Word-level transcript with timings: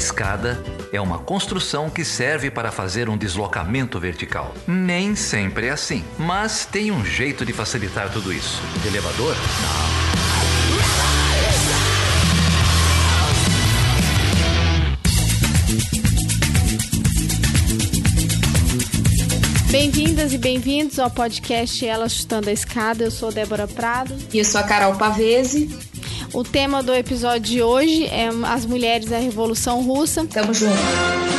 escada 0.00 0.58
é 0.90 0.98
uma 0.98 1.18
construção 1.18 1.90
que 1.90 2.06
serve 2.06 2.50
para 2.50 2.72
fazer 2.72 3.10
um 3.10 3.18
deslocamento 3.18 4.00
vertical. 4.00 4.54
Nem 4.66 5.14
sempre 5.14 5.66
é 5.66 5.70
assim, 5.70 6.02
mas 6.18 6.64
tem 6.64 6.90
um 6.90 7.04
jeito 7.04 7.44
de 7.44 7.52
facilitar 7.52 8.10
tudo 8.10 8.32
isso. 8.32 8.62
elevador? 8.86 9.36
Não. 9.36 10.00
Bem-vindas 19.70 20.32
e 20.32 20.38
bem-vindos 20.38 20.98
ao 20.98 21.10
podcast 21.10 21.86
Ela 21.86 22.08
Chutando 22.08 22.48
a 22.48 22.52
Escada. 22.52 23.04
Eu 23.04 23.10
sou 23.10 23.30
Débora 23.30 23.68
Prado. 23.68 24.16
E 24.32 24.38
eu 24.38 24.44
sou 24.44 24.60
a 24.60 24.64
Carol 24.64 24.96
Pavese. 24.96 25.89
O 26.32 26.44
tema 26.44 26.82
do 26.82 26.94
episódio 26.94 27.40
de 27.40 27.62
hoje 27.62 28.06
é 28.06 28.28
As 28.46 28.64
Mulheres 28.64 29.08
da 29.08 29.18
Revolução 29.18 29.82
Russa. 29.82 30.26
Tamo 30.26 30.54
junto. 30.54 31.29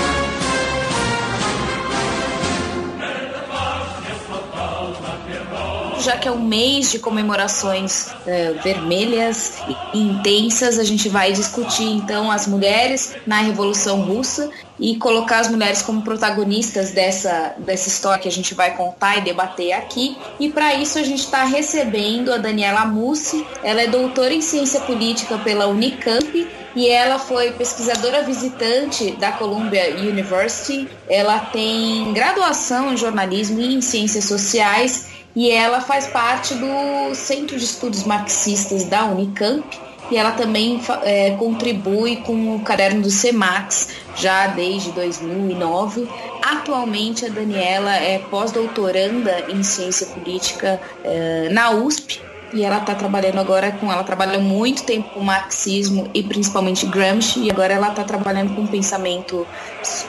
Já 6.01 6.17
que 6.17 6.27
é 6.27 6.31
um 6.31 6.41
mês 6.41 6.91
de 6.91 6.99
comemorações 6.99 8.07
é, 8.25 8.53
vermelhas 8.63 9.53
e 9.93 9.99
intensas, 9.99 10.79
a 10.79 10.83
gente 10.83 11.07
vai 11.07 11.31
discutir 11.31 11.83
então 11.83 12.31
as 12.31 12.47
mulheres 12.47 13.15
na 13.25 13.37
Revolução 13.37 14.01
Russa 14.01 14.49
e 14.79 14.95
colocar 14.97 15.39
as 15.39 15.49
mulheres 15.49 15.81
como 15.83 16.01
protagonistas 16.01 16.91
dessa, 16.91 17.53
dessa 17.59 17.87
história 17.87 18.19
que 18.19 18.27
a 18.27 18.31
gente 18.31 18.55
vai 18.55 18.75
contar 18.75 19.17
e 19.17 19.21
debater 19.21 19.73
aqui. 19.73 20.17
E 20.39 20.49
para 20.49 20.73
isso 20.73 20.97
a 20.97 21.03
gente 21.03 21.23
está 21.23 21.43
recebendo 21.43 22.33
a 22.33 22.37
Daniela 22.37 22.83
Mussi. 22.85 23.45
Ela 23.63 23.83
é 23.83 23.87
doutora 23.87 24.33
em 24.33 24.41
ciência 24.41 24.79
política 24.81 25.37
pela 25.37 25.67
Unicamp 25.67 26.47
e 26.75 26.87
ela 26.87 27.19
foi 27.19 27.51
pesquisadora 27.51 28.23
visitante 28.23 29.11
da 29.11 29.31
Columbia 29.31 29.95
University. 29.95 30.87
Ela 31.07 31.37
tem 31.39 32.11
graduação 32.13 32.91
em 32.91 32.97
jornalismo 32.97 33.59
e 33.59 33.75
em 33.75 33.81
ciências 33.81 34.25
sociais 34.25 35.20
e 35.35 35.49
ela 35.49 35.81
faz 35.81 36.07
parte 36.07 36.53
do 36.55 37.15
Centro 37.15 37.57
de 37.57 37.63
Estudos 37.63 38.03
Marxistas 38.03 38.85
da 38.85 39.05
Unicamp 39.05 39.63
e 40.09 40.17
ela 40.17 40.31
também 40.31 40.81
é, 41.03 41.31
contribui 41.31 42.17
com 42.17 42.55
o 42.55 42.59
caderno 42.59 43.01
do 43.01 43.09
CEMAX 43.09 43.87
já 44.15 44.47
desde 44.47 44.91
2009. 44.91 46.07
Atualmente 46.41 47.25
a 47.25 47.29
Daniela 47.29 47.95
é 47.95 48.19
pós-doutoranda 48.19 49.45
em 49.47 49.63
ciência 49.63 50.07
política 50.07 50.81
é, 51.03 51.47
na 51.49 51.71
USP 51.71 52.19
e 52.53 52.63
ela 52.63 52.79
está 52.79 52.93
trabalhando 52.93 53.39
agora 53.39 53.71
com 53.71 53.89
ela 53.89 54.03
trabalha 54.03 54.37
muito 54.37 54.83
tempo 54.83 55.09
com 55.11 55.21
marxismo 55.21 56.09
e 56.13 56.21
principalmente 56.21 56.85
Gramsci 56.85 57.39
e 57.39 57.51
agora 57.51 57.73
ela 57.73 57.89
está 57.89 58.03
trabalhando 58.03 58.53
com 58.53 58.67
pensamento 58.67 59.47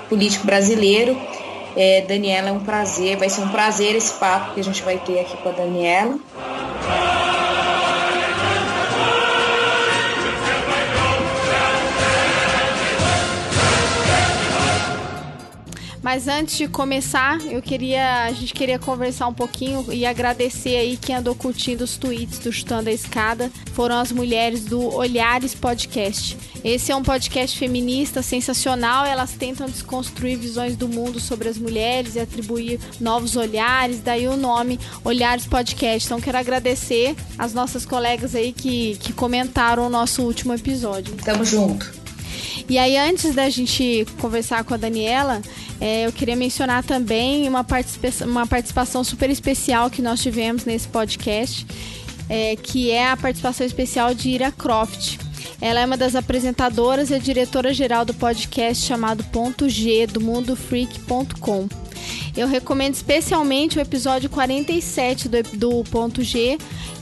político 0.09 0.45
brasileiro. 0.45 1.17
É, 1.77 2.03
Daniela, 2.03 2.51
é 2.51 2.53
um 2.53 2.61
prazer, 2.61 3.17
vai 3.17 3.29
ser 3.29 3.41
um 3.41 3.49
prazer 3.49 3.95
esse 3.95 4.15
papo 4.15 4.55
que 4.55 4.61
a 4.61 4.65
gente 4.65 4.83
vai 4.83 4.99
ter 4.99 5.21
aqui 5.21 5.37
com 5.39 5.49
a 5.49 5.53
Daniela. 5.53 6.19
Mas 16.03 16.27
antes 16.27 16.59
de 16.59 16.67
começar, 16.67 17.41
eu 17.47 17.63
queria, 17.63 18.25
a 18.25 18.33
gente 18.33 18.53
queria 18.53 18.79
conversar 18.79 19.29
um 19.29 19.35
pouquinho 19.35 19.87
e 19.93 20.05
agradecer 20.05 20.77
aí 20.77 20.97
quem 20.97 21.15
andou 21.15 21.35
curtindo 21.35 21.85
os 21.85 21.97
tweets 21.97 22.41
do 22.41 22.53
Chutando 22.53 22.91
a 22.91 22.93
Escada. 22.93 23.51
Foram 23.73 23.99
as 23.99 24.11
mulheres 24.11 24.65
do 24.65 24.81
Olhares 24.95 25.55
Podcast. 25.55 26.37
Esse 26.65 26.91
é 26.91 26.97
um 26.97 27.03
podcast 27.03 27.57
feminista 27.57 28.21
sensacional. 28.21 29.05
Elas 29.05 29.33
tentam 29.33 29.67
desconstruir 29.67 30.37
visões 30.37 30.77
do 30.77 30.89
mundo 30.89 31.21
sobre 31.21 31.49
as 31.49 31.57
mulheres 31.57 32.17
e 32.17 32.21
atribuir 32.21 32.81
novos 33.01 33.37
olhares. 33.37 34.01
Daí 34.01 34.27
o 34.27 34.37
nome 34.37 34.81
Olhares 35.05 35.47
Podcast. 35.47 36.07
Então 36.07 36.21
quero 36.21 36.39
agradecer 36.39 37.15
as 37.39 37.55
nossas 37.55 37.87
colegas 37.87 38.35
aí 38.35 38.53
que, 38.53 38.97
que 38.97 39.13
comentaram 39.13 39.87
o 39.87 39.91
nosso 39.91 40.23
último 40.23 40.53
episódio. 40.53 41.15
Tamo 41.25 41.45
junto. 41.45 42.02
E 42.69 42.79
aí, 42.79 42.97
antes 42.97 43.35
da 43.35 43.49
gente 43.49 44.07
conversar 44.21 44.65
com 44.65 44.75
a 44.75 44.77
Daniela, 44.77 45.43
é, 45.81 46.07
eu 46.07 46.13
queria 46.13 46.37
mencionar 46.37 46.85
também 46.85 47.49
uma, 47.49 47.65
participa 47.65 48.25
uma 48.25 48.47
participação 48.47 49.03
super 49.03 49.31
especial 49.31 49.91
que 49.91 50.01
nós 50.01 50.21
tivemos 50.23 50.65
nesse 50.65 50.89
podcast, 50.89 51.67
é, 52.29 52.57
que 52.57 52.91
é 52.91 53.11
a 53.11 53.17
participação 53.17 53.67
especial 53.67 54.15
de 54.15 54.31
Ira 54.31 54.53
Croft. 54.53 55.19
Ela 55.61 55.81
é 55.81 55.87
uma 55.87 55.97
das 55.97 56.15
apresentadoras 56.15 57.11
e 57.11 57.15
a 57.15 57.19
diretora-geral 57.19 58.05
do 58.05 58.15
podcast 58.15 58.85
chamado 58.85 59.23
Ponto 59.25 59.69
G, 59.69 60.07
do 60.07 60.21
mundofreak.com. 60.21 61.69
Eu 62.37 62.49
recomendo 62.49 62.95
especialmente 62.95 63.79
o 63.79 63.81
episódio 63.81 64.29
47 64.31 65.29
do, 65.29 65.43
do 65.55 65.85
Ponto 65.85 66.23
G, 66.23 66.59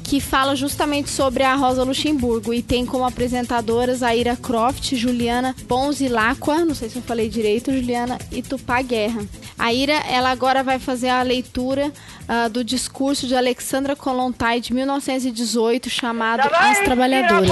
que 0.09 0.19
fala 0.19 0.55
justamente 0.55 1.09
sobre 1.09 1.43
a 1.43 1.55
Rosa 1.55 1.83
Luxemburgo 1.83 2.53
e 2.53 2.61
tem 2.61 2.85
como 2.85 3.05
apresentadoras 3.05 4.03
a 4.03 4.15
Ira 4.15 4.35
Croft, 4.35 4.95
Juliana 4.95 5.55
Bonzilacqua, 5.67 6.63
não 6.63 6.75
sei 6.75 6.89
se 6.89 6.97
eu 6.97 7.01
falei 7.01 7.27
direito, 7.27 7.71
Juliana 7.71 8.19
e 8.31 8.41
Tupá 8.41 8.81
Guerra. 8.81 9.25
A 9.57 9.73
Ira, 9.73 9.93
ela 10.07 10.29
agora 10.29 10.63
vai 10.63 10.77
fazer 10.77 11.09
a 11.09 11.21
leitura 11.23 11.91
uh, 12.21 12.49
do 12.49 12.63
discurso 12.63 13.27
de 13.27 13.35
Alexandra 13.35 13.95
Kollontai 13.95 14.61
de 14.61 14.73
1918 14.73 15.89
chamado 15.89 16.47
As 16.53 16.79
Trabalhadoras. 16.79 17.49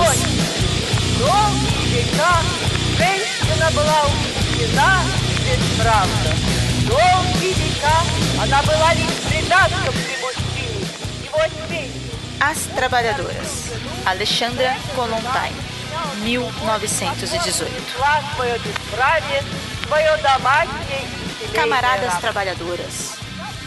Долгие 6.83 7.53
века 7.53 7.93
она 8.41 8.61
была 8.61 8.93
лишь 8.93 9.09
придатком 9.29 9.93
as 12.40 12.66
Trabalhadoras, 12.66 13.72
Alexandra 14.06 14.76
Kollontai, 14.94 15.52
1918. 16.22 17.72
Camaradas 21.52 22.18
trabalhadoras, 22.20 23.18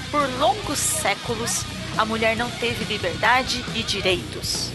por 0.09 0.27
longos 0.39 0.79
séculos, 0.79 1.63
a 1.97 2.05
mulher 2.05 2.35
não 2.35 2.49
teve 2.49 2.85
liberdade 2.85 3.63
e 3.75 3.83
direitos, 3.83 4.71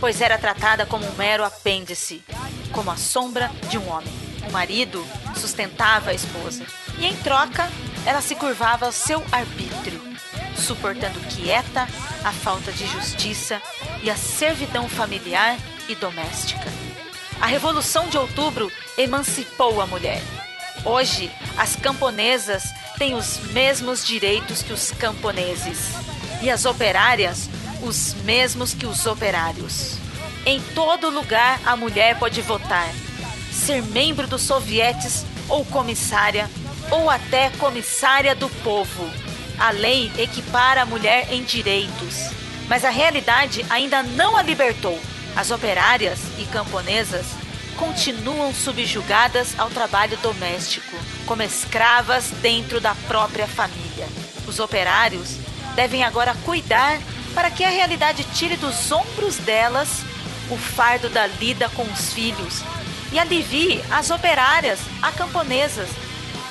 pois 0.00 0.20
era 0.20 0.38
tratada 0.38 0.86
como 0.86 1.06
um 1.06 1.14
mero 1.14 1.44
apêndice, 1.44 2.24
como 2.72 2.90
a 2.90 2.96
sombra 2.96 3.50
de 3.68 3.76
um 3.76 3.90
homem. 3.90 4.12
O 4.48 4.52
marido 4.52 5.06
sustentava 5.36 6.10
a 6.10 6.14
esposa 6.14 6.64
e, 6.98 7.06
em 7.06 7.16
troca, 7.16 7.68
ela 8.06 8.20
se 8.20 8.34
curvava 8.34 8.86
ao 8.86 8.92
seu 8.92 9.22
arbítrio 9.32 10.03
suportando 10.56 11.18
quieta 11.20 11.88
a 12.24 12.32
falta 12.32 12.72
de 12.72 12.86
justiça 12.86 13.60
e 14.02 14.10
a 14.10 14.16
servidão 14.16 14.88
familiar 14.88 15.58
e 15.88 15.94
doméstica. 15.94 16.72
A 17.40 17.46
Revolução 17.46 18.08
de 18.08 18.16
Outubro 18.16 18.70
emancipou 18.96 19.80
a 19.80 19.86
mulher. 19.86 20.22
Hoje, 20.84 21.30
as 21.56 21.76
camponesas 21.76 22.64
têm 22.98 23.14
os 23.14 23.38
mesmos 23.52 24.06
direitos 24.06 24.62
que 24.62 24.72
os 24.72 24.90
camponeses 24.92 25.90
e 26.42 26.50
as 26.50 26.64
operárias 26.64 27.48
os 27.82 28.14
mesmos 28.24 28.72
que 28.72 28.86
os 28.86 29.04
operários. 29.06 29.96
Em 30.46 30.60
todo 30.74 31.10
lugar, 31.10 31.60
a 31.64 31.76
mulher 31.76 32.18
pode 32.18 32.40
votar, 32.40 32.88
ser 33.52 33.82
membro 33.82 34.26
dos 34.26 34.42
sovietes 34.42 35.24
ou 35.48 35.64
comissária, 35.64 36.50
ou 36.90 37.08
até 37.08 37.50
comissária 37.50 38.34
do 38.34 38.48
povo 38.62 39.23
a 39.58 39.70
lei 39.70 40.10
equipara 40.18 40.82
a 40.82 40.86
mulher 40.86 41.32
em 41.32 41.42
direitos, 41.42 42.30
mas 42.68 42.84
a 42.84 42.90
realidade 42.90 43.64
ainda 43.70 44.02
não 44.02 44.36
a 44.36 44.42
libertou. 44.42 44.98
As 45.36 45.50
operárias 45.50 46.20
e 46.38 46.44
camponesas 46.46 47.26
continuam 47.76 48.54
subjugadas 48.54 49.58
ao 49.58 49.68
trabalho 49.68 50.16
doméstico, 50.18 50.96
como 51.26 51.42
escravas 51.42 52.30
dentro 52.40 52.80
da 52.80 52.94
própria 53.08 53.46
família. 53.46 54.06
Os 54.46 54.58
operários 54.58 55.36
devem 55.74 56.04
agora 56.04 56.34
cuidar 56.44 57.00
para 57.34 57.50
que 57.50 57.64
a 57.64 57.70
realidade 57.70 58.24
tire 58.34 58.56
dos 58.56 58.90
ombros 58.92 59.36
delas 59.38 60.02
o 60.50 60.56
fardo 60.56 61.08
da 61.08 61.26
lida 61.26 61.68
com 61.70 61.82
os 61.82 62.12
filhos 62.12 62.62
e 63.12 63.18
alivie 63.18 63.82
as 63.90 64.10
operárias, 64.10 64.78
as 65.02 65.14
camponesas. 65.14 65.88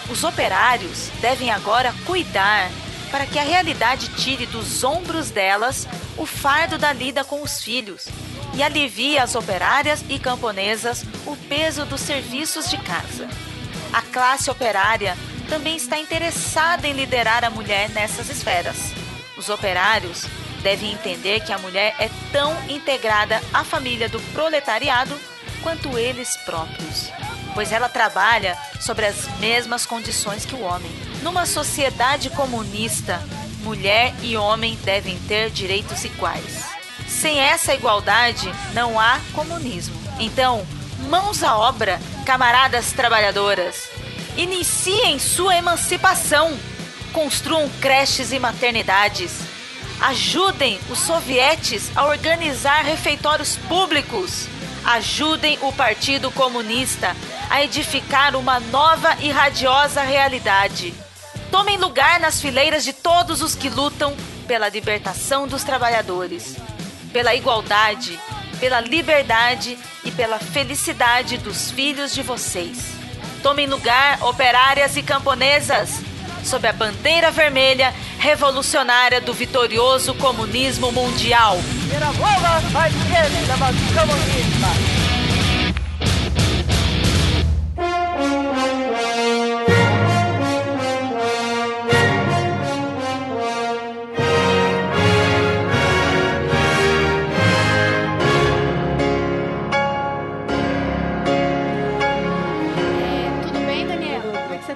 Os 0.10 0.24
operários 0.24 1.10
devem 1.22 1.52
agora 1.52 1.94
cuidar 2.06 2.70
para 3.14 3.28
que 3.28 3.38
a 3.38 3.44
realidade 3.44 4.08
tire 4.16 4.48
dos 4.48 4.84
ombros 4.84 5.30
delas 5.30 5.88
o 6.18 6.26
fardo 6.26 6.80
da 6.80 6.92
lida 6.92 7.24
com 7.24 7.44
os 7.44 7.62
filhos 7.62 8.08
e 8.56 8.64
alivie 8.64 9.20
as 9.20 9.36
operárias 9.36 10.04
e 10.10 10.18
camponesas 10.18 11.06
o 11.28 11.38
peso 11.48 11.86
dos 11.86 12.02
serviços 12.02 12.72
de 12.72 12.78
casa. 12.78 13.30
A 13.94 14.02
classe 14.02 14.50
operária 14.50 15.16
também 15.48 15.76
está 15.76 16.00
interessada 16.00 16.88
em 16.88 16.94
liderar 16.94 17.46
a 17.46 17.52
mulher 17.52 17.88
nessas 17.92 18.32
esferas. 18.32 18.78
Os 19.38 19.48
operários 19.48 20.26
devem 20.64 20.92
entender 20.92 21.42
que 21.42 21.54
a 21.54 21.60
mulher 21.60 21.96
é 22.00 22.10
tão 22.32 22.52
integrada 22.68 23.40
à 23.54 23.64
família 23.64 24.10
do 24.10 24.20
proletariado 24.34 25.16
quanto 25.62 26.00
eles 26.00 26.36
próprios. 26.38 27.12
pois 27.54 27.72
ela 27.72 27.88
trabalha 27.88 28.58
sobre 28.82 29.06
as 29.06 29.28
mesmas 29.38 29.86
condições 29.86 30.44
que 30.44 30.56
o 30.56 30.62
homem. 30.62 31.13
Numa 31.24 31.46
sociedade 31.46 32.30
comunista, 32.32 33.26
mulher 33.60 34.14
e 34.22 34.36
homem 34.36 34.78
devem 34.84 35.18
ter 35.20 35.50
direitos 35.50 36.04
iguais. 36.04 36.66
Sem 37.08 37.40
essa 37.40 37.74
igualdade, 37.74 38.54
não 38.74 39.00
há 39.00 39.22
comunismo. 39.32 39.96
Então, 40.20 40.68
mãos 41.10 41.42
à 41.42 41.58
obra, 41.58 41.98
camaradas 42.26 42.92
trabalhadoras. 42.92 43.90
Iniciem 44.36 45.18
sua 45.18 45.56
emancipação. 45.56 46.60
Construam 47.14 47.70
creches 47.80 48.34
e 48.34 48.40
maternidades. 48.40 49.40
Ajudem 50.02 50.78
os 50.90 51.00
sovietes 51.00 51.90
a 51.96 52.06
organizar 52.06 52.84
refeitórios 52.84 53.56
públicos. 53.70 54.50
Ajudem 54.84 55.58
o 55.62 55.72
Partido 55.72 56.30
Comunista 56.32 57.16
a 57.50 57.64
edificar 57.64 58.36
uma 58.36 58.60
nova 58.60 59.16
e 59.22 59.32
radiosa 59.32 60.02
realidade. 60.02 61.03
Tomem 61.54 61.78
lugar 61.78 62.20
nas 62.20 62.42
fileiras 62.42 62.84
de 62.84 62.92
todos 62.92 63.44
os 63.44 63.54
que 63.54 63.70
lutam 63.70 64.18
pela 64.48 64.70
libertação 64.70 65.48
dos 65.48 65.64
trabalhadores, 65.64 66.56
pela 67.12 67.36
igualdade, 67.36 68.20
pela 68.60 68.82
liberdade 68.82 69.78
e 70.04 70.10
pela 70.10 70.40
felicidade 70.40 71.38
dos 71.38 71.70
filhos 71.70 72.12
de 72.12 72.24
vocês. 72.24 72.96
Tomem 73.44 73.68
lugar, 73.68 74.18
operárias 74.24 74.98
e 74.98 75.04
camponesas, 75.04 76.02
sob 76.44 76.68
a 76.68 76.74
bandeira 76.74 77.30
vermelha 77.30 77.94
revolucionária 78.18 79.22
do 79.22 79.32
vitorioso 79.32 80.16
comunismo 80.16 80.92
mundial. 80.92 81.56
É, 84.74 84.93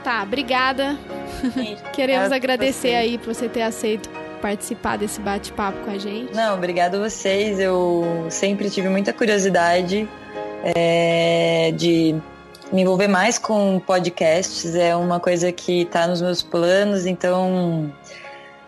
tá? 0.08 0.24
Obrigada. 0.24 0.98
Queremos 1.92 2.28
Obrigada 2.28 2.36
agradecer 2.38 2.90
você. 2.92 2.96
aí 2.96 3.18
por 3.18 3.34
você 3.34 3.50
ter 3.50 3.62
aceito 3.62 4.10
participar 4.42 4.98
desse 4.98 5.20
bate-papo 5.20 5.80
com 5.84 5.92
a 5.92 5.98
gente. 5.98 6.34
Não, 6.34 6.56
obrigado 6.56 6.96
a 6.96 7.10
vocês. 7.10 7.60
Eu 7.60 8.26
sempre 8.30 8.70
tive 8.70 8.88
muita 8.88 9.12
curiosidade 9.12 10.08
é, 10.64 11.74
de 11.76 12.16
me 12.72 12.84
envolver 12.84 13.10
mais 13.10 13.38
com 13.38 13.82
podcasts. 13.86 14.76
É 14.76 14.96
uma 14.96 15.20
coisa 15.20 15.52
que 15.52 15.82
está 15.82 16.08
nos 16.08 16.22
meus 16.22 16.42
planos, 16.42 17.06
então 17.06 17.92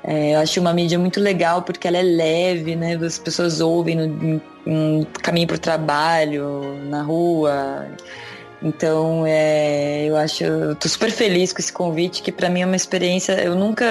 é, 0.04 0.36
eu 0.36 0.40
acho 0.40 0.60
uma 0.60 0.74
mídia 0.74 1.00
muito 1.00 1.22
legal 1.22 1.62
porque 1.62 1.88
ela 1.88 1.98
é 1.98 2.04
leve, 2.04 2.76
né? 2.76 3.00
As 3.02 3.18
pessoas 3.18 3.62
ouvem 3.62 3.96
no, 3.96 4.42
no 4.66 5.06
caminho 5.06 5.48
para 5.48 5.56
o 5.56 5.60
trabalho, 5.60 6.82
na 6.90 7.02
rua. 7.02 7.88
Então, 8.62 9.24
é, 9.26 10.06
eu 10.06 10.18
acho, 10.18 10.44
eu 10.44 10.76
tô 10.76 10.90
super 10.90 11.12
feliz 11.12 11.54
com 11.54 11.60
esse 11.60 11.72
convite, 11.72 12.22
que 12.22 12.32
para 12.32 12.50
mim 12.50 12.62
é 12.62 12.66
uma 12.66 12.76
experiência, 12.76 13.34
eu 13.42 13.56
nunca 13.56 13.86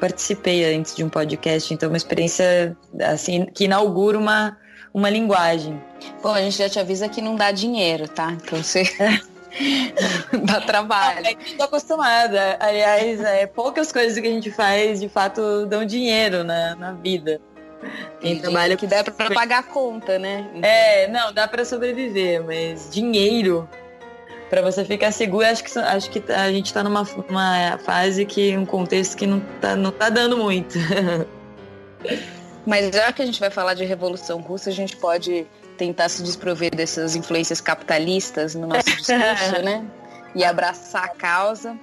participei 0.00 0.74
antes 0.74 0.96
de 0.96 1.04
um 1.04 1.10
podcast, 1.10 1.72
então 1.74 1.88
é 1.88 1.90
uma 1.90 1.96
experiência 1.96 2.76
assim 3.00 3.44
que 3.46 3.64
inaugura 3.64 4.18
uma 4.18 4.56
uma 4.92 5.10
linguagem. 5.10 5.80
Bom, 6.22 6.32
a 6.32 6.40
gente 6.40 6.56
já 6.56 6.68
te 6.68 6.78
avisa 6.78 7.08
que 7.08 7.20
não 7.20 7.36
dá 7.36 7.52
dinheiro, 7.52 8.08
tá? 8.08 8.32
Então 8.32 8.62
você 8.62 8.82
dá 10.44 10.60
trabalho. 10.60 11.26
É 11.26 11.34
que 11.34 11.56
tô 11.56 11.64
acostumada. 11.64 12.56
Aliás, 12.58 13.20
é, 13.20 13.46
poucas 13.46 13.92
coisas 13.92 14.18
que 14.18 14.26
a 14.26 14.30
gente 14.30 14.50
faz 14.50 15.00
de 15.00 15.08
fato 15.08 15.66
dão 15.66 15.84
dinheiro 15.84 16.42
na, 16.42 16.74
na 16.74 16.92
vida. 16.92 17.40
Quem 18.20 18.40
trabalha 18.40 18.76
que 18.76 18.86
dá 18.86 19.04
pra 19.04 19.30
pagar 19.30 19.58
a 19.58 19.62
conta, 19.62 20.18
né? 20.18 20.48
É, 20.62 21.06
não, 21.08 21.32
dá 21.32 21.46
para 21.46 21.64
sobreviver, 21.64 22.42
mas 22.42 22.88
dinheiro 22.90 23.68
para 24.48 24.62
você 24.62 24.84
ficar 24.84 25.12
seguro, 25.12 25.46
acho 25.46 25.64
que 25.64 25.78
acho 25.78 26.10
que 26.10 26.32
a 26.32 26.50
gente 26.50 26.72
tá 26.72 26.82
numa, 26.82 27.06
numa 27.28 27.78
fase 27.78 28.24
que 28.24 28.56
um 28.56 28.64
contexto 28.64 29.16
que 29.16 29.26
não 29.26 29.40
tá 29.60 29.76
não 29.76 29.90
tá 29.90 30.08
dando 30.08 30.36
muito. 30.36 30.78
Mas 32.66 32.94
já 32.94 33.12
que 33.12 33.22
a 33.22 33.26
gente 33.26 33.40
vai 33.40 33.50
falar 33.50 33.74
de 33.74 33.84
Revolução 33.84 34.40
Russa, 34.40 34.68
a 34.68 34.72
gente 34.72 34.96
pode 34.96 35.46
tentar 35.78 36.08
se 36.08 36.22
desprover 36.22 36.70
dessas 36.70 37.16
influências 37.16 37.60
capitalistas 37.60 38.54
no 38.54 38.66
nosso 38.66 38.84
discurso, 38.94 39.62
né? 39.62 39.86
E 40.34 40.44
abraçar 40.44 41.04
a 41.04 41.08
causa. 41.08 41.78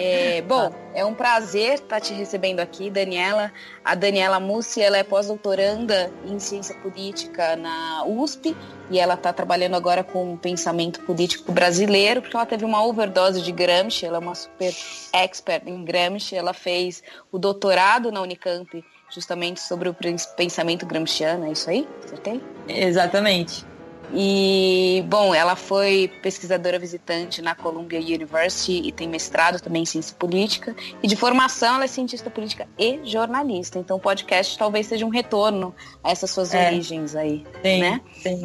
É, 0.00 0.40
bom, 0.42 0.72
é 0.94 1.04
um 1.04 1.12
prazer 1.12 1.74
estar 1.74 2.00
te 2.00 2.14
recebendo 2.14 2.60
aqui, 2.60 2.88
Daniela. 2.88 3.52
A 3.84 3.96
Daniela 3.96 4.38
Mussi, 4.38 4.80
ela 4.80 4.96
é 4.96 5.02
pós-doutoranda 5.02 6.12
em 6.24 6.38
ciência 6.38 6.72
política 6.76 7.56
na 7.56 8.04
USP 8.06 8.56
e 8.90 9.00
ela 9.00 9.14
está 9.14 9.32
trabalhando 9.32 9.74
agora 9.74 10.04
com 10.04 10.36
pensamento 10.36 11.00
político 11.00 11.50
brasileiro, 11.50 12.22
porque 12.22 12.36
ela 12.36 12.46
teve 12.46 12.64
uma 12.64 12.84
overdose 12.84 13.42
de 13.42 13.50
Gramsci, 13.50 14.06
ela 14.06 14.18
é 14.18 14.20
uma 14.20 14.36
super 14.36 14.72
expert 15.12 15.66
em 15.66 15.84
Gramsci, 15.84 16.36
ela 16.36 16.54
fez 16.54 17.02
o 17.32 17.38
doutorado 17.38 18.12
na 18.12 18.22
Unicamp 18.22 18.84
justamente 19.10 19.60
sobre 19.60 19.88
o 19.88 19.96
pensamento 20.36 20.86
gramsciano, 20.86 21.46
é 21.46 21.52
isso 21.52 21.68
aí? 21.68 21.88
Acertei? 22.04 22.40
Exatamente. 22.68 23.66
E, 24.14 25.04
bom, 25.06 25.34
ela 25.34 25.54
foi 25.54 26.10
pesquisadora 26.22 26.78
visitante 26.78 27.42
na 27.42 27.54
Columbia 27.54 28.00
University 28.00 28.80
e 28.84 28.90
tem 28.90 29.06
mestrado 29.08 29.60
também 29.60 29.82
em 29.82 29.86
ciência 29.86 30.16
política. 30.16 30.74
E 31.02 31.06
de 31.06 31.14
formação, 31.14 31.74
ela 31.74 31.84
é 31.84 31.88
cientista 31.88 32.30
política 32.30 32.66
e 32.78 33.00
jornalista. 33.04 33.78
Então, 33.78 33.98
o 33.98 34.00
podcast 34.00 34.56
talvez 34.56 34.86
seja 34.86 35.04
um 35.04 35.10
retorno 35.10 35.74
a 36.02 36.10
essas 36.10 36.30
suas 36.30 36.54
É. 36.54 36.68
origens 36.68 37.14
aí, 37.14 37.44
Sim, 37.62 37.80
né? 37.80 38.00
sim. 38.22 38.42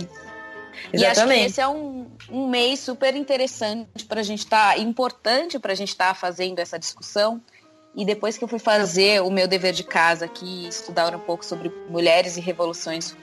E 0.91 0.97
acho 0.97 1.05
que 1.05 1.05
Exatamente. 1.05 1.45
esse 1.45 1.61
é 1.61 1.67
um, 1.67 2.07
um 2.29 2.47
mês 2.49 2.79
super 2.79 3.15
interessante 3.15 4.05
para 4.07 4.19
a 4.19 4.23
gente 4.23 4.39
estar, 4.39 4.77
importante 4.79 5.59
para 5.59 5.71
a 5.71 5.75
gente 5.75 5.89
estar 5.89 6.13
fazendo 6.15 6.59
essa 6.59 6.77
discussão. 6.77 7.41
E 7.95 8.03
depois 8.03 8.37
que 8.37 8.43
eu 8.43 8.47
fui 8.47 8.57
fazer 8.57 9.21
o 9.21 9.29
meu 9.29 9.47
dever 9.47 9.71
de 9.71 9.83
casa 9.83 10.25
aqui, 10.25 10.67
estudar 10.67 11.15
um 11.15 11.19
pouco 11.19 11.45
sobre 11.45 11.71
mulheres 11.89 12.37
e 12.37 12.41
revoluções, 12.41 13.15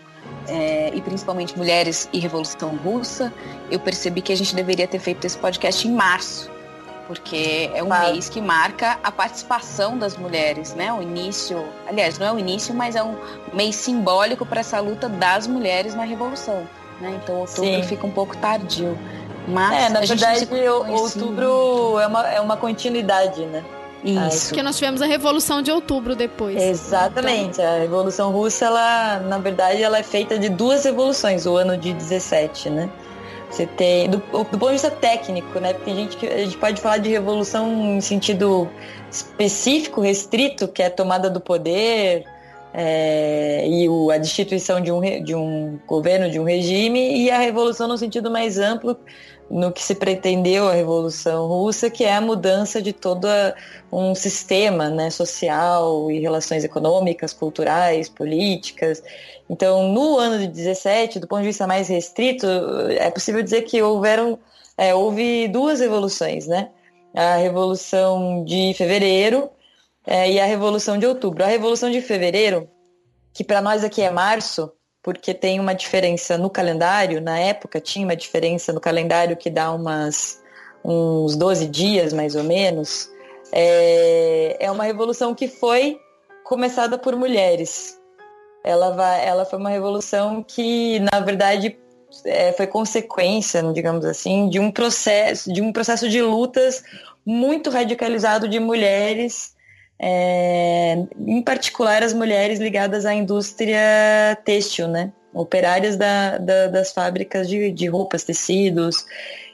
é, 0.48 0.90
e 0.94 1.00
principalmente 1.00 1.56
mulheres 1.56 2.08
e 2.12 2.18
revolução 2.18 2.76
russa, 2.76 3.32
eu 3.70 3.78
percebi 3.78 4.20
que 4.20 4.32
a 4.32 4.36
gente 4.36 4.54
deveria 4.54 4.86
ter 4.86 4.98
feito 4.98 5.24
esse 5.24 5.38
podcast 5.38 5.86
em 5.86 5.92
março, 5.92 6.50
porque 7.06 7.70
é 7.74 7.82
um 7.82 7.86
Claro. 7.86 8.12
mês 8.12 8.28
que 8.28 8.40
marca 8.40 8.98
a 9.02 9.10
participação 9.10 9.98
das 9.98 10.16
mulheres, 10.16 10.74
né? 10.74 10.92
O 10.92 11.02
início, 11.02 11.64
aliás, 11.86 12.18
não 12.18 12.26
é 12.26 12.32
o 12.32 12.38
início, 12.38 12.74
mas 12.74 12.96
é 12.96 13.02
um 13.02 13.16
mês 13.52 13.76
simbólico 13.76 14.46
para 14.46 14.60
essa 14.60 14.80
luta 14.80 15.08
das 15.08 15.46
mulheres 15.46 15.94
na 15.94 16.04
revolução, 16.04 16.66
né? 17.00 17.18
Então 17.22 17.40
outubro 17.40 17.64
Sim. 17.64 17.82
fica 17.82 18.06
um 18.06 18.10
pouco 18.12 18.36
tardio. 18.36 18.96
Mas 19.48 19.84
É, 19.84 19.88
na 19.88 20.00
verdade, 20.00 20.48
outubro 20.88 21.98
é 21.98 22.06
uma, 22.06 22.28
é 22.28 22.40
uma 22.40 22.56
continuidade, 22.56 23.44
né? 23.46 23.64
Isso. 24.04 24.48
Porque 24.48 24.62
nós 24.62 24.76
tivemos 24.76 25.02
a 25.02 25.06
Revolução 25.06 25.60
de 25.60 25.70
Outubro 25.70 26.16
depois. 26.16 26.60
Exatamente. 26.60 27.60
A 27.60 27.78
Revolução 27.78 28.30
Russa, 28.32 28.66
ela, 28.66 29.20
na 29.20 29.38
verdade, 29.38 29.82
ela 29.82 29.98
é 29.98 30.02
feita 30.02 30.38
de 30.38 30.48
duas 30.48 30.84
revoluções, 30.84 31.46
o 31.46 31.56
ano 31.56 31.76
de 31.76 31.92
17, 31.92 32.70
né? 32.70 32.90
Você 33.50 33.66
tem, 33.66 34.08
do, 34.08 34.18
do 34.18 34.44
ponto 34.44 34.66
de 34.66 34.72
vista 34.72 34.90
técnico, 34.90 35.58
né? 35.58 35.72
Porque 35.74 35.90
tem 35.90 35.96
gente 35.96 36.16
que 36.16 36.26
a 36.26 36.38
gente 36.38 36.56
pode 36.56 36.80
falar 36.80 36.98
de 36.98 37.10
revolução 37.10 37.96
em 37.96 38.00
sentido 38.00 38.68
específico, 39.10 40.00
restrito, 40.00 40.68
que 40.68 40.82
é 40.82 40.86
a 40.86 40.90
tomada 40.90 41.28
do 41.28 41.40
poder 41.40 42.24
é, 42.72 43.66
e 43.68 43.88
o, 43.88 44.10
a 44.10 44.18
destituição 44.18 44.80
de 44.80 44.92
um, 44.92 45.00
de 45.22 45.34
um 45.34 45.78
governo, 45.86 46.30
de 46.30 46.38
um 46.38 46.44
regime, 46.44 47.24
e 47.24 47.30
a 47.30 47.38
revolução 47.38 47.88
no 47.88 47.98
sentido 47.98 48.30
mais 48.30 48.58
amplo, 48.58 48.96
no 49.50 49.72
que 49.72 49.82
se 49.82 49.96
pretendeu 49.96 50.68
a 50.68 50.74
Revolução 50.74 51.48
Russa, 51.48 51.90
que 51.90 52.04
é 52.04 52.14
a 52.14 52.20
mudança 52.20 52.80
de 52.80 52.92
todo 52.92 53.26
um 53.92 54.14
sistema 54.14 54.88
né, 54.88 55.10
social 55.10 56.10
e 56.10 56.20
relações 56.20 56.62
econômicas, 56.62 57.32
culturais, 57.32 58.08
políticas. 58.08 59.02
Então, 59.48 59.88
no 59.88 60.16
ano 60.18 60.38
de 60.38 60.46
17, 60.46 61.18
do 61.18 61.26
ponto 61.26 61.40
de 61.40 61.48
vista 61.48 61.66
mais 61.66 61.88
restrito, 61.88 62.46
é 62.90 63.10
possível 63.10 63.42
dizer 63.42 63.62
que 63.62 63.82
houveram, 63.82 64.38
é, 64.78 64.94
houve 64.94 65.48
duas 65.48 65.80
revoluções, 65.80 66.46
né? 66.46 66.70
A 67.12 67.34
Revolução 67.34 68.44
de 68.44 68.72
Fevereiro 68.74 69.50
é, 70.06 70.30
e 70.30 70.38
a 70.38 70.46
Revolução 70.46 70.96
de 70.96 71.06
Outubro. 71.06 71.42
A 71.42 71.48
Revolução 71.48 71.90
de 71.90 72.00
Fevereiro, 72.00 72.68
que 73.34 73.42
para 73.42 73.60
nós 73.60 73.82
aqui 73.82 74.00
é 74.00 74.10
março, 74.10 74.70
porque 75.02 75.32
tem 75.32 75.58
uma 75.58 75.74
diferença 75.74 76.36
no 76.36 76.50
calendário, 76.50 77.20
na 77.20 77.38
época 77.38 77.80
tinha 77.80 78.04
uma 78.04 78.16
diferença 78.16 78.72
no 78.72 78.80
calendário 78.80 79.36
que 79.36 79.48
dá 79.48 79.72
umas, 79.72 80.42
uns 80.84 81.36
12 81.36 81.66
dias, 81.66 82.12
mais 82.12 82.34
ou 82.34 82.44
menos, 82.44 83.10
é, 83.52 84.56
é 84.60 84.70
uma 84.70 84.84
revolução 84.84 85.34
que 85.34 85.48
foi 85.48 85.98
começada 86.44 86.98
por 86.98 87.16
mulheres. 87.16 87.98
Ela, 88.62 88.90
vai, 88.90 89.26
ela 89.26 89.44
foi 89.44 89.58
uma 89.58 89.70
revolução 89.70 90.42
que, 90.42 90.98
na 91.12 91.20
verdade, 91.20 91.78
é, 92.26 92.52
foi 92.52 92.66
consequência, 92.66 93.62
digamos 93.72 94.04
assim, 94.04 94.48
de 94.48 94.58
um 94.60 94.70
processo, 94.70 95.50
de 95.52 95.62
um 95.62 95.72
processo 95.72 96.08
de 96.08 96.20
lutas 96.20 96.82
muito 97.24 97.70
radicalizado 97.70 98.48
de 98.48 98.60
mulheres, 98.60 99.54
é, 100.02 101.04
em 101.26 101.42
particular 101.42 102.02
as 102.02 102.14
mulheres 102.14 102.58
ligadas 102.58 103.04
à 103.04 103.14
indústria 103.14 103.78
têxtil, 104.44 104.88
né? 104.88 105.12
Operárias 105.34 105.96
da, 105.96 106.38
da, 106.38 106.68
das 106.68 106.90
fábricas 106.90 107.46
de, 107.48 107.70
de 107.70 107.86
roupas, 107.86 108.24
tecidos. 108.24 109.04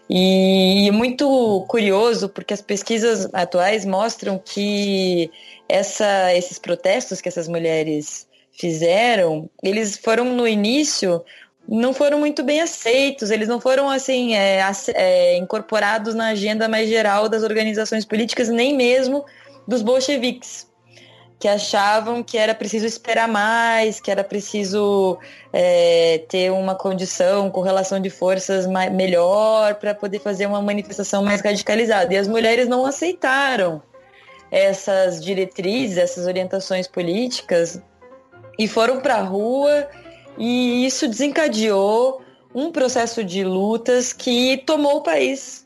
E 0.08 0.86
é 0.88 0.92
muito 0.92 1.64
curioso 1.66 2.28
porque 2.28 2.54
as 2.54 2.62
pesquisas 2.62 3.28
atuais 3.32 3.84
mostram 3.84 4.40
que 4.42 5.28
essa, 5.68 6.32
esses 6.32 6.60
protestos 6.60 7.20
que 7.20 7.28
essas 7.28 7.48
mulheres 7.48 8.28
fizeram, 8.52 9.50
eles 9.62 9.98
foram 9.98 10.24
no 10.24 10.46
início 10.46 11.22
não 11.68 11.92
foram 11.92 12.20
muito 12.20 12.44
bem 12.44 12.60
aceitos, 12.60 13.32
eles 13.32 13.48
não 13.48 13.60
foram 13.60 13.90
assim 13.90 14.36
é, 14.36 14.60
é, 14.94 15.36
incorporados 15.36 16.14
na 16.14 16.28
agenda 16.28 16.68
mais 16.68 16.88
geral 16.88 17.28
das 17.28 17.42
organizações 17.42 18.04
políticas, 18.04 18.48
nem 18.48 18.76
mesmo 18.76 19.24
dos 19.66 19.82
bolcheviques, 19.82 20.66
que 21.38 21.49
achavam 21.49 22.23
que 22.23 22.38
era 22.38 22.54
preciso 22.54 22.87
esperar 22.87 23.28
mais, 23.28 24.00
que 24.00 24.11
era 24.11 24.25
preciso 24.25 25.18
é, 25.52 26.25
ter 26.28 26.50
uma 26.50 26.75
condição, 26.75 27.50
correlação 27.50 28.00
de 28.00 28.08
forças 28.08 28.66
mais, 28.66 28.90
melhor 28.90 29.75
para 29.75 29.94
poder 29.94 30.18
fazer 30.20 30.46
uma 30.46 30.62
manifestação 30.62 31.23
mais 31.23 31.42
radicalizada. 31.42 32.12
E 32.14 32.16
as 32.16 32.26
mulheres 32.26 32.68
não 32.68 32.87
aceitaram 32.87 33.82
essas 34.50 35.23
diretrizes, 35.23 35.99
essas 35.99 36.26
orientações 36.26 36.87
políticas 36.87 37.82
e 38.58 38.66
foram 38.66 39.00
para 39.00 39.16
a 39.16 39.23
rua 39.23 39.88
e 40.38 40.87
isso 40.87 41.06
desencadeou 41.08 42.23
um 42.54 42.70
processo 42.70 43.23
de 43.23 43.44
lutas 43.44 44.12
que 44.12 44.62
tomou 44.64 44.96
o 44.96 45.02
país 45.02 45.65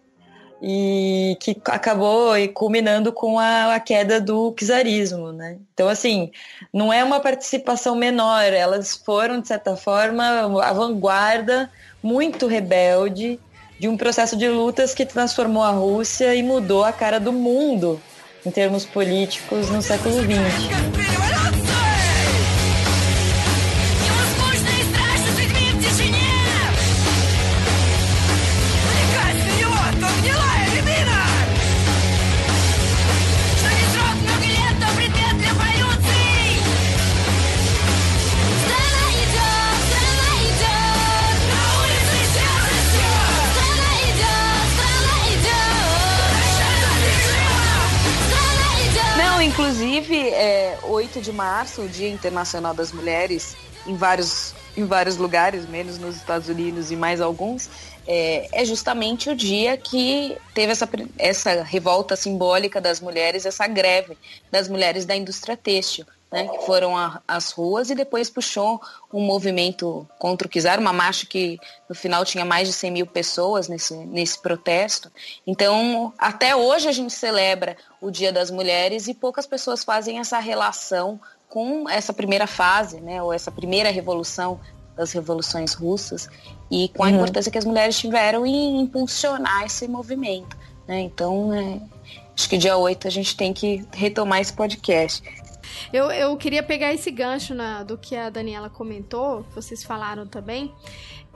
e 0.63 1.37
que 1.41 1.57
acabou 1.67 2.33
culminando 2.53 3.13
com 3.13 3.39
a, 3.39 3.75
a, 3.75 3.81
queda 3.81 4.21
do 4.21 4.53
czarismo, 4.53 5.33
né? 5.33 5.57
Então, 5.73 5.89
assim, 5.89 6.31
não 6.73 6.93
é 6.93 7.03
uma 7.03 7.19
participação 7.19 7.97
menor, 7.97 8.53
elas 8.53 8.95
foram, 8.95 9.41
de 9.41 9.49
certa 9.49 9.75
forma, 9.75 10.25
a 10.63 10.73
vanguarda 10.73 11.71
muito 12.03 12.47
rebelde 12.47 13.41
de 13.79 13.89
um 13.89 13.97
processo 13.97 14.37
de 14.37 14.49
lutas 14.49 14.93
que 14.93 15.07
transformou 15.07 15.63
a 15.63 15.71
Rússia 15.71 16.35
e 16.35 16.43
mudou 16.43 16.85
a 16.85 16.93
cara 16.93 17.19
do 17.19 17.33
mundo 17.33 18.01
em 18.45 18.51
termos 18.51 18.85
políticos 18.85 19.71
no 19.71 19.81
século 19.81 20.17
XX. 20.17 21.50
Inclusive, 49.61 50.17
é, 50.31 50.79
8 50.85 51.21
de 51.21 51.31
março, 51.31 51.83
o 51.83 51.89
Dia 51.89 52.09
Internacional 52.09 52.73
das 52.73 52.93
Mulheres, 52.93 53.55
em 53.87 53.95
vários, 53.95 54.55
em 54.75 54.87
vários 54.87 55.19
lugares, 55.19 55.69
menos 55.69 55.99
nos 55.99 56.17
Estados 56.17 56.49
Unidos 56.49 56.91
e 56.91 56.97
mais 56.97 57.21
alguns, 57.21 57.69
é, 58.07 58.49
é 58.53 58.65
justamente 58.65 59.29
o 59.29 59.37
dia 59.37 59.77
que 59.77 60.35
teve 60.55 60.73
essa, 60.73 60.89
essa 61.19 61.63
revolta 61.63 62.17
simbólica 62.17 62.81
das 62.81 63.03
mulheres, 63.03 63.45
essa 63.45 63.67
greve 63.67 64.17
das 64.51 64.67
mulheres 64.67 65.05
da 65.05 65.15
indústria 65.15 65.59
têxtil 65.59 66.07
né, 66.31 66.47
que 66.47 66.65
foram 66.65 66.95
às 67.27 67.51
ruas 67.51 67.91
e 67.91 67.95
depois 67.95 68.31
puxou 68.31 68.81
um 69.13 69.21
movimento 69.21 70.09
contra 70.19 70.47
o 70.47 70.51
Kizar, 70.51 70.79
uma 70.79 70.93
marcha 70.93 71.27
que 71.27 71.59
no 71.89 71.95
final 71.95 72.25
tinha 72.25 72.45
mais 72.45 72.69
de 72.69 72.75
100 72.75 72.91
mil 72.91 73.07
pessoas 73.07 73.67
nesse, 73.67 73.95
nesse 73.95 74.39
protesto. 74.39 75.11
Então, 75.47 76.13
até 76.17 76.55
hoje 76.55 76.89
a 76.89 76.93
gente 76.93 77.13
celebra 77.13 77.77
o 78.01 78.11
Dia 78.11 78.33
das 78.33 78.51
Mulheres 78.51 79.09
e 79.09 79.15
poucas 79.15 79.47
pessoas 79.47 79.83
fazem 79.83 80.21
essa 80.21 80.39
relação 80.39 81.21
com 81.49 81.89
essa 81.89 82.13
primeira 82.13 82.47
fase, 82.47 83.01
né, 83.01 83.21
ou 83.21 83.33
essa 83.33 83.51
primeira 83.51 83.91
revolução 83.91 84.61
das 84.97 85.13
revoluções 85.13 85.73
russas 85.75 86.29
e 86.71 86.89
com 86.91 87.03
a 87.03 87.09
uhum. 87.09 87.15
importância 87.17 87.51
que 87.51 87.59
as 87.59 87.65
mulheres 87.65 87.99
tiveram 87.99 88.47
em 88.47 88.81
impulsionar 88.81 89.65
esse 89.65 89.89
movimento. 89.89 90.57
Né? 90.87 91.01
Então, 91.01 91.53
é, 91.53 91.81
acho 92.37 92.49
que 92.49 92.59
dia 92.59 92.77
8 92.77 93.09
a 93.09 93.11
gente 93.11 93.37
tem 93.37 93.53
que 93.53 93.85
retomar 93.93 94.41
esse 94.41 94.53
podcast. 94.53 95.23
Eu, 95.93 96.11
eu 96.11 96.37
queria 96.37 96.63
pegar 96.63 96.93
esse 96.93 97.11
gancho 97.11 97.55
na, 97.55 97.83
do 97.83 97.99
que 97.99 98.17
a 98.17 98.31
Daniela 98.31 98.71
comentou, 98.71 99.45
que 99.45 99.55
vocês 99.55 99.83
falaram 99.83 100.27
também, 100.27 100.75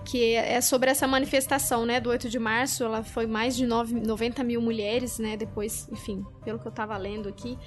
que 0.04 0.34
é 0.34 0.60
sobre 0.60 0.90
essa 0.90 1.06
manifestação, 1.06 1.86
né, 1.86 2.00
do 2.00 2.10
8 2.10 2.28
de 2.28 2.38
março, 2.38 2.84
ela 2.84 3.02
foi 3.02 3.26
mais 3.26 3.56
de 3.56 3.66
9, 3.66 4.00
90 4.00 4.44
mil 4.44 4.60
mulheres, 4.60 5.18
né, 5.18 5.36
depois, 5.36 5.88
enfim, 5.90 6.24
pelo 6.44 6.58
que 6.58 6.66
eu 6.66 6.72
tava 6.72 6.96
lendo 6.96 7.28
aqui. 7.28 7.58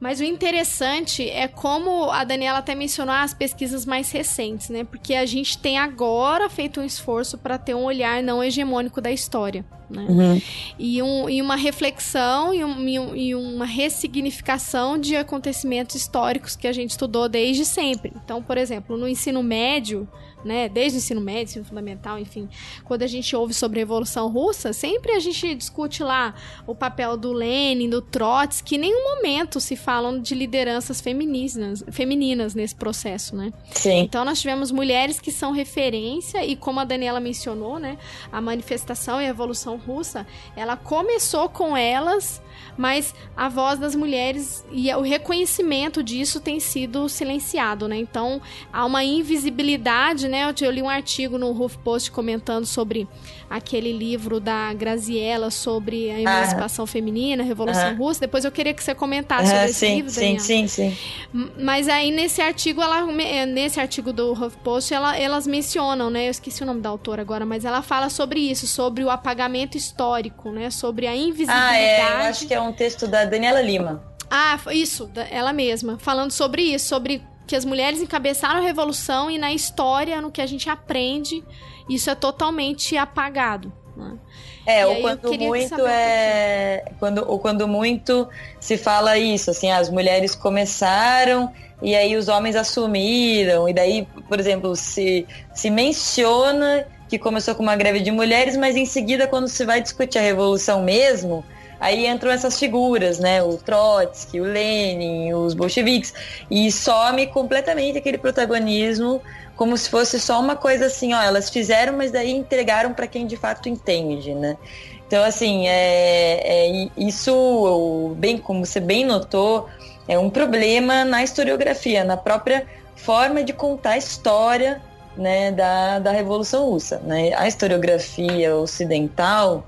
Mas 0.00 0.20
o 0.20 0.24
interessante 0.24 1.28
é 1.28 1.48
como 1.48 2.10
a 2.10 2.22
Daniela 2.22 2.58
até 2.58 2.74
mencionou 2.74 3.14
as 3.14 3.34
pesquisas 3.34 3.84
mais 3.84 4.10
recentes, 4.10 4.68
né? 4.68 4.84
Porque 4.84 5.14
a 5.14 5.26
gente 5.26 5.58
tem 5.58 5.76
agora 5.76 6.48
feito 6.48 6.80
um 6.80 6.84
esforço 6.84 7.36
para 7.36 7.58
ter 7.58 7.74
um 7.74 7.82
olhar 7.82 8.22
não 8.22 8.42
hegemônico 8.42 9.00
da 9.00 9.10
história. 9.10 9.64
Né? 9.90 10.06
Uhum. 10.08 10.42
E, 10.78 11.02
um, 11.02 11.28
e 11.30 11.40
uma 11.40 11.56
reflexão 11.56 12.52
e, 12.52 12.62
um, 12.62 13.16
e, 13.16 13.34
uma 13.34 13.64
ressignificação 13.64 14.98
de 14.98 15.16
acontecimentos 15.16 15.96
históricos 15.96 16.54
que 16.54 16.68
a 16.68 16.72
gente 16.72 16.90
estudou 16.90 17.28
desde 17.28 17.64
sempre. 17.64 18.12
Então, 18.22 18.42
por 18.42 18.58
exemplo, 18.58 18.96
no 18.96 19.08
ensino 19.08 19.42
médio, 19.42 20.06
né, 20.44 20.68
desde 20.68 20.96
o 20.96 20.98
ensino 20.98 21.20
médio, 21.20 21.50
ensino 21.50 21.64
fundamental, 21.64 22.18
enfim, 22.18 22.48
quando 22.84 23.02
a 23.02 23.06
gente 23.06 23.34
ouve 23.34 23.54
sobre 23.54 23.78
a 23.78 23.82
Revolução 23.82 24.28
Russa, 24.28 24.72
sempre 24.72 25.12
a 25.12 25.20
gente 25.20 25.54
discute 25.54 26.02
lá 26.02 26.34
o 26.66 26.74
papel 26.74 27.16
do 27.16 27.32
Lenin, 27.32 27.88
do 27.88 28.00
Trotsky, 28.00 28.76
em 28.76 28.78
nenhum 28.78 29.16
momento 29.16 29.60
se 29.60 29.76
falam 29.76 30.20
de 30.20 30.34
lideranças 30.34 31.00
femininas, 31.00 31.84
femininas 31.90 32.54
nesse 32.54 32.74
processo, 32.74 33.36
né? 33.36 33.52
Sim. 33.70 34.00
Então 34.00 34.24
nós 34.24 34.40
tivemos 34.40 34.70
mulheres 34.70 35.20
que 35.20 35.30
são 35.30 35.52
referência 35.52 36.44
e 36.44 36.56
como 36.56 36.80
a 36.80 36.84
Daniela 36.84 37.20
mencionou, 37.20 37.78
né, 37.78 37.98
a 38.30 38.40
manifestação 38.40 39.20
e 39.20 39.24
a 39.24 39.28
Revolução 39.28 39.76
Russa, 39.76 40.26
ela 40.56 40.76
começou 40.76 41.48
com 41.48 41.76
elas 41.76 42.40
mas 42.76 43.14
a 43.36 43.48
voz 43.48 43.78
das 43.78 43.94
mulheres 43.94 44.64
e 44.70 44.92
o 44.94 45.00
reconhecimento 45.00 46.02
disso 46.02 46.40
tem 46.40 46.60
sido 46.60 47.08
silenciado, 47.08 47.88
né? 47.88 47.96
Então 47.96 48.40
há 48.72 48.84
uma 48.84 49.02
invisibilidade, 49.02 50.27
né? 50.28 50.52
Eu 50.60 50.70
li 50.70 50.82
um 50.82 50.88
artigo 50.88 51.38
no 51.38 51.50
HuffPost 51.50 52.10
comentando 52.10 52.66
sobre 52.66 53.08
aquele 53.48 53.92
livro 53.92 54.38
da 54.38 54.72
Graziella 54.74 55.50
sobre 55.50 56.10
a 56.10 56.20
emancipação 56.20 56.84
ah. 56.84 56.88
feminina, 56.88 57.42
a 57.42 57.46
Revolução 57.46 57.96
Russa. 57.96 58.20
Depois 58.20 58.44
eu 58.44 58.52
queria 58.52 58.74
que 58.74 58.82
você 58.82 58.94
comentasse 58.94 59.46
sobre 59.46 59.64
esse 59.64 59.74
sim, 59.74 59.96
livro, 59.96 60.10
sim, 60.10 60.20
Daniela. 60.20 60.40
Sim, 60.40 60.68
sim, 60.68 60.90
sim. 60.90 61.50
Mas 61.58 61.88
aí 61.88 62.10
nesse 62.10 62.40
artigo, 62.40 62.82
ela, 62.82 63.06
nesse 63.46 63.80
artigo 63.80 64.12
do 64.12 64.32
HuffPost, 64.32 64.92
ela, 64.92 65.16
elas 65.16 65.46
mencionam, 65.46 66.10
né? 66.10 66.26
Eu 66.26 66.30
esqueci 66.30 66.62
o 66.62 66.66
nome 66.66 66.80
da 66.80 66.88
autora 66.88 67.22
agora, 67.22 67.46
mas 67.46 67.64
ela 67.64 67.82
fala 67.82 68.08
sobre 68.10 68.40
isso, 68.40 68.66
sobre 68.66 69.02
o 69.04 69.10
apagamento 69.10 69.76
histórico, 69.76 70.50
né? 70.50 70.70
Sobre 70.70 71.06
a 71.06 71.16
invisibilidade. 71.16 71.74
Ah, 71.74 71.78
é, 71.78 72.02
eu 72.02 72.28
acho 72.28 72.46
que 72.46 72.54
é 72.54 72.60
um 72.60 72.72
texto 72.72 73.06
da 73.06 73.24
Daniela 73.24 73.60
Lima. 73.60 74.02
Ah, 74.30 74.58
isso, 74.72 75.10
ela 75.30 75.52
mesma, 75.52 75.98
falando 75.98 76.32
sobre 76.32 76.62
isso, 76.62 76.86
sobre 76.86 77.22
que 77.48 77.56
as 77.56 77.64
mulheres 77.64 78.02
encabeçaram 78.02 78.60
a 78.60 78.62
revolução 78.62 79.30
e 79.30 79.38
na 79.38 79.52
história, 79.52 80.20
no 80.20 80.30
que 80.30 80.42
a 80.42 80.46
gente 80.46 80.68
aprende, 80.68 81.42
isso 81.88 82.10
é 82.10 82.14
totalmente 82.14 82.94
apagado. 82.94 83.72
Né? 83.96 84.18
É, 84.66 84.86
ou 84.86 85.00
quando 85.00 85.32
muito 85.32 85.86
é. 85.86 86.84
Quando, 86.98 87.24
ou 87.26 87.38
quando 87.38 87.66
muito 87.66 88.28
se 88.60 88.76
fala 88.76 89.16
isso, 89.16 89.50
assim, 89.50 89.70
as 89.70 89.88
mulheres 89.88 90.34
começaram 90.34 91.50
e 91.80 91.96
aí 91.96 92.16
os 92.16 92.28
homens 92.28 92.54
assumiram, 92.54 93.66
e 93.66 93.72
daí, 93.72 94.06
por 94.28 94.38
exemplo, 94.38 94.76
se, 94.76 95.26
se 95.54 95.70
menciona 95.70 96.86
que 97.08 97.18
começou 97.18 97.54
com 97.54 97.62
uma 97.62 97.76
greve 97.76 98.00
de 98.00 98.10
mulheres, 98.10 98.58
mas 98.58 98.76
em 98.76 98.84
seguida, 98.84 99.26
quando 99.26 99.48
se 99.48 99.64
vai 99.64 99.80
discutir 99.80 100.18
a 100.18 100.22
revolução 100.22 100.82
mesmo, 100.82 101.42
Aí 101.80 102.06
entram 102.06 102.30
essas 102.30 102.58
figuras, 102.58 103.18
né? 103.18 103.42
O 103.42 103.56
Trotsky, 103.56 104.40
o 104.40 104.44
Lenin, 104.44 105.32
os 105.32 105.54
bolcheviques. 105.54 106.12
E 106.50 106.70
some 106.72 107.26
completamente 107.28 107.98
aquele 107.98 108.18
protagonismo 108.18 109.20
como 109.58 109.76
se 109.76 109.90
fosse 109.90 110.20
só 110.20 110.38
uma 110.38 110.54
coisa 110.54 110.86
assim, 110.86 111.12
ó, 111.12 111.20
elas 111.20 111.50
fizeram, 111.50 111.96
mas 111.96 112.12
daí 112.12 112.30
entregaram 112.30 112.94
para 112.94 113.08
quem 113.08 113.26
de 113.26 113.36
fato 113.36 113.68
entende, 113.68 114.32
né? 114.32 114.56
Então, 115.04 115.24
assim, 115.24 115.66
é, 115.66 116.40
é, 116.44 116.88
isso, 116.96 118.14
bem 118.18 118.38
como 118.38 118.64
você 118.64 118.78
bem 118.78 119.04
notou, 119.04 119.68
é 120.06 120.16
um 120.16 120.30
problema 120.30 121.04
na 121.04 121.24
historiografia, 121.24 122.04
na 122.04 122.16
própria 122.16 122.66
forma 122.94 123.42
de 123.42 123.52
contar 123.52 123.92
a 123.92 123.98
história 123.98 124.80
né, 125.16 125.50
da, 125.50 125.98
da 125.98 126.12
Revolução 126.12 126.70
Russa. 126.70 126.98
Né? 126.98 127.32
A 127.34 127.48
historiografia 127.48 128.54
ocidental, 128.54 129.64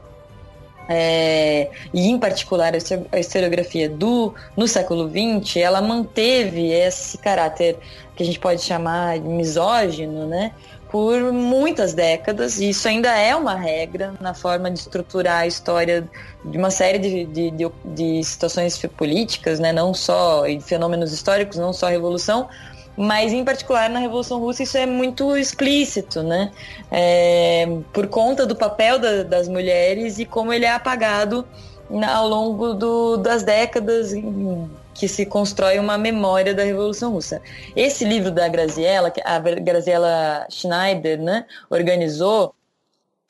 é, 0.92 1.70
e 1.94 2.09
em 2.09 2.18
particular 2.18 2.73
a 3.12 3.18
historiografia 3.20 3.88
do 3.88 4.35
no 4.56 4.66
século 4.66 5.09
XX, 5.09 5.59
ela 5.59 5.80
manteve 5.80 6.73
esse 6.73 7.16
caráter 7.16 7.78
que 8.16 8.25
a 8.25 8.26
gente 8.26 8.40
pode 8.40 8.61
chamar 8.61 9.20
de 9.20 9.28
misógino, 9.28 10.26
né? 10.26 10.50
por 10.90 11.32
muitas 11.32 11.94
décadas, 11.94 12.59
e 12.59 12.70
isso 12.70 12.88
ainda 12.88 13.16
é 13.16 13.37
uma 13.37 13.54
regra 13.54 14.12
na 14.20 14.35
forma 14.35 14.68
de 14.68 14.80
estruturar 14.80 15.42
a 15.42 15.47
história 15.47 16.11
de 16.44 16.59
uma 16.59 16.73
série 16.73 16.99
de, 16.99 17.25
de, 17.26 17.50
de, 17.52 17.70
de 17.85 18.25
situações 18.25 18.76
políticas, 18.97 19.61
né? 19.61 19.73
não 19.73 19.94
só 19.94 20.49
e 20.49 20.61
fenômenos 20.61 21.12
históricos, 21.12 21.59
não 21.59 21.73
só 21.73 21.87
a 21.87 21.90
Revolução, 21.90 22.49
mas 23.00 23.33
em 23.33 23.42
particular 23.42 23.88
na 23.88 23.99
Revolução 23.99 24.38
Russa 24.38 24.62
isso 24.62 24.76
é 24.76 24.85
muito 24.85 25.35
explícito, 25.35 26.23
né? 26.23 26.52
É, 26.90 27.66
por 27.95 28.07
conta 28.09 28.45
do 28.45 28.54
papel 28.54 28.99
da, 28.99 29.23
das 29.23 29.49
mulheres 29.49 30.19
e 30.19 30.26
como 30.26 30.52
ele 30.52 30.66
é 30.66 30.73
apagado 30.73 31.49
ao 32.07 32.28
longo 32.28 32.75
do, 32.75 33.16
das 33.16 33.42
décadas 33.42 34.12
que 34.92 35.09
se 35.09 35.25
constrói 35.25 35.78
uma 35.78 35.97
memória 35.97 36.54
da 36.54 36.62
Revolução 36.62 37.12
Russa. 37.12 37.40
Esse 37.75 38.04
livro 38.04 38.30
da 38.30 38.47
Graziella, 38.49 39.11
que 39.11 39.23
a 39.25 39.38
Graziella 39.38 40.47
Schneider 40.50 41.19
né, 41.19 41.47
organizou, 41.71 42.54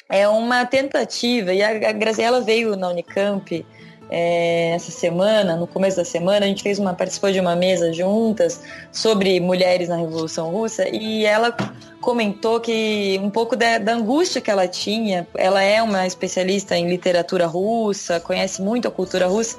é 0.08 0.28
uma 0.28 0.66
tentativa, 0.66 1.54
e 1.54 1.62
a 1.62 1.92
Graziella 1.92 2.40
veio 2.40 2.74
na 2.74 2.88
Unicamp 2.88 3.64
é, 4.10 4.72
essa 4.74 4.90
semana, 4.90 5.56
no 5.56 5.66
começo 5.66 5.96
da 5.96 6.04
semana, 6.04 6.44
a 6.44 6.48
gente 6.48 6.62
fez 6.62 6.78
uma, 6.78 6.92
participou 6.94 7.30
de 7.30 7.38
uma 7.38 7.54
mesa 7.54 7.92
juntas 7.92 8.60
sobre 8.90 9.38
mulheres 9.38 9.88
na 9.88 9.96
Revolução 9.96 10.50
Russa 10.50 10.88
e 10.88 11.24
ela 11.24 11.56
comentou 12.00 12.58
que 12.58 13.20
um 13.22 13.30
pouco 13.30 13.54
da, 13.54 13.78
da, 13.78 13.92
angústia 13.92 14.40
que 14.40 14.50
ela 14.50 14.66
tinha, 14.66 15.28
ela 15.36 15.62
é 15.62 15.80
uma 15.80 16.06
especialista 16.06 16.76
em 16.76 16.88
literatura 16.88 17.46
russa, 17.46 18.18
conhece 18.18 18.60
muito 18.60 18.88
a 18.88 18.90
cultura 18.90 19.28
russa, 19.28 19.56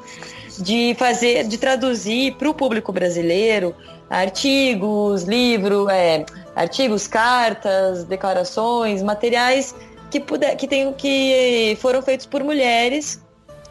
de 0.60 0.96
fazer, 1.00 1.48
de 1.48 1.58
traduzir 1.58 2.36
para 2.36 2.50
o 2.50 2.54
público 2.54 2.92
brasileiro 2.92 3.74
artigos, 4.10 5.24
livros, 5.24 5.88
é, 5.88 6.26
artigos, 6.54 7.08
cartas, 7.08 8.04
declarações, 8.04 9.02
materiais 9.02 9.74
que, 10.10 10.20
puder, 10.20 10.58
que, 10.58 10.68
tem, 10.68 10.92
que 10.92 11.78
foram 11.80 12.02
feitos 12.02 12.26
por 12.26 12.44
mulheres 12.44 13.22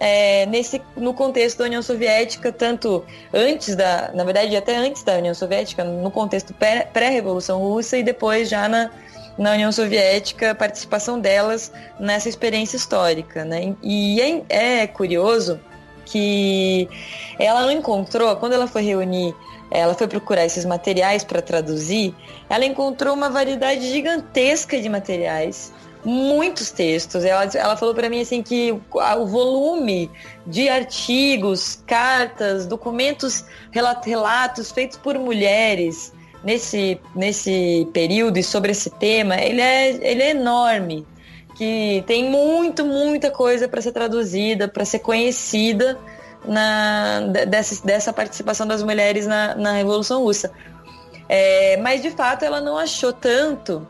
é, 0.00 0.46
nesse, 0.46 0.80
no 0.96 1.12
contexto 1.12 1.58
da 1.58 1.66
União 1.66 1.82
Soviética, 1.82 2.50
tanto 2.50 3.04
antes 3.32 3.76
da, 3.76 4.10
na 4.14 4.24
verdade 4.24 4.56
até 4.56 4.74
antes 4.74 5.02
da 5.02 5.16
União 5.16 5.34
Soviética, 5.34 5.84
no 5.84 6.10
contexto 6.10 6.54
pré-revolução 6.54 7.60
russa 7.60 7.98
e 7.98 8.02
depois 8.02 8.48
já 8.48 8.66
na, 8.66 8.90
na 9.36 9.52
União 9.52 9.70
Soviética, 9.70 10.52
a 10.52 10.54
participação 10.54 11.20
delas 11.20 11.70
nessa 12.00 12.30
experiência 12.30 12.78
histórica. 12.78 13.44
Né? 13.44 13.76
E 13.82 14.20
é, 14.48 14.82
é 14.82 14.86
curioso 14.86 15.60
que 16.06 16.88
ela 17.38 17.60
não 17.62 17.70
encontrou, 17.70 18.34
quando 18.36 18.54
ela 18.54 18.66
foi 18.66 18.82
reunir, 18.82 19.34
ela 19.70 19.94
foi 19.94 20.08
procurar 20.08 20.46
esses 20.46 20.64
materiais 20.64 21.22
para 21.22 21.40
traduzir, 21.40 22.14
ela 22.48 22.64
encontrou 22.64 23.14
uma 23.14 23.28
variedade 23.28 23.88
gigantesca 23.88 24.80
de 24.80 24.88
materiais, 24.88 25.72
muitos 26.04 26.70
textos. 26.70 27.24
Ela, 27.24 27.44
ela 27.54 27.76
falou 27.76 27.94
para 27.94 28.08
mim 28.08 28.20
assim 28.20 28.42
que 28.42 28.72
o, 28.72 29.26
volume 29.26 30.10
de 30.46 30.68
artigos, 30.68 31.82
cartas, 31.86 32.66
documentos, 32.66 33.44
relatos 33.70 34.72
feitos 34.72 34.96
por 34.96 35.18
mulheres 35.18 36.12
nesse, 36.42 37.00
nesse 37.14 37.88
período 37.92 38.38
e 38.38 38.42
sobre 38.42 38.72
esse 38.72 38.90
tema, 38.90 39.36
ele 39.36 39.60
é, 39.60 39.90
ele 39.90 40.22
é 40.22 40.30
enorme 40.30 41.06
que 41.54 42.02
tem 42.06 42.30
muito, 42.30 42.84
muita 42.86 43.30
coisa 43.30 43.68
para 43.68 43.82
ser 43.82 43.92
traduzida, 43.92 44.66
para 44.66 44.84
ser 44.84 45.00
conhecida 45.00 45.98
na, 46.44 47.20
dessa, 47.46 47.84
dessa 47.84 48.12
participação 48.12 48.66
das 48.66 48.82
mulheres 48.82 49.26
na, 49.26 49.54
na 49.54 49.72
Revolução 49.72 50.22
Russa. 50.22 50.50
É, 51.28 51.76
mas 51.76 52.00
de 52.00 52.10
fato 52.10 52.44
ela 52.44 52.60
não 52.60 52.78
achou 52.78 53.12
tanto 53.12 53.86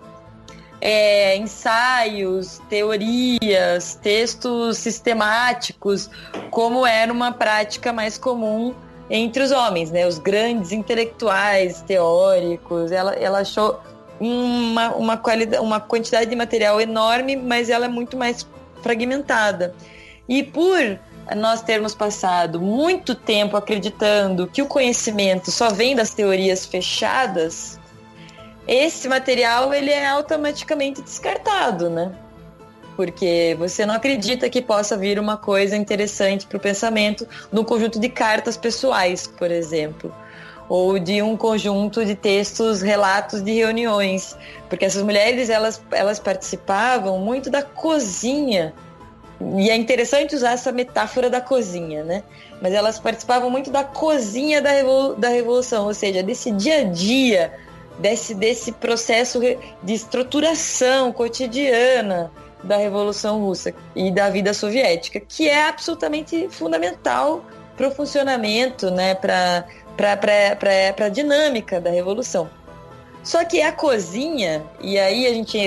é, 0.81 1.37
ensaios, 1.37 2.61
teorias, 2.69 3.99
textos 4.03 4.79
sistemáticos, 4.79 6.09
como 6.51 6.87
era 6.87 7.13
uma 7.13 7.33
prática 7.33 7.93
mais 7.93 8.17
comum 8.17 8.75
entre 9.11 9.43
os 9.43 9.51
homens, 9.51 9.91
né? 9.91 10.07
Os 10.07 10.19
grandes 10.19 10.73
intelectuais, 10.73 11.83
teóricos. 11.83 12.93
Ela, 12.93 13.15
ela 13.15 13.41
achou 13.41 13.81
uma, 14.21 14.95
uma, 14.95 15.17
qualidade, 15.17 15.63
uma 15.63 15.81
quantidade 15.81 16.31
de 16.31 16.37
material 16.37 16.81
enorme, 16.81 17.35
mas 17.37 17.69
ela 17.69 17.87
é 17.87 17.89
muito 17.89 18.17
mais 18.17 18.47
fragmentada. 18.83 19.75
E 20.29 20.43
por 20.43 20.99
nós 21.37 21.63
termos 21.63 21.95
passado 21.95 22.61
muito 22.61 23.15
tempo 23.15 23.57
acreditando 23.57 24.47
que 24.47 24.63
o 24.63 24.67
conhecimento 24.67 25.51
só 25.51 25.71
vem 25.71 25.95
das 25.95 26.15
teorias 26.15 26.65
fechadas, 26.65 27.80
esse 28.67 29.09
material 29.09 29.73
ele 29.73 29.91
é 29.91 30.07
automaticamente 30.07 31.03
descartado, 31.03 31.91
né? 31.91 32.13
Porque 32.97 33.57
você 33.59 33.87
não 33.87 33.95
acredita 33.95 34.51
que 34.51 34.61
possa 34.61 34.97
vir 34.97 35.19
uma 35.19 35.37
coisa 35.37 35.77
interessante 35.77 36.47
para 36.47 36.59
o 36.59 36.61
pensamento 36.61 37.27
num 37.51 37.65
conjunto 37.65 37.99
de 37.99 38.09
cartas 38.09 38.57
pessoais, 38.57 39.27
por 39.27 39.51
exemplo 39.51 40.13
ou 40.71 41.01
de 41.01 41.21
um 41.21 41.37
conjunto 41.37 42.05
de 42.05 42.15
textos, 42.15 42.81
relatos 42.81 43.43
de 43.43 43.53
reuniões, 43.53 44.37
porque 44.69 44.85
essas 44.85 45.03
mulheres 45.03 45.51
elas, 45.51 45.83
elas 45.91 46.21
participavam 46.21 47.19
muito 47.19 47.51
da 47.51 47.61
cozinha 47.61 48.73
e 49.57 49.69
é 49.69 49.75
interessante 49.75 50.37
usar 50.37 50.53
essa 50.53 50.71
metáfora 50.71 51.29
da 51.29 51.41
cozinha, 51.41 52.05
né? 52.05 52.23
Mas 52.63 52.73
elas 52.73 53.01
participavam 53.01 53.51
muito 53.51 53.69
da 53.69 53.83
cozinha 53.83 54.63
da, 54.63 54.71
revol 54.71 55.17
da 55.17 55.29
revolução, 55.29 55.87
ou 55.87 55.95
seja, 55.95 56.23
desse 56.23 56.53
dia 56.53 56.83
a 56.83 56.85
dia, 56.85 57.53
desse, 58.01 58.35
desse 58.35 58.73
processo 58.73 59.41
de 59.41 59.93
estruturação 59.93 61.13
cotidiana 61.13 62.33
da 62.63 62.77
Revolução 62.77 63.41
Russa 63.41 63.75
e 63.95 64.11
da 64.11 64.29
vida 64.29 64.53
soviética, 64.53 65.21
que 65.21 65.49
é 65.49 65.69
absolutamente 65.69 66.49
fundamental 66.51 67.45
para 67.77 67.89
o 67.89 67.91
funcionamento, 67.91 68.91
né, 68.91 69.15
para 69.15 69.67
a 71.07 71.09
dinâmica 71.09 71.81
da 71.81 71.91
revolução. 71.91 72.51
Só 73.23 73.45
que 73.45 73.61
a 73.61 73.71
cozinha, 73.71 74.65
e 74.81 74.99
aí 74.99 75.27
a 75.27 75.35
gente 75.35 75.59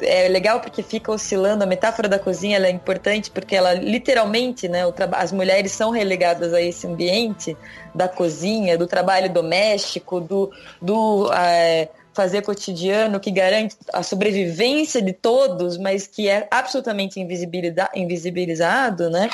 é 0.00 0.28
legal 0.28 0.60
porque 0.60 0.82
fica 0.82 1.12
oscilando, 1.12 1.62
a 1.62 1.66
metáfora 1.66 2.08
da 2.08 2.18
cozinha 2.18 2.58
é 2.58 2.70
importante 2.70 3.30
porque 3.30 3.54
ela 3.54 3.74
literalmente, 3.74 4.68
né, 4.68 4.80
as 5.12 5.30
mulheres 5.30 5.72
são 5.72 5.90
relegadas 5.90 6.54
a 6.54 6.60
esse 6.60 6.86
ambiente 6.86 7.56
da 7.94 8.08
cozinha, 8.08 8.78
do 8.78 8.86
trabalho 8.86 9.30
doméstico, 9.30 10.18
do, 10.18 10.50
do 10.80 11.30
é, 11.32 11.88
fazer 12.14 12.42
cotidiano 12.42 13.20
que 13.20 13.30
garante 13.30 13.76
a 13.92 14.02
sobrevivência 14.02 15.02
de 15.02 15.12
todos, 15.12 15.76
mas 15.76 16.06
que 16.06 16.28
é 16.28 16.48
absolutamente 16.50 17.20
invisibilizado, 17.20 19.10
né? 19.10 19.28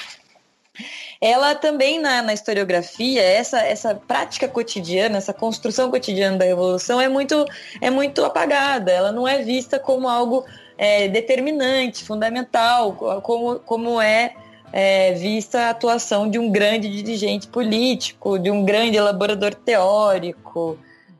Ela 1.20 1.54
também 1.54 2.00
na, 2.00 2.22
na, 2.22 2.32
historiografia, 2.32 3.22
essa, 3.22 3.60
essa 3.60 3.94
prática 3.94 4.48
cotidiana, 4.48 5.18
essa 5.18 5.32
construção 5.32 5.90
cotidiana 5.90 6.38
da 6.38 6.44
revolução 6.44 7.00
é 7.00 7.08
muito, 7.08 7.44
é 7.80 7.90
muito 7.90 8.24
apagada, 8.24 8.90
ela 8.90 9.12
não 9.12 9.28
é 9.28 9.42
vista 9.42 9.78
como 9.78 10.08
algo 10.08 10.44
é, 10.78 11.08
determinante, 11.08 12.04
fundamental, 12.04 12.94
como, 13.22 13.58
como 13.60 14.00
é, 14.00 14.34
é 14.72 15.12
vista 15.12 15.66
a 15.66 15.70
atuação 15.70 16.28
de 16.28 16.38
um 16.38 16.50
grande 16.50 16.88
dirigente 16.88 17.48
político, 17.48 18.38
de 18.38 18.50
um 18.50 18.64
grande 18.64 18.96
elaborador 18.96 19.54
teórico. 19.54 20.78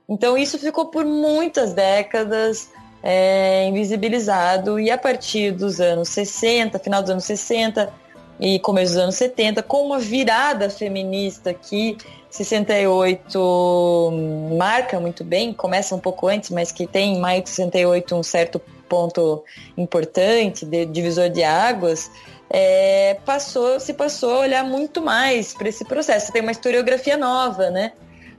Então 0.09 0.39
isso 0.39 0.59
ficou 0.59 0.87
por 0.87 1.05
muitas 1.05 1.75
décadas 1.75 2.71
é, 3.03 3.67
invisibilizado 3.69 4.79
e 4.79 4.91
a 4.91 4.99
partir 4.99 5.53
dos 5.53 5.81
anos 5.81 6.09
60, 6.09 6.79
final 6.79 7.03
dos 7.03 7.11
anos 7.11 7.25
60, 7.25 7.93
e 8.41 8.59
começo 8.59 8.95
dos 8.95 9.03
anos 9.03 9.15
70, 9.17 9.63
com 9.63 9.87
uma 9.87 9.99
virada 9.99 10.71
feminista 10.71 11.53
que 11.53 11.99
68 12.31 14.11
marca 14.57 14.99
muito 14.99 15.23
bem, 15.23 15.53
começa 15.53 15.95
um 15.95 15.99
pouco 15.99 16.27
antes, 16.27 16.49
mas 16.51 16.73
que 16.73 16.87
tem 16.87 17.17
em 17.17 17.21
maio 17.21 17.43
de 17.43 17.51
68 17.51 18.15
um 18.17 18.23
certo 18.23 18.61
ponto 18.89 19.45
importante, 19.77 20.65
de 20.65 20.87
divisor 20.87 21.29
de 21.29 21.45
águas, 21.45 22.11
é, 22.49 23.19
passou, 23.25 23.79
se 23.79 23.93
passou 23.93 24.37
a 24.37 24.39
olhar 24.41 24.65
muito 24.65 25.03
mais 25.03 25.53
para 25.53 25.69
esse 25.69 25.85
processo. 25.85 26.33
Tem 26.33 26.43
uma 26.43 26.51
historiografia 26.51 27.17
nova, 27.17 27.71
né? 27.71 27.93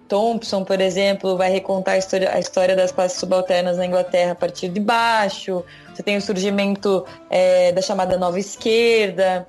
Thompson, 0.10 0.66
por 0.66 0.82
exemplo, 0.82 1.38
vai 1.38 1.50
recontar 1.50 1.94
a 1.94 1.98
história, 1.98 2.34
a 2.34 2.40
história 2.40 2.76
das 2.76 2.92
classes 2.92 3.18
subalternas 3.18 3.78
na 3.78 3.86
Inglaterra 3.86 4.34
a 4.34 4.36
partir 4.36 4.68
de 4.68 4.82
baixo. 4.82 5.64
Você 5.94 6.04
tem 6.04 6.18
o 6.18 6.22
surgimento 6.22 7.06
é, 7.30 7.72
da 7.72 7.82
chamada 7.82 8.18
nova 8.18 8.38
esquerda, 8.38 9.48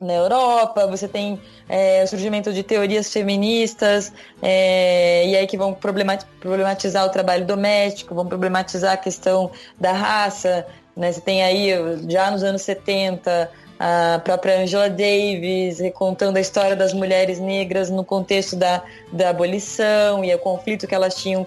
na 0.00 0.14
Europa, 0.14 0.86
você 0.86 1.06
tem 1.06 1.38
é, 1.68 2.02
o 2.02 2.06
surgimento 2.06 2.54
de 2.54 2.62
teorias 2.62 3.12
feministas, 3.12 4.10
é, 4.40 5.26
e 5.26 5.36
aí 5.36 5.46
que 5.46 5.58
vão 5.58 5.74
problematizar 5.74 7.04
o 7.04 7.10
trabalho 7.10 7.44
doméstico, 7.44 8.14
vão 8.14 8.26
problematizar 8.26 8.94
a 8.94 8.96
questão 8.96 9.50
da 9.78 9.92
raça. 9.92 10.66
Né? 10.96 11.12
Você 11.12 11.20
tem 11.20 11.42
aí, 11.42 11.70
já 12.08 12.30
nos 12.30 12.42
anos 12.42 12.62
70, 12.62 13.50
a 13.78 14.20
própria 14.24 14.62
Angela 14.62 14.88
Davis 14.88 15.80
recontando 15.80 16.38
a 16.38 16.40
história 16.40 16.74
das 16.74 16.94
mulheres 16.94 17.38
negras 17.38 17.90
no 17.90 18.02
contexto 18.02 18.56
da, 18.56 18.82
da 19.12 19.28
abolição 19.28 20.24
e 20.24 20.34
o 20.34 20.38
conflito 20.38 20.86
que 20.86 20.94
elas 20.94 21.14
tinham, 21.14 21.46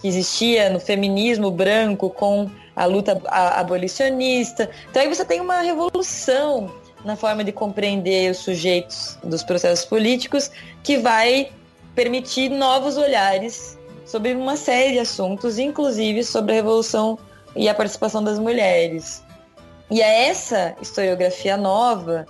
que 0.00 0.08
existia 0.08 0.68
no 0.70 0.80
feminismo 0.80 1.52
branco 1.52 2.10
com 2.10 2.50
a 2.74 2.84
luta 2.84 3.22
abolicionista. 3.28 4.68
Então 4.90 5.02
aí 5.02 5.08
você 5.08 5.24
tem 5.24 5.40
uma 5.40 5.60
revolução 5.60 6.81
na 7.04 7.16
forma 7.16 7.42
de 7.42 7.52
compreender 7.52 8.30
os 8.30 8.38
sujeitos 8.38 9.18
dos 9.22 9.42
processos 9.42 9.84
políticos, 9.84 10.50
que 10.82 10.98
vai 10.98 11.50
permitir 11.94 12.48
novos 12.48 12.96
olhares 12.96 13.78
sobre 14.06 14.34
uma 14.34 14.56
série 14.56 14.92
de 14.92 14.98
assuntos, 14.98 15.58
inclusive 15.58 16.22
sobre 16.24 16.52
a 16.52 16.54
revolução 16.56 17.18
e 17.54 17.68
a 17.68 17.74
participação 17.74 18.22
das 18.22 18.38
mulheres. 18.38 19.22
E 19.90 20.00
é 20.00 20.28
essa 20.28 20.74
historiografia 20.80 21.56
nova 21.56 22.26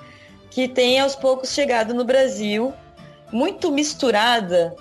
que 0.51 0.69
tem 0.69 1.01
aos 1.01 1.15
poucos 1.15 1.51
chegado 1.51 1.95
no 1.95 2.05
Brasil, 2.05 2.73
muito 3.31 3.71
misturada 3.71 4.75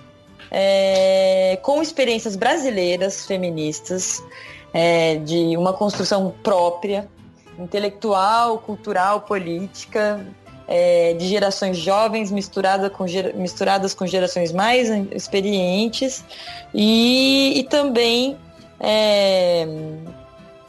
é, 0.50 1.58
com 1.62 1.82
experiências 1.82 2.36
brasileiras 2.36 3.26
feministas, 3.26 4.22
é, 4.74 5.16
de 5.16 5.56
uma 5.58 5.74
construção 5.74 6.34
própria 6.44 7.08
intelectual, 7.58 8.58
cultural, 8.60 9.22
política, 9.22 10.26
é, 10.68 11.14
de 11.16 11.28
gerações 11.28 11.78
jovens 11.78 12.32
misturada 12.32 12.90
com, 12.90 13.06
misturadas 13.36 13.94
com 13.94 14.08
gerações 14.08 14.54
mais 14.54 14.90
experientes 15.12 16.24
e, 16.74 17.60
e 17.60 17.64
também 17.64 18.38
é, 18.80 19.68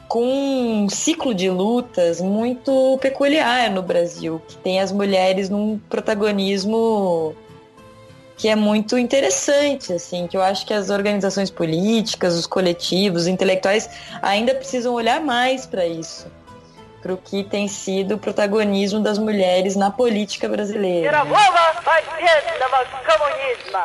com 0.09 0.25
um 0.25 0.89
ciclo 0.89 1.33
de 1.33 1.49
lutas 1.49 2.21
muito 2.21 2.99
peculiar 3.01 3.71
no 3.71 3.81
Brasil, 3.81 4.43
que 4.49 4.57
tem 4.57 4.81
as 4.81 4.91
mulheres 4.91 5.49
num 5.49 5.79
protagonismo 5.89 7.35
que 8.37 8.49
é 8.49 8.57
muito 8.57 8.99
interessante, 8.99 9.93
assim, 9.93 10.27
que 10.27 10.37
eu 10.37 10.43
acho 10.43 10.67
que 10.67 10.75
as 10.75 10.91
organizações 10.91 11.49
políticas, 11.49 12.35
os 12.35 12.45
coletivos, 12.45 13.23
os 13.23 13.29
intelectuais 13.29 13.89
ainda 14.21 14.53
precisam 14.53 14.95
olhar 14.95 15.21
mais 15.21 15.65
para 15.65 15.87
isso 15.87 16.27
para 17.03 17.13
o 17.13 17.17
que 17.17 17.43
tem 17.43 17.67
sido 17.67 18.15
o 18.15 18.19
protagonismo 18.19 19.01
das 19.01 19.19
mulheres 19.19 19.75
na 19.75 19.91
política 19.91 20.49
brasileira. 20.49 21.25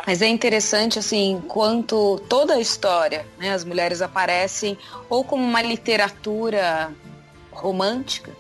Mas 0.06 0.22
é 0.22 0.28
interessante, 0.28 1.00
assim, 1.00 1.44
quanto 1.48 2.22
toda 2.30 2.54
a 2.54 2.60
história, 2.60 3.26
né, 3.40 3.52
as 3.52 3.64
mulheres 3.64 4.02
aparecem 4.02 4.78
ou 5.10 5.24
como 5.24 5.44
uma 5.44 5.62
literatura 5.62 6.92
romântica, 7.52 8.32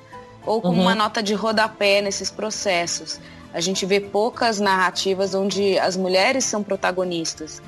ou 0.45 0.61
como 0.61 0.75
uhum. 0.75 0.83
uma 0.83 0.95
nota 0.95 1.23
de 1.23 1.33
rodapé 1.33 1.99
nesses 1.99 2.29
processos. 2.29 3.19
A 3.53 3.59
gente 3.59 3.85
vê 3.85 3.99
poucas 3.99 4.59
narrativas 4.59 5.33
onde 5.33 5.79
as 5.79 5.97
mulheres 5.97 6.45
são 6.45 6.61
protagonistas 6.61 7.61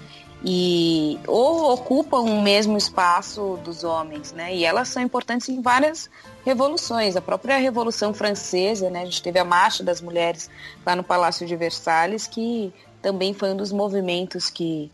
e 0.43 1.19
ou 1.27 1.73
ocupam 1.73 2.19
o 2.19 2.41
mesmo 2.41 2.77
espaço 2.77 3.59
dos 3.63 3.83
homens, 3.83 4.31
né? 4.31 4.55
E 4.55 4.63
elas 4.63 4.87
são 4.87 5.03
importantes 5.03 5.49
em 5.49 5.61
várias 5.61 6.09
revoluções. 6.45 7.15
A 7.15 7.21
própria 7.21 7.57
Revolução 7.57 8.13
Francesa, 8.13 8.89
né? 8.89 9.01
A 9.01 9.05
gente 9.05 9.21
teve 9.21 9.37
a 9.37 9.43
Marcha 9.43 9.83
das 9.83 9.99
Mulheres 10.01 10.49
lá 10.85 10.95
no 10.95 11.03
Palácio 11.03 11.45
de 11.45 11.55
Versalhes, 11.55 12.25
que 12.25 12.73
também 13.01 13.33
foi 13.33 13.51
um 13.51 13.57
dos 13.57 13.71
movimentos 13.71 14.49
que, 14.49 14.89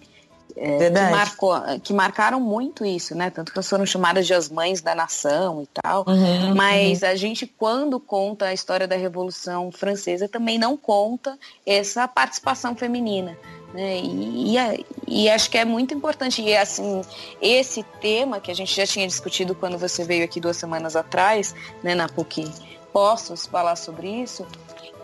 é, 0.56 0.90
que, 0.90 1.00
marcou, 1.12 1.54
que 1.84 1.94
marcaram 1.94 2.40
muito 2.40 2.84
isso, 2.84 3.14
né? 3.14 3.30
Tanto 3.30 3.52
que 3.52 3.58
elas 3.58 3.70
foram 3.70 3.86
chamadas 3.86 4.26
de 4.26 4.34
as 4.34 4.50
mães 4.50 4.82
da 4.82 4.96
nação 4.96 5.62
e 5.62 5.68
tal. 5.68 6.06
Uhum, 6.08 6.56
Mas 6.56 7.04
uhum. 7.04 7.10
a 7.10 7.16
gente, 7.16 7.46
quando 7.46 8.00
conta 8.00 8.46
a 8.46 8.54
história 8.54 8.88
da 8.88 8.96
Revolução 8.96 9.72
Francesa, 9.72 10.28
também 10.28 10.58
não 10.58 10.76
conta 10.76 11.38
essa 11.66 12.08
participação 12.08 12.76
feminina. 12.76 13.38
Né? 13.76 14.00
E, 14.00 14.58
e, 14.58 14.86
e, 15.06 15.30
acho 15.30 15.52
que 15.52 15.58
é 15.58 15.66
muito 15.66 15.94
importante. 15.94 16.42
E 16.42 16.56
assim, 16.56 17.02
esse 17.42 17.84
tema 18.00 18.40
que 18.40 18.50
a 18.50 18.54
gente 18.54 18.74
já 18.74 18.88
tinha 18.88 19.06
discutido 19.06 19.54
quando 19.54 19.78
você 19.78 20.06
veio 20.06 20.24
aqui 20.24 20.40
duas 20.40 20.56
semanas 20.56 20.96
atrás, 20.96 21.54
né, 21.84 21.94
na 21.94 22.08
PUC 22.08 22.50
Postos, 22.94 23.46
falar 23.46 23.76
sobre 23.76 24.08
isso, 24.08 24.48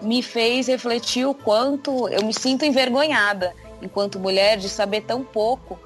me 0.01 0.23
fez 0.23 0.67
refletir 0.67 1.25
o 1.25 1.33
quanto 1.33 2.07
eu 2.07 2.25
me 2.25 2.33
sinto 2.33 2.63
envergonhada 2.63 3.53
enquanto 3.81 4.17
mulher 4.17 4.57
de 4.57 4.69
saber 4.69 5.01
tão 5.01 5.21
pouco 5.21 5.77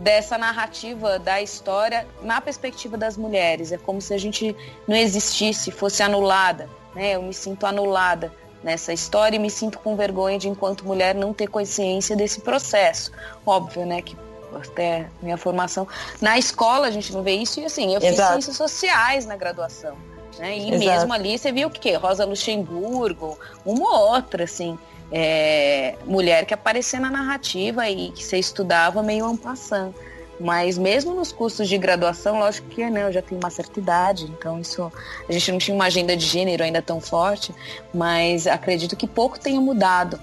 dessa 0.00 0.38
narrativa 0.38 1.18
da 1.18 1.42
história 1.42 2.06
na 2.22 2.40
perspectiva 2.40 2.96
das 2.96 3.18
mulheres. 3.18 3.70
É 3.70 3.76
como 3.76 4.00
se 4.00 4.14
a 4.14 4.18
gente 4.18 4.56
não 4.88 4.96
existisse, 4.96 5.70
fosse 5.70 6.02
anulada. 6.02 6.70
Né? 6.94 7.16
Eu 7.16 7.22
me 7.22 7.34
sinto 7.34 7.66
anulada 7.66 8.32
nessa 8.64 8.92
história 8.92 9.36
e 9.36 9.38
me 9.38 9.50
sinto 9.50 9.78
com 9.78 9.94
vergonha 9.94 10.38
de, 10.38 10.48
enquanto 10.48 10.86
mulher, 10.86 11.14
não 11.14 11.34
ter 11.34 11.46
consciência 11.46 12.16
desse 12.16 12.40
processo. 12.40 13.12
Óbvio, 13.46 13.84
né, 13.84 14.00
que 14.00 14.16
até 14.54 15.06
minha 15.20 15.36
formação 15.36 15.86
na 16.20 16.38
escola 16.38 16.86
a 16.86 16.90
gente 16.90 17.12
não 17.12 17.22
vê 17.22 17.32
isso 17.32 17.60
e 17.60 17.64
assim, 17.66 17.94
eu 17.94 18.00
fiz 18.00 18.12
Exato. 18.12 18.32
ciências 18.32 18.56
sociais 18.56 19.26
na 19.26 19.36
graduação. 19.36 19.96
Né? 20.38 20.56
E 20.56 20.74
Exato. 20.74 20.78
mesmo 20.78 21.12
ali 21.12 21.38
você 21.38 21.52
viu 21.52 21.68
o 21.68 21.70
que? 21.70 21.92
Rosa 21.94 22.24
Luxemburgo, 22.24 23.38
uma 23.66 23.98
ou 23.98 24.14
outra, 24.14 24.44
assim, 24.44 24.78
é, 25.12 25.96
mulher 26.06 26.46
que 26.46 26.54
aparecia 26.54 26.98
na 26.98 27.10
narrativa 27.10 27.88
e 27.88 28.10
que 28.10 28.24
você 28.24 28.38
estudava 28.38 29.02
meio 29.02 29.26
ampassando. 29.26 29.94
Mas 30.40 30.76
mesmo 30.76 31.14
nos 31.14 31.30
cursos 31.30 31.68
de 31.68 31.78
graduação, 31.78 32.38
lógico 32.38 32.68
que 32.68 32.88
né, 32.90 33.04
eu 33.04 33.12
já 33.12 33.22
tenho 33.22 33.40
uma 33.40 33.50
certa 33.50 33.78
idade, 33.78 34.24
então 34.24 34.60
isso 34.60 34.92
a 35.28 35.32
gente 35.32 35.52
não 35.52 35.58
tinha 35.58 35.74
uma 35.74 35.84
agenda 35.84 36.16
de 36.16 36.26
gênero 36.26 36.64
ainda 36.64 36.82
tão 36.82 37.00
forte, 37.00 37.54
mas 37.92 38.46
acredito 38.46 38.96
que 38.96 39.06
pouco 39.06 39.38
tenha 39.38 39.60
mudado 39.60 40.18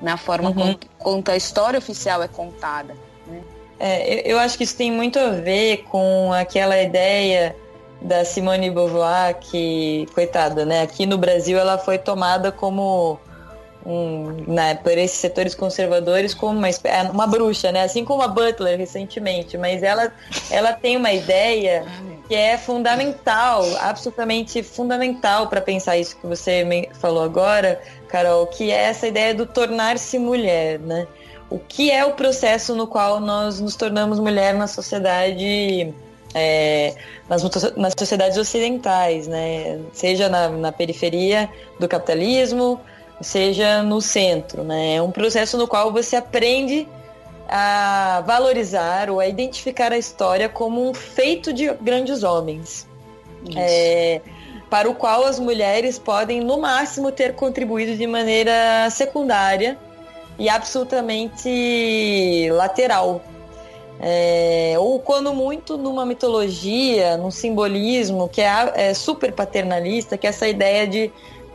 na 0.00 0.16
forma 0.16 0.50
uhum. 0.50 0.76
como, 0.98 1.24
a 1.28 1.36
história 1.36 1.78
oficial 1.78 2.22
é 2.22 2.28
contada. 2.28 2.94
Né? 3.26 3.40
É, 3.78 4.14
eu, 4.14 4.36
eu 4.36 4.38
acho 4.38 4.56
que 4.56 4.64
isso 4.64 4.76
tem 4.76 4.92
muito 4.92 5.18
a 5.18 5.30
ver 5.30 5.84
com 5.90 6.32
aquela 6.32 6.80
ideia 6.80 7.56
da 8.00 8.24
Simone 8.24 8.70
Beauvoir 8.70 9.36
que, 9.40 10.06
coitada, 10.14 10.64
né? 10.64 10.82
Aqui 10.82 11.06
no 11.06 11.18
Brasil 11.18 11.58
ela 11.58 11.78
foi 11.78 11.98
tomada 11.98 12.52
como 12.52 13.18
um, 13.86 14.52
né, 14.52 14.74
por 14.74 14.98
esses 14.98 15.16
setores 15.16 15.54
conservadores 15.54 16.34
como 16.34 16.58
uma, 16.58 16.68
é, 16.68 17.02
uma 17.12 17.26
bruxa, 17.26 17.70
né? 17.70 17.84
Assim 17.84 18.04
como 18.04 18.20
a 18.20 18.26
Butler 18.26 18.76
recentemente, 18.76 19.56
mas 19.56 19.80
ela, 19.80 20.12
ela 20.50 20.72
tem 20.72 20.96
uma 20.96 21.12
ideia 21.12 21.84
que 22.26 22.34
é 22.34 22.58
fundamental, 22.58 23.64
absolutamente 23.80 24.60
fundamental 24.64 25.46
para 25.46 25.60
pensar 25.60 25.96
isso 25.96 26.16
que 26.16 26.26
você 26.26 26.88
falou 26.94 27.22
agora, 27.22 27.80
Carol, 28.08 28.48
que 28.48 28.72
é 28.72 28.88
essa 28.88 29.06
ideia 29.06 29.32
do 29.32 29.46
tornar-se 29.46 30.18
mulher, 30.18 30.80
né? 30.80 31.06
O 31.48 31.60
que 31.60 31.92
é 31.92 32.04
o 32.04 32.10
processo 32.14 32.74
no 32.74 32.88
qual 32.88 33.20
nós 33.20 33.60
nos 33.60 33.76
tornamos 33.76 34.18
mulher 34.18 34.52
na 34.52 34.66
sociedade 34.66 35.94
é, 36.34 36.92
nas, 37.28 37.44
nas 37.76 37.94
sociedades 37.96 38.36
ocidentais, 38.36 39.28
né? 39.28 39.78
seja 39.92 40.28
na, 40.28 40.48
na 40.48 40.72
periferia 40.72 41.48
do 41.78 41.86
capitalismo, 41.86 42.80
seja 43.20 43.82
no 43.82 44.00
centro. 44.00 44.62
Né? 44.62 44.96
É 44.96 45.02
um 45.02 45.10
processo 45.10 45.56
no 45.56 45.66
qual 45.66 45.92
você 45.92 46.16
aprende 46.16 46.86
a 47.48 48.22
valorizar 48.26 49.08
ou 49.08 49.20
a 49.20 49.26
identificar 49.26 49.92
a 49.92 49.98
história 49.98 50.48
como 50.48 50.88
um 50.88 50.92
feito 50.92 51.52
de 51.52 51.72
grandes 51.74 52.22
homens. 52.22 52.86
É, 53.54 54.20
para 54.68 54.90
o 54.90 54.94
qual 54.94 55.24
as 55.24 55.38
mulheres 55.38 55.98
podem, 55.98 56.40
no 56.40 56.60
máximo, 56.60 57.12
ter 57.12 57.34
contribuído 57.34 57.96
de 57.96 58.06
maneira 58.06 58.88
secundária 58.90 59.78
e 60.38 60.48
absolutamente 60.48 62.48
lateral. 62.50 63.22
É, 63.98 64.74
ou 64.78 65.00
quando 65.00 65.32
muito 65.32 65.78
numa 65.78 66.04
mitologia, 66.04 67.16
num 67.16 67.30
simbolismo 67.30 68.28
que 68.28 68.42
é, 68.42 68.72
é 68.74 68.94
super 68.94 69.32
paternalista, 69.32 70.18
que 70.18 70.26
é 70.26 70.30
essa 70.30 70.46
ideia 70.46 70.86
de 70.86 71.10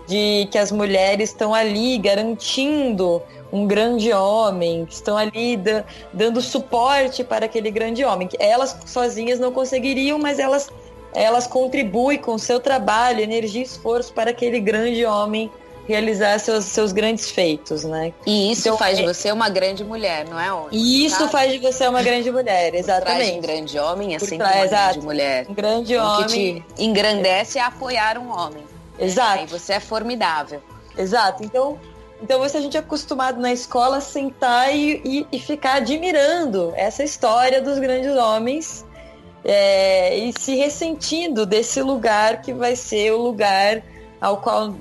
de 0.07 0.47
que 0.51 0.57
as 0.57 0.71
mulheres 0.71 1.29
estão 1.29 1.53
ali 1.53 1.97
garantindo 1.97 3.21
um 3.51 3.67
grande 3.67 4.11
homem, 4.13 4.85
que 4.85 4.93
estão 4.93 5.17
ali 5.17 5.57
da, 5.57 5.83
dando 6.13 6.41
suporte 6.41 7.23
para 7.23 7.45
aquele 7.45 7.69
grande 7.69 8.03
homem, 8.03 8.27
que 8.27 8.37
elas 8.39 8.75
sozinhas 8.85 9.39
não 9.39 9.51
conseguiriam, 9.51 10.17
mas 10.17 10.39
elas 10.39 10.69
elas 11.13 11.45
contribuem 11.45 12.17
com 12.17 12.37
seu 12.37 12.57
trabalho, 12.59 13.19
energia 13.19 13.61
e 13.61 13.65
esforço 13.65 14.13
para 14.13 14.31
aquele 14.31 14.61
grande 14.61 15.05
homem 15.05 15.51
realizar 15.87 16.39
seus, 16.39 16.65
seus 16.65 16.91
grandes 16.91 17.29
feitos, 17.29 17.83
né? 17.83 18.13
E 18.25 18.51
isso 18.51 18.67
então, 18.67 18.77
faz 18.77 18.97
de 18.97 19.03
é 19.03 19.07
você 19.07 19.31
uma 19.31 19.49
grande 19.49 19.83
mulher, 19.83 20.25
não 20.25 20.39
é? 20.39 20.53
Onde, 20.53 20.77
e 20.77 21.05
isso 21.05 21.17
sabe? 21.17 21.31
faz 21.31 21.51
de 21.51 21.59
você 21.59 21.87
uma 21.87 22.01
grande 22.01 22.31
mulher, 22.31 22.73
exatamente. 22.73 23.37
um 23.37 23.41
grande 23.41 23.79
homem 23.79 24.15
é 24.15 24.19
sempre 24.19 24.37
trás, 24.37 24.71
uma 24.71 24.83
grande 24.83 25.05
mulher. 25.05 25.45
Um 25.49 25.53
grande 25.53 25.97
homem. 25.97 26.21
O 26.21 26.27
que 26.27 26.33
te 26.33 26.63
engrandece 26.77 27.59
é 27.59 27.61
apoiar 27.61 28.17
um 28.17 28.31
homem. 28.31 28.63
Exato. 28.99 29.43
E 29.43 29.47
você 29.47 29.73
é 29.73 29.79
formidável. 29.79 30.61
Exato. 30.97 31.43
Então, 31.43 31.79
então 32.21 32.39
você 32.39 32.57
a 32.57 32.61
gente 32.61 32.77
é 32.77 32.79
acostumado 32.79 33.39
na 33.39 33.51
escola 33.51 33.97
a 33.97 34.01
sentar 34.01 34.75
e, 34.75 35.01
e, 35.03 35.27
e 35.31 35.39
ficar 35.39 35.75
admirando 35.75 36.73
essa 36.75 37.03
história 37.03 37.61
dos 37.61 37.79
grandes 37.79 38.15
homens 38.15 38.85
é, 39.43 40.15
e 40.17 40.33
se 40.39 40.55
ressentindo 40.55 41.45
desse 41.45 41.81
lugar 41.81 42.41
que 42.41 42.53
vai 42.53 42.75
ser 42.75 43.11
o 43.11 43.17
lugar 43.17 43.81
ao 44.19 44.37
qual 44.37 44.71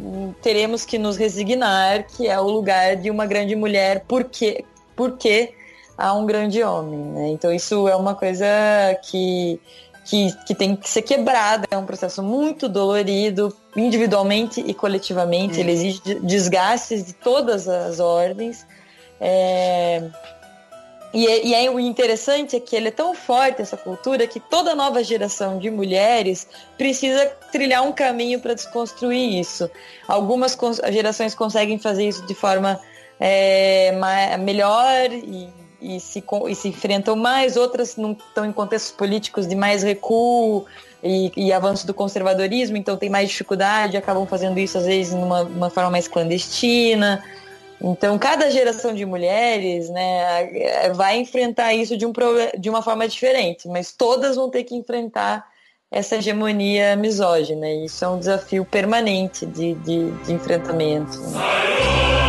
teremos 0.43 0.85
que 0.85 0.99
nos 0.99 1.17
resignar, 1.17 2.07
que 2.07 2.29
é 2.29 2.39
o 2.39 2.47
lugar 2.47 2.97
de 2.97 3.11
uma 3.11 3.25
grande 3.25 3.57
mulher, 3.57 4.05
porque, 4.07 4.67
porque 4.95 5.55
há 5.97 6.13
um 6.13 6.27
grande 6.27 6.63
homem. 6.63 6.99
Né? 6.99 7.29
Então 7.29 7.51
isso 7.51 7.89
é 7.89 7.97
uma 7.97 8.15
coisa 8.15 8.45
que, 9.03 9.59
que, 10.11 10.33
que 10.45 10.55
tem 10.57 10.75
que 10.75 10.91
ser 10.91 11.03
quebrada, 11.03 11.69
é 11.71 11.77
um 11.77 11.87
processo 11.87 12.21
muito 12.21 12.69
dolorido, 12.69 13.57
individualmente 13.77 14.61
e 14.61 14.75
coletivamente, 14.75 15.61
ele 15.61 15.71
exige 15.71 16.01
desgastes 16.17 17.07
de 17.07 17.13
todas 17.13 17.69
as 17.69 18.01
ordens. 18.01 18.67
É, 19.21 20.11
e, 21.15 21.27
é, 21.29 21.47
e 21.47 21.55
é, 21.55 21.71
o 21.71 21.79
interessante 21.79 22.57
é 22.57 22.61
que 22.61 22.75
ele 22.75 22.89
é 22.89 22.91
tão 22.91 23.15
forte, 23.15 23.63
essa 23.63 23.77
cultura, 23.77 24.27
que 24.27 24.41
toda 24.41 24.75
nova 24.75 25.05
geração 25.05 25.61
de 25.61 25.71
mulheres 25.71 26.49
precisa 26.77 27.27
trilhar 27.53 27.83
um 27.83 27.93
caminho 27.93 28.41
para 28.41 28.55
desconstruir 28.55 29.39
isso. 29.39 29.71
Algumas 30.09 30.59
gerações 30.91 31.37
conseguem 31.37 31.79
fazer 31.79 32.09
isso 32.09 32.27
de 32.27 32.35
forma 32.35 32.81
é, 33.21 33.93
melhor 34.39 35.13
e, 35.13 35.60
e, 35.81 35.99
se, 36.01 36.23
e 36.49 36.55
se 36.55 36.69
enfrentam 36.69 37.17
mais, 37.17 37.57
outras 37.57 37.97
não 37.97 38.13
estão 38.13 38.45
em 38.45 38.53
contextos 38.53 38.93
políticos 38.93 39.47
de 39.47 39.55
mais 39.55 39.83
recuo 39.83 40.67
e, 41.03 41.33
e, 41.37 41.53
avanço 41.53 41.87
do 41.87 41.95
conservadorismo, 41.95 42.77
então 42.77 42.97
tem 42.97 43.09
mais 43.09 43.31
dificuldade, 43.31 43.97
acabam 43.97 44.27
fazendo 44.27 44.59
isso 44.59 44.77
às 44.79 44.87
vezes 44.87 45.15
numa 45.15 45.43
uma 45.43 45.71
forma 45.71 45.91
mais 45.91 46.07
clandestina. 46.07 47.23
Então, 47.83 48.19
cada 48.19 48.51
geração 48.51 48.95
de 48.95 49.07
mulheres 49.07 49.89
né, 49.89 50.91
vai 50.95 51.19
enfrentar 51.19 51.73
isso 51.73 51.97
de, 51.97 52.05
um, 52.05 52.13
de 52.59 52.69
uma 52.69 52.83
forma 52.83 53.09
diferente, 53.09 53.67
mas 53.69 53.91
todas 53.91 54.37
vão 54.37 54.51
ter 54.51 54.65
que 54.65 54.75
enfrentar 54.75 55.47
essa 55.91 56.17
hegemonia 56.17 56.95
misógina. 56.95 57.67
E 57.69 57.87
isso 57.87 58.05
é 58.05 58.09
um 58.09 58.19
desafio 58.19 58.67
permanente 58.67 59.47
de, 59.47 59.75
de, 59.75 60.11
de 60.11 60.33
enfrentamento. 60.33 61.19
Né? 61.19 62.20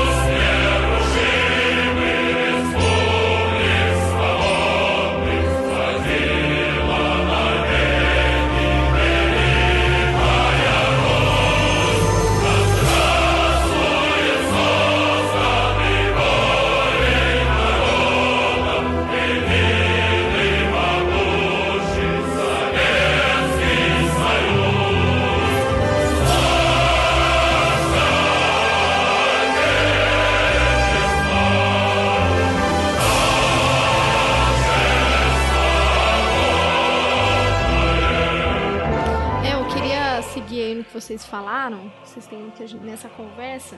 Vocês 41.02 41.26
falaram, 41.26 41.92
vocês 42.06 42.28
têm 42.28 42.52
nessa 42.82 43.10
conversa, 43.10 43.78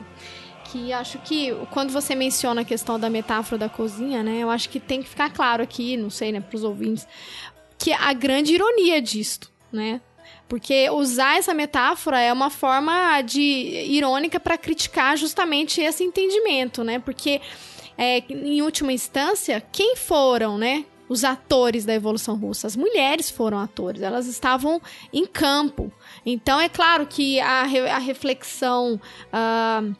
que 0.65 0.93
acho 0.93 1.19
que 1.19 1.53
quando 1.71 1.91
você 1.91 2.13
menciona 2.15 2.61
a 2.61 2.65
questão 2.65 2.99
da 2.99 3.09
metáfora 3.09 3.57
da 3.57 3.69
cozinha, 3.69 4.21
né, 4.21 4.39
eu 4.39 4.49
acho 4.49 4.69
que 4.69 4.79
tem 4.79 5.01
que 5.01 5.09
ficar 5.09 5.31
claro 5.31 5.63
aqui, 5.63 5.97
não 5.97 6.09
sei, 6.09 6.31
né, 6.31 6.39
para 6.39 6.55
os 6.55 6.63
ouvintes, 6.63 7.07
que 7.77 7.91
a 7.91 8.13
grande 8.13 8.53
ironia 8.53 9.01
disto, 9.01 9.51
né? 9.71 9.99
Porque 10.47 10.89
usar 10.89 11.37
essa 11.37 11.53
metáfora 11.53 12.19
é 12.19 12.31
uma 12.31 12.49
forma 12.49 13.21
de 13.21 13.41
irônica 13.41 14.39
para 14.39 14.57
criticar 14.57 15.17
justamente 15.17 15.81
esse 15.81 16.03
entendimento, 16.03 16.83
né? 16.83 16.99
Porque 16.99 17.41
é, 17.97 18.19
em 18.29 18.61
última 18.61 18.93
instância, 18.93 19.61
quem 19.71 19.95
foram, 19.95 20.57
né? 20.57 20.85
Os 21.09 21.23
atores 21.23 21.85
da 21.85 21.93
Evolução 21.93 22.35
Russa. 22.35 22.67
As 22.67 22.75
mulheres 22.75 23.29
foram 23.29 23.59
atores, 23.59 24.01
elas 24.01 24.27
estavam 24.27 24.81
em 25.11 25.25
campo. 25.25 25.91
Então, 26.25 26.59
é 26.59 26.69
claro 26.69 27.05
que 27.05 27.39
a, 27.39 27.61
a 27.61 27.99
reflexão. 27.99 28.99
Uh, 29.31 29.95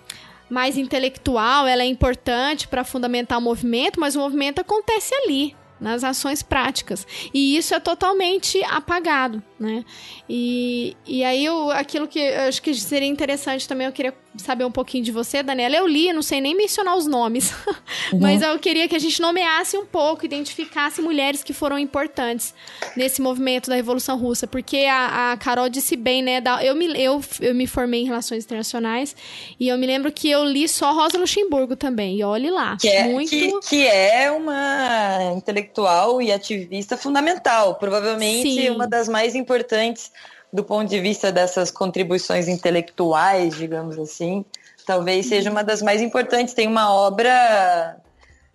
mais 0.49 0.77
intelectual, 0.77 1.65
ela 1.65 1.81
é 1.81 1.85
importante 1.85 2.67
para 2.67 2.83
fundamentar 2.83 3.39
o 3.39 3.41
movimento, 3.41 3.99
mas 3.99 4.15
o 4.15 4.19
movimento 4.19 4.59
acontece 4.59 5.15
ali, 5.15 5.55
nas 5.83 6.03
ações 6.03 6.41
práticas. 6.41 7.05
E 7.33 7.57
isso 7.57 7.75
é 7.75 7.79
totalmente 7.79 8.63
apagado, 8.63 9.43
né? 9.59 9.83
E, 10.27 10.95
e 11.05 11.23
aí, 11.23 11.43
eu, 11.43 11.69
aquilo 11.69 12.07
que 12.07 12.17
eu 12.17 12.43
acho 12.43 12.61
que 12.61 12.73
seria 12.73 13.07
interessante 13.07 13.67
também, 13.67 13.85
eu 13.85 13.93
queria 13.93 14.13
saber 14.37 14.65
um 14.65 14.71
pouquinho 14.71 15.03
de 15.03 15.11
você, 15.11 15.43
Daniela. 15.43 15.75
Eu 15.75 15.87
li, 15.87 16.11
não 16.11 16.21
sei 16.21 16.41
nem 16.41 16.55
mencionar 16.55 16.95
os 16.95 17.05
nomes, 17.05 17.53
uhum. 18.11 18.19
mas 18.19 18.41
eu 18.41 18.57
queria 18.57 18.87
que 18.87 18.95
a 18.95 18.99
gente 18.99 19.21
nomeasse 19.21 19.77
um 19.77 19.85
pouco, 19.85 20.25
identificasse 20.25 21.01
mulheres 21.01 21.43
que 21.43 21.53
foram 21.53 21.77
importantes 21.77 22.53
nesse 22.95 23.21
movimento 23.21 23.69
da 23.69 23.75
Revolução 23.75 24.17
Russa, 24.17 24.47
porque 24.47 24.85
a, 24.89 25.33
a 25.33 25.37
Carol 25.37 25.69
disse 25.69 25.95
bem, 25.95 26.21
né? 26.21 26.41
Da, 26.41 26.63
eu, 26.63 26.75
me, 26.75 26.87
eu, 26.99 27.21
eu 27.41 27.53
me 27.53 27.67
formei 27.67 28.01
em 28.01 28.05
Relações 28.05 28.45
Internacionais 28.45 29.15
e 29.59 29.67
eu 29.67 29.77
me 29.77 29.85
lembro 29.85 30.11
que 30.11 30.29
eu 30.29 30.43
li 30.43 30.67
só 30.67 30.93
Rosa 30.93 31.17
Luxemburgo 31.17 31.75
também, 31.75 32.19
e 32.19 32.23
olhe 32.23 32.49
lá. 32.49 32.77
Que 32.79 32.89
é, 32.89 33.07
muito... 33.07 33.29
que, 33.29 33.59
que 33.61 33.87
é 33.87 34.31
uma 34.31 35.33
intelectual 35.35 35.72
e 36.21 36.31
ativista 36.31 36.97
fundamental, 36.97 37.75
provavelmente 37.75 38.53
Sim. 38.53 38.69
uma 38.69 38.87
das 38.87 39.07
mais 39.07 39.35
importantes 39.35 40.11
do 40.51 40.63
ponto 40.63 40.87
de 40.87 40.99
vista 40.99 41.31
dessas 41.31 41.71
contribuições 41.71 42.47
intelectuais, 42.47 43.55
digamos 43.55 43.97
assim, 43.97 44.45
talvez 44.85 45.25
seja 45.25 45.49
uma 45.49 45.63
das 45.63 45.81
mais 45.81 46.01
importantes. 46.01 46.53
Tem 46.53 46.67
uma 46.67 46.93
obra, 46.93 47.97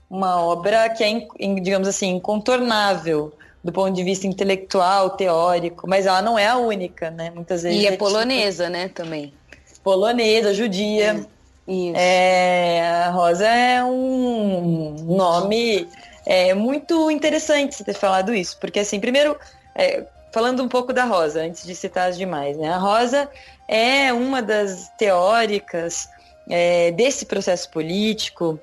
uma 0.09 0.41
obra 0.41 0.89
que 0.91 1.03
é, 1.03 1.27
digamos 1.61 1.89
assim, 1.89 2.11
incontornável 2.17 3.33
do 3.65 3.73
ponto 3.73 3.93
de 3.93 4.05
vista 4.05 4.27
intelectual, 4.27 5.11
teórico, 5.11 5.89
mas 5.89 6.07
ela 6.07 6.23
não 6.23 6.39
é 6.39 6.47
a 6.47 6.57
única, 6.57 7.11
né? 7.11 7.31
Muitas 7.35 7.65
vezes. 7.65 7.83
E 7.83 7.87
é, 7.87 7.95
é 7.95 7.97
polonesa, 7.97 8.65
tipo... 8.65 8.77
né, 8.77 8.89
também. 8.89 9.35
Polonesa, 9.83 10.55
judia. 10.55 11.27
É, 11.67 12.79
é, 12.79 12.89
a 13.05 13.11
Rosa 13.11 13.47
é 13.47 13.85
um 13.85 14.95
nome 15.05 15.87
é, 16.29 16.53
muito 16.53 17.11
interessante 17.11 17.75
você 17.75 17.83
ter 17.83 17.95
falado 17.95 18.35
isso, 18.35 18.59
porque 18.61 18.81
assim, 18.81 19.01
primeiro, 19.01 19.35
é, 19.75 20.05
falando 20.31 20.63
um 20.63 20.69
pouco 20.69 20.93
da 20.93 21.07
Rosa, 21.07 21.41
antes 21.41 21.65
de 21.65 21.75
citar 21.75 22.11
as 22.11 22.19
demais, 22.19 22.55
né? 22.59 22.69
A 22.69 22.77
Rosa 22.77 23.31
é 23.67 24.13
uma 24.13 24.43
das 24.43 24.91
teóricas 24.99 26.07
é, 26.47 26.91
desse 26.93 27.25
processo 27.25 27.71
político 27.71 28.61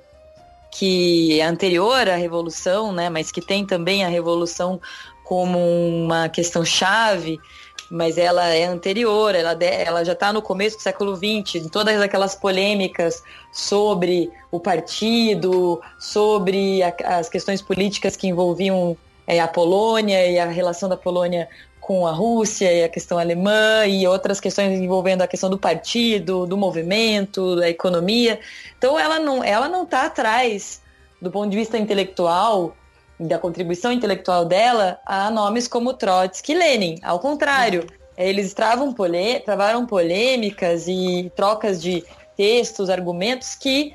que 0.69 1.39
é 1.41 1.43
anterior 1.43 2.07
à 2.07 2.15
Revolução, 2.15 2.91
né? 2.91 3.09
Mas 3.09 3.31
que 3.31 3.41
tem 3.41 3.65
também 3.65 4.05
a 4.05 4.09
Revolução 4.09 4.79
como 5.23 5.57
uma 5.57 6.29
questão 6.29 6.63
chave, 6.63 7.39
mas 7.89 8.17
ela 8.17 8.47
é 8.49 8.65
anterior, 8.65 9.35
ela, 9.35 9.51
ela 9.63 10.03
já 10.03 10.13
está 10.13 10.33
no 10.33 10.41
começo 10.41 10.77
do 10.77 10.81
século 10.81 11.15
XX, 11.15 11.63
em 11.63 11.69
todas 11.69 12.01
aquelas 12.01 12.35
polêmicas 12.35 13.23
sobre 13.51 14.31
o 14.51 14.59
partido, 14.59 15.81
sobre 15.99 16.81
a, 16.83 16.93
as 17.17 17.29
questões 17.29 17.61
políticas 17.61 18.15
que 18.15 18.27
envolviam 18.27 18.97
é, 19.27 19.39
a 19.39 19.47
Polônia 19.47 20.25
e 20.27 20.39
a 20.39 20.45
relação 20.45 20.89
da 20.89 20.97
Polônia 20.97 21.47
com 21.79 22.07
a 22.07 22.11
Rússia 22.11 22.71
e 22.71 22.83
a 22.83 22.89
questão 22.89 23.19
alemã 23.19 23.85
e 23.85 24.07
outras 24.07 24.39
questões 24.39 24.79
envolvendo 24.79 25.21
a 25.21 25.27
questão 25.27 25.51
do 25.51 25.57
partido, 25.57 26.47
do 26.47 26.57
movimento, 26.57 27.55
da 27.57 27.69
economia. 27.69 28.39
Então 28.75 28.97
ela 28.97 29.19
não 29.19 29.43
ela 29.43 29.69
não 29.69 29.83
está 29.83 30.07
atrás 30.07 30.81
do 31.21 31.29
ponto 31.29 31.51
de 31.51 31.57
vista 31.57 31.77
intelectual 31.77 32.75
da 33.19 33.39
contribuição 33.39 33.91
intelectual 33.91 34.45
dela 34.45 34.99
a 35.05 35.29
nomes 35.29 35.67
como 35.67 35.93
Trotsky 35.93 36.51
e 36.51 36.55
Lenin. 36.55 36.99
Ao 37.01 37.19
contrário, 37.19 37.87
eles 38.17 38.53
travam 38.53 38.93
polê 38.93 39.39
travaram 39.39 39.85
polêmicas 39.85 40.87
e 40.87 41.31
trocas 41.35 41.81
de 41.81 42.03
textos, 42.35 42.89
argumentos 42.89 43.55
que 43.55 43.93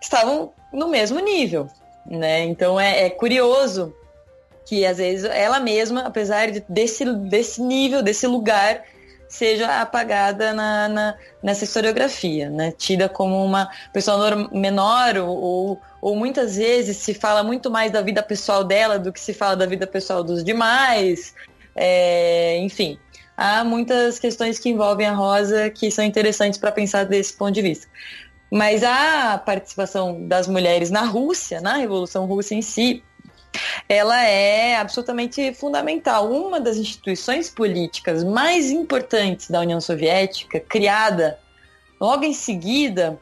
estavam 0.00 0.52
no 0.72 0.88
mesmo 0.88 1.18
nível. 1.20 1.68
Né? 2.06 2.44
Então 2.44 2.78
é, 2.78 3.06
é 3.06 3.10
curioso 3.10 3.94
que 4.66 4.86
às 4.86 4.98
vezes 4.98 5.24
ela 5.24 5.58
mesma, 5.58 6.02
apesar 6.02 6.50
de, 6.50 6.64
desse, 6.68 7.04
desse 7.04 7.60
nível, 7.60 8.02
desse 8.02 8.26
lugar, 8.26 8.84
seja 9.30 9.80
apagada 9.80 10.52
na, 10.52 10.88
na, 10.88 11.14
nessa 11.40 11.62
historiografia, 11.64 12.50
né? 12.50 12.72
Tida 12.72 13.08
como 13.08 13.42
uma 13.42 13.70
pessoa 13.92 14.48
menor 14.52 15.16
ou, 15.18 15.80
ou 16.02 16.16
muitas 16.16 16.56
vezes 16.56 16.96
se 16.96 17.14
fala 17.14 17.44
muito 17.44 17.70
mais 17.70 17.92
da 17.92 18.02
vida 18.02 18.22
pessoal 18.24 18.64
dela 18.64 18.98
do 18.98 19.12
que 19.12 19.20
se 19.20 19.32
fala 19.32 19.54
da 19.54 19.66
vida 19.66 19.86
pessoal 19.86 20.24
dos 20.24 20.42
demais. 20.42 21.32
É, 21.76 22.58
enfim, 22.58 22.98
há 23.36 23.62
muitas 23.62 24.18
questões 24.18 24.58
que 24.58 24.68
envolvem 24.68 25.06
a 25.06 25.14
rosa 25.14 25.70
que 25.70 25.92
são 25.92 26.04
interessantes 26.04 26.58
para 26.58 26.72
pensar 26.72 27.04
desse 27.04 27.32
ponto 27.32 27.52
de 27.52 27.62
vista. 27.62 27.86
Mas 28.50 28.82
a 28.82 29.38
participação 29.38 30.26
das 30.26 30.48
mulheres 30.48 30.90
na 30.90 31.02
Rússia, 31.02 31.60
na 31.60 31.76
Revolução 31.76 32.26
Russa 32.26 32.52
em 32.52 32.62
si, 32.62 33.00
ela 33.88 34.24
é 34.24 34.76
absolutamente 34.76 35.52
fundamental. 35.54 36.30
Uma 36.30 36.60
das 36.60 36.76
instituições 36.76 37.50
políticas 37.50 38.22
mais 38.22 38.70
importantes 38.70 39.50
da 39.50 39.60
União 39.60 39.80
Soviética, 39.80 40.60
criada 40.60 41.38
logo 42.00 42.24
em 42.24 42.32
seguida 42.32 43.18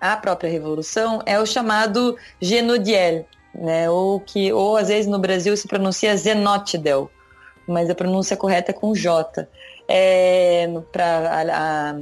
à 0.00 0.16
própria 0.16 0.50
revolução, 0.50 1.22
é 1.26 1.38
o 1.40 1.46
chamado 1.46 2.16
Genodiel, 2.40 3.26
né? 3.54 3.90
ou 3.90 4.20
que 4.20 4.52
ou 4.52 4.76
às 4.76 4.88
vezes 4.88 5.06
no 5.06 5.18
Brasil 5.18 5.56
se 5.56 5.66
pronuncia 5.66 6.16
Zenotidel, 6.16 7.10
mas 7.66 7.90
a 7.90 7.94
pronúncia 7.94 8.36
correta 8.36 8.70
é 8.70 8.74
com 8.74 8.94
J. 8.94 9.48
É, 9.86 10.66
para 10.92 11.04
a, 11.04 11.90
a 11.90 11.96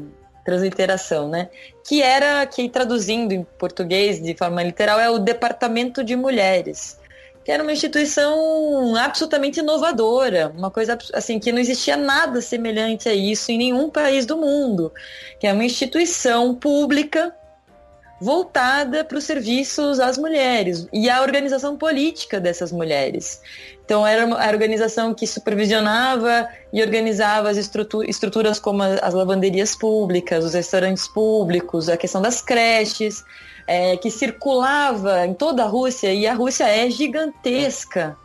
transliteração, 0.44 1.28
né? 1.28 1.50
Que 1.84 2.00
era, 2.00 2.46
que 2.46 2.68
traduzindo 2.68 3.32
em 3.32 3.42
português 3.42 4.22
de 4.22 4.36
forma 4.36 4.62
literal, 4.62 5.00
é 5.00 5.10
o 5.10 5.18
Departamento 5.18 6.04
de 6.04 6.14
Mulheres 6.14 7.00
que 7.44 7.50
era 7.50 7.62
uma 7.62 7.72
instituição 7.72 8.94
absolutamente 8.96 9.60
inovadora, 9.60 10.52
uma 10.56 10.70
coisa 10.70 10.96
assim 11.12 11.38
que 11.38 11.50
não 11.50 11.58
existia 11.58 11.96
nada 11.96 12.40
semelhante 12.40 13.08
a 13.08 13.14
isso 13.14 13.50
em 13.50 13.58
nenhum 13.58 13.90
país 13.90 14.24
do 14.24 14.36
mundo, 14.36 14.92
que 15.40 15.46
é 15.46 15.52
uma 15.52 15.64
instituição 15.64 16.54
pública 16.54 17.34
voltada 18.20 19.04
para 19.04 19.18
os 19.18 19.24
serviços 19.24 19.98
às 19.98 20.16
mulheres 20.16 20.86
e 20.92 21.10
à 21.10 21.22
organização 21.22 21.76
política 21.76 22.38
dessas 22.38 22.70
mulheres. 22.70 23.40
Então 23.84 24.06
era 24.06 24.24
a 24.24 24.48
organização 24.48 25.12
que 25.12 25.26
supervisionava 25.26 26.48
e 26.72 26.80
organizava 26.80 27.50
as 27.50 27.56
estruturas 27.56 28.60
como 28.60 28.84
as 28.84 29.12
lavanderias 29.12 29.74
públicas, 29.74 30.44
os 30.44 30.54
restaurantes 30.54 31.08
públicos, 31.08 31.88
a 31.88 31.96
questão 31.96 32.22
das 32.22 32.40
creches, 32.40 33.24
é, 33.66 33.96
que 33.96 34.10
circulava 34.10 35.26
em 35.26 35.34
toda 35.34 35.64
a 35.64 35.66
Rússia, 35.66 36.12
e 36.12 36.26
a 36.26 36.34
Rússia 36.34 36.64
é 36.64 36.88
gigantesca, 36.90 38.16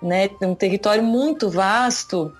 né? 0.00 0.30
um 0.42 0.54
território 0.54 1.02
muito 1.02 1.48
vasto, 1.48 2.32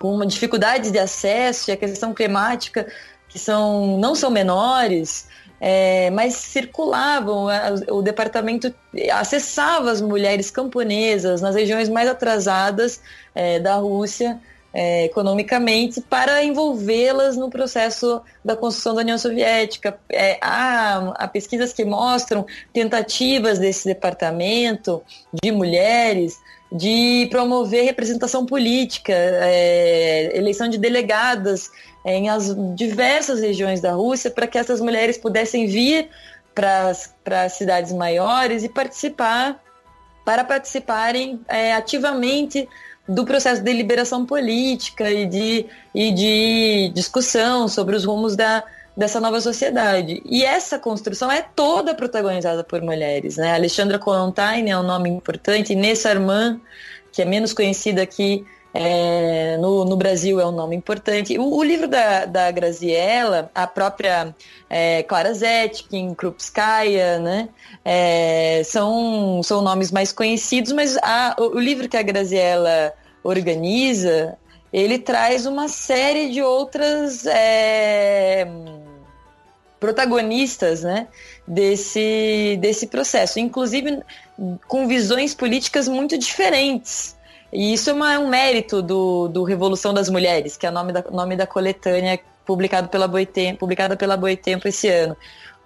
com 0.00 0.14
uma 0.14 0.26
dificuldade 0.26 0.90
de 0.90 0.98
acesso 0.98 1.70
e 1.70 1.72
a 1.72 1.76
questão 1.76 2.12
climática 2.12 2.86
que 3.28 3.38
são, 3.38 3.98
não 3.98 4.14
são 4.14 4.30
menores, 4.30 5.28
é, 5.60 6.10
mas 6.10 6.34
circulavam, 6.34 7.46
o 7.88 8.02
departamento 8.02 8.74
acessava 9.12 9.92
as 9.92 10.00
mulheres 10.00 10.50
camponesas 10.50 11.40
nas 11.40 11.54
regiões 11.54 11.88
mais 11.88 12.08
atrasadas 12.08 13.00
é, 13.32 13.60
da 13.60 13.76
Rússia 13.76 14.40
é, 14.72 15.04
economicamente 15.04 16.00
para 16.00 16.42
envolvê-las 16.42 17.36
no 17.36 17.50
processo 17.50 18.22
da 18.44 18.56
construção 18.56 18.94
da 18.94 19.02
União 19.02 19.18
Soviética. 19.18 19.98
É, 20.10 20.38
há, 20.40 21.12
há, 21.16 21.28
pesquisas 21.28 21.72
que 21.72 21.84
mostram 21.84 22.46
tentativas 22.72 23.58
desse 23.58 23.86
departamento 23.86 25.02
de 25.42 25.52
mulheres 25.52 26.38
de 26.74 27.28
promover 27.30 27.84
representação 27.84 28.46
política, 28.46 29.12
é, 29.12 30.36
eleição 30.36 30.68
de 30.68 30.78
delegadas 30.78 31.70
em 32.04 32.30
as 32.30 32.54
diversas 32.74 33.40
regiões 33.40 33.80
da 33.80 33.92
Rússia 33.92 34.30
para 34.30 34.46
que 34.46 34.56
essas 34.56 34.80
mulheres 34.80 35.18
pudessem 35.18 35.66
vir 35.66 36.08
para 36.54 36.88
as 36.88 37.52
cidades 37.52 37.92
maiores 37.92 38.64
e 38.64 38.68
participar 38.68 39.60
para 40.24 40.44
participarem 40.44 41.40
é, 41.48 41.74
ativamente 41.74 42.68
do 43.08 43.24
processo 43.24 43.60
de 43.60 43.64
deliberação 43.64 44.24
política 44.24 45.10
e 45.10 45.26
de, 45.26 45.66
e 45.94 46.12
de 46.12 46.92
discussão 46.94 47.66
sobre 47.68 47.96
os 47.96 48.04
rumos 48.04 48.36
da, 48.36 48.62
dessa 48.96 49.20
nova 49.20 49.40
sociedade. 49.40 50.22
E 50.24 50.44
essa 50.44 50.78
construção 50.78 51.30
é 51.30 51.42
toda 51.42 51.94
protagonizada 51.94 52.62
por 52.62 52.80
mulheres. 52.80 53.36
Né? 53.36 53.54
Alexandra 53.54 53.98
Kollontai 53.98 54.68
é 54.68 54.78
um 54.78 54.82
nome 54.82 55.10
importante, 55.10 55.72
Inês 55.72 56.06
Armand, 56.06 56.60
que 57.10 57.22
é 57.22 57.24
menos 57.24 57.52
conhecida 57.52 58.02
aqui 58.02 58.44
é, 58.74 59.56
no, 59.58 59.84
no, 59.84 59.96
Brasil 59.96 60.40
é 60.40 60.46
um 60.46 60.52
nome 60.52 60.74
importante. 60.74 61.38
O, 61.38 61.56
o 61.56 61.62
livro 61.62 61.86
da, 61.86 62.24
da 62.24 62.50
Graziella, 62.50 63.50
a 63.54 63.66
própria 63.66 64.34
é, 64.68 65.02
Clara 65.02 65.34
Zetkin, 65.34 66.14
Krupskaya, 66.14 67.18
né, 67.18 67.48
é, 67.84 68.62
são, 68.64 69.42
são 69.42 69.60
nomes 69.60 69.92
mais 69.92 70.12
conhecidos, 70.12 70.72
mas 70.72 70.96
a, 70.98 71.36
o, 71.38 71.56
o 71.56 71.60
livro 71.60 71.88
que 71.88 71.96
a 71.96 72.02
Graziella 72.02 72.94
organiza, 73.22 74.38
ele 74.72 74.98
traz 74.98 75.44
uma 75.44 75.68
série 75.68 76.30
de 76.30 76.42
outras 76.42 77.26
é, 77.26 78.46
protagonistas 79.78 80.82
né, 80.82 81.08
desse, 81.46 82.56
desse 82.60 82.86
processo, 82.86 83.38
inclusive 83.38 84.00
com 84.66 84.88
visões 84.88 85.34
políticas 85.34 85.88
muito 85.88 86.16
diferentes. 86.16 87.16
E 87.52 87.74
isso 87.74 87.90
é, 87.90 87.92
uma, 87.92 88.14
é 88.14 88.18
um 88.18 88.28
mérito 88.28 88.80
do, 88.80 89.28
do 89.28 89.44
Revolução 89.44 89.92
das 89.92 90.08
Mulheres, 90.08 90.56
que 90.56 90.66
é 90.66 90.70
o 90.70 90.72
nome 90.72 90.92
da, 90.92 91.04
nome 91.10 91.36
da 91.36 91.46
coletânea 91.46 92.18
publicado 92.46 92.88
pela 92.88 93.06
Boitempo, 93.06 93.60
publicada 93.60 93.96
pela 93.96 94.16
Boitempo 94.16 94.66
esse 94.66 94.88
ano. 94.88 95.16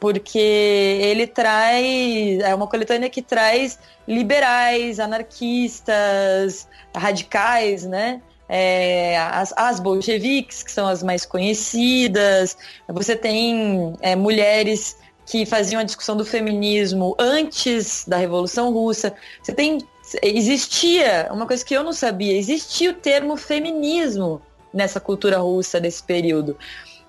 Porque 0.00 0.38
ele 0.38 1.26
traz. 1.26 2.40
É 2.40 2.54
uma 2.54 2.66
coletânea 2.66 3.08
que 3.08 3.22
traz 3.22 3.78
liberais, 4.06 5.00
anarquistas, 5.00 6.68
radicais, 6.94 7.84
né? 7.84 8.20
É, 8.48 9.16
as, 9.18 9.54
as 9.56 9.80
bolcheviques, 9.80 10.62
que 10.62 10.70
são 10.70 10.86
as 10.86 11.02
mais 11.02 11.24
conhecidas. 11.24 12.56
Você 12.88 13.16
tem 13.16 13.94
é, 14.00 14.14
mulheres 14.14 14.98
que 15.24 15.46
faziam 15.46 15.80
a 15.80 15.84
discussão 15.84 16.16
do 16.16 16.24
feminismo 16.24 17.16
antes 17.18 18.04
da 18.06 18.16
Revolução 18.16 18.72
Russa. 18.72 19.14
Você 19.42 19.52
tem 19.52 19.78
existia 20.22 21.28
uma 21.30 21.46
coisa 21.46 21.64
que 21.64 21.74
eu 21.74 21.82
não 21.82 21.92
sabia, 21.92 22.36
existia 22.36 22.90
o 22.90 22.94
termo 22.94 23.36
feminismo 23.36 24.40
nessa 24.72 25.00
cultura 25.00 25.38
russa 25.38 25.80
desse 25.80 26.02
período. 26.02 26.56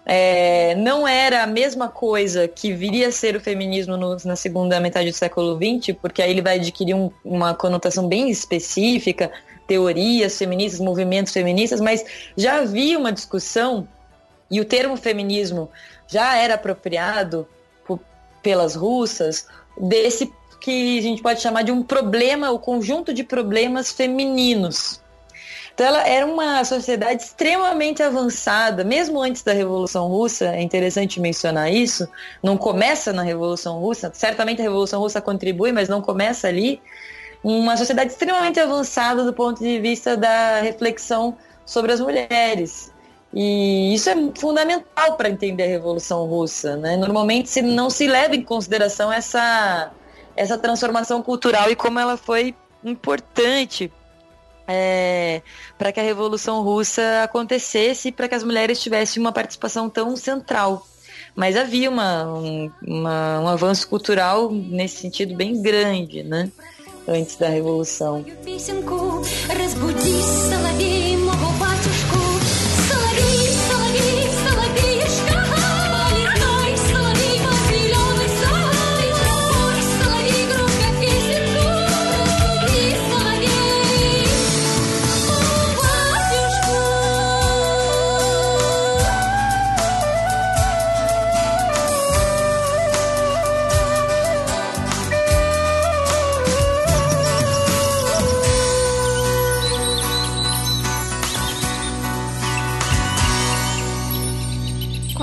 É, 0.09 0.73
não 0.75 1.05
era 1.05 1.43
a 1.43 1.47
mesma 1.47 1.89
coisa 1.89 2.47
que 2.47 2.71
viria 2.71 3.09
a 3.09 3.11
ser 3.11 3.35
o 3.35 3.41
feminismo 3.41 3.97
no, 3.97 4.15
na 4.23 4.37
segunda 4.37 4.79
metade 4.79 5.11
do 5.11 5.15
século 5.15 5.57
XX, 5.57 5.97
porque 6.01 6.21
aí 6.21 6.31
ele 6.31 6.41
vai 6.41 6.55
adquirir 6.55 6.93
um, 6.93 7.11
uma 7.25 7.53
conotação 7.53 8.07
bem 8.07 8.29
específica, 8.29 9.29
teorias 9.67 10.37
feministas, 10.37 10.79
movimentos 10.79 11.33
feministas, 11.33 11.81
mas 11.81 12.05
já 12.37 12.61
havia 12.61 12.97
uma 12.97 13.11
discussão 13.11 13.85
e 14.49 14.61
o 14.61 14.65
termo 14.65 14.95
feminismo 14.95 15.69
já 16.07 16.37
era 16.37 16.53
apropriado 16.53 17.45
por, 17.85 17.99
pelas 18.41 18.75
russas 18.75 19.45
desse 19.77 20.31
que 20.59 20.99
a 20.99 21.01
gente 21.01 21.21
pode 21.21 21.41
chamar 21.41 21.63
de 21.63 21.71
um 21.71 21.83
problema, 21.83 22.51
o 22.51 22.59
conjunto 22.59 23.13
de 23.13 23.23
problemas 23.23 23.91
femininos. 23.91 25.01
Então 25.77 25.85
ela 25.85 26.07
era 26.07 26.25
uma 26.25 26.63
sociedade 26.65 27.21
extremamente 27.21 28.01
avançada, 28.01 28.83
mesmo 28.83 29.21
antes 29.21 29.43
da 29.43 29.53
Revolução 29.53 30.07
Russa, 30.07 30.47
é 30.47 30.61
interessante 30.61 31.19
mencionar 31.19 31.71
isso, 31.71 32.09
não 32.41 32.57
começa 32.57 33.13
na 33.13 33.21
Revolução 33.21 33.79
Russa, 33.79 34.11
certamente 34.11 34.59
a 34.59 34.63
Revolução 34.63 34.99
Russa 34.99 35.21
contribui, 35.21 35.71
mas 35.71 35.87
não 35.87 36.01
começa 36.01 36.47
ali. 36.47 36.81
Uma 37.43 37.77
sociedade 37.77 38.11
extremamente 38.11 38.59
avançada 38.59 39.23
do 39.23 39.31
ponto 39.31 39.61
de 39.61 39.79
vista 39.79 40.17
da 40.17 40.61
reflexão 40.61 41.37
sobre 41.63 41.91
as 41.91 41.99
mulheres. 41.99 42.91
E 43.31 43.93
isso 43.93 44.09
é 44.09 44.15
fundamental 44.35 45.15
para 45.15 45.29
entender 45.29 45.63
a 45.63 45.67
Revolução 45.67 46.25
Russa. 46.25 46.75
Né? 46.75 46.97
Normalmente 46.97 47.49
se 47.49 47.61
não 47.61 47.91
se 47.91 48.07
leva 48.07 48.35
em 48.35 48.41
consideração 48.41 49.13
essa 49.13 49.91
essa 50.37 50.57
transformação 50.57 51.21
cultural 51.21 51.69
e 51.69 51.75
como 51.75 51.99
ela 51.99 52.15
foi 52.15 52.55
importante 52.83 53.91
é, 54.67 55.41
para 55.77 55.91
que 55.91 55.99
a 55.99 56.03
Revolução 56.03 56.61
Russa 56.61 57.23
acontecesse 57.23 58.09
e 58.09 58.11
para 58.11 58.27
que 58.27 58.35
as 58.35 58.43
mulheres 58.43 58.79
tivessem 58.79 59.21
uma 59.21 59.31
participação 59.31 59.89
tão 59.89 60.15
central. 60.15 60.85
Mas 61.35 61.55
havia 61.55 61.89
uma, 61.89 62.25
um, 62.25 62.71
uma, 62.85 63.39
um 63.41 63.47
avanço 63.47 63.87
cultural 63.87 64.51
nesse 64.51 65.01
sentido 65.01 65.35
bem 65.35 65.61
grande, 65.61 66.23
né? 66.23 66.51
Antes 67.07 67.37
da 67.37 67.47
Revolução. 67.47 68.25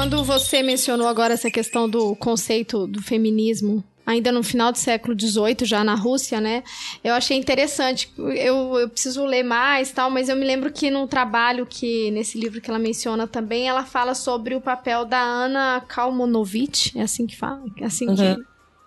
Quando 0.04 0.22
você 0.22 0.62
mencionou 0.62 1.08
agora 1.08 1.32
essa 1.32 1.50
questão 1.50 1.88
do 1.88 2.14
conceito 2.14 2.86
do 2.86 3.00
feminismo 3.00 3.82
ainda 4.04 4.30
no 4.30 4.42
final 4.42 4.70
do 4.70 4.76
século 4.76 5.18
XVIII, 5.18 5.64
já 5.64 5.82
na 5.82 5.94
Rússia, 5.94 6.42
né? 6.42 6.62
Eu 7.02 7.14
achei 7.14 7.38
interessante. 7.38 8.12
Eu, 8.18 8.78
eu 8.78 8.88
preciso 8.90 9.24
ler 9.24 9.42
mais, 9.42 9.92
tal, 9.92 10.10
mas 10.10 10.28
eu 10.28 10.36
me 10.36 10.44
lembro 10.44 10.70
que 10.70 10.90
no 10.90 11.08
trabalho 11.08 11.64
que 11.64 12.10
nesse 12.10 12.38
livro 12.38 12.60
que 12.60 12.68
ela 12.68 12.78
menciona 12.78 13.26
também, 13.26 13.66
ela 13.66 13.86
fala 13.86 14.14
sobre 14.14 14.54
o 14.54 14.60
papel 14.60 15.06
da 15.06 15.22
Ana 15.22 15.82
Kalmonovich, 15.88 16.92
é 16.98 17.00
assim 17.00 17.26
que 17.26 17.34
fala, 17.34 17.62
é 17.80 17.86
assim 17.86 18.06
uhum. 18.06 18.14
que 18.14 18.44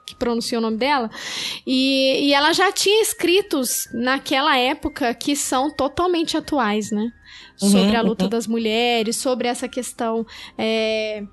que 0.08 0.16
pronuncia 0.16 0.58
o 0.58 0.62
nome 0.62 0.78
dela, 0.78 1.12
e, 1.66 2.28
e 2.30 2.34
ela 2.34 2.54
já 2.54 2.72
tinha 2.72 3.02
escritos 3.02 3.90
naquela 3.94 4.58
época 4.58 5.14
que 5.14 5.36
são 5.36 5.70
totalmente 5.70 6.38
atuais, 6.38 6.90
né? 6.92 7.12
Sobre 7.58 7.92
uhum, 7.92 7.98
a 7.98 8.02
luta 8.02 8.24
uhum. 8.24 8.30
das 8.30 8.48
mulheres, 8.48 9.18
sobre 9.18 9.48
essa 9.48 9.68
questão 9.68 10.26
é, 10.58 11.24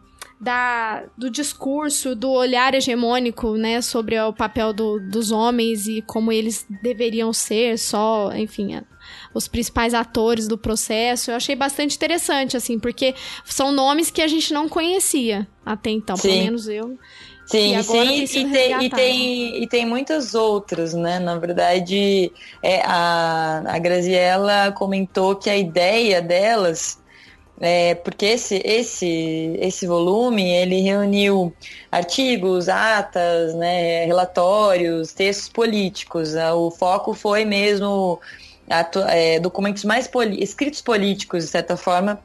da, 0.40 1.04
do 1.16 1.30
discurso, 1.30 2.16
do 2.16 2.30
olhar 2.30 2.74
hegemônico, 2.74 3.56
né, 3.56 3.80
sobre 3.80 4.18
o 4.18 4.32
papel 4.32 4.72
do, 4.72 4.98
dos 4.98 5.30
homens 5.30 5.86
e 5.86 6.02
como 6.02 6.32
eles 6.32 6.66
deveriam 6.82 7.32
ser 7.32 7.78
só, 7.78 8.32
enfim, 8.34 8.74
os 9.32 9.48
principais 9.48 9.94
atores 9.94 10.46
do 10.48 10.56
processo. 10.56 11.30
Eu 11.30 11.36
achei 11.36 11.54
bastante 11.54 11.96
interessante, 11.96 12.56
assim, 12.56 12.78
porque 12.78 13.14
são 13.44 13.72
nomes 13.72 14.10
que 14.10 14.22
a 14.22 14.28
gente 14.28 14.52
não 14.52 14.68
conhecia 14.68 15.46
até 15.64 15.90
então, 15.90 16.16
Sim. 16.16 16.28
pelo 16.28 16.44
menos 16.44 16.68
eu. 16.68 16.98
Sim, 17.46 17.82
sim, 17.82 18.46
e 18.46 18.50
tem, 18.50 18.84
e, 18.84 18.90
tem, 18.90 19.62
e 19.62 19.66
tem 19.68 19.86
muitas 19.86 20.34
outras, 20.34 20.94
né? 20.94 21.18
Na 21.18 21.36
verdade, 21.36 22.32
é, 22.62 22.80
a, 22.86 23.62
a 23.66 23.78
Graziella 23.78 24.72
comentou 24.72 25.36
que 25.36 25.50
a 25.50 25.56
ideia 25.56 26.22
delas 26.22 27.04
é, 27.60 27.94
porque 27.94 28.26
esse, 28.26 28.60
esse, 28.64 29.56
esse 29.60 29.86
volume 29.86 30.50
ele 30.50 30.80
reuniu 30.80 31.52
artigos, 31.90 32.68
atas, 32.68 33.54
né, 33.54 34.04
relatórios, 34.06 35.12
textos 35.12 35.48
políticos. 35.48 36.34
O 36.34 36.70
foco 36.70 37.14
foi 37.14 37.44
mesmo 37.44 38.20
é, 39.08 39.38
documentos 39.40 39.84
mais 39.84 40.08
escritos 40.38 40.80
políticos, 40.80 41.44
de 41.44 41.50
certa 41.50 41.76
forma, 41.76 42.20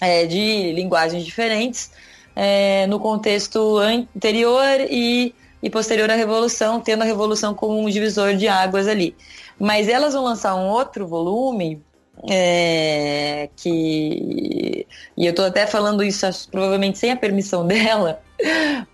é, 0.00 0.26
de 0.26 0.72
linguagens 0.72 1.24
diferentes, 1.24 1.90
é, 2.34 2.86
no 2.86 3.00
contexto 3.00 3.78
anterior 3.78 4.80
e, 4.88 5.34
e 5.62 5.68
posterior 5.68 6.10
à 6.10 6.14
Revolução, 6.14 6.80
tendo 6.80 7.02
a 7.02 7.04
Revolução 7.04 7.54
como 7.54 7.80
um 7.80 7.88
divisor 7.88 8.34
de 8.34 8.48
águas 8.48 8.86
ali. 8.86 9.14
Mas 9.58 9.88
elas 9.88 10.14
vão 10.14 10.24
lançar 10.24 10.54
um 10.54 10.68
outro 10.68 11.06
volume 11.06 11.82
é, 12.28 13.48
que 13.56 14.86
e 15.16 15.26
eu 15.26 15.30
estou 15.30 15.44
até 15.44 15.66
falando 15.66 16.02
isso 16.02 16.26
provavelmente 16.50 16.98
sem 16.98 17.10
a 17.10 17.16
permissão 17.16 17.66
dela, 17.66 18.20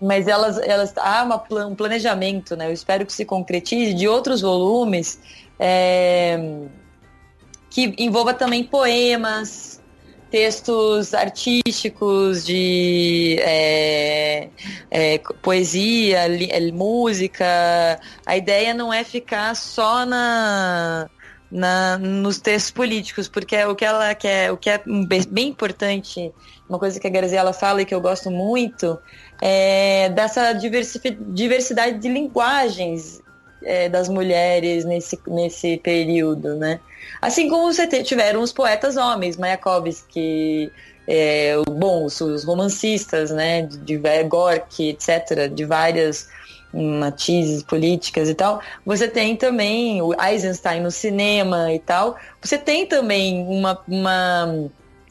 mas 0.01 0.27
elas, 0.27 0.57
elas 0.59 0.93
há 0.97 1.23
uma, 1.23 1.65
um 1.65 1.75
planejamento, 1.75 2.55
né? 2.55 2.67
Eu 2.67 2.73
espero 2.73 3.05
que 3.05 3.13
se 3.13 3.25
concretize 3.25 3.93
de 3.93 4.07
outros 4.07 4.41
volumes 4.41 5.19
é, 5.59 6.37
que 7.69 7.93
envolva 7.97 8.33
também 8.33 8.63
poemas, 8.63 9.81
textos 10.29 11.13
artísticos 11.13 12.45
de 12.45 13.37
é, 13.39 14.49
é, 14.91 15.17
poesia, 15.41 16.27
li, 16.27 16.49
é, 16.51 16.71
música. 16.71 17.45
A 18.25 18.35
ideia 18.37 18.73
não 18.73 18.93
é 18.93 19.03
ficar 19.03 19.55
só 19.55 20.05
na 20.05 21.09
na, 21.49 21.97
nos 21.97 22.39
textos 22.39 22.71
políticos, 22.71 23.29
porque 23.29 23.63
o 23.63 23.75
que 23.75 23.85
ela 23.85 24.13
quer, 24.13 24.51
o 24.51 24.57
que 24.57 24.69
é 24.69 24.81
bem 25.29 25.49
importante, 25.49 26.33
uma 26.67 26.77
coisa 26.77 26.99
que 26.99 27.07
a 27.07 27.09
Graziella 27.09 27.53
fala 27.53 27.81
e 27.81 27.85
que 27.85 27.95
eu 27.95 28.01
gosto 28.01 28.29
muito, 28.29 28.99
é 29.41 30.09
dessa 30.09 30.53
diversidade 30.53 31.99
de 31.99 32.09
linguagens 32.09 33.21
é, 33.65 33.89
das 33.89 34.07
mulheres 34.07 34.85
nesse, 34.85 35.19
nesse 35.27 35.77
período, 35.77 36.55
né? 36.55 36.79
Assim 37.21 37.49
como 37.49 37.73
você 37.73 37.87
tiveram 38.03 38.41
os 38.41 38.53
poetas 38.53 38.97
homens, 38.97 39.37
Mayakovsky, 39.37 40.71
é, 41.07 41.55
bom, 41.69 42.05
os, 42.05 42.43
romancistas, 42.43 43.31
né, 43.31 43.63
de, 43.63 43.77
de 43.77 44.23
Gorky, 44.23 44.89
etc., 44.89 45.49
de 45.53 45.65
várias 45.65 46.27
matizes 46.73 47.63
políticas 47.63 48.29
e 48.29 48.33
tal, 48.35 48.59
você 48.85 49.07
tem 49.07 49.35
também 49.35 50.01
o 50.01 50.13
Eisenstein 50.21 50.81
no 50.81 50.91
cinema 50.91 51.73
e 51.73 51.79
tal, 51.79 52.17
você 52.41 52.57
tem 52.57 52.85
também 52.85 53.45
uma, 53.47 53.79
uma 53.87 54.69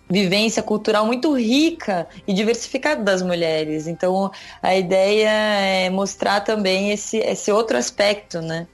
vivência 0.08 0.62
cultural 0.62 1.06
muito 1.06 1.32
rica 1.36 2.06
e 2.26 2.32
diversificada 2.32 3.02
das 3.02 3.22
mulheres. 3.22 3.86
Então, 3.86 4.30
a 4.62 4.74
ideia 4.74 5.28
é 5.28 5.90
mostrar 5.90 6.40
também 6.40 6.90
esse, 6.90 7.18
esse 7.18 7.50
outro 7.50 7.76
aspecto, 7.76 8.40
né? 8.40 8.66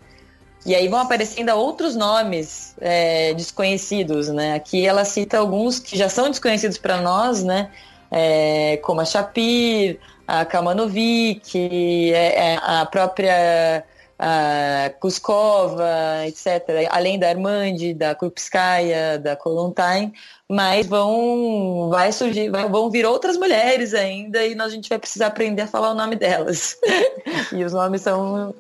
E 0.67 0.75
aí 0.75 0.89
vão 0.89 0.99
aparecendo 0.99 1.51
outros 1.51 1.97
nomes 1.97 2.75
é, 2.81 3.33
desconhecidos, 3.35 4.29
né? 4.29 4.55
Aqui 4.55 4.87
ela 4.87 5.05
cita 5.05 5.39
alguns 5.39 5.79
que 5.79 5.97
já 5.97 6.09
são 6.09 6.29
desconhecidos 6.29 6.77
para 6.77 7.01
nós, 7.01 7.43
né? 7.43 7.71
É, 8.11 8.79
como 8.83 9.01
a 9.01 9.05
Shapir, 9.05 9.99
a 10.27 10.45
Kalmanovic, 10.45 12.13
é, 12.13 12.53
é, 12.53 12.57
a 12.63 12.85
própria 12.85 13.85
a 14.23 14.91
Kuskova, 15.01 16.27
etc., 16.27 16.87
além 16.91 17.19
da 17.19 17.31
Armandi, 17.31 17.95
da 17.95 18.15
Krupskaya, 18.15 19.19
da 19.19 19.35
Kolontain, 19.35 20.13
mas 20.51 20.85
vão, 20.89 21.91
vai 21.91 22.11
surgir, 22.11 22.51
vão 22.51 22.91
vir 22.91 23.07
outras 23.07 23.37
mulheres 23.37 23.95
ainda 23.95 24.45
e 24.45 24.57
nós, 24.57 24.73
a 24.73 24.75
gente 24.75 24.89
vai 24.89 24.99
precisar 24.99 25.29
aprender 25.29 25.63
a 25.63 25.67
falar 25.69 25.93
o 25.93 25.95
nome 25.95 26.17
delas. 26.17 26.77
e 27.55 27.63
os 27.63 27.73
nomes 27.73 28.03
são, 28.03 28.53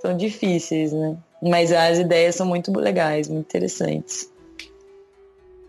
são 0.00 0.16
difíceis, 0.16 0.92
né? 0.92 1.16
Mas 1.40 1.70
as 1.70 1.98
ideias 1.98 2.34
são 2.34 2.44
muito 2.44 2.76
legais, 2.76 3.28
muito 3.28 3.46
interessantes. 3.46 4.28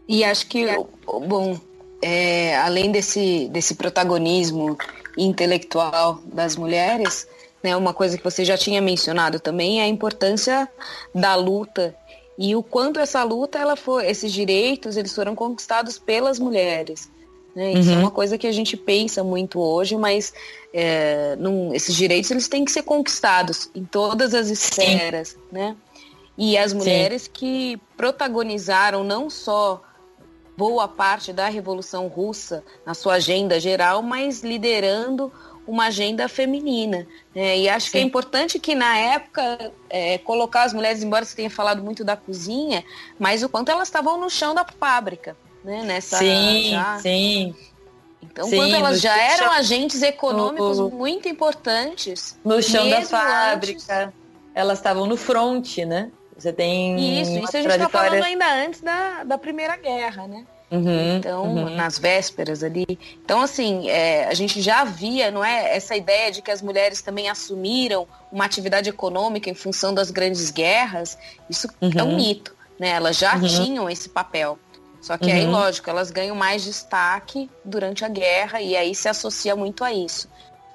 E 0.08 0.24
acho 0.24 0.48
que, 0.48 0.66
bom, 1.06 1.56
é, 2.02 2.58
além 2.58 2.92
desse, 2.92 3.48
desse 3.50 3.76
protagonismo 3.76 4.76
intelectual 5.16 6.20
das 6.34 6.56
mulheres, 6.56 7.28
né, 7.62 7.78
uma 7.78 7.94
coisa 7.94 8.18
que 8.18 8.24
você 8.24 8.44
já 8.44 8.58
tinha 8.58 8.82
mencionado 8.82 9.40
também 9.40 9.82
é 9.82 9.84
a 9.84 9.88
importância 9.88 10.68
da 11.14 11.36
luta 11.36 11.96
e 12.38 12.56
o 12.56 12.64
quanto 12.64 13.00
essa 13.00 13.24
luta, 13.24 13.60
ela 13.60 13.76
foi, 13.76 14.08
esses 14.08 14.32
direitos, 14.32 14.98
eles 14.98 15.14
foram 15.14 15.36
conquistados 15.36 16.00
pelas 16.00 16.40
mulheres. 16.40 17.12
Né? 17.56 17.74
Isso 17.74 17.90
é 17.90 17.94
uhum. 17.94 18.00
é 18.00 18.04
uma 18.04 18.12
coisa 18.12 18.38
que 18.38 18.48
a 18.48 18.52
gente 18.52 18.76
pensa 18.76 19.24
muito 19.24 19.60
hoje, 19.60 19.96
mas 19.96 20.34
é, 20.74 21.36
não, 21.36 21.74
esses 21.74 21.96
direitos 21.96 22.32
eles 22.32 22.48
têm 22.48 22.66
que 22.66 22.72
ser 22.72 22.82
conquistados 22.84 23.70
em 23.76 23.86
todas 23.86 24.34
as 24.34 24.50
esferas, 24.50 25.38
né? 25.52 25.76
E 26.36 26.58
as 26.58 26.74
mulheres 26.74 27.24
Sim. 27.24 27.30
que 27.32 27.82
protagonizaram 27.96 29.04
não 29.04 29.30
só 29.30 29.84
boa 30.58 30.88
parte 30.88 31.32
da 31.32 31.48
Revolução 31.48 32.08
Russa 32.08 32.64
na 32.84 32.96
sua 32.96 33.16
agenda 33.16 33.60
geral, 33.60 34.02
mas 34.02 34.42
liderando 34.42 35.32
uma 35.68 35.86
agenda 35.86 36.28
feminina. 36.28 37.08
Né? 37.34 37.60
E 37.60 37.70
acho 37.70 37.88
Sim. 37.88 37.92
que 37.92 37.98
é 37.98 38.02
importante 38.02 38.60
que 38.60 38.76
na 38.76 38.98
época 38.98 39.72
é, 39.90 40.18
colocar 40.18 40.64
as 40.64 40.74
mulheres, 40.74 41.04
embora 41.04 41.26
você 41.26 41.36
tenha 41.36 41.50
falado 41.50 41.84
muito 41.84 42.04
da 42.04 42.16
cozinha, 42.16 42.84
mas 43.18 43.44
o 43.44 43.50
quanto 43.50 43.70
elas 43.70 43.88
estavam 43.88 44.20
no 44.20 44.30
chão 44.30 44.54
da 44.54 44.66
fábrica, 44.66 45.36
né? 45.64 45.84
Nessa 45.84 46.18
sim, 46.18 46.72
já... 46.72 47.00
sim. 47.00 47.56
Então, 48.22 48.48
sim, 48.48 48.56
quando 48.56 48.74
elas 48.74 49.02
já 49.02 49.16
eram 49.16 49.46
chão... 49.46 49.52
agentes 49.52 50.02
econômicos 50.02 50.80
no, 50.80 50.90
muito 50.90 51.28
importantes. 51.28 52.38
No 52.44 52.62
chão 52.62 52.90
da 52.90 53.02
fábrica. 53.02 54.06
Antes... 54.06 54.14
Elas 54.56 54.78
estavam 54.78 55.06
no 55.06 55.18
front, 55.18 55.80
né? 55.80 56.12
Você 56.38 56.52
tem. 56.52 57.22
Isso, 57.22 57.32
isso 57.32 57.58
a 57.58 57.62
gente 57.62 57.72
está 57.72 57.90
falando 57.90 58.24
ainda 58.24 58.52
antes 58.66 58.82
da, 58.82 59.24
da 59.24 59.38
Primeira 59.38 59.76
Guerra, 59.78 60.28
né? 60.28 60.46
Uhum, 60.72 61.18
então, 61.18 61.44
uhum. 61.44 61.76
nas 61.76 62.00
vésperas 62.00 62.64
ali. 62.64 63.00
Então, 63.24 63.42
assim, 63.42 63.88
é, 63.90 64.26
a 64.26 64.34
gente 64.34 64.60
já 64.62 64.84
via, 64.84 65.30
não 65.30 65.46
é, 65.46 65.76
essa 65.76 65.96
ideia 65.96 66.32
de 66.32 66.42
que 66.42 66.50
as 66.50 66.64
mulheres 66.64 67.02
também 67.02 67.30
assumiram 67.30 68.08
uma 68.32 68.46
atividade 68.46 68.90
econômica 68.90 69.50
em 69.50 69.54
função 69.54 69.94
das 69.94 70.10
grandes 70.10 70.50
guerras, 70.50 71.18
isso 71.48 71.68
uhum. 71.80 71.92
é 71.96 72.04
um 72.04 72.10
uhum. 72.10 72.16
mito, 72.16 72.56
né? 72.80 72.90
Elas 72.90 73.18
já 73.18 73.36
uhum. 73.36 73.48
tinham 73.48 73.90
esse 73.90 74.10
papel. 74.10 74.58
Só 75.00 75.18
que 75.18 75.30
aí, 75.30 75.46
uhum. 75.46 75.52
lógico, 75.52 75.90
elas 75.90 76.10
ganham 76.10 76.36
mais 76.36 76.64
destaque 76.64 77.50
durante 77.64 78.06
a 78.06 78.08
guerra 78.08 78.62
e 78.62 78.76
aí 78.76 78.96
se 78.96 79.08
associa 79.08 79.56
muito 79.56 79.84
a 79.84 79.92
isso. 79.92 80.30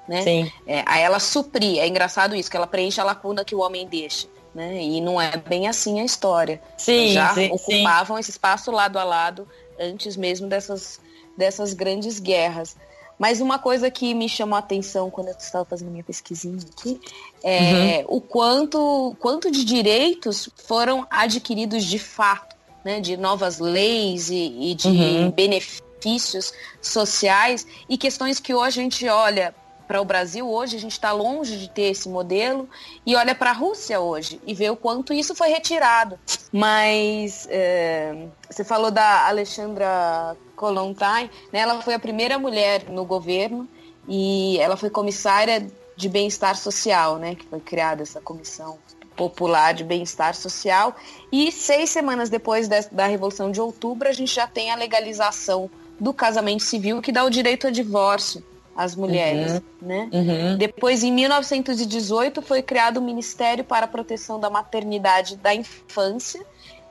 Né? 0.07 0.21
Sim. 0.21 0.51
É, 0.65 0.83
a 0.85 0.97
ela 0.97 1.19
suprir, 1.19 1.79
é 1.79 1.87
engraçado 1.87 2.35
isso, 2.35 2.49
que 2.49 2.55
ela 2.55 2.67
preenche 2.67 3.01
a 3.01 3.03
lacuna 3.03 3.43
que 3.43 3.55
o 3.55 3.59
homem 3.59 3.87
deixa 3.87 4.27
né? 4.53 4.81
E 4.81 4.99
não 5.01 5.19
é 5.21 5.37
bem 5.37 5.67
assim 5.67 5.99
a 5.99 6.05
história. 6.05 6.61
Sim, 6.77 7.13
já 7.13 7.33
sim, 7.33 7.51
ocupavam 7.51 8.17
sim. 8.17 8.21
esse 8.21 8.31
espaço 8.31 8.71
lado 8.71 8.97
a 8.97 9.03
lado 9.03 9.47
antes 9.79 10.15
mesmo 10.17 10.47
dessas, 10.47 10.99
dessas 11.37 11.73
grandes 11.73 12.19
guerras. 12.19 12.75
Mas 13.17 13.41
uma 13.41 13.59
coisa 13.59 13.91
que 13.91 14.13
me 14.13 14.29
chamou 14.29 14.55
a 14.55 14.59
atenção 14.59 15.09
quando 15.09 15.27
eu 15.27 15.35
estava 15.37 15.65
fazendo 15.65 15.91
minha 15.91 16.03
pesquisinha 16.03 16.57
aqui 16.71 17.01
é 17.43 18.05
uhum. 18.07 18.17
o 18.17 18.21
quanto, 18.21 19.15
quanto 19.19 19.51
de 19.51 19.65
direitos 19.65 20.49
foram 20.65 21.05
adquiridos 21.09 21.83
de 21.83 21.99
fato, 21.99 22.55
né? 22.83 23.01
De 23.01 23.17
novas 23.17 23.59
leis 23.59 24.29
e, 24.29 24.71
e 24.71 24.73
de 24.73 24.87
uhum. 24.87 25.31
benefícios 25.31 25.89
benefícios 25.99 26.53
sociais 26.81 27.67
e 27.87 27.97
questões 27.97 28.39
que 28.39 28.53
hoje 28.53 28.79
a 28.79 28.83
gente 28.83 29.07
olha 29.07 29.53
para 29.89 29.99
o 29.99 30.05
Brasil 30.05 30.47
hoje, 30.47 30.77
a 30.77 30.79
gente 30.79 30.91
está 30.91 31.11
longe 31.11 31.57
de 31.57 31.67
ter 31.67 31.89
esse 31.89 32.07
modelo, 32.07 32.69
e 33.03 33.15
olha 33.15 33.33
para 33.33 33.49
a 33.49 33.53
Rússia 33.53 33.99
hoje 33.99 34.39
e 34.45 34.53
vê 34.53 34.69
o 34.69 34.75
quanto 34.75 35.11
isso 35.11 35.33
foi 35.33 35.49
retirado. 35.49 36.19
Mas 36.53 37.47
é, 37.49 38.27
você 38.47 38.63
falou 38.63 38.91
da 38.91 39.25
Alexandra 39.27 40.37
Kolontai, 40.55 41.31
né? 41.51 41.61
ela 41.61 41.81
foi 41.81 41.95
a 41.95 41.99
primeira 41.99 42.37
mulher 42.37 42.87
no 42.87 43.03
governo 43.03 43.67
e 44.07 44.59
ela 44.59 44.77
foi 44.77 44.91
comissária 44.91 45.65
de 45.95 46.07
bem-estar 46.07 46.55
social, 46.55 47.17
né? 47.17 47.33
que 47.33 47.47
foi 47.47 47.59
criada 47.59 48.03
essa 48.03 48.21
comissão 48.21 48.77
popular 49.15 49.73
de 49.73 49.83
bem-estar 49.83 50.35
social. 50.35 50.95
E 51.31 51.51
seis 51.51 51.89
semanas 51.89 52.29
depois 52.29 52.67
da 52.67 53.07
Revolução 53.07 53.51
de 53.51 53.59
Outubro, 53.59 54.07
a 54.07 54.13
gente 54.13 54.35
já 54.35 54.45
tem 54.45 54.69
a 54.69 54.75
legalização 54.75 55.67
do 55.99 56.13
casamento 56.13 56.61
civil, 56.61 57.01
que 57.01 57.11
dá 57.11 57.23
o 57.23 57.29
direito 57.31 57.65
a 57.65 57.71
divórcio 57.71 58.47
as 58.79 58.95
mulheres, 58.95 59.51
uhum. 59.51 59.61
né? 59.81 60.09
Uhum. 60.13 60.57
Depois, 60.57 61.03
em 61.03 61.11
1918, 61.11 62.41
foi 62.41 62.61
criado 62.61 62.95
o 62.95 63.01
Ministério 63.01 63.61
para 63.61 63.83
a 63.83 63.87
Proteção 63.89 64.39
da 64.39 64.49
Maternidade 64.49 65.35
da 65.35 65.53
Infância, 65.53 66.41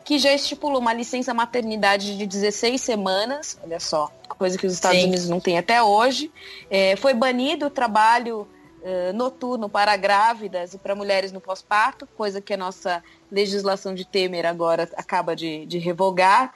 que 0.05 0.19
já 0.19 0.31
estipulou 0.35 0.83
uma 0.83 0.93
licença 0.93 1.33
maternidade 1.33 2.19
de 2.19 2.27
16 2.27 2.79
semanas, 2.79 3.59
olha 3.65 3.81
só, 3.81 4.13
coisa 4.29 4.59
que 4.59 4.67
os 4.67 4.75
Estados 4.75 5.01
Sim. 5.01 5.07
Unidos 5.07 5.31
não 5.31 5.41
têm 5.41 5.57
até 5.57 5.83
hoje. 5.83 6.31
É, 6.71 6.95
foi 6.97 7.15
banido 7.15 7.69
o 7.69 7.71
trabalho 7.71 8.47
uh, 8.83 9.13
noturno 9.15 9.67
para 9.67 9.97
grávidas 9.97 10.75
e 10.75 10.79
para 10.79 10.95
mulheres 10.95 11.33
no 11.33 11.41
pós-parto, 11.41 12.07
coisa 12.19 12.39
que 12.39 12.53
a 12.53 12.57
nossa 12.59 13.03
legislação 13.33 13.95
de 13.95 14.05
Temer 14.05 14.45
agora 14.45 14.87
acaba 14.95 15.35
de, 15.35 15.65
de 15.65 15.79
revogar. 15.79 16.53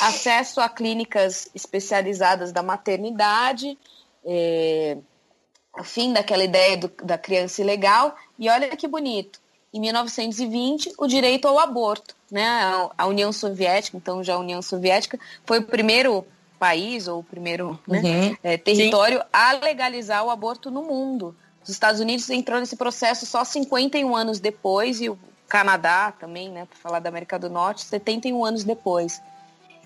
Acesso 0.00 0.60
a 0.60 0.68
clínicas 0.68 1.48
especializadas 1.54 2.50
da 2.50 2.64
maternidade, 2.64 3.78
é, 4.24 4.96
o 5.78 5.84
fim 5.84 6.12
daquela 6.12 6.44
ideia 6.44 6.76
do, 6.76 6.90
da 7.02 7.16
criança 7.16 7.60
ilegal. 7.62 8.14
E 8.38 8.48
olha 8.48 8.76
que 8.76 8.86
bonito, 8.86 9.40
em 9.72 9.80
1920, 9.80 10.92
o 10.98 11.06
direito 11.06 11.48
ao 11.48 11.58
aborto. 11.58 12.14
Né? 12.30 12.46
A, 12.96 13.06
União 13.06 13.32
Soviética, 13.32 13.96
então 13.96 14.22
já 14.22 14.34
a 14.34 14.38
União 14.38 14.62
Soviética, 14.62 15.18
foi 15.44 15.58
o 15.58 15.64
primeiro 15.64 16.24
país, 16.58 17.08
ou 17.08 17.20
o 17.20 17.24
primeiro 17.24 17.78
né, 17.86 18.00
uhum. 18.00 18.36
é, 18.42 18.56
território 18.56 19.18
Sim. 19.18 19.24
a 19.32 19.52
legalizar 19.52 20.24
o 20.24 20.30
aborto 20.30 20.70
no 20.70 20.82
mundo. 20.82 21.34
Os 21.62 21.70
Estados 21.70 22.00
Unidos 22.00 22.28
entrou 22.30 22.60
nesse 22.60 22.76
processo 22.76 23.26
só 23.26 23.44
51 23.44 24.14
anos 24.14 24.40
depois, 24.40 25.00
e 25.00 25.08
o 25.08 25.18
Canadá 25.48 26.12
também, 26.12 26.48
né, 26.48 26.66
para 26.66 26.78
falar 26.78 27.00
da 27.00 27.08
América 27.08 27.38
do 27.38 27.50
Norte, 27.50 27.82
71 27.82 28.44
anos 28.44 28.64
depois. 28.64 29.20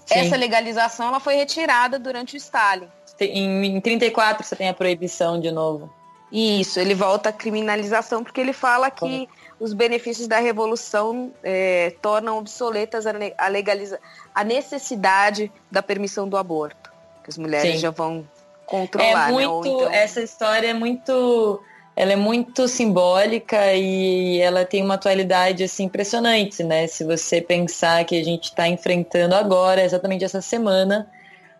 Sim. 0.04 0.14
Essa 0.14 0.36
legalização 0.36 1.08
ela 1.08 1.18
foi 1.18 1.34
retirada 1.34 1.98
durante 1.98 2.34
o 2.34 2.36
Stalin 2.36 2.88
em, 3.20 3.76
em 3.76 3.80
34 3.80 4.44
você 4.44 4.56
tem 4.56 4.68
a 4.68 4.74
proibição 4.74 5.40
de 5.40 5.50
novo. 5.50 5.90
Isso, 6.30 6.80
ele 6.80 6.94
volta 6.94 7.28
à 7.28 7.32
criminalização 7.32 8.24
porque 8.24 8.40
ele 8.40 8.52
fala 8.52 8.90
que 8.90 9.28
os 9.60 9.72
benefícios 9.72 10.26
da 10.26 10.38
revolução 10.38 11.32
é, 11.42 11.94
tornam 12.02 12.36
obsoletas 12.38 13.06
a, 13.06 13.12
a, 13.38 13.48
legaliza 13.48 14.00
a 14.34 14.42
necessidade 14.42 15.50
da 15.70 15.82
permissão 15.82 16.28
do 16.28 16.36
aborto. 16.36 16.92
Que 17.22 17.30
as 17.30 17.38
mulheres 17.38 17.74
Sim. 17.74 17.78
já 17.78 17.90
vão 17.90 18.26
controlar. 18.66 19.28
É 19.28 19.32
muito, 19.32 19.62
né? 19.62 19.74
então... 19.76 19.90
Essa 19.92 20.20
história 20.20 20.68
é 20.68 20.74
muito 20.74 21.62
ela 21.94 22.12
é 22.12 22.16
muito 22.16 22.68
simbólica 22.68 23.72
e 23.72 24.38
ela 24.38 24.66
tem 24.66 24.82
uma 24.82 24.94
atualidade 24.94 25.64
assim 25.64 25.84
impressionante, 25.84 26.62
né? 26.62 26.86
Se 26.86 27.02
você 27.02 27.40
pensar 27.40 28.04
que 28.04 28.20
a 28.20 28.22
gente 28.22 28.44
está 28.44 28.68
enfrentando 28.68 29.34
agora, 29.34 29.82
exatamente 29.82 30.22
essa 30.22 30.42
semana, 30.42 31.10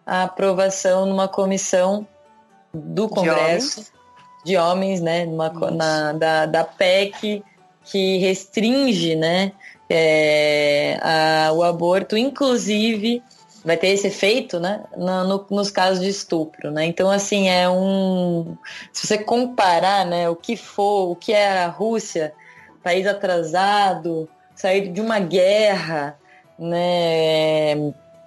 a 0.07 0.23
aprovação 0.23 1.05
numa 1.05 1.27
comissão 1.27 2.07
do 2.73 3.09
Congresso 3.09 3.81
de 4.45 4.57
homens, 4.57 5.01
de 5.01 5.01
homens 5.01 5.01
né, 5.01 5.27
numa, 5.27 5.51
na, 5.73 6.13
da, 6.13 6.47
da 6.47 6.65
PEC 6.65 7.43
que 7.85 8.19
restringe, 8.19 9.17
né, 9.17 9.53
é, 9.91 10.99
a, 11.03 11.53
o 11.53 11.63
aborto, 11.63 12.17
inclusive 12.17 13.23
vai 13.65 13.77
ter 13.77 13.89
esse 13.89 14.07
efeito, 14.07 14.61
né, 14.61 14.85
no, 14.97 15.25
no, 15.25 15.47
nos 15.51 15.73
casos 15.73 16.01
de 16.01 16.09
estupro, 16.09 16.71
né? 16.71 16.85
Então, 16.85 17.11
assim, 17.11 17.49
é 17.49 17.69
um, 17.69 18.57
se 18.93 19.05
você 19.05 19.19
comparar, 19.19 20.07
né, 20.07 20.29
o 20.29 20.37
que 20.37 20.57
for, 20.57 21.11
o 21.11 21.17
que 21.17 21.33
é 21.33 21.65
a 21.65 21.67
Rússia, 21.67 22.33
país 22.81 23.09
atrasado, 23.09 24.29
saído 24.55 24.93
de 24.93 25.01
uma 25.01 25.19
guerra, 25.19 26.17
né, 26.57 27.75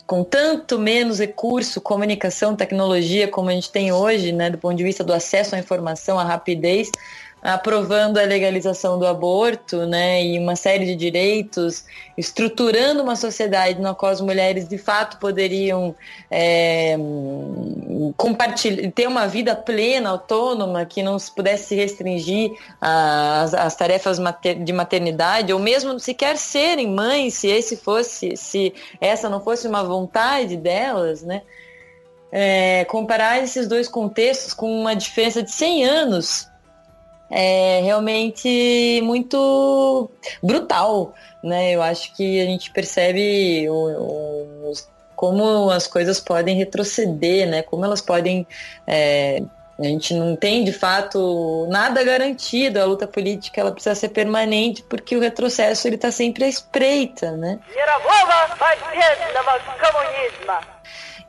com 0.10 0.24
tanto 0.24 0.80
menos 0.80 1.20
recurso, 1.20 1.80
comunicação, 1.80 2.56
tecnologia 2.56 3.28
como 3.28 3.52
a 3.52 3.54
gente 3.54 3.72
tem 3.72 3.92
hoje, 3.92 4.32
né, 4.32 4.50
do 4.50 4.58
ponto 4.58 4.76
de 4.76 4.84
vista 4.84 5.04
do 5.04 5.14
acesso 5.14 5.54
à 5.54 5.60
informação, 5.60 6.18
à 6.18 6.24
rapidez, 6.24 6.90
aprovando 7.42 8.18
a 8.18 8.24
legalização 8.24 9.00
do 9.00 9.08
aborto, 9.08 9.86
né, 9.86 10.24
e 10.24 10.38
uma 10.38 10.56
série 10.56 10.86
de 10.86 10.96
direitos, 10.96 11.86
estruturando 12.18 13.02
uma 13.02 13.16
sociedade 13.16 13.80
na 13.80 13.94
qual 13.94 14.12
as 14.12 14.20
mulheres 14.20 14.68
de 14.68 14.78
fato 14.78 15.18
poderiam 15.18 15.96
é, 16.30 16.98
compartilhar, 18.18 18.92
ter 18.92 19.08
uma 19.08 19.26
vida 19.28 19.56
plena, 19.56 20.10
autônoma, 20.10 20.86
que 20.86 21.02
não 21.02 21.18
se 21.18 21.32
pudesse 21.32 21.76
restringir 21.76 22.52
às, 22.82 23.76
tarefas 23.76 24.20
mater, 24.20 24.62
de 24.62 24.74
maternidade, 24.74 25.54
ou 25.54 25.60
mesmo 25.60 25.98
sequer 26.00 26.38
serem 26.38 26.90
mães, 26.90 27.36
se 27.36 27.48
esse 27.48 27.78
fosse, 27.78 28.36
se 28.36 28.74
essa 29.00 29.30
não 29.30 29.40
fosse 29.40 29.68
uma 29.68 29.84
vontade 29.84 30.58
delas, 30.58 31.24
né? 31.24 31.42
É, 32.32 32.86
comparar 32.86 33.42
esses 33.42 33.68
dois 33.68 33.88
contextos 33.88 34.54
com 34.54 34.70
uma 34.72 34.96
diferença 34.96 35.42
de 35.42 35.52
100 35.52 35.86
anos 35.86 36.50
é 37.30 37.82
realmente 37.84 39.02
muito 39.04 40.10
brutal, 40.42 41.14
né? 41.44 41.76
Eu 41.76 41.82
acho 41.82 42.14
que 42.16 42.42
a 42.42 42.46
gente 42.46 42.72
percebe 42.72 43.70
o, 43.70 44.72
o, 44.72 44.74
como 45.16 45.70
as 45.70 45.88
coisas 45.88 46.20
podem 46.20 46.56
retroceder, 46.56 47.48
né? 47.48 47.62
Como 47.62 47.86
elas 47.86 48.02
podem 48.02 48.48
é, 48.88 49.42
a 49.80 49.84
gente 49.84 50.14
não 50.14 50.36
tem 50.36 50.66
de 50.66 50.74
fato 50.74 51.66
nada 51.70 52.04
garantido. 52.04 52.82
A 52.82 52.86
luta 52.86 53.08
política 53.08 53.62
ela 53.62 53.72
precisa 53.72 53.96
ser 53.96 54.10
permanente 54.10 54.84
porque 54.84 55.16
o 55.16 55.22
retrocesso 55.22 55.88
ele 55.88 55.96
está 55.96 56.12
sempre 56.12 56.44
à 56.44 56.48
espreita, 56.50 57.32
né? 57.32 57.60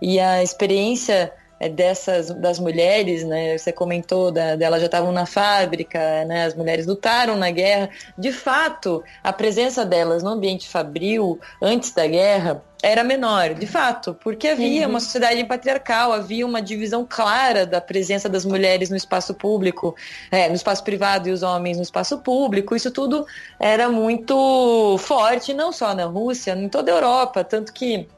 E 0.03 0.19
a 0.19 0.43
experiência 0.43 1.33
dessas 1.69 2.31
das 2.31 2.59
mulheres, 2.59 3.25
né? 3.25 3.59
Você 3.59 3.73
comentou 3.73 4.31
da, 4.33 4.57
delas 4.57 4.81
já 4.81 4.87
estavam 4.87 5.13
na 5.13 5.27
fábrica, 5.27 6.25
né? 6.25 6.47
As 6.47 6.55
mulheres 6.55 6.87
lutaram 6.87 7.37
na 7.37 7.51
guerra. 7.51 7.91
De 8.17 8.33
fato, 8.33 9.03
a 9.23 9.33
presença 9.33 9.85
delas 9.85 10.23
no 10.23 10.31
ambiente 10.31 10.69
fabril 10.69 11.39
antes 11.61 11.93
da 11.93 12.07
guerra 12.07 12.63
era 12.83 13.05
menor, 13.05 13.53
de 13.53 13.67
fato, 13.67 14.17
porque 14.23 14.49
havia 14.49 14.85
uhum. 14.85 14.91
uma 14.91 15.01
sociedade 15.01 15.45
patriarcal, 15.45 16.13
havia 16.13 16.47
uma 16.47 16.63
divisão 16.63 17.07
clara 17.07 17.67
da 17.67 17.79
presença 17.79 18.27
das 18.27 18.45
mulheres 18.45 18.89
no 18.89 18.97
espaço 18.97 19.35
público, 19.35 19.95
é, 20.31 20.49
no 20.49 20.55
espaço 20.55 20.83
privado 20.83 21.29
e 21.29 21.33
os 21.33 21.43
homens 21.43 21.77
no 21.77 21.83
espaço 21.83 22.19
público. 22.19 22.75
Isso 22.75 22.91
tudo 22.91 23.27
era 23.59 23.91
muito 23.91 24.97
forte, 24.99 25.53
não 25.53 25.73
só 25.73 25.95
na 25.95 26.07
Rússia, 26.07 26.53
em 26.53 26.71
toda 26.71 26.91
a 26.91 26.95
Europa, 26.95 27.45
tanto 27.45 27.71
que 27.73 28.09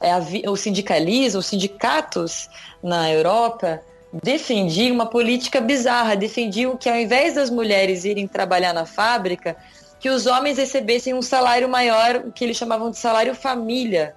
é, 0.00 0.48
o 0.48 0.56
sindicalismo, 0.56 1.40
os 1.40 1.46
sindicatos 1.46 2.48
na 2.82 3.10
Europa 3.10 3.80
defendiam 4.12 4.94
uma 4.94 5.06
política 5.06 5.60
bizarra, 5.60 6.16
defendiam 6.16 6.76
que 6.76 6.88
ao 6.88 6.96
invés 6.96 7.34
das 7.34 7.50
mulheres 7.50 8.04
irem 8.04 8.26
trabalhar 8.26 8.72
na 8.72 8.86
fábrica, 8.86 9.56
que 9.98 10.08
os 10.08 10.26
homens 10.26 10.58
recebessem 10.58 11.14
um 11.14 11.22
salário 11.22 11.68
maior, 11.68 12.16
o 12.16 12.32
que 12.32 12.44
eles 12.44 12.56
chamavam 12.56 12.90
de 12.90 12.98
salário 12.98 13.34
família, 13.34 14.14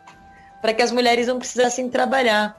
para 0.62 0.74
que 0.74 0.82
as 0.82 0.92
mulheres 0.92 1.28
não 1.28 1.40
precisassem 1.40 1.90
trabalhar. 1.90 2.56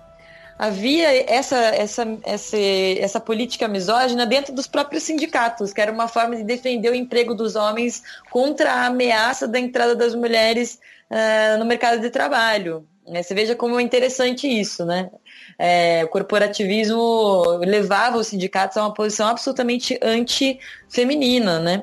Havia 0.58 1.24
essa, 1.30 1.56
essa, 1.56 2.18
essa, 2.22 2.56
essa 2.58 3.20
política 3.20 3.66
misógina 3.66 4.26
dentro 4.26 4.52
dos 4.52 4.66
próprios 4.66 5.04
sindicatos, 5.04 5.72
que 5.72 5.80
era 5.80 5.90
uma 5.90 6.06
forma 6.06 6.36
de 6.36 6.44
defender 6.44 6.90
o 6.90 6.94
emprego 6.94 7.34
dos 7.34 7.56
homens 7.56 8.02
contra 8.30 8.70
a 8.70 8.86
ameaça 8.86 9.48
da 9.48 9.58
entrada 9.58 9.94
das 9.94 10.14
mulheres 10.14 10.78
uh, 11.10 11.58
no 11.58 11.64
mercado 11.64 12.00
de 12.00 12.10
trabalho. 12.10 12.86
É, 13.12 13.22
você 13.22 13.34
veja 13.34 13.56
como 13.56 13.78
é 13.78 13.82
interessante 13.82 14.46
isso, 14.46 14.84
né? 14.84 15.10
É, 15.58 16.04
o 16.04 16.08
corporativismo 16.08 17.58
levava 17.58 18.16
os 18.16 18.28
sindicatos 18.28 18.76
a 18.76 18.82
uma 18.82 18.94
posição 18.94 19.26
absolutamente 19.28 19.98
anti-feminina, 20.00 21.58
né? 21.58 21.82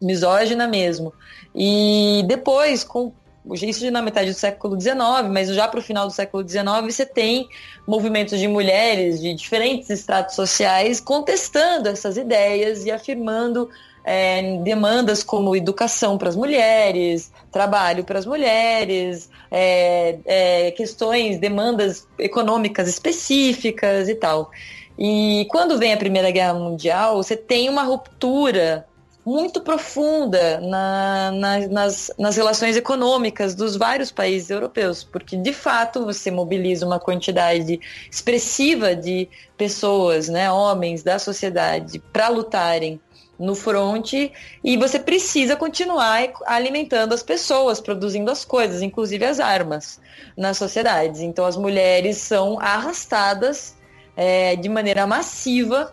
Misógina 0.00 0.68
mesmo. 0.68 1.12
E 1.54 2.24
depois, 2.26 2.84
com 2.84 3.12
isso 3.50 3.90
na 3.90 4.00
metade 4.00 4.30
do 4.30 4.36
século 4.36 4.80
XIX, 4.80 4.96
mas 5.30 5.48
já 5.48 5.66
para 5.66 5.80
o 5.80 5.82
final 5.82 6.06
do 6.06 6.12
século 6.12 6.48
XIX, 6.48 6.64
você 6.84 7.04
tem 7.04 7.48
movimentos 7.86 8.38
de 8.38 8.46
mulheres 8.46 9.20
de 9.20 9.34
diferentes 9.34 9.90
estratos 9.90 10.36
sociais 10.36 11.00
contestando 11.00 11.88
essas 11.88 12.16
ideias 12.16 12.84
e 12.84 12.90
afirmando 12.90 13.68
é, 14.04 14.58
demandas 14.58 15.22
como 15.22 15.54
educação 15.54 16.18
para 16.18 16.28
as 16.28 16.36
mulheres, 16.36 17.32
trabalho 17.50 18.04
para 18.04 18.18
as 18.18 18.26
mulheres, 18.26 19.30
é, 19.50 20.18
é, 20.24 20.70
questões, 20.72 21.38
demandas 21.38 22.06
econômicas 22.18 22.88
específicas 22.88 24.08
e 24.08 24.14
tal. 24.14 24.50
E 24.98 25.46
quando 25.50 25.78
vem 25.78 25.92
a 25.92 25.96
Primeira 25.96 26.30
Guerra 26.30 26.54
Mundial, 26.54 27.16
você 27.16 27.36
tem 27.36 27.68
uma 27.68 27.82
ruptura 27.82 28.86
muito 29.24 29.60
profunda 29.60 30.60
na, 30.60 31.30
na, 31.30 31.68
nas, 31.68 32.12
nas 32.18 32.36
relações 32.36 32.76
econômicas 32.76 33.54
dos 33.54 33.76
vários 33.76 34.10
países 34.10 34.50
europeus, 34.50 35.04
porque 35.04 35.36
de 35.36 35.52
fato 35.52 36.04
você 36.04 36.30
mobiliza 36.30 36.84
uma 36.84 36.98
quantidade 36.98 37.80
expressiva 38.10 38.96
de 38.96 39.28
pessoas, 39.56 40.28
né, 40.28 40.50
homens 40.50 41.04
da 41.04 41.20
sociedade, 41.20 42.00
para 42.12 42.28
lutarem 42.28 43.00
no 43.42 43.56
fronte 43.56 44.32
e 44.62 44.76
você 44.76 45.00
precisa 45.00 45.56
continuar 45.56 46.28
alimentando 46.46 47.12
as 47.12 47.24
pessoas, 47.24 47.80
produzindo 47.80 48.30
as 48.30 48.44
coisas, 48.44 48.80
inclusive 48.82 49.24
as 49.24 49.40
armas, 49.40 50.00
nas 50.36 50.56
sociedades. 50.56 51.20
Então 51.20 51.44
as 51.44 51.56
mulheres 51.56 52.18
são 52.18 52.60
arrastadas 52.60 53.76
é, 54.16 54.54
de 54.54 54.68
maneira 54.68 55.08
massiva 55.08 55.92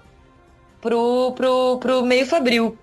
pro, 0.79 1.33
pro, 1.35 1.79
pro 1.79 2.05
meio 2.05 2.27
fabril. 2.27 2.77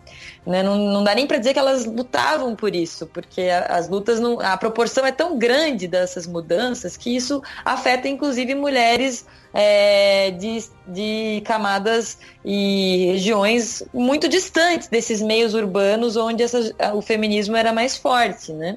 Né? 0.45 0.65
Não, 0.65 0.77
não 0.77 1.05
dá 1.05 1.15
nem 1.15 1.29
para 1.29 1.39
dizer 1.39 1.53
que 1.53 1.61
elas 1.61 1.85
lutavam 1.85 2.57
por 2.57 2.75
isso, 2.75 3.07
porque 3.07 3.43
as 3.69 3.89
lutas, 3.89 4.19
não, 4.19 4.41
a 4.41 4.57
proporção 4.57 5.07
é 5.07 5.13
tão 5.13 5.39
grande 5.39 5.87
dessas 5.87 6.27
mudanças 6.27 6.97
que 6.97 7.15
isso 7.15 7.41
afeta 7.65 8.09
inclusive 8.09 8.53
mulheres 8.55 9.27
é, 9.59 10.33
de, 10.33 10.65
de 10.87 11.43
camadas 11.47 12.19
e 12.45 13.07
regiões 13.13 13.83
muito 13.93 14.29
distantes 14.29 14.87
desses 14.89 15.23
meios 15.23 15.55
urbanos 15.55 16.15
onde 16.15 16.43
essa, 16.43 16.75
o 16.95 17.01
feminismo 17.01 17.57
era 17.57 17.73
mais 17.73 17.97
forte, 17.97 18.53
né? 18.53 18.77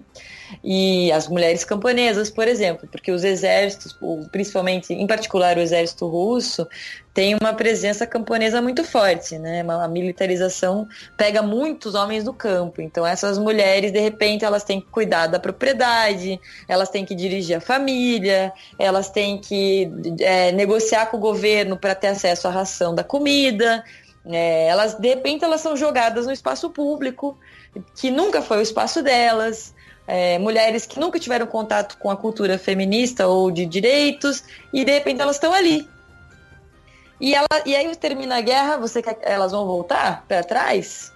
E 0.64 1.12
as 1.12 1.28
mulheres 1.28 1.64
camponesas, 1.64 2.30
por 2.30 2.48
exemplo, 2.48 2.88
porque 2.92 3.12
os 3.12 3.24
exércitos, 3.24 3.96
principalmente, 4.32 4.92
em 4.92 5.06
particular 5.06 5.58
o 5.58 5.60
exército 5.60 6.08
russo, 6.08 6.68
tem 7.14 7.36
uma 7.36 7.54
presença 7.54 8.08
camponesa 8.08 8.62
muito 8.62 8.84
forte, 8.84 9.38
né? 9.38 9.64
A 9.68 9.88
militarização 9.88 10.88
pega 11.18 11.44
muitos 11.44 11.94
homens 11.94 12.24
do 12.24 12.34
campo. 12.34 12.82
Então 12.82 13.06
essas 13.06 13.38
mulheres, 13.38 13.92
de 13.92 14.00
repente, 14.00 14.46
elas 14.46 14.64
têm 14.64 14.82
que 14.82 14.88
cuidar 14.88 15.28
da 15.28 15.40
propriedade, 15.40 16.40
elas 16.68 16.90
têm 16.90 17.06
que 17.06 17.14
dirigir 17.14 17.58
a 17.58 17.62
família, 17.62 18.52
elas 18.80 19.10
têm 19.10 19.38
que 19.38 19.92
é, 20.22 20.52
negociar 20.52 20.69
com 21.08 21.18
o 21.18 21.20
governo 21.20 21.78
para 21.78 21.96
ter 21.96 22.08
acesso 22.08 22.48
à 22.48 22.52
ração 22.52 22.94
da 22.94 23.04
comida. 23.04 23.84
É, 24.26 24.68
elas, 24.68 24.96
de 24.96 25.08
repente, 25.08 25.44
elas 25.44 25.62
são 25.62 25.76
jogadas 25.76 26.26
no 26.26 26.32
espaço 26.32 26.70
público, 26.70 27.38
que 27.96 28.12
nunca 28.12 28.42
foi 28.42 28.58
o 28.58 28.62
espaço 28.62 29.02
delas 29.02 29.74
é, 30.10 30.40
mulheres 30.40 30.88
que 30.88 31.00
nunca 31.00 31.20
tiveram 31.20 31.46
contato 31.46 31.96
com 32.00 32.10
a 32.10 32.18
cultura 32.18 32.58
feminista 32.58 33.28
ou 33.28 33.52
de 33.52 33.64
direitos, 33.64 34.44
e 34.74 34.84
de 34.84 34.92
repente 34.92 35.22
elas 35.22 35.36
estão 35.36 35.54
ali. 35.54 35.88
E, 37.22 37.36
ela, 37.36 37.48
e 37.64 37.76
aí 37.76 37.96
termina 37.96 38.38
a 38.38 38.42
guerra, 38.42 38.78
você 38.78 39.04
quer 39.04 39.20
elas 39.22 39.52
vão 39.52 39.68
voltar 39.68 40.26
para 40.28 40.44
trás? 40.44 41.14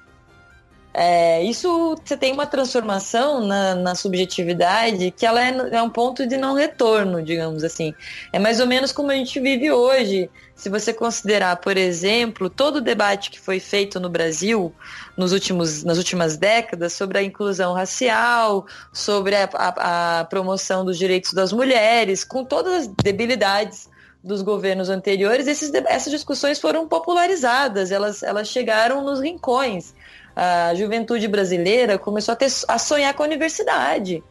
É, 0.93 1.41
isso 1.43 1.95
você 2.05 2.15
tem 2.15 2.31
uma 2.31 2.45
transformação 2.45 3.43
na, 3.43 3.73
na 3.73 3.95
subjetividade 3.95 5.09
que 5.09 5.25
ela 5.25 5.43
é, 5.43 5.49
é, 5.71 5.81
um 5.81 5.89
ponto 5.89 6.27
de 6.27 6.37
não 6.37 6.53
retorno, 6.53 7.23
digamos 7.23 7.63
assim. 7.63 7.95
É 8.31 8.37
mais 8.37 8.59
ou 8.59 8.67
menos 8.67 8.91
como 8.91 9.09
a 9.09 9.15
gente 9.15 9.39
vive 9.39 9.71
hoje. 9.71 10.29
Se 10.55 10.69
você 10.69 10.93
considerar, 10.93 11.55
por 11.57 11.77
exemplo, 11.77 12.47
todo 12.47 12.75
o 12.75 12.81
debate 12.81 13.31
que 13.31 13.39
foi 13.39 13.59
feito 13.59 13.99
no 13.99 14.07
Brasil 14.07 14.71
nos 15.17 15.31
últimos, 15.31 15.83
nas 15.83 15.97
últimas 15.97 16.37
décadas 16.37 16.93
sobre 16.93 17.17
a 17.17 17.23
inclusão 17.23 17.73
racial, 17.73 18.67
sobre 18.93 19.35
a, 19.35 19.49
a, 19.51 20.19
a 20.19 20.25
promoção 20.25 20.85
dos 20.85 20.97
direitos 20.99 21.33
das 21.33 21.51
mulheres, 21.51 22.23
com 22.23 22.45
todas 22.45 22.73
as 22.83 22.87
debilidades 22.87 23.89
dos 24.23 24.43
governos 24.43 24.89
anteriores, 24.89 25.47
esses, 25.47 25.73
essas 25.73 26.11
discussões 26.11 26.59
foram 26.59 26.87
popularizadas, 26.87 27.91
elas, 27.91 28.21
elas 28.23 28.47
chegaram 28.47 29.03
nos 29.03 29.19
rincões 29.19 29.93
a 30.35 30.73
juventude 30.75 31.27
brasileira 31.27 31.97
começou 31.97 32.33
a, 32.33 32.35
ter, 32.35 32.51
a 32.67 32.77
sonhar 32.77 33.13
com 33.13 33.23
a 33.23 33.25
universidade, 33.25 34.23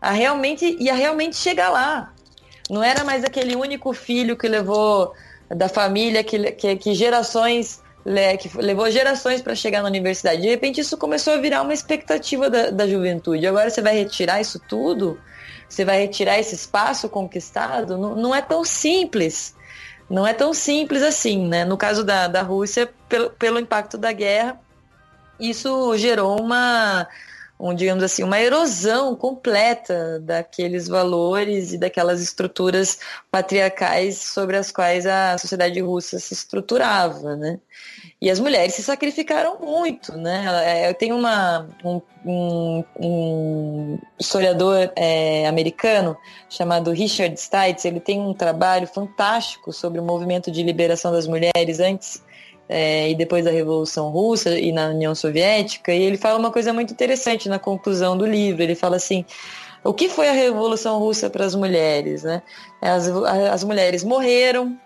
a 0.00 0.10
realmente 0.10 0.76
e 0.80 0.88
a 0.88 0.94
realmente 0.94 1.36
chegar 1.36 1.70
lá. 1.70 2.12
Não 2.68 2.82
era 2.82 3.04
mais 3.04 3.24
aquele 3.24 3.56
único 3.56 3.92
filho 3.92 4.36
que 4.36 4.48
levou 4.48 5.12
da 5.48 5.68
família 5.68 6.22
que, 6.22 6.52
que, 6.52 6.76
que 6.76 6.94
gerações 6.94 7.82
que 8.38 8.56
levou 8.56 8.90
gerações 8.90 9.42
para 9.42 9.54
chegar 9.54 9.82
na 9.82 9.88
universidade. 9.88 10.40
De 10.40 10.48
repente 10.48 10.80
isso 10.80 10.96
começou 10.96 11.34
a 11.34 11.36
virar 11.36 11.62
uma 11.62 11.74
expectativa 11.74 12.48
da, 12.48 12.70
da 12.70 12.88
juventude. 12.88 13.46
Agora 13.46 13.68
você 13.68 13.82
vai 13.82 13.94
retirar 13.94 14.40
isso 14.40 14.58
tudo? 14.58 15.20
Você 15.68 15.84
vai 15.84 16.00
retirar 16.00 16.38
esse 16.38 16.54
espaço 16.54 17.08
conquistado? 17.08 17.98
Não, 17.98 18.16
não 18.16 18.34
é 18.34 18.40
tão 18.40 18.64
simples. 18.64 19.54
Não 20.08 20.26
é 20.26 20.32
tão 20.32 20.52
simples 20.52 21.02
assim, 21.02 21.46
né? 21.46 21.64
No 21.64 21.76
caso 21.76 22.02
da, 22.02 22.26
da 22.26 22.42
Rússia, 22.42 22.90
pelo, 23.08 23.30
pelo 23.30 23.60
impacto 23.60 23.96
da 23.96 24.10
guerra, 24.12 24.58
isso 25.40 25.96
gerou 25.96 26.40
uma, 26.40 27.08
um, 27.58 27.74
digamos 27.74 28.02
assim, 28.02 28.22
uma 28.22 28.40
erosão 28.40 29.14
completa 29.14 30.18
daqueles 30.20 30.88
valores 30.88 31.72
e 31.72 31.78
daquelas 31.78 32.20
estruturas 32.20 32.98
patriarcais 33.30 34.18
sobre 34.18 34.56
as 34.56 34.72
quais 34.72 35.06
a 35.06 35.36
sociedade 35.36 35.78
russa 35.80 36.18
se 36.18 36.32
estruturava, 36.32 37.36
né? 37.36 37.58
E 38.20 38.30
as 38.30 38.40
mulheres 38.40 38.74
se 38.74 38.82
sacrificaram 38.82 39.58
muito, 39.60 40.16
né? 40.16 40.44
É, 40.64 40.90
eu 40.90 40.94
tenho 40.94 41.16
uma, 41.16 41.68
um, 41.84 42.00
um, 42.24 42.84
um 42.98 43.98
historiador 44.18 44.90
é, 44.96 45.46
americano 45.46 46.16
chamado 46.48 46.90
Richard 46.90 47.38
Stites, 47.38 47.84
ele 47.84 48.00
tem 48.00 48.20
um 48.20 48.32
trabalho 48.32 48.86
fantástico 48.86 49.72
sobre 49.72 50.00
o 50.00 50.04
movimento 50.04 50.50
de 50.50 50.62
liberação 50.62 51.12
das 51.12 51.26
mulheres 51.26 51.80
antes 51.80 52.22
é, 52.72 53.10
e 53.10 53.16
depois 53.16 53.44
da 53.44 53.50
Revolução 53.50 54.10
Russa 54.10 54.56
e 54.56 54.70
na 54.70 54.90
União 54.90 55.12
Soviética, 55.12 55.92
e 55.92 56.00
ele 56.00 56.16
fala 56.16 56.38
uma 56.38 56.52
coisa 56.52 56.72
muito 56.72 56.92
interessante 56.92 57.48
na 57.48 57.58
conclusão 57.58 58.16
do 58.16 58.24
livro. 58.24 58.62
Ele 58.62 58.76
fala 58.76 58.94
assim: 58.94 59.24
o 59.82 59.92
que 59.92 60.08
foi 60.08 60.28
a 60.28 60.32
Revolução 60.32 61.00
Russa 61.00 61.28
para 61.28 61.44
as 61.44 61.56
mulheres? 61.56 62.22
Né? 62.22 62.40
As, 62.80 63.08
as 63.08 63.64
mulheres 63.64 64.04
morreram, 64.04 64.78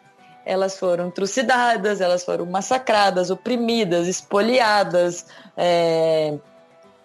elas 0.46 0.78
foram 0.78 1.10
trucidadas, 1.10 2.00
elas 2.00 2.24
foram 2.24 2.46
massacradas, 2.46 3.28
oprimidas, 3.28 4.08
espoliadas. 4.08 5.26
É, 5.54 6.38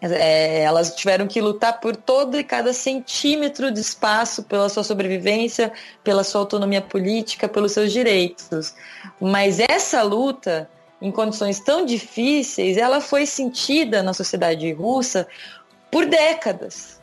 é, 0.01 0.61
elas 0.61 0.95
tiveram 0.95 1.27
que 1.27 1.41
lutar 1.41 1.79
por 1.79 1.95
todo 1.95 2.39
e 2.39 2.43
cada 2.43 2.71
centímetro 2.71 3.71
de 3.71 3.81
espaço 3.81 4.43
pela 4.43 4.69
sua 4.69 4.83
sobrevivência, 4.83 5.71
pela 6.03 6.23
sua 6.23 6.41
autonomia 6.41 6.81
política, 6.81 7.49
pelos 7.49 7.73
seus 7.73 7.91
direitos. 7.91 8.73
Mas 9.19 9.59
essa 9.59 10.01
luta, 10.01 10.69
em 11.01 11.11
condições 11.11 11.59
tão 11.59 11.85
difíceis, 11.85 12.77
ela 12.77 13.01
foi 13.01 13.25
sentida 13.25 14.01
na 14.01 14.13
sociedade 14.13 14.71
russa 14.71 15.27
por 15.91 16.05
décadas. 16.05 16.99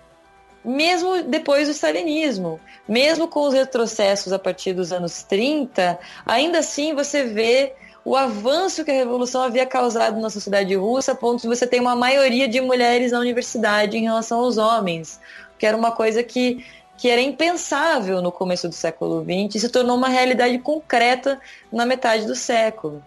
Mesmo 0.65 1.23
depois 1.23 1.69
do 1.69 1.73
stalinismo, 1.73 2.59
mesmo 2.89 3.29
com 3.29 3.47
os 3.47 3.55
retrocessos 3.55 4.33
a 4.33 4.39
partir 4.39 4.73
dos 4.73 4.91
anos 4.91 5.23
30, 5.23 5.99
ainda 6.25 6.59
assim 6.59 6.95
você 6.95 7.25
vê 7.25 7.75
o 8.07 8.15
avanço 8.15 8.85
que 8.85 8.91
a 8.93 8.95
revolução 8.95 9.43
havia 9.43 9.67
causado 9.67 10.21
na 10.21 10.31
sociedade 10.31 10.73
russa, 10.77 11.11
a 11.11 11.15
ponto 11.17 11.43
de 11.43 11.49
você 11.49 11.67
ter 11.67 11.81
uma 11.81 11.97
maioria 11.97 12.47
de 12.47 12.61
mulheres 12.61 13.11
na 13.11 13.19
universidade 13.19 13.99
em 13.99 14.05
relação 14.05 14.39
aos 14.39 14.59
homens, 14.59 15.19
que 15.59 15.67
era 15.67 15.77
uma 15.77 15.91
coisa 15.91 16.23
que, 16.23 16.65
que 16.97 17.09
era 17.11 17.21
impensável 17.21 18.23
no 18.23 18.31
começo 18.31 18.69
do 18.69 18.75
século 18.77 19.25
XX 19.25 19.57
e 19.57 19.59
se 19.59 19.69
tornou 19.71 19.97
uma 19.97 20.09
realidade 20.09 20.57
concreta 20.61 21.41
na 21.73 21.85
metade 21.85 22.27
do 22.27 22.37
século. 22.37 23.03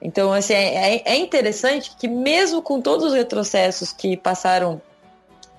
Então, 0.00 0.32
assim, 0.32 0.54
é, 0.54 0.96
é, 0.96 1.02
é 1.04 1.16
interessante 1.18 1.94
que 1.96 2.08
mesmo 2.08 2.60
com 2.60 2.80
todos 2.80 3.06
os 3.06 3.14
retrocessos 3.14 3.92
que 3.92 4.16
passaram 4.16 4.82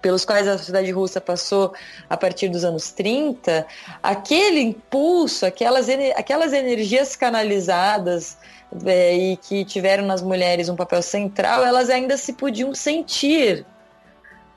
pelos 0.02 0.26
quais 0.26 0.46
a 0.46 0.58
sociedade 0.58 0.92
russa 0.92 1.22
passou 1.22 1.74
a 2.10 2.18
partir 2.18 2.50
dos 2.50 2.66
anos 2.66 2.92
30, 2.92 3.66
aquele 4.04 4.60
impulso, 4.60 5.46
aquelas, 5.46 5.88
aquelas 6.18 6.52
energias 6.52 7.16
canalizadas 7.16 8.38
é, 8.86 9.16
e 9.16 9.38
que 9.38 9.66
tiveram 9.66 10.06
nas 10.06 10.22
mulheres 10.22 10.70
um 10.70 10.76
papel 10.76 11.02
central, 11.02 11.64
elas 11.64 11.90
ainda 11.90 12.18
se 12.18 12.34
podiam 12.34 12.74
sentir, 12.74 13.66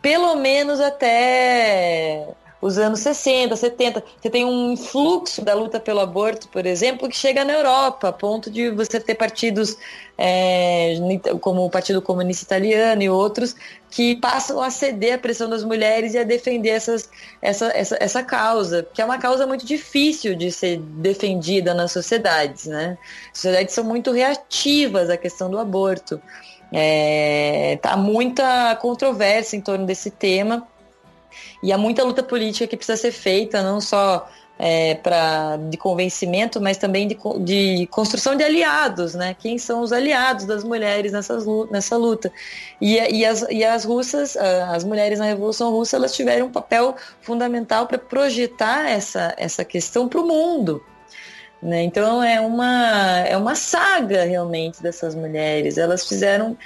pelo 0.01 0.37
menos 0.37 0.81
até 0.81 2.29
os 2.61 2.79
anos 2.79 3.01
60, 3.01 3.55
70. 3.55 4.03
Você 4.21 4.31
tem 4.31 4.45
um 4.45 4.73
influxo 4.73 5.43
da 5.43 5.55
luta 5.55 5.79
pelo 5.79 6.01
aborto, 6.01 6.49
por 6.49 6.65
exemplo, 6.67 7.09
que 7.09 7.17
chega 7.17 7.45
na 7.45 7.53
Europa, 7.53 8.09
a 8.09 8.13
ponto 8.13 8.51
de 8.51 8.71
você 8.71 8.99
ter 8.99 9.15
partidos 9.15 9.77
é, 10.19 10.95
como 11.41 11.65
o 11.65 11.71
Partido 11.71 12.01
Comunista 12.01 12.45
Italiano 12.45 13.03
e 13.03 13.09
outros 13.09 13.55
que 13.91 14.17
passam 14.17 14.61
a 14.61 14.71
ceder 14.71 15.15
à 15.15 15.19
pressão 15.19 15.49
das 15.49 15.63
mulheres 15.63 16.15
e 16.15 16.19
a 16.19 16.25
defender 16.25 16.71
essas, 16.71 17.09
essa, 17.41 17.67
essa, 17.69 17.97
essa 18.01 18.23
causa, 18.23 18.87
que 18.93 19.01
é 19.01 19.05
uma 19.05 19.19
causa 19.19 19.47
muito 19.47 19.65
difícil 19.65 20.35
de 20.35 20.51
ser 20.51 20.79
defendida 20.79 21.73
nas 21.73 21.93
sociedades. 21.93 22.67
Né? 22.67 22.99
As 23.33 23.39
sociedades 23.39 23.75
são 23.75 23.85
muito 23.85 24.13
reativas 24.13 25.11
à 25.11 25.17
questão 25.17 25.51
do 25.51 25.59
aborto. 25.59 26.21
É, 26.73 27.79
tá 27.81 27.97
muita 27.97 28.77
controvérsia 28.77 29.57
em 29.57 29.61
torno 29.61 29.87
desse 29.87 30.11
tema 30.11 30.67
e 31.63 31.73
há 31.73 31.79
muita 31.79 32.05
luta 32.05 32.23
política 32.23 32.67
que 32.67 32.77
precisa 32.77 32.97
ser 32.97 33.13
feita, 33.13 33.63
não 33.63 33.81
só 33.81 34.29
é, 34.59 34.95
pra, 34.95 35.57
de 35.57 35.77
convencimento, 35.77 36.61
mas 36.61 36.77
também 36.77 37.07
de, 37.07 37.19
de, 37.41 37.87
construção 37.89 38.35
de 38.35 38.43
aliados, 38.43 39.15
né? 39.15 39.37
Quem 39.39 39.59
são 39.59 39.83
os 39.83 39.93
aliados 39.93 40.47
das 40.47 40.65
mulheres 40.65 41.13
nessas, 41.13 41.45
nessa 41.71 41.97
luta? 41.97 42.33
E, 42.81 42.97
e, 42.97 43.25
as, 43.25 43.45
e 43.51 43.65
as 43.65 43.85
russas, 43.85 44.37
as 44.37 44.85
mulheres 44.85 45.19
na 45.19 45.27
Revolução 45.27 45.71
Russa, 45.71 45.97
elas 45.97 46.15
tiveram 46.15 46.47
um 46.47 46.53
papel 46.53 46.97
fundamental 47.21 47.87
para 47.87 47.99
projetar 47.99 48.91
essa, 48.91 49.35
essa 49.37 49.65
questão 49.65 50.09
para 50.09 50.21
o 50.21 50.27
mundo. 50.27 50.83
Né? 51.63 51.83
Então 51.83 52.23
é 52.23 52.41
uma, 52.41 53.21
é 53.27 53.37
uma 53.37 53.55
saga 53.55 54.25
realmente 54.25 54.83
dessas 54.83 55.15
mulheres. 55.15 55.79
Elas 55.79 56.07
fizeram 56.07 56.57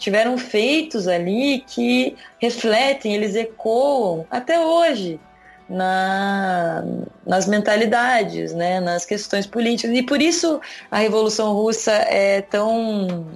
tiveram 0.00 0.36
feitos 0.38 1.06
ali 1.06 1.62
que 1.66 2.16
refletem, 2.40 3.14
eles 3.14 3.36
ecoam 3.36 4.26
até 4.30 4.58
hoje 4.58 5.20
na, 5.68 6.82
nas 7.24 7.46
mentalidades, 7.46 8.52
né, 8.52 8.80
nas 8.80 9.04
questões 9.04 9.46
políticas. 9.46 9.94
E 9.96 10.02
por 10.02 10.20
isso 10.20 10.60
a 10.90 10.98
Revolução 10.98 11.52
Russa 11.52 11.92
é 11.92 12.40
tão 12.40 13.28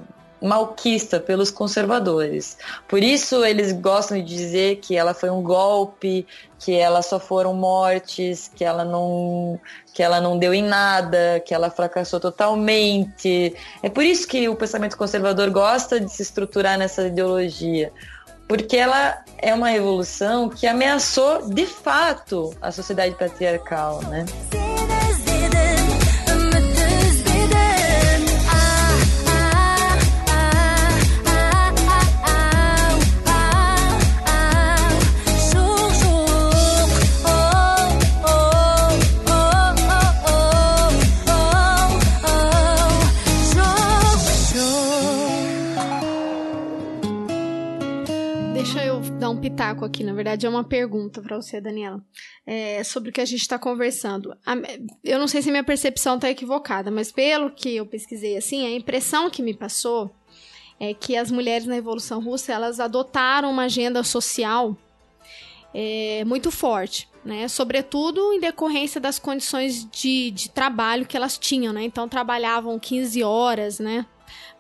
malquista 0.45 1.19
pelos 1.19 1.51
conservadores. 1.51 2.59
Por 2.87 3.03
isso 3.03 3.45
eles 3.45 3.73
gostam 3.73 4.19
de 4.19 4.25
dizer 4.25 4.77
que 4.77 4.95
ela 4.95 5.15
foi 5.15 5.31
um 5.31 5.43
golpe, 5.43 6.27
que 6.59 6.75
ela 6.75 7.01
só 7.01 7.19
foram 7.19 7.55
mortes, 7.55 8.51
que 8.55 8.63
ela 8.63 8.85
não 8.85 9.59
que 9.95 10.03
ela 10.03 10.21
não 10.21 10.37
deu 10.37 10.53
em 10.53 10.63
nada, 10.63 11.41
que 11.47 11.55
ela 11.55 11.71
fracassou 11.71 12.21
totalmente. 12.21 13.55
É 13.83 13.89
por 13.89 14.05
isso 14.05 14.27
que 14.27 14.49
o 14.49 14.57
pensamento 14.57 14.97
conservador 14.97 15.51
gosta 15.51 16.01
de 16.01 16.11
se 16.11 16.23
estruturar 16.23 16.77
nessa 16.77 17.07
ideologia, 17.07 17.93
porque 18.49 18.77
ela 18.77 19.25
é 19.39 19.55
uma 19.55 19.69
revolução 19.69 20.49
que 20.49 20.67
ameaçou 20.67 21.49
de 21.49 21.65
fato 21.65 22.55
a 22.61 22.71
sociedade 22.73 23.15
patriarcal, 23.15 24.03
né? 24.03 24.27
Pitaco 49.45 49.85
aqui, 49.85 50.03
na 50.03 50.15
verdade 50.15 50.47
é 50.47 50.49
uma 50.49 50.65
pergunta 50.65 51.21
para 51.21 51.37
você, 51.37 51.61
Daniela, 51.61 52.03
é, 52.47 52.83
sobre 52.83 53.11
o 53.11 53.13
que 53.13 53.21
a 53.21 53.27
gente 53.27 53.43
está 53.43 53.59
conversando. 53.59 54.35
eu 55.05 55.19
não 55.19 55.29
sei 55.29 55.43
se 55.43 55.51
minha 55.51 55.63
percepção 55.63 56.15
está 56.15 56.31
equivocada, 56.31 56.91
mas 56.91 57.13
pelo 57.13 57.51
que 57.51 57.77
eu 57.77 57.85
pesquisei, 57.85 58.39
assim, 58.39 58.65
a 58.65 58.71
impressão 58.71 59.29
que 59.29 59.43
me 59.43 59.53
passou 59.53 60.11
é 60.81 60.95
que 60.95 61.15
as 61.15 61.31
mulheres 61.31 61.67
na 61.67 61.75
Revolução 61.75 62.23
Russa 62.23 62.55
elas 62.55 62.81
adotaram 62.81 63.51
uma 63.51 63.65
agenda 63.65 64.03
social 64.03 64.75
é, 65.75 66.25
muito 66.25 66.51
forte, 66.51 67.07
né? 67.23 67.47
Sobretudo 67.47 68.33
em 68.33 68.41
decorrência 68.41 68.99
das 68.99 69.19
condições 69.19 69.87
de, 69.91 70.31
de 70.31 70.49
trabalho 70.49 71.05
que 71.05 71.19
elas 71.19 71.37
tinham, 71.37 71.73
né? 71.73 71.83
Então 71.83 72.09
trabalhavam 72.09 72.79
15 72.79 73.23
horas, 73.23 73.79
né? 73.79 74.07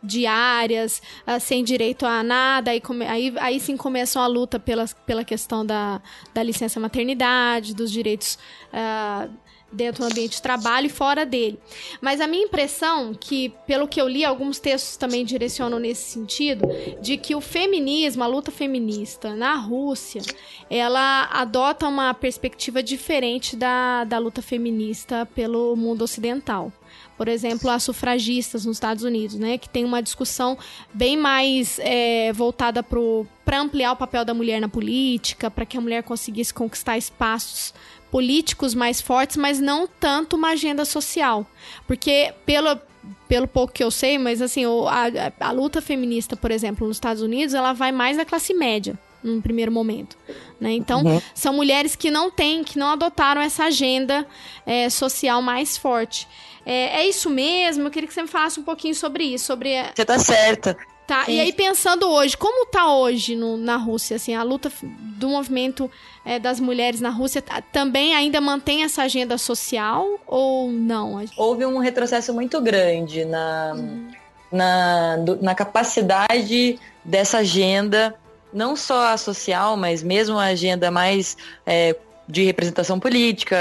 Diárias, 0.04 1.02
uh, 1.26 1.40
sem 1.40 1.64
direito 1.64 2.06
a 2.06 2.22
nada, 2.22 2.70
aí, 2.70 2.80
come, 2.80 3.06
aí, 3.06 3.32
aí 3.38 3.58
sim 3.58 3.76
começam 3.76 4.22
a 4.22 4.26
luta 4.26 4.58
pela, 4.58 4.86
pela 5.06 5.24
questão 5.24 5.64
da, 5.64 6.00
da 6.32 6.42
licença 6.42 6.78
maternidade, 6.78 7.74
dos 7.74 7.90
direitos 7.90 8.38
uh, 8.72 9.30
dentro 9.74 10.02
do 10.02 10.10
ambiente 10.10 10.36
de 10.36 10.42
trabalho 10.42 10.86
e 10.86 10.90
fora 10.90 11.26
dele. 11.26 11.58
Mas 12.00 12.20
a 12.20 12.26
minha 12.26 12.44
impressão, 12.44 13.12
que 13.12 13.52
pelo 13.66 13.88
que 13.88 14.00
eu 14.00 14.08
li, 14.08 14.24
alguns 14.24 14.58
textos 14.58 14.96
também 14.96 15.24
direcionam 15.24 15.78
nesse 15.78 16.12
sentido, 16.12 16.66
de 17.02 17.16
que 17.16 17.34
o 17.34 17.40
feminismo, 17.40 18.22
a 18.22 18.26
luta 18.26 18.50
feminista 18.50 19.34
na 19.34 19.56
Rússia, 19.56 20.22
ela 20.70 21.28
adota 21.32 21.88
uma 21.88 22.14
perspectiva 22.14 22.82
diferente 22.82 23.56
da, 23.56 24.04
da 24.04 24.18
luta 24.18 24.40
feminista 24.40 25.26
pelo 25.34 25.74
mundo 25.76 26.02
ocidental 26.02 26.72
por 27.16 27.28
exemplo, 27.28 27.70
as 27.70 27.82
sufragistas 27.82 28.64
nos 28.64 28.76
Estados 28.76 29.04
Unidos, 29.04 29.36
né, 29.36 29.58
que 29.58 29.68
tem 29.68 29.84
uma 29.84 30.02
discussão 30.02 30.58
bem 30.92 31.16
mais 31.16 31.78
é, 31.80 32.32
voltada 32.32 32.82
para 32.82 33.60
ampliar 33.60 33.92
o 33.92 33.96
papel 33.96 34.24
da 34.24 34.34
mulher 34.34 34.60
na 34.60 34.68
política, 34.68 35.50
para 35.50 35.64
que 35.64 35.76
a 35.76 35.80
mulher 35.80 36.02
conseguisse 36.02 36.52
conquistar 36.52 36.98
espaços 36.98 37.72
políticos 38.10 38.74
mais 38.74 39.00
fortes, 39.00 39.36
mas 39.36 39.58
não 39.58 39.88
tanto 39.88 40.36
uma 40.36 40.50
agenda 40.50 40.84
social. 40.84 41.44
Porque, 41.86 42.32
pelo, 42.46 42.78
pelo 43.26 43.48
pouco 43.48 43.72
que 43.72 43.82
eu 43.82 43.90
sei, 43.90 44.18
mas 44.18 44.40
assim, 44.40 44.64
a, 44.64 45.48
a, 45.48 45.50
luta 45.50 45.82
feminista, 45.82 46.36
por 46.36 46.52
exemplo, 46.52 46.86
nos 46.86 46.96
Estados 46.96 47.22
Unidos, 47.22 47.54
ela 47.54 47.72
vai 47.72 47.90
mais 47.90 48.16
da 48.16 48.24
classe 48.24 48.54
média 48.54 48.96
num 49.24 49.40
primeiro 49.40 49.72
momento. 49.72 50.16
Né? 50.60 50.72
Então, 50.72 51.02
uhum. 51.02 51.20
são 51.34 51.54
mulheres 51.54 51.96
que 51.96 52.10
não 52.10 52.30
têm, 52.30 52.62
que 52.62 52.78
não 52.78 52.90
adotaram 52.90 53.40
essa 53.40 53.64
agenda 53.64 54.26
é, 54.66 54.88
social 54.90 55.40
mais 55.42 55.76
forte. 55.76 56.28
É, 56.66 57.00
é, 57.00 57.08
isso 57.08 57.28
mesmo? 57.28 57.86
Eu 57.86 57.90
queria 57.90 58.06
que 58.06 58.14
você 58.14 58.22
me 58.22 58.28
falasse 58.28 58.58
um 58.58 58.62
pouquinho 58.62 58.94
sobre 58.94 59.24
isso. 59.24 59.46
Sobre... 59.46 59.74
Você 59.94 60.04
tá 60.04 60.18
certa. 60.18 60.76
Tá, 61.06 61.26
Sim. 61.26 61.32
e 61.32 61.40
aí 61.40 61.52
pensando 61.52 62.08
hoje, 62.08 62.34
como 62.34 62.64
tá 62.64 62.94
hoje 62.94 63.36
no, 63.36 63.58
na 63.58 63.76
Rússia, 63.76 64.16
assim, 64.16 64.34
a 64.34 64.42
luta 64.42 64.72
do 64.82 65.28
movimento 65.28 65.90
é, 66.24 66.38
das 66.38 66.58
mulheres 66.58 66.98
na 66.98 67.10
Rússia 67.10 67.42
também 67.70 68.14
ainda 68.14 68.40
mantém 68.40 68.84
essa 68.84 69.02
agenda 69.02 69.36
social 69.36 70.18
ou 70.26 70.72
não? 70.72 71.22
Houve 71.36 71.66
um 71.66 71.78
retrocesso 71.78 72.32
muito 72.32 72.58
grande 72.58 73.26
na, 73.26 73.72
uhum. 73.76 74.08
na, 74.50 75.16
do, 75.18 75.42
na 75.42 75.54
capacidade 75.54 76.78
dessa 77.04 77.38
agenda, 77.38 78.14
não 78.50 78.74
só 78.74 79.08
a 79.08 79.18
social, 79.18 79.76
mas 79.76 80.02
mesmo 80.02 80.38
a 80.38 80.44
agenda 80.44 80.90
mais 80.90 81.36
é, 81.66 81.94
de 82.28 82.44
representação 82.44 82.98
política, 82.98 83.56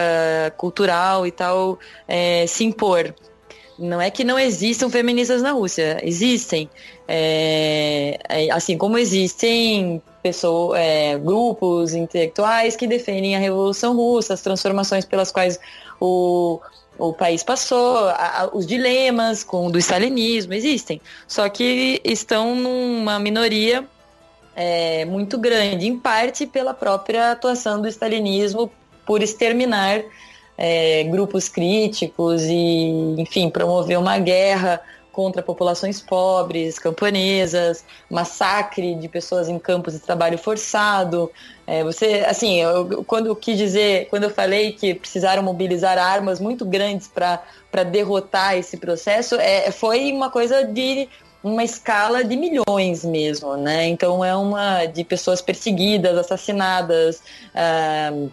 cultural 0.58 1.28
e 1.28 1.32
tal, 1.32 1.78
é, 2.08 2.46
se 2.48 2.64
impor. 2.64 3.14
Não 3.78 4.00
é 4.00 4.12
que 4.12 4.24
não 4.24 4.38
existam 4.38 4.90
feministas 4.90 5.42
na 5.42 5.52
Rússia, 5.52 6.00
existem. 6.04 6.70
É, 7.08 8.20
é 8.30 8.52
assim 8.52 8.78
como 8.78 8.98
existem 8.98 10.02
pessoas, 10.22 10.80
é, 10.80 11.18
grupos 11.18 11.94
intelectuais 11.94 12.76
que 12.76 12.88
defendem 12.88 13.36
a 13.36 13.40
Revolução 13.40 13.96
Russa, 13.96 14.34
as 14.36 14.42
transformações 14.42 15.06
pelas 15.06 15.32
quais 15.32 15.60
o, 16.00 16.62
o 16.98 17.14
país 17.14 17.44
passou, 17.44 18.08
a, 18.10 18.50
os 18.54 18.66
dilemas 18.66 19.44
com 19.44 19.70
do 19.70 19.80
stalinismo 19.80 20.54
existem. 20.54 21.02
Só 21.28 21.50
que 21.50 22.00
estão 22.04 22.56
numa 22.56 23.20
minoria 23.20 23.86
é, 24.56 25.06
muito 25.06 25.38
grande, 25.38 25.88
em 25.88 25.98
parte 25.98 26.46
pela 26.46 26.74
própria 26.74 27.32
atuação 27.32 27.82
do 27.82 27.88
stalinismo 27.88 28.72
por 29.06 29.22
exterminar 29.22 30.02
é, 30.58 31.04
grupos 31.04 31.50
críticos 31.50 32.44
e, 32.44 33.16
enfim, 33.18 33.50
promover 33.50 33.98
uma 33.98 34.20
guerra 34.20 34.82
contra 35.12 35.44
populações 35.44 36.02
pobres, 36.02 36.80
camponesas, 36.80 37.86
massacre 38.10 38.96
de 38.96 39.08
pessoas 39.08 39.48
em 39.48 39.60
campos 39.60 39.94
de 39.94 40.00
trabalho 40.00 40.40
forçado. 40.40 41.32
É, 41.68 41.84
você, 41.84 42.26
assim, 42.28 42.60
eu, 42.60 43.04
quando 43.06 43.28
eu 43.28 43.36
quis 43.36 43.56
dizer, 43.56 44.08
quando 44.10 44.24
eu 44.24 44.32
falei 44.32 44.72
que 44.72 44.96
precisaram 44.96 45.44
mobilizar 45.44 46.00
armas 46.00 46.40
muito 46.40 46.66
grandes 46.66 47.08
para 47.08 47.84
derrotar 47.84 48.58
esse 48.58 48.76
processo, 48.78 49.36
é, 49.36 49.70
foi 49.70 50.12
uma 50.12 50.32
coisa 50.32 50.64
de 50.64 51.08
uma 51.44 51.64
escala 51.64 52.24
de 52.24 52.36
milhões 52.38 53.04
mesmo, 53.04 53.58
né? 53.58 53.88
Então 53.88 54.24
é 54.24 54.36
uma 54.36 54.86
de 54.86 55.04
pessoas 55.04 55.42
perseguidas, 55.42 56.18
assassinadas, 56.18 57.22
uh, 57.54 58.32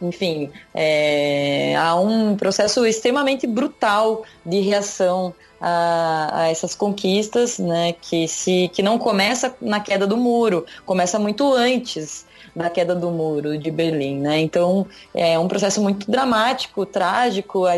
enfim, 0.00 0.50
é, 0.74 1.74
há 1.76 1.94
um 1.96 2.36
processo 2.36 2.84
extremamente 2.84 3.46
brutal 3.46 4.24
de 4.44 4.60
reação 4.60 5.34
a, 5.60 6.42
a, 6.42 6.48
essas 6.48 6.74
conquistas, 6.74 7.58
né? 7.58 7.94
Que 8.00 8.26
se 8.26 8.70
que 8.72 8.82
não 8.82 8.98
começa 8.98 9.54
na 9.60 9.80
queda 9.80 10.06
do 10.06 10.16
muro, 10.16 10.64
começa 10.84 11.18
muito 11.18 11.52
antes 11.52 12.26
da 12.56 12.70
queda 12.70 12.94
do 12.94 13.10
muro 13.10 13.58
de 13.58 13.70
Berlim, 13.70 14.18
né? 14.18 14.40
Então 14.40 14.86
é 15.14 15.38
um 15.38 15.46
processo 15.46 15.82
muito 15.82 16.10
dramático, 16.10 16.86
trágico. 16.86 17.66
A, 17.66 17.74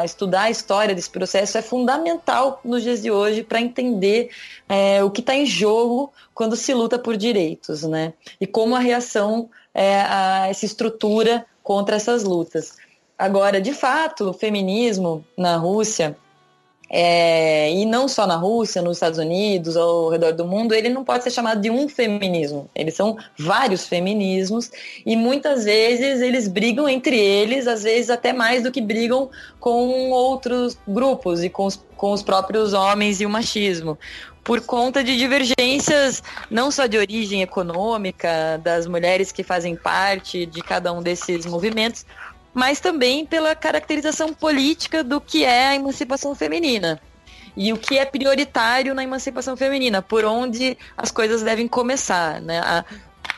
a 0.00 0.04
estudar 0.04 0.42
a 0.42 0.50
história 0.50 0.94
desse 0.94 1.08
processo 1.08 1.56
é 1.56 1.62
fundamental 1.62 2.60
nos 2.62 2.82
dias 2.82 3.00
de 3.00 3.10
hoje 3.10 3.42
para 3.42 3.60
entender 3.60 4.28
é, 4.68 5.02
o 5.02 5.10
que 5.10 5.20
está 5.20 5.34
em 5.34 5.46
jogo 5.46 6.12
quando 6.34 6.54
se 6.54 6.74
luta 6.74 6.98
por 6.98 7.16
direitos, 7.16 7.82
né? 7.84 8.12
E 8.38 8.46
como 8.46 8.76
a 8.76 8.80
reação 8.80 9.48
é, 9.72 10.02
a 10.02 10.48
essa 10.48 10.66
estrutura 10.66 11.46
contra 11.62 11.96
essas 11.96 12.22
lutas. 12.22 12.76
Agora, 13.18 13.60
de 13.60 13.72
fato, 13.72 14.30
o 14.30 14.32
feminismo 14.34 15.24
na 15.36 15.56
Rússia 15.56 16.16
é, 16.90 17.70
e 17.70 17.84
não 17.84 18.08
só 18.08 18.26
na 18.26 18.36
Rússia, 18.36 18.80
nos 18.80 18.96
Estados 18.96 19.18
Unidos, 19.18 19.76
ao 19.76 20.08
redor 20.08 20.32
do 20.32 20.46
mundo, 20.46 20.74
ele 20.74 20.88
não 20.88 21.04
pode 21.04 21.22
ser 21.22 21.30
chamado 21.30 21.60
de 21.60 21.70
um 21.70 21.88
feminismo. 21.88 22.68
Eles 22.74 22.94
são 22.94 23.16
vários 23.38 23.86
feminismos 23.86 24.70
e 25.04 25.14
muitas 25.14 25.64
vezes 25.64 26.22
eles 26.22 26.48
brigam 26.48 26.88
entre 26.88 27.18
eles, 27.18 27.66
às 27.66 27.82
vezes 27.82 28.08
até 28.08 28.32
mais 28.32 28.62
do 28.62 28.72
que 28.72 28.80
brigam 28.80 29.28
com 29.60 30.10
outros 30.10 30.78
grupos 30.86 31.44
e 31.44 31.50
com 31.50 31.66
os, 31.66 31.78
com 31.96 32.12
os 32.12 32.22
próprios 32.22 32.72
homens 32.72 33.20
e 33.20 33.26
o 33.26 33.30
machismo. 33.30 33.98
Por 34.42 34.62
conta 34.62 35.04
de 35.04 35.14
divergências 35.14 36.22
não 36.50 36.70
só 36.70 36.86
de 36.86 36.96
origem 36.96 37.42
econômica, 37.42 38.58
das 38.64 38.86
mulheres 38.86 39.30
que 39.30 39.42
fazem 39.42 39.76
parte 39.76 40.46
de 40.46 40.62
cada 40.62 40.90
um 40.90 41.02
desses 41.02 41.44
movimentos, 41.44 42.06
mas 42.52 42.80
também 42.80 43.24
pela 43.24 43.54
caracterização 43.54 44.32
política 44.32 45.04
do 45.04 45.20
que 45.20 45.44
é 45.44 45.68
a 45.68 45.74
emancipação 45.74 46.34
feminina. 46.34 47.00
E 47.56 47.72
o 47.72 47.76
que 47.76 47.98
é 47.98 48.04
prioritário 48.04 48.94
na 48.94 49.02
emancipação 49.02 49.56
feminina, 49.56 50.00
por 50.00 50.24
onde 50.24 50.78
as 50.96 51.10
coisas 51.10 51.42
devem 51.42 51.66
começar. 51.66 52.40
Né? 52.40 52.60
A, 52.60 52.84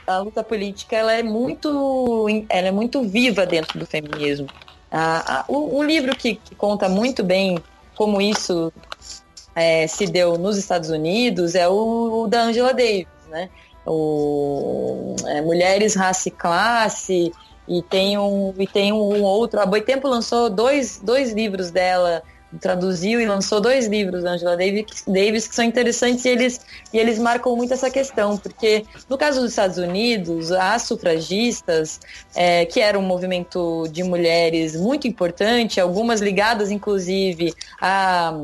a 0.06 0.18
luta 0.18 0.42
política 0.42 0.96
ela 0.96 1.12
é, 1.12 1.22
muito, 1.22 2.26
ela 2.48 2.68
é 2.68 2.70
muito 2.70 3.02
viva 3.02 3.46
dentro 3.46 3.78
do 3.78 3.86
feminismo. 3.86 4.46
A, 4.90 5.40
a, 5.40 5.44
um 5.48 5.82
livro 5.82 6.16
que, 6.16 6.34
que, 6.34 6.54
conta 6.54 6.88
muito 6.88 7.22
bem 7.22 7.58
como 7.94 8.20
isso 8.20 8.72
é, 9.54 9.86
se 9.86 10.06
deu 10.06 10.36
nos 10.36 10.56
Estados 10.56 10.90
Unidos 10.90 11.54
é 11.54 11.68
o, 11.68 12.24
o 12.24 12.26
da 12.26 12.42
Angela 12.42 12.72
Davis, 12.74 13.06
né? 13.28 13.48
O, 13.86 15.14
é, 15.26 15.40
Mulheres, 15.40 15.94
Raça 15.94 16.28
e 16.28 16.32
Classe, 16.32 17.32
e 17.70 17.82
tem 17.82 18.18
um, 18.18 18.52
e 18.58 18.66
tem 18.66 18.92
um 18.92 19.22
outro. 19.22 19.60
A 19.60 19.64
Boitempo 19.64 20.08
lançou 20.08 20.50
dois, 20.50 21.00
dois 21.00 21.32
livros 21.32 21.70
dela, 21.70 22.20
traduziu 22.60 23.20
e 23.20 23.26
lançou 23.26 23.60
dois 23.60 23.86
livros 23.86 24.24
Angela 24.24 24.56
Davis, 24.56 25.04
Davis 25.06 25.46
que 25.46 25.54
são 25.54 25.64
interessantes 25.64 26.24
e 26.24 26.30
eles, 26.30 26.60
e 26.92 26.98
eles 26.98 27.16
marcam 27.20 27.54
muito 27.54 27.72
essa 27.72 27.88
questão, 27.88 28.36
porque 28.36 28.84
no 29.08 29.16
caso 29.16 29.40
dos 29.40 29.50
Estados 29.50 29.78
Unidos, 29.78 30.50
as 30.50 30.82
sufragistas, 30.82 32.00
é, 32.34 32.66
que 32.66 32.80
era 32.80 32.98
um 32.98 33.02
movimento 33.02 33.86
de 33.92 34.02
mulheres 34.02 34.74
muito 34.74 35.06
importante, 35.06 35.80
algumas 35.80 36.20
ligadas 36.20 36.72
inclusive 36.72 37.54
a 37.80 38.34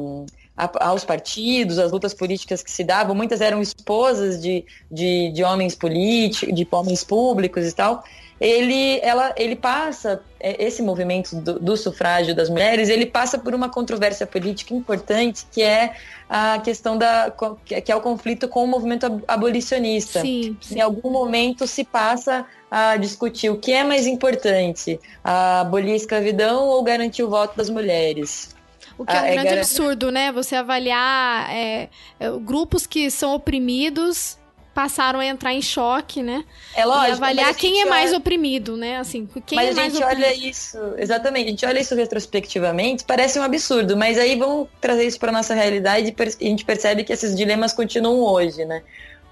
aos 0.56 1.04
partidos, 1.04 1.78
às 1.78 1.92
lutas 1.92 2.14
políticas 2.14 2.62
que 2.62 2.70
se 2.70 2.82
davam, 2.82 3.14
muitas 3.14 3.42
eram 3.42 3.60
esposas 3.60 4.40
de, 4.40 4.64
de, 4.90 5.30
de 5.30 5.44
homens 5.44 5.74
políticos, 5.74 6.54
de 6.54 6.66
homens 6.70 7.04
públicos 7.04 7.68
e 7.68 7.74
tal 7.74 8.02
ele, 8.40 9.00
ela, 9.00 9.34
ele 9.36 9.56
passa, 9.56 10.22
é, 10.38 10.64
esse 10.64 10.82
movimento 10.82 11.36
do, 11.36 11.58
do, 11.58 11.76
sufrágio 11.76 12.34
das 12.34 12.50
mulheres, 12.50 12.88
ele 12.88 13.06
passa 13.06 13.38
por 13.38 13.54
uma 13.54 13.68
controvérsia 13.68 14.26
política 14.26 14.74
importante, 14.74 15.46
que 15.50 15.62
é 15.62 15.94
a 16.28 16.58
questão 16.58 16.98
da, 16.98 17.32
que 17.64 17.90
é 17.90 17.96
o 17.96 18.00
conflito 18.00 18.48
com 18.48 18.64
o 18.64 18.66
movimento 18.66 19.22
abolicionista. 19.26 20.20
Sim, 20.20 20.56
sim. 20.60 20.76
Em 20.76 20.80
algum 20.80 21.10
momento 21.10 21.66
se 21.66 21.84
passa 21.84 22.44
a 22.70 22.96
discutir 22.96 23.48
o 23.48 23.58
que 23.58 23.72
é 23.72 23.84
mais 23.84 24.06
importante, 24.06 25.00
abolir 25.22 25.92
a 25.92 25.96
escravidão 25.96 26.66
ou 26.66 26.82
garantir 26.82 27.22
o 27.22 27.30
voto 27.30 27.56
das 27.56 27.70
mulheres. 27.70 28.54
O 28.98 29.04
que 29.04 29.14
é 29.14 29.20
um 29.20 29.24
ah, 29.24 29.28
é 29.28 29.32
grande 29.32 29.58
absurdo, 29.58 30.10
né? 30.10 30.32
Você 30.32 30.56
avaliar 30.56 31.50
é, 31.54 31.88
é, 32.18 32.30
grupos 32.40 32.86
que 32.86 33.10
são 33.10 33.34
oprimidos 33.34 34.38
passaram 34.76 35.20
a 35.20 35.24
entrar 35.24 35.54
em 35.54 35.62
choque, 35.62 36.22
né? 36.22 36.44
É 36.74 36.84
lógico. 36.84 37.08
E 37.08 37.12
avaliar 37.12 37.54
quem 37.54 37.80
é 37.80 37.86
mais 37.86 38.10
olha... 38.10 38.18
oprimido, 38.18 38.76
né? 38.76 38.98
Assim, 38.98 39.26
quem 39.46 39.56
mas 39.56 39.70
é 39.70 39.74
mais 39.74 39.94
a 39.94 39.98
gente 39.98 40.04
olha 40.04 40.34
isso, 40.34 40.76
exatamente, 40.98 41.46
a 41.46 41.50
gente 41.50 41.64
olha 41.64 41.80
isso 41.80 41.94
retrospectivamente, 41.94 43.02
parece 43.02 43.38
um 43.38 43.42
absurdo, 43.42 43.96
mas 43.96 44.18
aí 44.18 44.36
vamos 44.36 44.68
trazer 44.78 45.06
isso 45.06 45.18
para 45.18 45.32
nossa 45.32 45.54
realidade 45.54 46.14
e 46.14 46.46
a 46.46 46.48
gente 46.50 46.62
percebe 46.62 47.04
que 47.04 47.12
esses 47.12 47.34
dilemas 47.34 47.72
continuam 47.72 48.20
hoje, 48.20 48.66
né? 48.66 48.82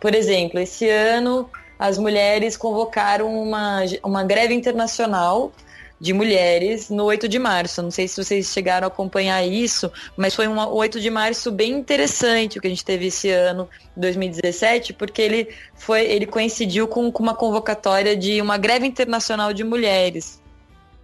Por 0.00 0.14
exemplo, 0.14 0.58
esse 0.58 0.88
ano 0.88 1.50
as 1.78 1.98
mulheres 1.98 2.56
convocaram 2.56 3.30
uma, 3.38 3.80
uma 4.02 4.24
greve 4.24 4.54
internacional 4.54 5.52
de 6.00 6.12
mulheres 6.12 6.90
no 6.90 7.04
8 7.04 7.28
de 7.28 7.38
março. 7.38 7.82
Não 7.82 7.90
sei 7.90 8.06
se 8.08 8.22
vocês 8.22 8.52
chegaram 8.52 8.86
a 8.86 8.88
acompanhar 8.88 9.44
isso, 9.46 9.90
mas 10.16 10.34
foi 10.34 10.46
um 10.48 10.58
8 10.58 11.00
de 11.00 11.10
março 11.10 11.50
bem 11.50 11.72
interessante 11.72 12.58
o 12.58 12.60
que 12.60 12.66
a 12.66 12.70
gente 12.70 12.84
teve 12.84 13.06
esse 13.06 13.30
ano, 13.30 13.68
2017, 13.96 14.92
porque 14.92 15.22
ele 15.22 15.48
foi, 15.74 16.02
ele 16.02 16.26
coincidiu 16.26 16.86
com, 16.86 17.10
com 17.10 17.22
uma 17.22 17.34
convocatória 17.34 18.16
de 18.16 18.40
uma 18.40 18.58
greve 18.58 18.86
internacional 18.86 19.52
de 19.52 19.64
mulheres. 19.64 20.43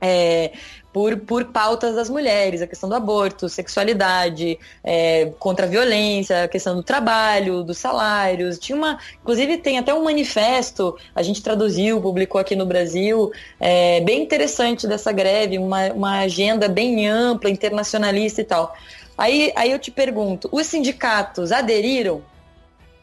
É, 0.01 0.53
por, 0.93 1.17
por 1.19 1.45
pautas 1.47 1.95
das 1.95 2.11
mulheres, 2.11 2.63
a 2.63 2.67
questão 2.67 2.89
do 2.89 2.95
aborto, 2.95 3.49
sexualidade, 3.49 4.59
é, 4.83 5.33
contra 5.39 5.67
a 5.67 5.69
violência, 5.69 6.45
a 6.45 6.49
questão 6.49 6.75
do 6.75 6.83
trabalho, 6.83 7.63
dos 7.63 7.79
salários. 7.79 8.59
Tinha 8.59 8.77
uma, 8.77 8.99
inclusive 9.21 9.59
tem 9.59 9.79
até 9.79 9.95
um 9.95 10.05
manifesto, 10.05 10.97
a 11.15 11.23
gente 11.23 11.43
traduziu, 11.43 12.01
publicou 12.01 12.41
aqui 12.41 12.57
no 12.57 12.67
Brasil, 12.67 13.31
é, 13.61 14.01
bem 14.01 14.23
interessante 14.23 14.87
dessa 14.87 15.13
greve, 15.13 15.59
uma, 15.59 15.93
uma 15.93 16.19
agenda 16.21 16.69
bem 16.69 17.09
ampla, 17.09 17.51
internacionalista 17.51 18.41
e 18.41 18.45
tal. 18.45 18.75
Aí, 19.17 19.53
aí 19.55 19.71
eu 19.71 19.79
te 19.79 19.91
pergunto, 19.91 20.49
os 20.51 20.67
sindicatos 20.67 21.53
aderiram? 21.53 22.23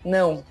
Não. 0.04 0.44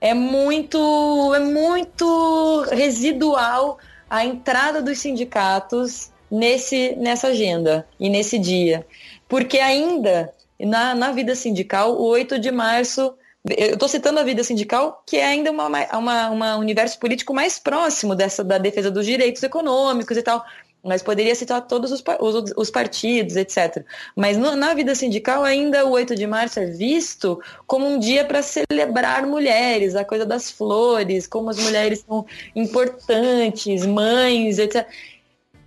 É 0.00 0.12
muito, 0.12 1.34
é 1.34 1.38
muito 1.38 2.66
residual 2.70 3.78
a 4.08 4.24
entrada 4.24 4.80
dos 4.80 4.98
sindicatos 4.98 6.10
nesse, 6.30 6.94
nessa 6.96 7.28
agenda 7.28 7.86
e 7.98 8.08
nesse 8.08 8.38
dia. 8.38 8.86
Porque 9.28 9.58
ainda, 9.58 10.32
na, 10.58 10.94
na 10.94 11.12
vida 11.12 11.34
sindical, 11.34 11.94
o 11.94 12.04
8 12.06 12.38
de 12.38 12.50
março, 12.50 13.14
eu 13.56 13.74
estou 13.74 13.88
citando 13.88 14.18
a 14.18 14.24
vida 14.24 14.42
sindical, 14.42 15.02
que 15.06 15.16
é 15.16 15.24
ainda 15.24 15.50
uma, 15.50 15.68
uma, 15.92 16.30
uma 16.30 16.56
universo 16.56 16.98
político 16.98 17.32
mais 17.32 17.58
próximo 17.58 18.14
dessa 18.14 18.42
da 18.42 18.58
defesa 18.58 18.90
dos 18.90 19.06
direitos 19.06 19.42
econômicos 19.42 20.16
e 20.16 20.22
tal. 20.22 20.44
Mas 20.86 21.02
poderia 21.02 21.34
citar 21.34 21.60
todos 21.66 21.90
os, 21.90 22.02
os, 22.20 22.52
os 22.56 22.70
partidos, 22.70 23.36
etc. 23.36 23.84
Mas 24.14 24.36
no, 24.36 24.54
na 24.54 24.72
vida 24.72 24.94
sindical, 24.94 25.44
ainda 25.44 25.84
o 25.84 25.90
8 25.90 26.14
de 26.14 26.26
março 26.26 26.60
é 26.60 26.66
visto 26.66 27.40
como 27.66 27.86
um 27.86 27.98
dia 27.98 28.24
para 28.24 28.40
celebrar 28.42 29.26
mulheres, 29.26 29.96
a 29.96 30.04
coisa 30.04 30.24
das 30.24 30.50
flores, 30.50 31.26
como 31.26 31.50
as 31.50 31.58
mulheres 31.58 32.04
são 32.06 32.24
importantes, 32.54 33.84
mães, 33.84 34.58
etc. 34.58 34.86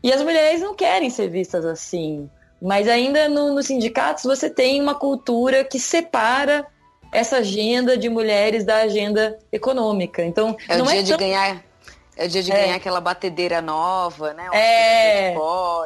E 0.02 0.14
as 0.14 0.22
mulheres 0.22 0.62
não 0.62 0.74
querem 0.74 1.10
ser 1.10 1.28
vistas 1.30 1.66
assim. 1.66 2.30
Mas 2.62 2.88
ainda 2.88 3.28
no, 3.28 3.54
nos 3.54 3.68
sindicatos 3.68 4.24
você 4.24 4.50
tem 4.50 4.82
uma 4.82 4.96
cultura 4.96 5.64
que 5.64 5.80
separa 5.80 6.66
essa 7.12 7.38
agenda 7.38 7.98
de 7.98 8.08
mulheres 8.10 8.64
da 8.64 8.78
agenda 8.78 9.38
econômica. 9.52 10.24
Então, 10.24 10.56
é 10.68 10.78
não 10.78 10.86
o 10.86 10.88
dia 10.88 11.00
é 11.00 11.04
de 11.04 11.18
ganhar 11.18 11.69
é 12.20 12.28
dia 12.28 12.44
de 12.44 12.52
é. 12.52 12.56
ganhar 12.56 12.76
aquela 12.76 13.00
batedeira 13.00 13.62
nova, 13.62 14.34
né? 14.34 14.50
é, 14.52 15.34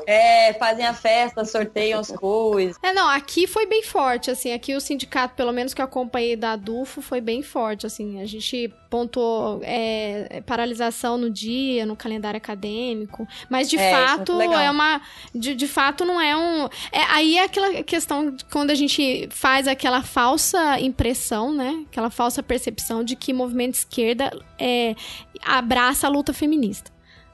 é, 0.07 0.53
fazem 0.53 0.83
a 0.83 0.93
festa, 0.93 1.45
sorteiam 1.45 1.99
as 1.99 2.11
coisas. 2.11 2.75
É, 2.81 2.91
não, 2.91 3.07
aqui 3.07 3.45
foi 3.45 3.67
bem 3.67 3.83
forte, 3.83 4.31
assim, 4.31 4.51
aqui 4.51 4.73
o 4.73 4.81
sindicato, 4.81 5.35
pelo 5.35 5.51
menos 5.51 5.73
que 5.73 5.81
eu 5.81 5.85
acompanhei 5.85 6.35
da 6.35 6.53
Adufo, 6.53 7.01
foi 7.01 7.21
bem 7.21 7.43
forte, 7.43 7.85
assim, 7.85 8.19
a 8.19 8.25
gente 8.25 8.73
pontuou 8.93 9.61
é, 9.63 10.41
paralisação 10.45 11.17
no 11.17 11.29
dia, 11.29 11.85
no 11.85 11.95
calendário 11.95 12.37
acadêmico, 12.37 13.27
mas 13.49 13.69
de 13.69 13.77
é, 13.77 13.91
fato 13.91 14.33
é 14.59 14.69
uma, 14.69 15.01
de, 15.33 15.55
de 15.55 15.67
fato 15.67 16.03
não 16.03 16.19
é 16.19 16.35
um, 16.35 16.65
é, 16.91 17.03
aí 17.09 17.37
é 17.37 17.43
aquela 17.43 17.83
questão 17.83 18.31
de 18.31 18.43
quando 18.45 18.71
a 18.71 18.75
gente 18.75 19.29
faz 19.31 19.67
aquela 19.67 20.01
falsa 20.03 20.79
impressão, 20.79 21.53
né, 21.53 21.85
aquela 21.89 22.09
falsa 22.09 22.43
percepção 22.43 23.03
de 23.03 23.15
que 23.15 23.31
movimento 23.31 23.75
esquerda 23.75 24.31
é, 24.59 24.95
abraça 25.45 26.07
a 26.07 26.09
luta 26.09 26.23
luta 26.23 26.33
feminista. 26.33 26.91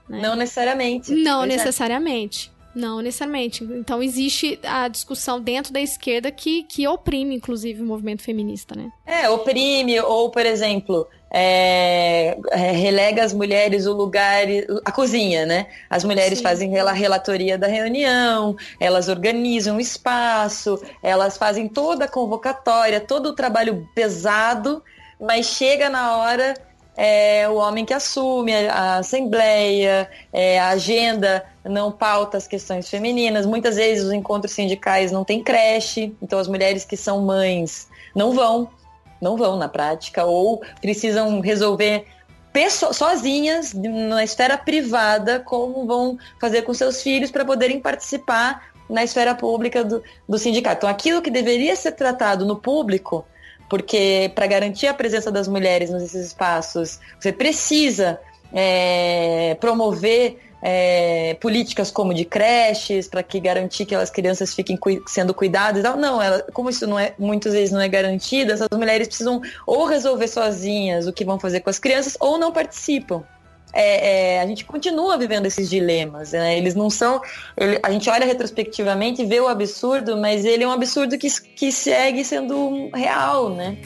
Né? 0.07 0.19
Não 0.21 0.35
necessariamente. 0.35 1.11
Não 1.13 1.45
necessariamente. 1.45 2.51
Não 2.79 3.01
necessariamente. 3.01 3.63
Então 3.63 4.01
existe 4.01 4.57
a 4.63 4.87
discussão 4.87 5.41
dentro 5.41 5.73
da 5.73 5.81
esquerda 5.81 6.31
que, 6.31 6.63
que 6.63 6.87
oprime, 6.87 7.35
inclusive, 7.35 7.81
o 7.81 7.85
movimento 7.85 8.21
feminista, 8.21 8.73
né? 8.73 8.89
É, 9.05 9.29
oprime, 9.29 9.99
ou, 9.99 10.29
por 10.29 10.45
exemplo, 10.45 11.05
é, 11.29 12.37
é, 12.51 12.71
relega 12.71 13.21
as 13.21 13.33
mulheres 13.33 13.85
o 13.85 13.91
lugar, 13.91 14.45
a 14.85 14.91
cozinha, 14.93 15.45
né? 15.45 15.67
As 15.89 16.05
mulheres 16.05 16.37
Sim. 16.37 16.43
fazem 16.43 16.79
a 16.79 16.91
relatoria 16.93 17.57
da 17.57 17.67
reunião, 17.67 18.55
elas 18.79 19.09
organizam 19.09 19.75
o 19.75 19.81
espaço, 19.81 20.81
elas 21.03 21.37
fazem 21.37 21.67
toda 21.67 22.05
a 22.05 22.07
convocatória, 22.07 23.01
todo 23.01 23.27
o 23.27 23.35
trabalho 23.35 23.89
pesado, 23.93 24.81
mas 25.19 25.47
chega 25.47 25.89
na 25.89 26.15
hora 26.15 26.53
é 26.97 27.47
o 27.47 27.55
homem 27.55 27.85
que 27.85 27.93
assume 27.93 28.53
a 28.53 28.97
assembleia, 28.97 30.09
é, 30.33 30.59
a 30.59 30.69
agenda 30.69 31.45
não 31.63 31.91
pauta 31.91 32.37
as 32.37 32.47
questões 32.47 32.89
femininas. 32.89 33.45
Muitas 33.45 33.75
vezes 33.75 34.05
os 34.05 34.11
encontros 34.11 34.53
sindicais 34.53 35.11
não 35.11 35.23
têm 35.23 35.43
creche, 35.43 36.15
então 36.21 36.39
as 36.39 36.47
mulheres 36.47 36.83
que 36.83 36.97
são 36.97 37.21
mães 37.21 37.87
não 38.15 38.33
vão, 38.33 38.69
não 39.21 39.37
vão 39.37 39.55
na 39.57 39.69
prática, 39.69 40.25
ou 40.25 40.61
precisam 40.81 41.39
resolver 41.39 42.05
sozinhas 42.91 43.73
na 43.73 44.23
esfera 44.23 44.57
privada 44.57 45.39
como 45.39 45.85
vão 45.85 46.17
fazer 46.41 46.63
com 46.63 46.73
seus 46.73 47.01
filhos 47.01 47.31
para 47.31 47.45
poderem 47.45 47.79
participar 47.79 48.69
na 48.89 49.03
esfera 49.03 49.35
pública 49.35 49.83
do, 49.83 50.03
do 50.27 50.37
sindicato. 50.37 50.79
Então, 50.79 50.89
aquilo 50.89 51.21
que 51.21 51.29
deveria 51.29 51.75
ser 51.75 51.91
tratado 51.91 52.45
no 52.45 52.55
público, 52.55 53.23
porque 53.69 54.31
para 54.33 54.47
garantir 54.47 54.87
a 54.87 54.93
presença 54.93 55.31
das 55.31 55.47
mulheres 55.47 55.89
nesses 55.89 56.27
espaços, 56.27 56.99
você 57.19 57.31
precisa 57.31 58.19
é, 58.51 59.55
promover 59.59 60.37
é, 60.61 61.35
políticas 61.39 61.89
como 61.91 62.13
de 62.13 62.25
creches, 62.25 63.07
para 63.07 63.23
que 63.23 63.39
garantir 63.39 63.85
que 63.85 63.95
as 63.95 64.09
crianças 64.09 64.53
fiquem 64.53 64.75
cu 64.75 65.01
sendo 65.07 65.33
cuidadas 65.33 65.83
e. 65.83 65.95
Não, 65.95 66.21
ela, 66.21 66.45
como 66.53 66.69
isso 66.69 66.85
não 66.85 66.99
é, 66.99 67.13
muitas 67.17 67.53
vezes 67.53 67.71
não 67.71 67.79
é 67.79 67.87
garantido, 67.87 68.51
essas 68.51 68.67
mulheres 68.73 69.07
precisam 69.07 69.41
ou 69.65 69.85
resolver 69.85 70.27
sozinhas 70.27 71.07
o 71.07 71.13
que 71.13 71.23
vão 71.23 71.39
fazer 71.39 71.61
com 71.61 71.69
as 71.69 71.79
crianças 71.79 72.17
ou 72.19 72.37
não 72.37 72.51
participam. 72.51 73.23
É, 73.73 74.35
é, 74.35 74.41
a 74.41 74.47
gente 74.47 74.65
continua 74.65 75.17
vivendo 75.17 75.45
esses 75.45 75.69
dilemas. 75.69 76.31
Né? 76.31 76.57
Eles 76.57 76.75
não 76.75 76.89
são. 76.89 77.21
Ele, 77.55 77.79
a 77.83 77.91
gente 77.91 78.09
olha 78.09 78.25
retrospectivamente 78.25 79.21
e 79.21 79.25
vê 79.25 79.39
o 79.39 79.47
absurdo, 79.47 80.17
mas 80.17 80.45
ele 80.45 80.63
é 80.63 80.67
um 80.67 80.71
absurdo 80.71 81.17
que, 81.17 81.27
que 81.55 81.71
segue 81.71 82.23
sendo 82.23 82.89
real, 82.93 83.49
né? 83.49 83.77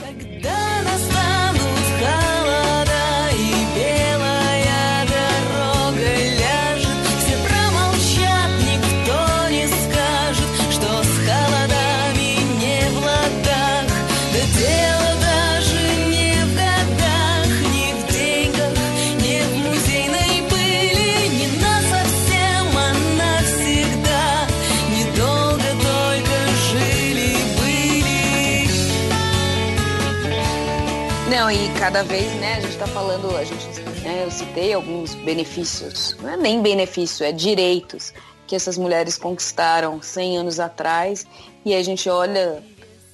Cada 31.83 32.01
vez, 32.01 32.33
né, 32.35 32.53
a 32.53 32.61
gente 32.61 32.71
está 32.71 32.87
falando, 32.87 33.35
a 33.35 33.43
gente, 33.43 33.81
né, 34.03 34.23
eu 34.23 34.31
citei 34.31 34.71
alguns 34.71 35.15
benefícios, 35.15 36.15
não 36.21 36.29
é 36.29 36.37
nem 36.37 36.61
benefício, 36.61 37.25
é 37.25 37.33
direitos 37.33 38.13
que 38.47 38.55
essas 38.55 38.77
mulheres 38.77 39.17
conquistaram 39.17 40.01
100 40.01 40.37
anos 40.37 40.61
atrás 40.61 41.27
e 41.65 41.75
a 41.75 41.83
gente 41.83 42.09
olha 42.09 42.63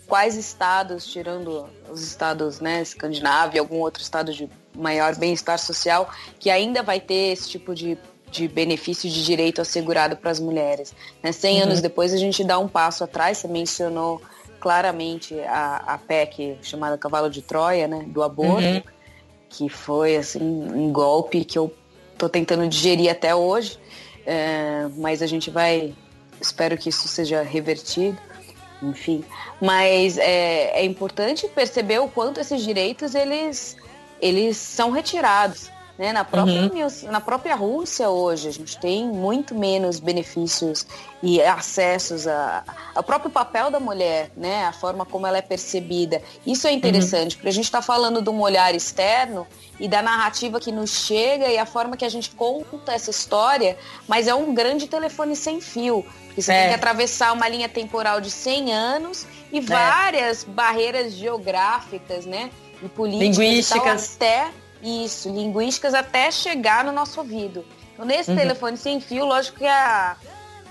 quais 0.06 0.36
estados, 0.36 1.08
tirando 1.08 1.68
os 1.92 2.04
estados, 2.04 2.60
né, 2.60 2.84
Escandinávia, 2.84 3.60
algum 3.60 3.80
outro 3.80 4.04
estado 4.04 4.32
de 4.32 4.48
maior 4.78 5.16
bem-estar 5.16 5.58
social, 5.58 6.08
que 6.40 6.52
ainda 6.52 6.84
vai 6.84 7.00
ter 7.00 7.34
esse 7.34 7.50
tipo 7.50 7.74
de, 7.74 7.98
de 8.30 8.48
benefício 8.48 9.10
de 9.10 9.26
direito 9.26 9.62
assegurado 9.62 10.16
para 10.16 10.30
as 10.30 10.40
mulheres. 10.40 10.94
Né? 11.24 11.32
100 11.32 11.56
uhum. 11.56 11.64
anos 11.64 11.82
depois 11.82 12.14
a 12.14 12.18
gente 12.18 12.44
dá 12.44 12.60
um 12.60 12.68
passo 12.68 13.04
atrás, 13.04 13.40
você 13.40 13.48
mencionou 13.48 14.22
claramente 14.60 15.40
a, 15.42 15.78
a 15.94 15.98
PEC 15.98 16.58
chamada 16.62 16.98
Cavalo 16.98 17.30
de 17.30 17.42
Troia, 17.42 17.88
né, 17.88 18.04
do 18.08 18.22
aborto, 18.22 18.68
uhum. 18.68 18.82
que 19.50 19.70
foi 19.70 20.18
assim 20.18 20.42
um 20.42 20.92
golpe 20.92 21.44
que 21.46 21.58
eu 21.58 21.74
tô 22.18 22.28
tentando 22.28 22.68
digerir 22.68 23.10
até 23.10 23.34
hoje, 23.34 23.80
é, 24.26 24.88
mas 24.98 25.22
a 25.22 25.28
gente 25.28 25.50
vai, 25.50 25.96
espero 26.40 26.78
que 26.78 26.90
isso 26.90 27.08
seja 27.08 27.42
revertido, 27.42 28.18
enfim. 28.82 29.24
Mas 29.62 30.18
é, 30.18 30.80
é 30.80 30.86
importante 30.86 31.48
perceber 31.48 32.00
o 32.00 32.08
quanto 32.08 32.40
esses 32.40 32.62
direitos 32.62 33.16
eles 33.16 33.78
eles 34.22 34.58
são 34.58 34.92
retirados. 34.92 35.72
Né? 36.00 36.14
Na, 36.14 36.24
própria, 36.24 36.62
uhum. 36.62 37.12
na 37.12 37.20
própria 37.20 37.56
Rússia 37.56 38.10
hoje, 38.10 38.48
a 38.48 38.52
gente 38.54 38.80
tem 38.80 39.06
muito 39.06 39.54
menos 39.54 40.00
benefícios 40.00 40.88
e 41.22 41.42
acessos 41.42 42.26
a, 42.26 42.64
ao 42.96 43.04
próprio 43.04 43.30
papel 43.30 43.70
da 43.70 43.82
mulher, 43.82 44.32
né? 44.38 44.66
a 44.66 44.72
forma 44.72 45.06
como 45.06 45.28
ela 45.28 45.40
é 45.40 45.42
percebida. 45.42 46.22
Isso 46.48 46.66
é 46.68 46.72
interessante, 46.72 47.34
uhum. 47.34 47.40
porque 47.40 47.50
a 47.50 47.54
gente 47.54 47.66
está 47.66 47.82
falando 47.82 48.22
de 48.22 48.30
um 48.30 48.40
olhar 48.40 48.74
externo 48.74 49.46
e 49.78 49.90
da 49.90 50.02
narrativa 50.02 50.58
que 50.58 50.72
nos 50.72 51.06
chega 51.06 51.50
e 51.50 51.58
a 51.58 51.66
forma 51.66 51.98
que 51.98 52.06
a 52.06 52.10
gente 52.10 52.30
conta 52.30 52.94
essa 52.94 53.10
história, 53.10 53.78
mas 54.08 54.26
é 54.26 54.34
um 54.34 54.54
grande 54.54 54.88
telefone 54.88 55.36
sem 55.36 55.60
fio. 55.60 56.06
Porque 56.28 56.42
você 56.42 56.54
é. 56.54 56.60
tem 56.62 56.70
que 56.70 56.76
atravessar 56.76 57.34
uma 57.34 57.50
linha 57.50 57.68
temporal 57.68 58.22
de 58.22 58.32
100 58.32 58.74
anos 58.74 59.28
e 59.52 59.58
é. 59.58 59.62
várias 59.62 60.46
barreiras 60.46 61.12
geográficas, 61.12 62.26
né? 62.26 62.50
E 62.82 62.88
políticas 62.88 63.38
Linguísticas. 63.38 64.16
E 64.16 64.18
tal, 64.18 64.28
até 64.28 64.59
isso, 64.82 65.30
linguísticas 65.30 65.94
até 65.94 66.32
chegar 66.32 66.84
no 66.84 66.92
nosso 66.92 67.20
ouvido. 67.20 67.66
Então, 67.94 68.06
nesse 68.06 68.32
uhum. 68.32 68.38
telefone 68.38 68.78
sem 68.78 69.00
fio, 69.00 69.26
lógico 69.26 69.60
que 69.60 69.68
a, 69.68 70.16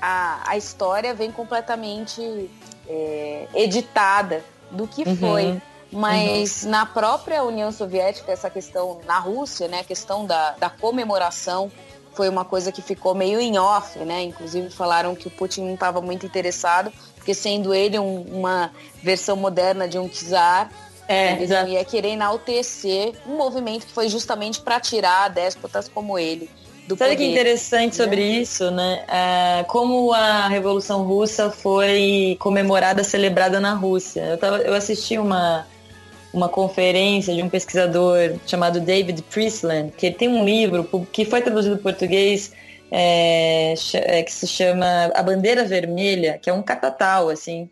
a, 0.00 0.50
a 0.50 0.56
história 0.56 1.12
vem 1.12 1.30
completamente 1.30 2.50
é, 2.88 3.46
editada 3.54 4.44
do 4.70 4.86
que 4.86 5.06
uhum. 5.06 5.16
foi. 5.16 5.62
Mas 5.90 6.64
uhum. 6.64 6.70
na 6.70 6.86
própria 6.86 7.42
União 7.42 7.72
Soviética, 7.72 8.30
essa 8.30 8.50
questão, 8.50 9.00
na 9.06 9.18
Rússia, 9.18 9.68
né, 9.68 9.80
a 9.80 9.84
questão 9.84 10.26
da, 10.26 10.52
da 10.52 10.68
comemoração 10.68 11.70
foi 12.12 12.28
uma 12.28 12.44
coisa 12.44 12.72
que 12.72 12.82
ficou 12.82 13.14
meio 13.14 13.38
em 13.38 13.58
off, 13.58 13.96
né? 14.00 14.24
Inclusive 14.24 14.70
falaram 14.70 15.14
que 15.14 15.28
o 15.28 15.30
Putin 15.30 15.62
não 15.62 15.74
estava 15.74 16.00
muito 16.00 16.26
interessado, 16.26 16.92
porque 17.14 17.32
sendo 17.32 17.72
ele 17.72 17.96
um, 17.96 18.22
uma 18.22 18.72
versão 19.02 19.36
moderna 19.36 19.86
de 19.86 19.98
um 20.00 20.08
czar, 20.08 20.68
é, 21.08 21.32
Eles 21.32 21.50
exato. 21.50 21.70
ia 21.70 21.84
querer 21.84 22.10
enaltecer 22.10 23.14
um 23.26 23.36
movimento 23.36 23.86
que 23.86 23.92
foi 23.92 24.08
justamente 24.08 24.60
para 24.60 24.78
tirar 24.78 25.28
déspotas 25.28 25.88
como 25.88 26.18
ele 26.18 26.50
do 26.86 26.96
Sabe 26.96 27.12
poder. 27.12 27.16
que 27.16 27.30
interessante 27.30 27.98
né? 27.98 28.04
sobre 28.04 28.22
isso, 28.22 28.70
né? 28.70 29.04
É, 29.08 29.64
como 29.64 30.12
a 30.12 30.48
Revolução 30.48 31.02
Russa 31.02 31.50
foi 31.50 32.36
comemorada, 32.40 33.04
celebrada 33.04 33.60
na 33.60 33.74
Rússia. 33.74 34.22
Eu, 34.22 34.38
tava, 34.38 34.58
eu 34.58 34.72
assisti 34.72 35.18
uma, 35.18 35.66
uma 36.32 36.48
conferência 36.48 37.34
de 37.34 37.42
um 37.42 37.48
pesquisador 37.48 38.36
chamado 38.46 38.80
David 38.80 39.22
Priestland, 39.22 39.92
que 39.92 40.10
tem 40.10 40.28
um 40.28 40.44
livro 40.44 40.88
que 41.12 41.26
foi 41.26 41.42
traduzido 41.42 41.74
em 41.74 41.78
português 41.78 42.52
é, 42.90 43.74
é, 43.92 44.22
que 44.22 44.32
se 44.32 44.46
chama 44.46 45.10
A 45.14 45.22
Bandeira 45.22 45.64
Vermelha, 45.64 46.38
que 46.40 46.48
é 46.48 46.52
um 46.54 46.62
catatal, 46.62 47.28
assim, 47.28 47.68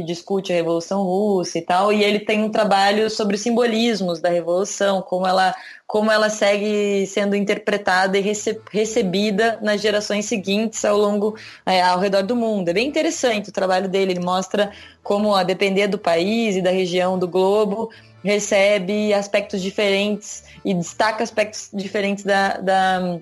que 0.00 0.02
discute 0.02 0.52
a 0.52 0.56
Revolução 0.56 1.02
Russa 1.02 1.58
e 1.58 1.62
tal, 1.62 1.92
e 1.92 2.02
ele 2.02 2.20
tem 2.20 2.42
um 2.42 2.50
trabalho 2.50 3.10
sobre 3.10 3.36
os 3.36 3.42
simbolismos 3.42 4.20
da 4.20 4.30
Revolução, 4.30 5.02
como 5.02 5.26
ela, 5.26 5.54
como 5.86 6.10
ela 6.10 6.30
segue 6.30 7.06
sendo 7.06 7.36
interpretada 7.36 8.18
e 8.18 8.20
rece 8.20 8.58
recebida 8.70 9.58
nas 9.60 9.80
gerações 9.80 10.24
seguintes 10.24 10.84
ao 10.84 10.96
longo, 10.96 11.36
é, 11.66 11.82
ao 11.82 11.98
redor 11.98 12.22
do 12.22 12.34
mundo. 12.34 12.70
É 12.70 12.72
bem 12.72 12.88
interessante 12.88 13.50
o 13.50 13.52
trabalho 13.52 13.88
dele, 13.88 14.12
ele 14.12 14.24
mostra 14.24 14.72
como, 15.02 15.34
a 15.34 15.42
depender 15.42 15.86
do 15.86 15.98
país 15.98 16.56
e 16.56 16.62
da 16.62 16.70
região 16.70 17.18
do 17.18 17.28
globo, 17.28 17.90
recebe 18.24 19.12
aspectos 19.12 19.62
diferentes 19.62 20.44
e 20.64 20.74
destaca 20.74 21.22
aspectos 21.22 21.70
diferentes 21.72 22.24
da, 22.24 22.58
da 22.58 23.20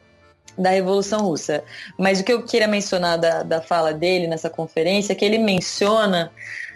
da 0.59 0.71
Revolução 0.71 1.21
Russa. 1.21 1.63
Mas 1.97 2.19
o 2.19 2.25
que 2.25 2.33
eu 2.33 2.43
queria 2.43 2.67
mencionar 2.67 3.17
da, 3.17 3.45
da 3.45 3.63
fala 3.63 3.95
dele 3.95 4.27
nessa 4.27 4.51
conferência 4.51 5.13
é 5.13 5.15
que 5.17 5.25
ele 5.25 5.39
menciona 5.39 6.33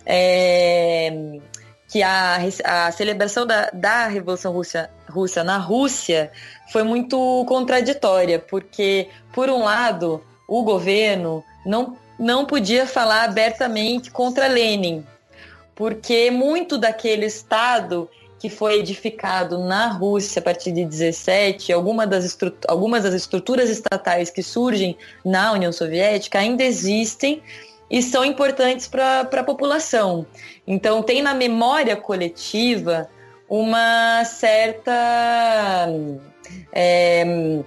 é, 0.07 1.39
que 1.89 2.03
a, 2.03 2.39
a 2.65 2.91
celebração 2.93 3.47
da, 3.47 3.71
da 3.73 4.07
Revolução 4.07 4.53
Russa, 4.53 4.89
Russa 5.09 5.45
na 5.45 5.59
Rússia 5.59 6.31
foi 6.73 6.83
muito 6.83 7.45
contraditória, 7.47 8.39
porque, 8.39 9.09
por 9.33 9.51
um 9.51 9.63
lado, 9.63 10.23
o 10.49 10.63
governo 10.63 11.45
não, 11.67 11.97
não 12.19 12.47
podia 12.47 12.87
falar 12.87 13.25
abertamente 13.25 14.11
contra 14.11 14.47
Lenin, 14.47 15.05
porque 15.75 16.31
muito 16.31 16.79
daquele 16.79 17.27
Estado 17.27 18.09
que 18.39 18.49
foi 18.49 18.81
edificado 18.81 19.59
na 19.59 19.87
Rússia 19.87 20.41
a 20.41 20.43
partir 20.43 20.73
de 20.73 20.85
17, 20.85 21.73
alguma 21.73 22.05
das 22.07 22.37
algumas 22.67 23.05
das 23.05 23.15
estruturas 23.15 23.71
estatais 23.71 24.31
que 24.31 24.43
surgem 24.43 24.97
na 25.25 25.53
União 25.53 25.71
Soviética 25.71 26.41
ainda 26.41 26.65
existem 26.65 27.41
e 27.93 28.03
são 28.03 28.25
importantes 28.25 28.89
para 28.89 29.21
a 29.21 29.45
população. 29.45 30.27
Então, 30.67 31.03
tem 31.03 31.21
na 31.21 31.35
memória 31.35 31.95
coletiva 31.95 33.11
uma 33.47 34.25
certa. 34.25 35.87
É, 36.73 37.63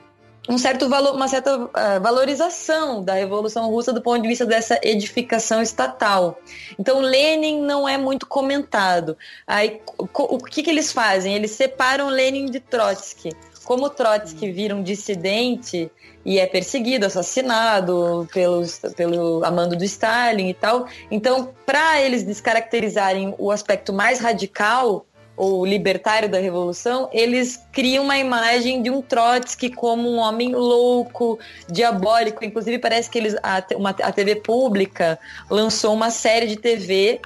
um 0.47 0.57
certo 0.57 0.87
valor, 0.87 1.15
uma 1.15 1.27
certa 1.27 1.57
uh, 1.57 1.69
valorização 2.01 3.03
da 3.03 3.13
Revolução 3.13 3.67
Russa 3.69 3.91
do 3.91 4.01
ponto 4.01 4.21
de 4.21 4.27
vista 4.27 4.45
dessa 4.45 4.79
edificação 4.83 5.61
estatal. 5.61 6.39
Então, 6.77 6.99
Lenin 7.01 7.61
não 7.61 7.87
é 7.87 7.97
muito 7.97 8.27
comentado. 8.27 9.17
Aí, 9.45 9.81
o 9.97 10.37
que, 10.37 10.61
que 10.61 10.69
eles 10.69 10.91
fazem? 10.91 11.33
Eles 11.33 11.51
separam 11.51 12.09
Lenin 12.09 12.45
de 12.45 12.59
Trotsky. 12.59 13.29
Como 13.65 13.89
Trotsky 13.89 14.51
vira 14.51 14.75
um 14.75 14.83
dissidente 14.83 15.91
e 16.23 16.39
é 16.39 16.45
perseguido, 16.45 17.05
assassinado 17.05 18.27
pelos, 18.31 18.79
pelo 18.95 19.43
amando 19.43 19.75
do 19.75 19.83
Stalin 19.83 20.49
e 20.49 20.53
tal. 20.53 20.87
Então, 21.09 21.49
para 21.65 21.99
eles 22.01 22.23
descaracterizarem 22.23 23.33
o 23.37 23.51
aspecto 23.51 23.91
mais 23.91 24.19
radical 24.19 25.05
ou 25.35 25.65
libertário 25.65 26.29
da 26.29 26.37
revolução, 26.39 27.09
eles 27.11 27.59
criam 27.71 28.03
uma 28.05 28.17
imagem 28.17 28.81
de 28.81 28.89
um 28.89 29.01
Trotsky 29.01 29.69
como 29.69 30.09
um 30.09 30.17
homem 30.17 30.53
louco, 30.53 31.37
diabólico. 31.67 32.45
Inclusive 32.45 32.77
parece 32.79 33.09
que 33.09 33.17
eles 33.17 33.35
a, 33.43 33.63
uma, 33.75 33.89
a 33.89 34.11
TV 34.11 34.35
pública 34.35 35.19
lançou 35.49 35.93
uma 35.93 36.09
série 36.09 36.47
de 36.47 36.55
TV 36.55 37.19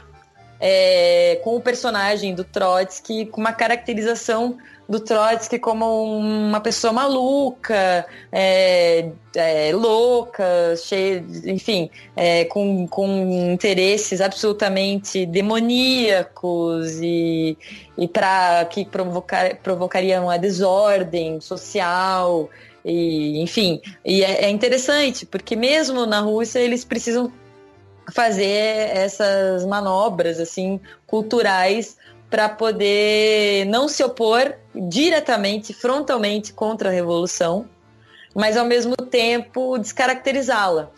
é, 0.59 1.39
com 1.43 1.55
o 1.55 1.61
personagem 1.61 2.33
do 2.33 2.43
Trotsky, 2.43 3.25
com 3.27 3.39
uma 3.39 3.53
caracterização 3.53 4.57
do 4.89 4.99
Trotsky 4.99 5.59
como 5.59 6.03
uma 6.03 6.59
pessoa 6.59 6.91
maluca, 6.91 8.07
é, 8.31 9.11
é, 9.35 9.71
louca, 9.71 10.75
cheia, 10.75 11.23
enfim, 11.45 11.91
é, 12.15 12.45
com, 12.45 12.87
com 12.87 13.51
interesses 13.53 14.19
absolutamente 14.19 15.27
demoníacos 15.27 16.99
e, 17.01 17.55
e 17.95 18.07
para 18.07 18.65
que 18.65 18.83
provocar, 18.83 19.57
provocariam 19.57 20.23
uma 20.23 20.39
desordem 20.39 21.39
social. 21.39 22.49
E, 22.83 23.39
enfim, 23.41 23.79
e 24.03 24.23
é, 24.23 24.45
é 24.45 24.49
interessante, 24.49 25.23
porque 25.23 25.55
mesmo 25.55 26.07
na 26.07 26.19
Rússia 26.19 26.57
eles 26.57 26.83
precisam 26.83 27.31
fazer 28.11 28.89
essas 28.91 29.63
manobras 29.65 30.39
assim 30.39 30.79
culturais 31.05 31.95
para 32.29 32.47
poder 32.47 33.65
não 33.65 33.87
se 33.87 34.03
opor 34.03 34.55
diretamente, 34.75 35.73
frontalmente 35.73 36.53
contra 36.53 36.89
a 36.89 36.91
revolução, 36.91 37.67
mas 38.35 38.55
ao 38.55 38.65
mesmo 38.65 38.95
tempo 38.95 39.77
descaracterizá-la. 39.77 40.91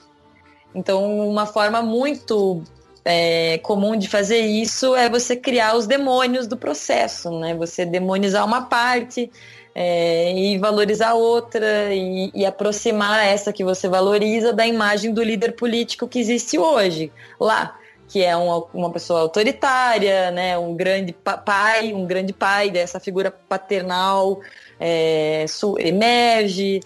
Então, 0.75 1.27
uma 1.29 1.45
forma 1.45 1.81
muito 1.81 2.61
é, 3.03 3.57
comum 3.59 3.95
de 3.97 4.07
fazer 4.07 4.39
isso 4.39 4.95
é 4.95 5.09
você 5.09 5.35
criar 5.35 5.75
os 5.75 5.87
demônios 5.87 6.47
do 6.47 6.57
processo, 6.57 7.31
né? 7.39 7.55
Você 7.55 7.85
demonizar 7.85 8.45
uma 8.45 8.63
parte 8.63 9.31
é, 9.73 10.33
e 10.33 10.57
valorizar 10.57 11.13
outra 11.13 11.93
e, 11.93 12.29
e, 12.33 12.45
aproximar 12.45 13.25
essa 13.25 13.53
que 13.53 13.63
você 13.63 13.87
valoriza 13.87 14.51
da 14.51 14.67
imagem 14.67 15.13
do 15.13 15.23
líder 15.23 15.53
político 15.53 16.07
que 16.07 16.19
existe 16.19 16.57
hoje 16.57 17.11
lá 17.39 17.77
que 18.11 18.21
é 18.21 18.35
uma, 18.35 18.65
uma 18.73 18.91
pessoa 18.91 19.21
autoritária, 19.21 20.31
né, 20.31 20.57
um 20.57 20.75
grande 20.75 21.13
pai, 21.13 21.93
um 21.93 22.05
grande 22.05 22.33
pai 22.33 22.69
dessa 22.69 22.99
figura 22.99 23.31
paternal 23.31 24.41
é, 24.77 25.45
emerge. 25.79 26.81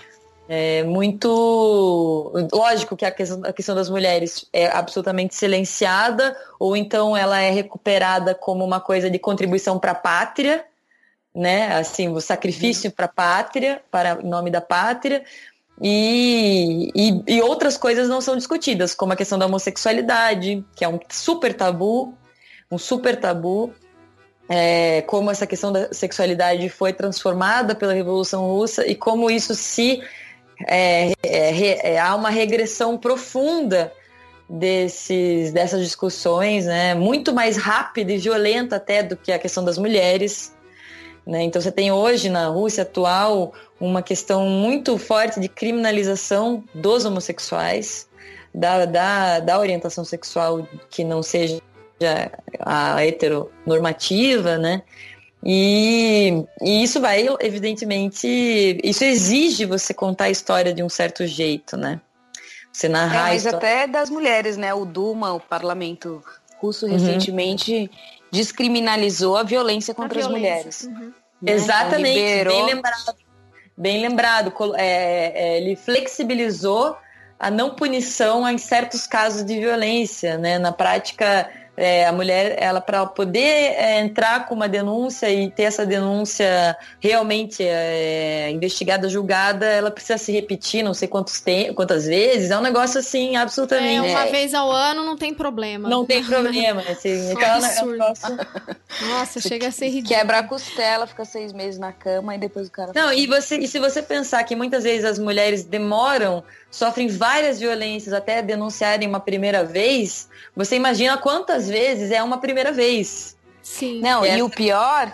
É 0.47 0.83
muito 0.83 2.31
lógico 2.53 2.95
que 2.95 3.03
a 3.03 3.09
questão, 3.09 3.41
a 3.43 3.51
questão 3.51 3.73
das 3.73 3.89
mulheres 3.89 4.47
é 4.53 4.67
absolutamente 4.67 5.33
silenciada, 5.33 6.37
ou 6.59 6.77
então 6.77 7.17
ela 7.17 7.41
é 7.41 7.49
recuperada 7.49 8.35
como 8.35 8.63
uma 8.63 8.79
coisa 8.79 9.09
de 9.09 9.17
contribuição 9.17 9.79
para 9.79 9.93
a 9.93 9.95
pátria, 9.95 10.63
né? 11.33 11.75
Assim, 11.75 12.09
o 12.09 12.21
sacrifício 12.21 12.91
para 12.91 13.05
a 13.05 13.09
pátria, 13.09 13.81
para 13.89 14.19
em 14.21 14.29
nome 14.29 14.51
da 14.51 14.61
pátria, 14.61 15.23
e, 15.81 16.89
e, 16.95 17.23
e, 17.35 17.41
outras 17.41 17.77
coisas 17.77 18.07
não 18.07 18.21
são 18.21 18.37
discutidas, 18.37 18.95
como 18.95 19.11
a 19.11 19.15
questão 19.15 19.37
da 19.37 19.45
homossexualidade, 19.45 20.63
que 20.75 20.85
é 20.85 20.87
um 20.87 20.99
super 21.09 21.53
tabu, 21.53 22.13
um 22.71 22.77
super 22.77 23.19
tabu, 23.19 23.73
é, 24.47 25.01
como 25.01 25.29
essa 25.29 25.45
questão 25.45 25.71
da 25.71 25.91
sexualidade 25.93 26.69
foi 26.69 26.93
transformada 26.93 27.75
pela 27.75 27.93
Revolução 27.93 28.45
Russa 28.45 28.85
e 28.85 28.95
como 28.95 29.29
isso 29.29 29.53
se 29.55 30.01
é, 30.67 31.11
é, 31.23 31.93
é 31.93 31.99
há 31.99 32.15
uma 32.15 32.29
regressão 32.29 32.97
profunda 32.97 33.91
desses, 34.47 35.51
dessas 35.51 35.81
discussões, 35.81 36.65
né, 36.65 36.93
muito 36.93 37.33
mais 37.33 37.57
rápida 37.57 38.13
e 38.13 38.17
violenta 38.17 38.75
até 38.75 39.01
do 39.01 39.17
que 39.17 39.31
a 39.31 39.39
questão 39.39 39.65
das 39.65 39.77
mulheres. 39.77 40.55
Né? 41.25 41.43
Então 41.43 41.61
você 41.61 41.71
tem 41.71 41.91
hoje 41.91 42.29
na 42.29 42.47
Rússia 42.47 42.83
atual 42.83 43.53
uma 43.79 44.01
questão 44.01 44.47
muito 44.49 44.97
forte 44.97 45.39
de 45.39 45.49
criminalização 45.49 46.63
dos 46.73 47.05
homossexuais, 47.05 48.07
da, 48.53 48.85
da, 48.85 49.39
da 49.39 49.59
orientação 49.59 50.05
sexual 50.05 50.67
que 50.89 51.03
não 51.03 51.21
seja 51.21 51.61
a 52.59 53.05
heteronormativa, 53.05 54.57
né? 54.57 54.81
E, 55.43 56.43
e, 56.61 56.83
isso 56.83 56.99
vai, 56.99 57.27
evidentemente, 57.39 58.27
isso 58.83 59.03
exige 59.03 59.65
você 59.65 59.93
contar 59.93 60.25
a 60.25 60.29
história 60.29 60.73
de 60.73 60.81
um 60.81 60.89
certo 60.89 61.25
jeito, 61.27 61.77
né? 61.77 62.01
Você 62.71 62.89
narrar. 62.89 63.29
É, 63.29 63.33
mas 63.33 63.45
até 63.45 63.87
das 63.87 64.09
mulheres, 64.09 64.57
né? 64.57 64.73
O 64.73 64.85
Duma, 64.85 65.33
o 65.33 65.39
parlamento 65.39 66.23
russo, 66.57 66.87
uhum. 66.87 66.93
recentemente 66.93 67.91
descriminalizou 68.31 69.37
a 69.37 69.43
violência 69.43 69.93
contra 69.93 70.19
a 70.19 70.25
as 70.25 70.27
mulheres. 70.27 70.83
Uhum. 70.83 71.13
Né? 71.41 71.51
Exatamente, 71.53 72.19
então, 72.19 72.51
bem 72.51 72.65
lembrado. 72.65 73.24
Bem 73.77 74.01
lembrado. 74.01 74.53
É, 74.75 75.31
é, 75.35 75.57
ele 75.57 75.75
flexibilizou 75.75 76.97
a 77.37 77.51
não 77.51 77.75
punição 77.75 78.47
em 78.49 78.57
certos 78.57 79.05
casos 79.05 79.43
de 79.43 79.59
violência, 79.59 80.37
né? 80.37 80.57
Na 80.57 80.71
prática, 80.71 81.49
é, 81.77 82.05
a 82.05 82.11
mulher, 82.11 82.55
ela 82.57 82.79
para 82.79 83.05
poder 83.05 83.39
é, 83.39 83.99
entrar 83.99 84.47
com 84.47 84.55
uma 84.55 84.67
denúncia 84.67 85.29
e 85.29 85.49
ter 85.49 85.63
essa 85.63 85.85
denúncia 85.85 86.75
realmente 86.99 87.63
é, 87.63 88.49
investigada, 88.51 89.09
julgada, 89.09 89.65
ela 89.65 89.91
precisa 89.91 90.17
se 90.17 90.31
repetir, 90.31 90.83
não 90.83 90.93
sei 90.93 91.07
quantos 91.07 91.41
tem, 91.41 91.73
quantas 91.73 92.05
vezes. 92.05 92.51
É 92.51 92.57
um 92.57 92.61
negócio 92.61 92.99
assim 92.99 93.35
absolutamente. 93.35 94.07
É, 94.07 94.11
uma 94.11 94.25
vez 94.27 94.53
ao 94.53 94.71
ano 94.71 95.03
não 95.03 95.17
tem 95.17 95.33
problema. 95.33 95.89
Não 95.89 96.05
tem 96.05 96.23
problema, 96.23 96.81
assim. 96.89 97.31
aquela, 97.31 97.67
é 97.67 97.83
um 97.83 97.91
negócio... 97.91 98.37
Nossa, 99.09 99.41
chega 99.41 99.67
a 99.67 99.71
ser 99.71 99.87
ridículo. 99.87 100.19
Quebra 100.19 100.39
a 100.39 100.43
costela, 100.43 101.05
fica 101.05 101.25
seis 101.25 101.51
meses 101.51 101.77
na 101.77 101.91
cama 101.91 102.35
e 102.35 102.37
depois 102.37 102.67
o 102.67 102.71
cara. 102.71 102.91
Não, 102.95 103.11
e 103.11 103.27
você, 103.27 103.57
e 103.57 103.67
se 103.67 103.79
você 103.79 104.01
pensar 104.01 104.43
que 104.43 104.55
muitas 104.55 104.83
vezes 104.83 105.03
as 105.03 105.19
mulheres 105.19 105.63
demoram 105.63 106.43
sofrem 106.75 107.07
várias 107.07 107.59
violências 107.59 108.13
até 108.13 108.41
denunciarem 108.41 109.07
uma 109.07 109.19
primeira 109.19 109.63
vez, 109.63 110.27
você 110.53 110.75
imagina 110.75 111.17
quantas 111.17 111.64
vezes 111.69 112.11
é 112.11 112.21
uma 112.21 112.37
primeira 112.37 112.71
vez. 112.71 113.35
Sim. 113.61 113.99
Não, 114.01 114.25
e, 114.25 114.37
e 114.37 114.41
o 114.41 114.49
pior 114.49 115.11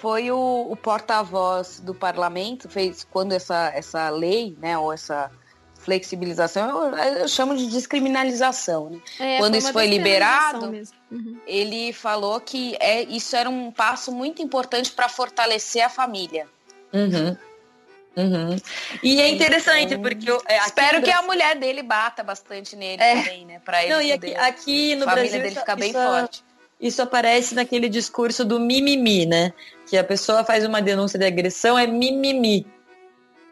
foi 0.00 0.30
o, 0.30 0.66
o 0.70 0.76
porta-voz 0.76 1.80
do 1.80 1.94
parlamento, 1.94 2.68
fez 2.68 3.06
quando 3.10 3.32
essa, 3.32 3.70
essa 3.74 4.08
lei, 4.08 4.56
né, 4.58 4.78
ou 4.78 4.92
essa 4.92 5.30
flexibilização, 5.80 6.92
eu, 6.92 6.96
eu 6.96 7.28
chamo 7.28 7.56
de 7.56 7.66
descriminalização, 7.66 8.90
né? 8.90 9.00
É, 9.18 9.38
quando 9.38 9.56
isso 9.56 9.72
foi 9.72 9.86
liberado, 9.86 10.72
uhum. 11.10 11.38
ele 11.46 11.92
falou 11.92 12.38
que 12.40 12.76
é, 12.78 13.02
isso 13.02 13.34
era 13.34 13.48
um 13.48 13.72
passo 13.72 14.12
muito 14.12 14.42
importante 14.42 14.92
para 14.92 15.08
fortalecer 15.08 15.82
a 15.82 15.88
família. 15.88 16.46
Uhum. 16.92 17.36
Uhum. 18.20 18.56
E 19.02 19.20
é 19.20 19.28
interessante, 19.28 19.94
então, 19.94 20.02
porque 20.02 20.30
eu, 20.30 20.40
é, 20.46 20.58
espero 20.58 21.02
que 21.02 21.10
a 21.10 21.22
mulher 21.22 21.56
dele 21.56 21.82
bata 21.82 22.22
bastante 22.22 22.76
nele 22.76 23.02
é. 23.02 23.16
também, 23.16 23.46
né? 23.46 23.60
Pra 23.64 23.82
ele 23.82 23.94
Não, 23.94 24.02
e 24.02 24.12
aqui, 24.12 24.34
aqui 24.36 24.96
no 24.96 25.06
Brasil 25.06 25.40
dele 25.40 25.54
ficar 25.54 25.76
bem 25.76 25.92
forte. 25.92 26.44
Isso 26.80 27.02
aparece 27.02 27.54
naquele 27.54 27.88
discurso 27.88 28.44
do 28.44 28.58
mimimi, 28.58 29.26
né? 29.26 29.52
Que 29.86 29.98
a 29.98 30.04
pessoa 30.04 30.44
faz 30.44 30.64
uma 30.64 30.80
denúncia 30.80 31.18
de 31.18 31.26
agressão, 31.26 31.78
é 31.78 31.86
mimimi. 31.86 32.66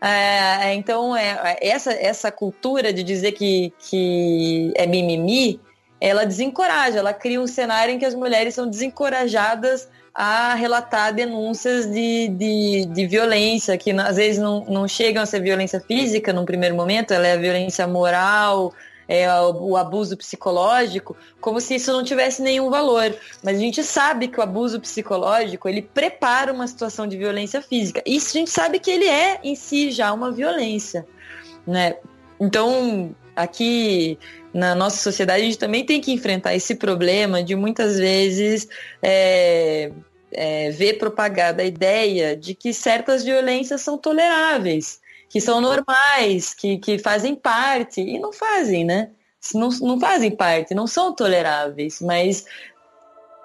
É, 0.01 0.69
é 0.69 0.75
então, 0.75 1.15
é, 1.15 1.57
é, 1.61 1.69
essa, 1.69 1.93
essa 1.93 2.33
cultura 2.33 2.93
de 2.93 3.03
dizer 3.03 3.33
que, 3.33 3.73
que 3.79 4.73
é 4.77 4.87
mimimi, 4.87 5.61
ela 6.01 6.25
desencoraja, 6.25 6.99
ela 6.99 7.13
cria 7.13 7.41
um 7.41 7.47
cenário 7.47 7.95
em 7.95 7.99
que 7.99 8.05
as 8.05 8.15
mulheres 8.15 8.55
são 8.55 8.69
desencorajadas 8.69 9.89
a 10.21 10.53
relatar 10.55 11.15
denúncias 11.15 11.87
de, 11.87 12.27
de, 12.27 12.87
de 12.87 13.07
violência, 13.07 13.79
que 13.79 13.93
às 13.93 14.17
vezes 14.17 14.43
não, 14.43 14.65
não 14.65 14.89
chegam 14.89 15.23
a 15.23 15.27
ser 15.27 15.41
violência 15.41 15.79
física 15.79 16.33
num 16.33 16.45
primeiro 16.45 16.75
momento, 16.75 17.15
ela 17.15 17.25
é 17.25 17.37
violência 17.37 17.87
moral, 17.87 18.75
é 19.07 19.33
o, 19.41 19.77
abuso 19.77 20.17
psicológico, 20.17 21.17
como 21.41 21.61
se 21.61 21.77
isso 21.77 21.93
não 21.93 22.03
tivesse 22.03 22.43
nenhum 22.43 22.69
valor. 22.69 23.15
Mas 23.45 23.59
a 23.59 23.61
gente 23.61 23.81
sabe 23.85 24.27
que 24.27 24.41
o 24.41 24.43
abuso 24.43 24.81
psicológico, 24.81 25.69
ele 25.69 25.83
prepara 25.83 26.53
uma 26.53 26.67
situação 26.67 27.07
de 27.07 27.17
violência 27.17 27.63
física. 27.63 28.03
Isso 28.05 28.37
a 28.37 28.41
gente 28.41 28.51
sabe 28.51 28.81
que 28.81 28.91
ele 28.91 29.07
é 29.07 29.39
em 29.45 29.55
si 29.55 29.93
já 29.93 30.13
uma 30.13 30.33
violência, 30.33 31.07
né? 31.65 31.95
Então, 32.41 33.15
aqui 33.37 34.19
na 34.53 34.75
nossa 34.75 34.97
sociedade 34.97 35.43
a 35.43 35.45
gente 35.45 35.59
também 35.59 35.87
tem 35.87 36.01
que 36.01 36.11
enfrentar 36.11 36.57
esse 36.57 36.75
problema 36.75 37.41
de 37.41 37.55
muitas 37.55 37.97
vezes 37.99 38.69
é, 39.01 39.93
é, 40.33 40.71
ver 40.71 40.95
propagada 40.95 41.63
a 41.63 41.67
ideia 41.67 42.37
de 42.37 42.55
que 42.55 42.73
certas 42.73 43.25
violências 43.25 43.81
são 43.81 43.97
toleráveis, 43.97 45.01
que 45.29 45.41
são 45.41 45.61
normais, 45.61 46.55
que, 46.55 46.79
que 46.79 46.99
fazem 46.99 47.35
parte, 47.35 48.01
e 48.01 48.19
não 48.19 48.33
fazem, 48.33 48.85
né? 48.85 49.11
Não, 49.55 49.69
não 49.81 50.01
fazem 50.01 50.31
parte, 50.31 50.75
não 50.75 50.87
são 50.87 51.15
toleráveis, 51.15 52.01
mas 52.01 52.45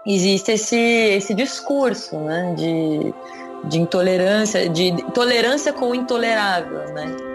existe 0.06 0.54
esse, 0.54 0.76
esse 0.76 1.34
discurso 1.34 2.18
né, 2.18 2.56
de, 2.56 3.14
de 3.70 3.80
intolerância, 3.80 4.68
de 4.70 4.92
tolerância 5.14 5.72
com 5.72 5.92
o 5.92 5.96
intolerável, 5.96 6.94
né? 6.94 7.33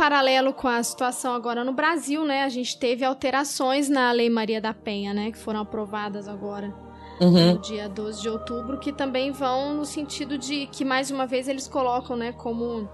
Paralelo 0.00 0.54
com 0.54 0.66
a 0.66 0.82
situação 0.82 1.34
agora 1.34 1.62
no 1.62 1.74
Brasil, 1.74 2.24
né? 2.24 2.42
A 2.42 2.48
gente 2.48 2.78
teve 2.78 3.04
alterações 3.04 3.90
na 3.90 4.10
Lei 4.10 4.30
Maria 4.30 4.58
da 4.58 4.72
Penha, 4.72 5.12
né? 5.12 5.30
Que 5.30 5.36
foram 5.36 5.60
aprovadas 5.60 6.26
agora. 6.26 6.72
Uhum. 7.20 7.52
No 7.52 7.58
dia 7.58 7.86
12 7.86 8.22
de 8.22 8.30
outubro, 8.30 8.78
que 8.78 8.94
também 8.94 9.30
vão 9.30 9.74
no 9.74 9.84
sentido 9.84 10.38
de 10.38 10.66
que, 10.68 10.86
mais 10.86 11.10
uma 11.10 11.26
vez, 11.26 11.48
eles 11.48 11.68
colocam, 11.68 12.16
né, 12.16 12.32
como 12.32 12.88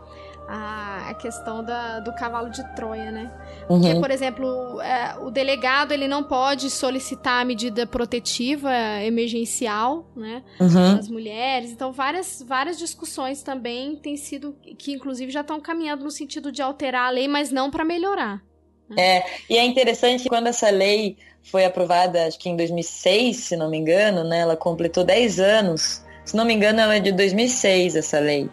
a, 0.48 1.10
a 1.10 1.14
questão 1.14 1.64
da, 1.64 2.00
do 2.00 2.12
cavalo 2.14 2.50
de 2.50 2.62
Troia, 2.74 3.10
né? 3.10 3.30
Uhum. 3.68 3.80
Porque, 3.80 3.98
por 3.98 4.10
exemplo, 4.10 4.80
é, 4.80 5.16
o 5.20 5.30
delegado 5.30 5.92
ele 5.92 6.06
não 6.06 6.22
pode 6.22 6.70
solicitar 6.70 7.42
a 7.42 7.44
medida 7.44 7.86
protetiva 7.86 8.70
emergencial, 9.02 10.10
né? 10.16 10.42
Uhum. 10.60 10.96
Das 10.96 11.08
mulheres. 11.08 11.70
Então, 11.70 11.92
várias, 11.92 12.42
várias 12.46 12.78
discussões 12.78 13.42
também 13.42 13.96
têm 13.96 14.16
sido, 14.16 14.56
que 14.78 14.92
inclusive 14.92 15.30
já 15.32 15.40
estão 15.40 15.60
caminhando 15.60 16.04
no 16.04 16.10
sentido 16.10 16.52
de 16.52 16.62
alterar 16.62 17.08
a 17.08 17.10
lei, 17.10 17.26
mas 17.26 17.50
não 17.50 17.70
para 17.70 17.84
melhorar. 17.84 18.42
Né? 18.88 18.96
É, 18.98 19.26
e 19.50 19.58
é 19.58 19.64
interessante 19.64 20.28
quando 20.28 20.46
essa 20.46 20.70
lei 20.70 21.16
foi 21.42 21.64
aprovada, 21.64 22.26
acho 22.26 22.38
que 22.38 22.48
em 22.48 22.56
2006, 22.56 23.36
se 23.36 23.56
não 23.56 23.68
me 23.68 23.76
engano, 23.76 24.24
né? 24.24 24.40
Ela 24.40 24.56
completou 24.56 25.04
10 25.04 25.40
anos. 25.40 26.04
Se 26.24 26.36
não 26.36 26.44
me 26.44 26.54
engano, 26.54 26.80
ela 26.80 26.96
é 26.96 27.00
de 27.00 27.12
2006, 27.12 27.96
essa 27.96 28.18
lei 28.18 28.48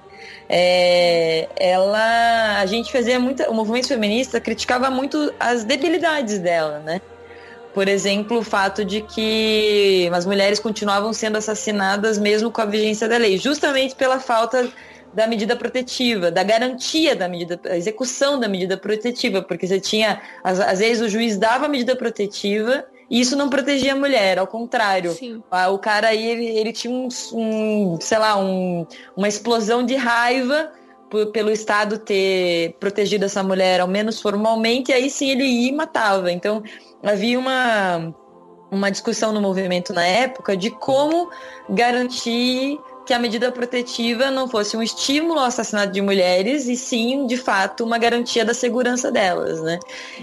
é, 0.49 1.47
ela, 1.55 2.59
a 2.59 2.65
gente 2.65 2.91
fazia 2.91 3.19
muito, 3.19 3.43
o 3.43 3.53
movimento 3.53 3.87
feminista 3.87 4.39
criticava 4.39 4.89
muito 4.89 5.33
as 5.39 5.63
debilidades 5.63 6.39
dela, 6.39 6.79
né? 6.79 7.01
Por 7.73 7.87
exemplo, 7.87 8.37
o 8.37 8.43
fato 8.43 8.85
de 8.85 9.01
que 9.01 10.09
as 10.13 10.25
mulheres 10.25 10.59
continuavam 10.59 11.11
sendo 11.11 11.37
assassinadas 11.37 12.19
mesmo 12.19 12.51
com 12.51 12.61
a 12.61 12.65
vigência 12.65 13.07
da 13.07 13.17
lei, 13.17 13.37
justamente 13.37 13.95
pela 13.95 14.19
falta 14.19 14.69
da 15.11 15.27
medida 15.27 15.55
protetiva, 15.55 16.31
da 16.31 16.43
garantia 16.43 17.15
da 17.15 17.27
medida, 17.27 17.59
a 17.65 17.77
execução 17.77 18.39
da 18.39 18.47
medida 18.47 18.77
protetiva, 18.77 19.41
porque 19.41 19.67
você 19.67 19.79
tinha, 19.79 20.21
às, 20.43 20.59
às 20.59 20.79
vezes 20.79 21.01
o 21.01 21.09
juiz 21.09 21.37
dava 21.37 21.65
a 21.65 21.69
medida 21.69 21.95
protetiva 21.95 22.85
e 23.09 23.19
isso 23.19 23.35
não 23.35 23.49
protegia 23.49 23.93
a 23.93 23.95
mulher, 23.95 24.39
ao 24.39 24.47
contrário. 24.47 25.11
Sim. 25.11 25.41
O 25.71 25.77
cara 25.77 26.09
aí, 26.09 26.25
ele, 26.25 26.45
ele 26.45 26.73
tinha 26.73 26.93
um, 26.93 27.07
um, 27.33 27.97
sei 27.99 28.17
lá, 28.17 28.37
um, 28.37 28.85
uma 29.15 29.27
explosão 29.27 29.85
de 29.85 29.95
raiva 29.95 30.71
por, 31.09 31.27
pelo 31.27 31.51
Estado 31.51 31.99
ter 31.99 32.75
protegido 32.79 33.25
essa 33.25 33.43
mulher, 33.43 33.81
ao 33.81 33.87
menos 33.87 34.19
formalmente, 34.19 34.91
e 34.91 34.93
aí 34.93 35.09
sim 35.09 35.29
ele 35.29 35.43
ia 35.43 35.69
e 35.69 35.71
matava. 35.71 36.31
Então, 36.31 36.63
havia 37.03 37.37
uma, 37.37 38.13
uma 38.71 38.89
discussão 38.89 39.31
no 39.31 39.39
movimento 39.39 39.93
na 39.93 40.05
época 40.05 40.57
de 40.57 40.71
como 40.71 41.29
garantir 41.69 42.79
que 43.05 43.13
a 43.13 43.19
medida 43.19 43.51
protetiva 43.51 44.31
não 44.31 44.47
fosse 44.47 44.77
um 44.77 44.81
estímulo 44.81 45.39
ao 45.39 45.45
assassinato 45.45 45.91
de 45.91 46.01
mulheres 46.01 46.67
e 46.67 46.75
sim, 46.75 47.27
de 47.27 47.37
fato, 47.37 47.83
uma 47.83 47.97
garantia 47.97 48.45
da 48.45 48.53
segurança 48.53 49.11
delas, 49.11 49.61
né? 49.61 49.79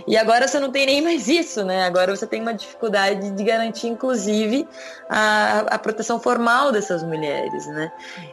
E 0.07 0.17
agora 0.17 0.49
você 0.49 0.59
não 0.59 0.71
tem 0.71 0.87
nem 0.87 1.03
mais 1.03 1.29
isso, 1.29 1.65
né? 1.65 1.85
Agora 1.85 2.15
você 2.15 2.27
tem 2.27 2.41
uma 2.41 2.55
dificuldade 2.55 3.31
de 3.31 3.45
garantir, 3.45 3.89
inclusive, 3.89 4.67
a, 5.09 5.61
a 5.61 5.79
proteção 5.79 6.19
formal 6.19 6.73
dessas 6.73 7.03
mulheres, 7.03 7.67
né? 7.67 7.93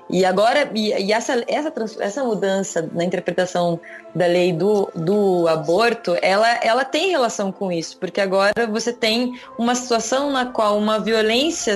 E 0.10 0.24
agora, 0.24 0.70
e, 0.74 0.94
e 0.94 1.12
essa, 1.12 1.44
essa, 1.48 1.74
essa 2.00 2.24
mudança 2.24 2.90
na 2.94 3.04
interpretação 3.04 3.80
da 4.16 4.26
lei 4.26 4.54
do, 4.54 4.90
do 4.96 5.48
aborto, 5.48 6.16
ela, 6.22 6.50
ela 6.64 6.86
tem 6.86 7.12
relação 7.12 7.52
com 7.52 7.72
isso, 7.72 7.98
porque 7.98 8.22
agora 8.22 8.54
você 8.72 8.94
tem 8.94 9.40
uma 9.58 9.76
situação 9.76 10.32
na 10.32 10.46
qual 10.46 10.78
uma 10.78 11.00
violência 11.00 11.76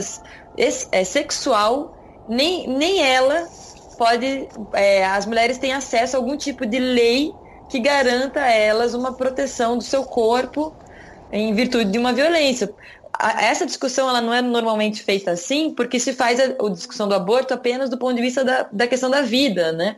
é, 0.91 1.03
sexual 1.03 1.97
nem, 2.27 2.67
nem 2.67 3.01
ela 3.01 3.47
pode. 3.97 4.47
É, 4.73 5.05
as 5.05 5.25
mulheres 5.25 5.57
têm 5.57 5.73
acesso 5.73 6.15
a 6.15 6.19
algum 6.19 6.35
tipo 6.35 6.65
de 6.65 6.79
lei 6.79 7.31
que 7.69 7.79
garanta 7.79 8.41
a 8.41 8.51
elas 8.51 8.93
uma 8.93 9.13
proteção 9.13 9.77
do 9.77 9.83
seu 9.83 10.03
corpo 10.03 10.73
em 11.31 11.53
virtude 11.53 11.91
de 11.91 11.97
uma 11.97 12.11
violência. 12.11 12.73
essa 13.39 13.65
discussão 13.65 14.09
ela 14.09 14.19
não 14.19 14.33
é 14.33 14.41
normalmente 14.41 15.03
feita 15.03 15.31
assim, 15.31 15.73
porque 15.73 15.99
se 15.99 16.13
faz 16.13 16.39
a, 16.39 16.65
a 16.65 16.69
discussão 16.69 17.07
do 17.07 17.15
aborto 17.15 17.53
apenas 17.53 17.89
do 17.89 17.97
ponto 17.97 18.15
de 18.15 18.21
vista 18.21 18.43
da, 18.43 18.67
da 18.71 18.87
questão 18.87 19.09
da 19.09 19.21
vida, 19.21 19.71
né? 19.71 19.97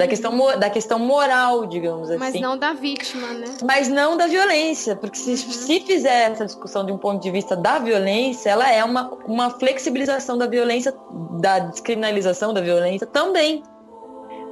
Da 0.00 0.08
questão, 0.08 0.58
da 0.58 0.70
questão 0.70 0.98
moral, 0.98 1.66
digamos 1.66 2.08
assim. 2.08 2.18
Mas 2.18 2.40
não 2.40 2.56
da 2.56 2.72
vítima, 2.72 3.28
né? 3.28 3.46
Mas 3.62 3.88
não 3.88 4.16
da 4.16 4.26
violência, 4.26 4.96
porque 4.96 5.18
se, 5.18 5.36
se 5.36 5.80
fizer 5.80 6.30
essa 6.30 6.46
discussão 6.46 6.84
de 6.84 6.90
um 6.90 6.96
ponto 6.96 7.22
de 7.22 7.30
vista 7.30 7.54
da 7.54 7.78
violência, 7.78 8.50
ela 8.50 8.70
é 8.70 8.82
uma, 8.82 9.10
uma 9.26 9.50
flexibilização 9.50 10.38
da 10.38 10.46
violência, 10.46 10.94
da 11.38 11.58
descriminalização 11.58 12.54
da 12.54 12.60
violência 12.60 13.06
também. 13.06 13.62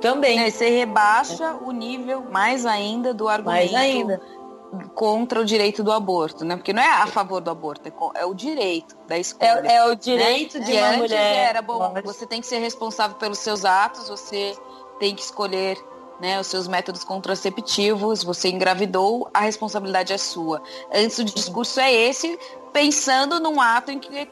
Também. 0.03 0.39
É, 0.39 0.51
você 0.51 0.69
rebaixa 0.69 1.45
é. 1.45 1.53
o 1.65 1.73
nível 1.73 2.25
mais 2.31 2.65
ainda 2.67 3.13
do 3.15 3.27
argumento. 3.29 3.73
Mais 3.73 3.75
ainda 3.75 4.21
contra 4.95 5.41
o 5.41 5.45
direito 5.47 5.83
do 5.83 5.91
aborto, 5.91 6.45
né? 6.45 6.55
Porque 6.57 6.75
não 6.75 6.83
é 6.83 7.03
a 7.03 7.07
favor 7.07 7.41
do 7.41 7.51
aborto, 7.51 7.89
é, 7.89 8.21
é 8.21 8.27
o 8.27 8.35
direito 8.35 8.95
da 9.09 9.19
escolha. 9.19 9.63
É, 9.65 9.77
é 9.77 9.85
o 9.87 9.95
direito 9.95 10.59
né? 10.59 10.65
de 10.67 10.73
uma 10.73 10.93
mulher. 10.99 11.49
Era 11.49 11.63
bom, 11.63 11.95
você 12.05 12.27
tem 12.27 12.41
que 12.41 12.47
ser 12.47 12.59
responsável 12.59 13.17
pelos 13.17 13.39
seus 13.39 13.65
atos, 13.65 14.09
você 14.09 14.55
tem 14.99 15.15
que 15.15 15.23
escolher 15.23 15.79
né, 16.21 16.41
os 16.41 16.47
seus 16.47 16.67
métodos 16.67 17.05
contraceptivos, 17.05 18.25
você 18.25 18.49
engravidou, 18.49 19.31
a 19.33 19.41
responsabilidade 19.41 20.13
é 20.13 20.19
sua. 20.19 20.63
Antes 20.93 21.19
o 21.19 21.25
discurso 21.25 21.79
é 21.81 21.93
esse, 21.93 22.39
pensando 22.73 23.39
num 23.39 23.61
ato 23.61 23.91
em 23.91 23.99
que, 23.99 24.29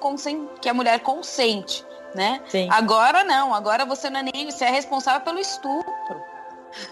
que 0.60 0.68
a 0.68 0.74
mulher 0.74 1.00
consente. 1.00 1.84
Né? 2.14 2.40
Sim. 2.48 2.68
Agora 2.70 3.24
não, 3.24 3.54
agora 3.54 3.84
você 3.84 4.08
não 4.08 4.20
é 4.20 4.22
nem 4.22 4.50
você 4.50 4.64
é 4.64 4.70
responsável 4.70 5.20
pelo 5.20 5.38
estupro. 5.38 5.86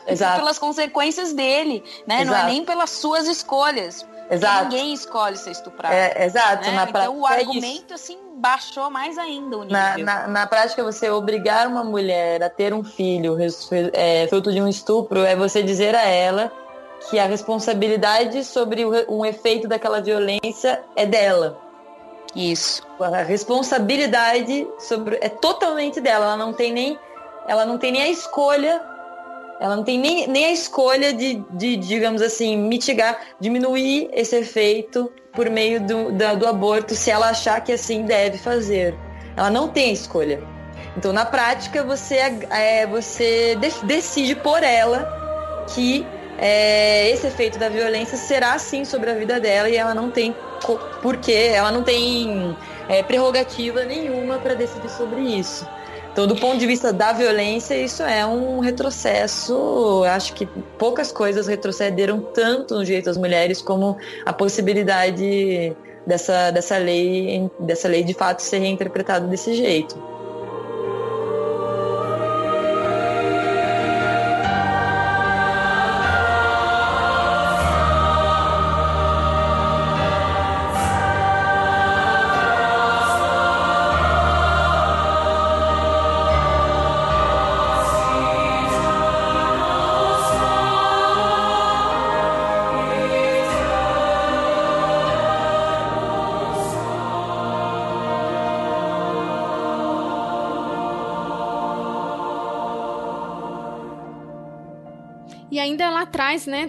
Exato. 0.07 0.39
pelas 0.39 0.59
consequências 0.59 1.33
dele, 1.33 1.85
né? 2.07 2.23
Exato. 2.23 2.31
Não 2.31 2.37
é 2.37 2.53
nem 2.53 2.65
pelas 2.65 2.91
suas 2.91 3.27
escolhas. 3.27 4.07
Exato. 4.31 4.65
Ninguém 4.65 4.93
escolhe 4.93 5.37
ser 5.37 5.51
estuprado. 5.51 5.95
É, 5.95 6.25
exato. 6.25 6.71
Né? 6.71 6.87
então 6.89 7.21
o 7.21 7.29
é 7.29 7.41
argumento 7.41 7.93
é 7.93 7.95
assim 7.95 8.19
baixou 8.37 8.91
mais 8.91 9.17
ainda 9.17 9.59
o 9.59 9.65
nível. 9.65 9.79
Na, 9.79 9.99
na, 9.99 10.27
na, 10.27 10.47
prática, 10.47 10.83
você 10.83 11.09
obrigar 11.11 11.67
uma 11.67 11.85
mulher 11.85 12.43
a 12.43 12.51
ter 12.51 12.75
um 12.75 12.83
filho 12.83 13.37
é, 13.93 14.27
fruto 14.29 14.53
de 14.53 14.61
um 14.61 14.69
estupro 14.69 15.21
é 15.21 15.37
você 15.37 15.63
dizer 15.63 15.95
a 15.95 16.03
ela 16.03 16.53
que 17.09 17.19
a 17.19 17.27
responsabilidade 17.27 18.45
sobre 18.45 18.85
o, 18.85 18.93
um 19.09 19.25
efeito 19.25 19.69
daquela 19.69 20.01
violência 20.01 20.83
é 20.97 21.07
dela. 21.07 21.59
Isso. 22.35 22.83
A 23.01 23.23
responsabilidade 23.23 24.67
sobre 24.79 25.19
é 25.21 25.29
totalmente 25.29 26.01
dela. 26.01 26.27
Ela 26.27 26.37
não 26.37 26.53
tem 26.53 26.73
nem 26.73 26.99
ela 27.47 27.65
não 27.65 27.79
tem 27.79 27.93
nem 27.93 28.03
a 28.03 28.09
escolha 28.09 28.81
ela 29.61 29.77
não 29.77 29.85
tem 29.85 29.99
nem, 29.99 30.27
nem 30.27 30.47
a 30.47 30.53
escolha 30.53 31.13
de, 31.13 31.43
de, 31.51 31.77
digamos 31.77 32.21
assim, 32.21 32.57
mitigar, 32.57 33.19
diminuir 33.41 34.11
esse 34.13 34.37
efeito 34.37 35.11
por 35.33 35.49
meio 35.51 35.81
do, 35.81 36.13
da, 36.13 36.35
do 36.35 36.47
aborto 36.47 36.95
se 36.95 37.11
ela 37.11 37.31
achar 37.31 37.61
que 37.61 37.73
assim 37.73 38.03
deve 38.03 38.39
fazer. 38.39 38.95
Ela 39.37 39.51
não 39.51 39.69
tem 39.69 39.93
escolha. 39.93 40.43
Então, 40.97 41.13
na 41.13 41.25
prática, 41.25 41.83
você, 41.83 42.17
é, 42.51 42.87
você 42.87 43.57
de, 43.57 43.71
decide 43.85 44.35
por 44.37 44.63
ela 44.63 45.65
que 45.75 46.07
é, 46.39 47.11
esse 47.11 47.27
efeito 47.27 47.59
da 47.59 47.69
violência 47.69 48.17
será 48.17 48.59
sim 48.59 48.85
sobre 48.85 49.11
a 49.11 49.15
vida 49.15 49.41
dela 49.41 49.69
e 49.69 49.77
ela 49.77 49.95
não 49.95 50.11
tem 50.11 50.35
porquê, 51.03 51.51
ela 51.53 51.71
não 51.71 51.83
tem 51.83 52.57
é, 52.89 53.03
prerrogativa 53.03 53.85
nenhuma 53.85 54.39
para 54.39 54.55
decidir 54.55 54.91
sobre 54.91 55.21
isso. 55.21 55.67
Então, 56.15 56.29
do 56.29 56.37
ponto 56.37 56.59
de 56.59 56.67
vista 56.69 56.93
da 56.93 57.13
violência, 57.13 57.75
isso 57.75 58.01
é 58.05 58.25
um 58.25 58.61
retrocesso. 58.61 60.05
Acho 60.05 60.33
que 60.33 60.47
poucas 60.79 61.11
coisas 61.11 61.49
retrocederam 61.49 62.21
tanto 62.21 62.77
no 62.77 62.85
direito 62.85 63.07
das 63.07 63.17
mulheres 63.17 63.61
como 63.61 63.99
a 64.25 64.33
possibilidade 64.33 65.77
dessa, 66.07 66.53
dessa 66.53 66.79
lei, 66.79 67.51
dessa 67.59 67.89
lei 67.89 68.05
de 68.05 68.15
fato 68.15 68.43
ser 68.43 68.59
reinterpretada 68.59 69.27
desse 69.27 69.55
jeito. 69.55 70.14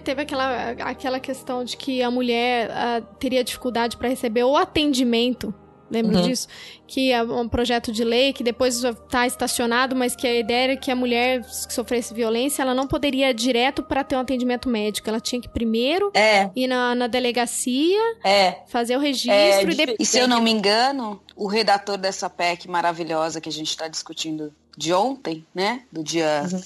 Teve 0.05 0.21
aquela, 0.21 0.69
aquela 0.69 1.19
questão 1.19 1.63
de 1.63 1.75
que 1.75 2.01
a 2.01 2.09
mulher 2.09 2.69
uh, 2.69 3.05
teria 3.19 3.43
dificuldade 3.43 3.97
para 3.97 4.07
receber 4.07 4.43
o 4.43 4.55
atendimento 4.55 5.53
Lembra 5.89 6.17
uhum. 6.17 6.23
disso? 6.23 6.47
Que 6.87 7.11
é 7.11 7.21
um 7.21 7.47
projeto 7.47 7.91
de 7.91 8.03
lei 8.03 8.33
que 8.33 8.43
depois 8.43 8.83
está 8.83 9.27
estacionado, 9.27 9.95
mas 9.95 10.15
que 10.15 10.25
a 10.25 10.33
ideia 10.33 10.71
era 10.71 10.77
que 10.77 10.89
a 10.89 10.95
mulher 10.95 11.41
que 11.41 11.73
sofresse 11.73 12.13
violência, 12.13 12.63
ela 12.63 12.73
não 12.73 12.87
poderia 12.87 13.29
ir 13.29 13.33
direto 13.33 13.83
para 13.83 14.03
ter 14.03 14.15
um 14.15 14.19
atendimento 14.19 14.67
médico. 14.67 15.07
Ela 15.07 15.19
tinha 15.19 15.39
que 15.39 15.47
primeiro 15.47 16.11
é. 16.13 16.49
ir 16.55 16.67
na, 16.67 16.95
na 16.95 17.07
delegacia, 17.07 17.99
é. 18.23 18.59
fazer 18.67 18.97
o 18.97 18.99
registro 18.99 19.31
é, 19.31 19.63
e 19.63 19.75
depois. 19.75 19.97
E 19.99 20.05
se 20.05 20.17
eu 20.17 20.27
não 20.27 20.41
me 20.41 20.51
engano, 20.51 21.21
o 21.35 21.47
redator 21.47 21.97
dessa 21.97 22.29
PEC 22.29 22.67
maravilhosa 22.67 23.39
que 23.39 23.49
a 23.49 23.51
gente 23.51 23.69
está 23.69 23.87
discutindo 23.87 24.51
de 24.77 24.91
ontem, 24.91 25.45
né? 25.53 25.83
Do 25.91 26.03
dia. 26.03 26.47
Uhum. 26.51 26.61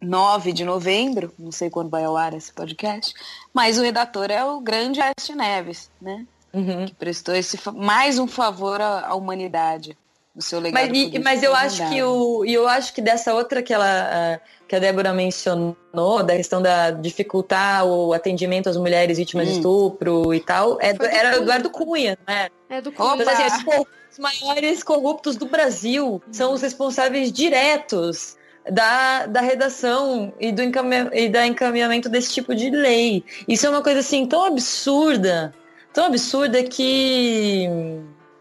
9 0.00 0.52
de 0.52 0.64
novembro, 0.64 1.32
não 1.38 1.52
sei 1.52 1.70
quando 1.70 1.90
vai 1.90 2.04
ao 2.04 2.16
ar 2.16 2.34
esse 2.34 2.52
podcast, 2.52 3.14
mas 3.52 3.78
o 3.78 3.82
redator 3.82 4.30
é 4.30 4.44
o 4.44 4.60
grande 4.60 5.00
Aécio 5.00 5.36
Neves, 5.36 5.90
né? 6.00 6.26
uhum. 6.52 6.86
que 6.86 6.94
prestou 6.94 7.34
esse 7.34 7.58
mais 7.74 8.18
um 8.18 8.26
favor 8.26 8.80
à, 8.80 9.08
à 9.08 9.14
humanidade 9.14 9.96
no 10.34 10.42
seu 10.42 10.60
legado. 10.60 10.88
Mas, 10.88 10.98
e, 10.98 11.18
mas 11.18 11.42
eu 11.42 11.54
acho 11.54 11.88
que 11.88 12.02
o 12.02 12.44
eu 12.44 12.68
acho 12.68 12.92
que 12.92 13.00
dessa 13.00 13.34
outra 13.34 13.62
que 13.62 13.72
ela 13.72 14.40
que 14.68 14.76
a 14.76 14.78
Débora 14.78 15.12
mencionou 15.12 16.22
da 16.24 16.36
questão 16.36 16.62
da 16.62 16.92
dificultar 16.92 17.84
o 17.84 18.12
atendimento 18.12 18.68
às 18.68 18.76
mulheres 18.76 19.18
vítimas 19.18 19.48
hum. 19.48 19.50
de 19.50 19.56
estupro 19.56 20.32
e 20.32 20.40
tal, 20.40 20.78
é 20.80 20.92
do, 20.92 21.04
era 21.04 21.30
Cunha. 21.30 21.42
Eduardo 21.42 21.70
Cunha, 21.70 22.18
né? 22.26 22.48
É 22.68 22.80
do 22.80 22.92
Cunha. 22.92 23.22
Então, 23.22 23.32
assim, 23.32 23.86
os 24.12 24.18
maiores 24.18 24.82
corruptos 24.82 25.36
do 25.36 25.46
Brasil 25.46 26.22
são 26.30 26.52
os 26.52 26.62
responsáveis 26.62 27.32
diretos 27.32 28.36
da, 28.68 29.26
da 29.26 29.40
redação 29.40 30.32
e 30.40 30.50
do 30.52 30.62
encaminha, 30.62 31.10
e 31.12 31.28
da 31.28 31.46
encaminhamento 31.46 32.08
desse 32.08 32.32
tipo 32.32 32.54
de 32.54 32.70
lei. 32.70 33.24
Isso 33.46 33.66
é 33.66 33.70
uma 33.70 33.82
coisa 33.82 34.00
assim 34.00 34.26
tão 34.26 34.44
absurda 34.44 35.54
tão 35.92 36.06
absurda 36.06 36.62
que 36.62 37.68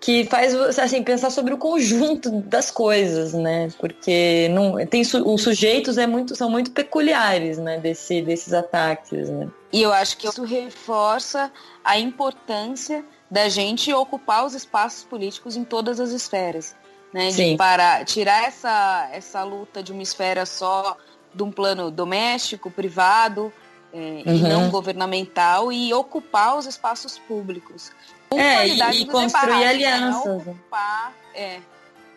que 0.02 0.24
faz 0.28 0.56
assim 0.80 1.04
pensar 1.04 1.30
sobre 1.30 1.54
o 1.54 1.58
conjunto 1.58 2.32
das 2.42 2.72
coisas, 2.72 3.34
né? 3.34 3.68
Porque 3.78 4.48
não 4.50 4.86
tem 4.88 5.02
os 5.02 5.44
sujeitos 5.44 5.98
é 5.98 6.08
muito 6.08 6.38
são 6.38 6.50
muito 6.50 6.72
peculiares, 6.72 7.58
né? 7.58 7.80
Desse, 7.80 8.22
desses 8.22 8.54
ataques, 8.54 9.30
né? 9.30 9.50
E 9.74 9.82
eu 9.82 9.92
acho 9.92 10.18
que 10.18 10.26
isso 10.28 10.44
reforça 10.44 11.52
a 11.84 12.00
importância 12.00 13.04
da 13.30 13.50
gente 13.50 13.94
ocupar 13.94 14.46
os 14.46 14.56
espaços 14.56 15.04
políticos 15.04 15.58
em 15.58 15.66
todas 15.66 16.00
as 16.00 16.12
esferas, 16.12 16.76
né? 17.14 17.32
Sim. 17.32 17.52
De 17.52 17.58
para 17.58 18.04
tirar 18.06 18.44
essa 18.44 19.10
essa 19.12 19.44
luta 19.44 19.82
de 19.82 19.92
uma 19.92 20.02
esfera 20.02 20.46
só 20.46 20.98
de 21.34 21.44
um 21.44 21.52
plano 21.52 21.92
doméstico, 21.92 22.72
privado, 22.72 23.54
é, 23.94 23.98
uhum. 23.98 24.24
e 24.26 24.42
não 24.42 24.70
governamental 24.70 25.72
e 25.72 25.94
ocupar 25.94 26.58
os 26.58 26.66
espaços 26.66 27.18
públicos. 27.20 27.92
Com 28.30 28.40
é, 28.40 28.68
e, 28.68 29.02
e 29.02 29.06
construir 29.06 29.60
né? 29.60 29.68
alianças. 29.68 30.46
Né? 30.46 30.52
Ocupar, 30.52 31.14
é. 31.34 31.60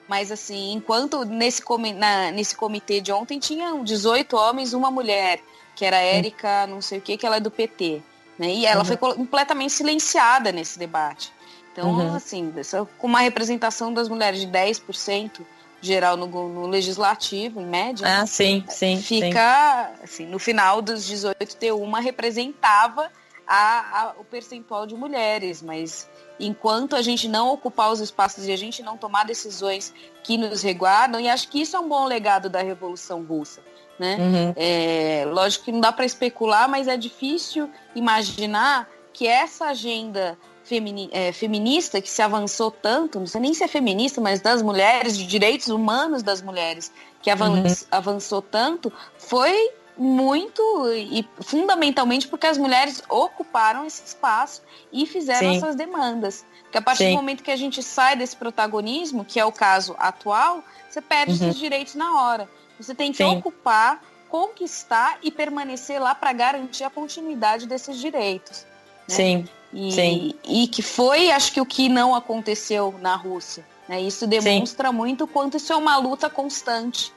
Mas 0.09 0.31
assim, 0.31 0.73
enquanto 0.73 1.24
nesse, 1.24 1.62
na, 1.97 2.31
nesse 2.31 2.55
comitê 2.55 3.01
de 3.01 3.12
ontem 3.12 3.39
tinham 3.39 3.82
18 3.82 4.36
homens 4.36 4.74
uma 4.74 4.90
mulher, 4.90 5.40
que 5.74 5.85
era 5.85 5.97
Érica, 5.97 6.66
não 6.66 6.82
sei 6.82 6.98
o 6.98 7.01
que, 7.01 7.16
que 7.16 7.24
ela 7.24 7.36
é 7.36 7.40
do 7.40 7.51
PT. 7.51 8.02
Né? 8.39 8.48
E 8.48 8.66
ela 8.66 8.81
uhum. 8.81 8.85
foi 8.85 8.97
completamente 8.97 9.73
silenciada 9.73 10.52
nesse 10.52 10.78
debate. 10.78 11.32
Então, 11.73 11.90
uhum. 11.90 12.15
assim, 12.15 12.53
com 12.99 13.07
uma 13.07 13.20
representação 13.20 13.93
das 13.93 14.09
mulheres 14.09 14.40
de 14.40 14.47
10%, 14.47 15.40
geral 15.82 16.16
no, 16.16 16.27
no, 16.27 16.66
legislativo, 16.69 17.61
em 17.61 17.66
média. 17.66 18.07
Ah, 18.07 18.24
sim, 18.24 18.65
sim. 18.69 18.97
Fica, 18.99 19.93
sim. 19.97 20.05
assim, 20.05 20.27
no 20.27 20.39
final 20.39 20.81
dos 20.81 21.05
18 21.05 21.57
ter 21.57 21.73
uma 21.73 22.01
representava 22.01 23.11
a, 23.47 24.01
a, 24.01 24.12
o 24.19 24.24
percentual 24.24 24.86
de 24.86 24.94
mulheres, 24.94 25.61
mas 25.61 26.09
enquanto 26.39 26.94
a 26.94 27.03
gente 27.03 27.27
não 27.28 27.51
ocupar 27.51 27.90
os 27.90 28.01
espaços 28.01 28.47
e 28.47 28.53
a 28.53 28.57
gente 28.57 28.82
não 28.82 28.97
tomar 28.97 29.24
decisões 29.24 29.93
que 30.23 30.39
nos 30.39 30.62
reguardam, 30.62 31.20
e 31.20 31.28
acho 31.28 31.49
que 31.49 31.61
isso 31.61 31.77
é 31.77 31.81
um 31.81 31.89
bom 31.89 32.07
legado 32.07 32.49
da 32.49 32.62
Revolução 32.62 33.23
Russa. 33.24 33.61
Né? 33.99 34.16
Uhum. 34.19 34.55
É, 34.57 35.24
lógico 35.27 35.66
que 35.66 35.73
não 35.73 35.81
dá 35.81 35.93
para 35.93 36.05
especular, 36.05 36.69
mas 36.69 36.89
é 36.89 36.97
difícil 36.97 37.69
imaginar 37.94 38.89
que 39.12 39.27
essa 39.27 39.66
agenda 39.66 40.39
femini, 40.73 41.11
é, 41.12 41.32
feminista 41.32 42.01
que 42.01 42.09
se 42.09 42.23
avançou 42.23 42.70
tanto, 42.70 43.20
não 43.20 43.27
sei 43.27 43.40
nem 43.43 43.53
se 43.53 43.62
é 43.62 43.69
feminista, 43.69 44.20
mas 44.20 44.40
das 44.40 44.62
mulheres, 44.62 45.19
de 45.19 45.27
direitos 45.27 45.69
humanos 45.69 46.23
das 46.23 46.40
mulheres, 46.40 46.90
que 47.20 47.31
avançou, 47.31 47.62
uhum. 47.62 47.86
avançou 47.90 48.43
tanto, 48.43 48.90
foi 49.19 49.70
muito 49.99 50.62
e 50.94 51.28
fundamentalmente 51.43 52.27
porque 52.27 52.47
as 52.47 52.57
mulheres 52.57 53.03
ocuparam 53.11 53.86
esse 53.86 54.03
espaço 54.07 54.62
e 54.90 55.05
fizeram 55.05 55.53
Sim. 55.53 55.61
suas 55.61 55.77
demandas. 55.77 56.47
Porque 56.62 56.78
a 56.78 56.82
partir 56.82 57.05
Sim. 57.05 57.11
do 57.11 57.16
momento 57.16 57.43
que 57.43 57.51
a 57.51 57.57
gente 57.57 57.82
sai 57.82 58.16
desse 58.16 58.35
protagonismo, 58.35 59.27
que 59.27 59.39
é 59.39 59.44
o 59.44 59.53
caso 59.53 59.94
atual, 59.99 60.65
você 60.89 61.03
perde 61.03 61.32
uhum. 61.32 61.39
seus 61.39 61.59
direitos 61.59 61.94
na 61.94 62.23
hora. 62.23 62.49
Você 62.81 62.94
tem 62.94 63.12
que 63.12 63.19
Sim. 63.19 63.36
ocupar, 63.36 64.03
conquistar 64.31 65.19
e 65.23 65.31
permanecer 65.31 66.01
lá 66.01 66.15
para 66.15 66.32
garantir 66.32 66.85
a 66.85 66.90
continuidade 66.90 67.66
desses 67.66 67.99
direitos. 67.99 68.66
Né? 69.07 69.15
Sim. 69.15 69.49
E, 69.73 69.93
Sim. 69.93 70.35
e 70.44 70.66
que 70.69 70.82
foi, 70.82 71.31
acho 71.31 71.53
que 71.53 71.61
o 71.61 71.66
que 71.66 71.89
não 71.89 72.15
aconteceu 72.15 72.94
na 73.01 73.16
Rússia. 73.16 73.65
Né? 73.89 74.01
Isso 74.03 74.27
demonstra 74.27 74.90
Sim. 74.90 74.94
muito 74.94 75.27
quanto 75.27 75.57
isso 75.57 75.73
é 75.73 75.77
uma 75.77 75.97
luta 75.97 76.28
constante. 76.28 77.12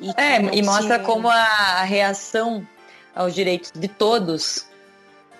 E 0.00 0.10
é, 0.16 0.40
e 0.52 0.62
mostra 0.62 0.98
se... 0.98 1.04
como 1.04 1.28
a 1.28 1.82
reação 1.82 2.66
aos 3.14 3.34
direitos 3.34 3.70
de 3.74 3.86
todos 3.86 4.66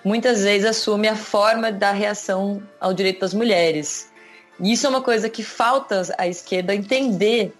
muitas 0.05 0.43
vezes 0.43 0.67
assume 0.67 1.07
a 1.07 1.15
forma 1.15 1.71
da 1.71 1.91
reação 1.91 2.61
ao 2.79 2.93
direito 2.93 3.21
das 3.21 3.33
mulheres. 3.33 4.11
E 4.59 4.71
isso 4.71 4.85
é 4.85 4.89
uma 4.89 5.01
coisa 5.01 5.29
que 5.29 5.43
falta 5.43 6.01
à 6.17 6.27
esquerda 6.27 6.75
entender 6.75 7.53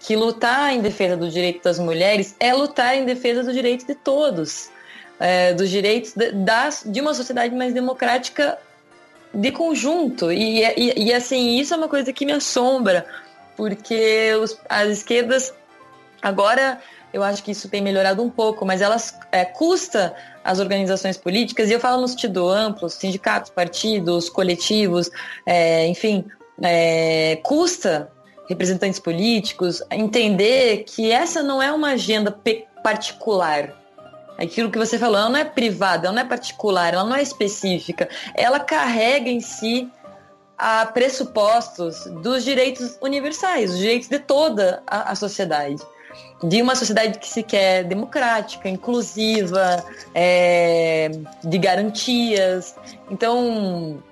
que 0.00 0.16
lutar 0.16 0.72
em 0.74 0.80
defesa 0.80 1.16
do 1.16 1.30
direito 1.30 1.62
das 1.62 1.78
mulheres 1.78 2.34
é 2.38 2.52
lutar 2.52 2.96
em 2.96 3.04
defesa 3.04 3.42
do 3.42 3.52
direito 3.52 3.86
de 3.86 3.94
todos 3.94 4.70
é, 5.18 5.54
dos 5.54 5.70
direitos 5.70 6.12
de, 6.12 6.32
das, 6.32 6.82
de 6.86 7.00
uma 7.00 7.14
sociedade 7.14 7.54
mais 7.54 7.72
democrática 7.72 8.58
de 9.32 9.50
conjunto. 9.50 10.30
E, 10.30 10.62
e, 10.62 11.06
e, 11.06 11.12
assim, 11.12 11.58
isso 11.58 11.74
é 11.74 11.76
uma 11.76 11.88
coisa 11.88 12.12
que 12.12 12.24
me 12.24 12.32
assombra, 12.32 13.06
porque 13.56 14.32
os, 14.40 14.58
as 14.68 14.88
esquerdas, 14.90 15.52
agora 16.22 16.80
eu 17.12 17.22
acho 17.22 17.42
que 17.44 17.52
isso 17.52 17.68
tem 17.68 17.80
melhorado 17.80 18.22
um 18.22 18.30
pouco, 18.30 18.66
mas 18.66 18.80
elas 18.80 19.16
é, 19.30 19.44
custa 19.44 20.14
as 20.42 20.58
organizações 20.58 21.16
políticas, 21.16 21.70
e 21.70 21.72
eu 21.72 21.80
falo 21.80 22.02
no 22.02 22.08
sentido 22.08 22.48
amplo, 22.48 22.90
sindicatos, 22.90 23.50
partidos, 23.50 24.28
coletivos, 24.28 25.10
é, 25.46 25.86
enfim, 25.86 26.24
é, 26.62 27.38
custa 27.42 28.10
representantes 28.48 29.00
políticos 29.00 29.82
entender 29.90 30.84
que 30.84 31.10
essa 31.10 31.42
não 31.42 31.62
é 31.62 31.72
uma 31.72 31.92
agenda 31.92 32.36
particular 32.82 33.83
Aquilo 34.38 34.70
que 34.70 34.78
você 34.78 34.98
falou, 34.98 35.18
ela 35.18 35.28
não 35.28 35.38
é 35.38 35.44
privada, 35.44 36.06
ela 36.06 36.14
não 36.14 36.22
é 36.22 36.24
particular, 36.24 36.92
ela 36.92 37.04
não 37.04 37.16
é 37.16 37.22
específica. 37.22 38.08
Ela 38.34 38.58
carrega 38.60 39.30
em 39.30 39.40
si 39.40 39.90
a 40.58 40.86
pressupostos 40.86 42.06
dos 42.22 42.44
direitos 42.44 42.98
universais, 43.00 43.72
os 43.72 43.78
direitos 43.78 44.08
de 44.08 44.18
toda 44.18 44.82
a, 44.86 45.12
a 45.12 45.14
sociedade. 45.14 45.82
De 46.42 46.62
uma 46.62 46.76
sociedade 46.76 47.18
que 47.18 47.28
se 47.28 47.42
quer 47.42 47.84
democrática, 47.84 48.68
inclusiva, 48.68 49.84
é, 50.14 51.10
de 51.42 51.58
garantias. 51.58 52.74
Então, 53.10 54.02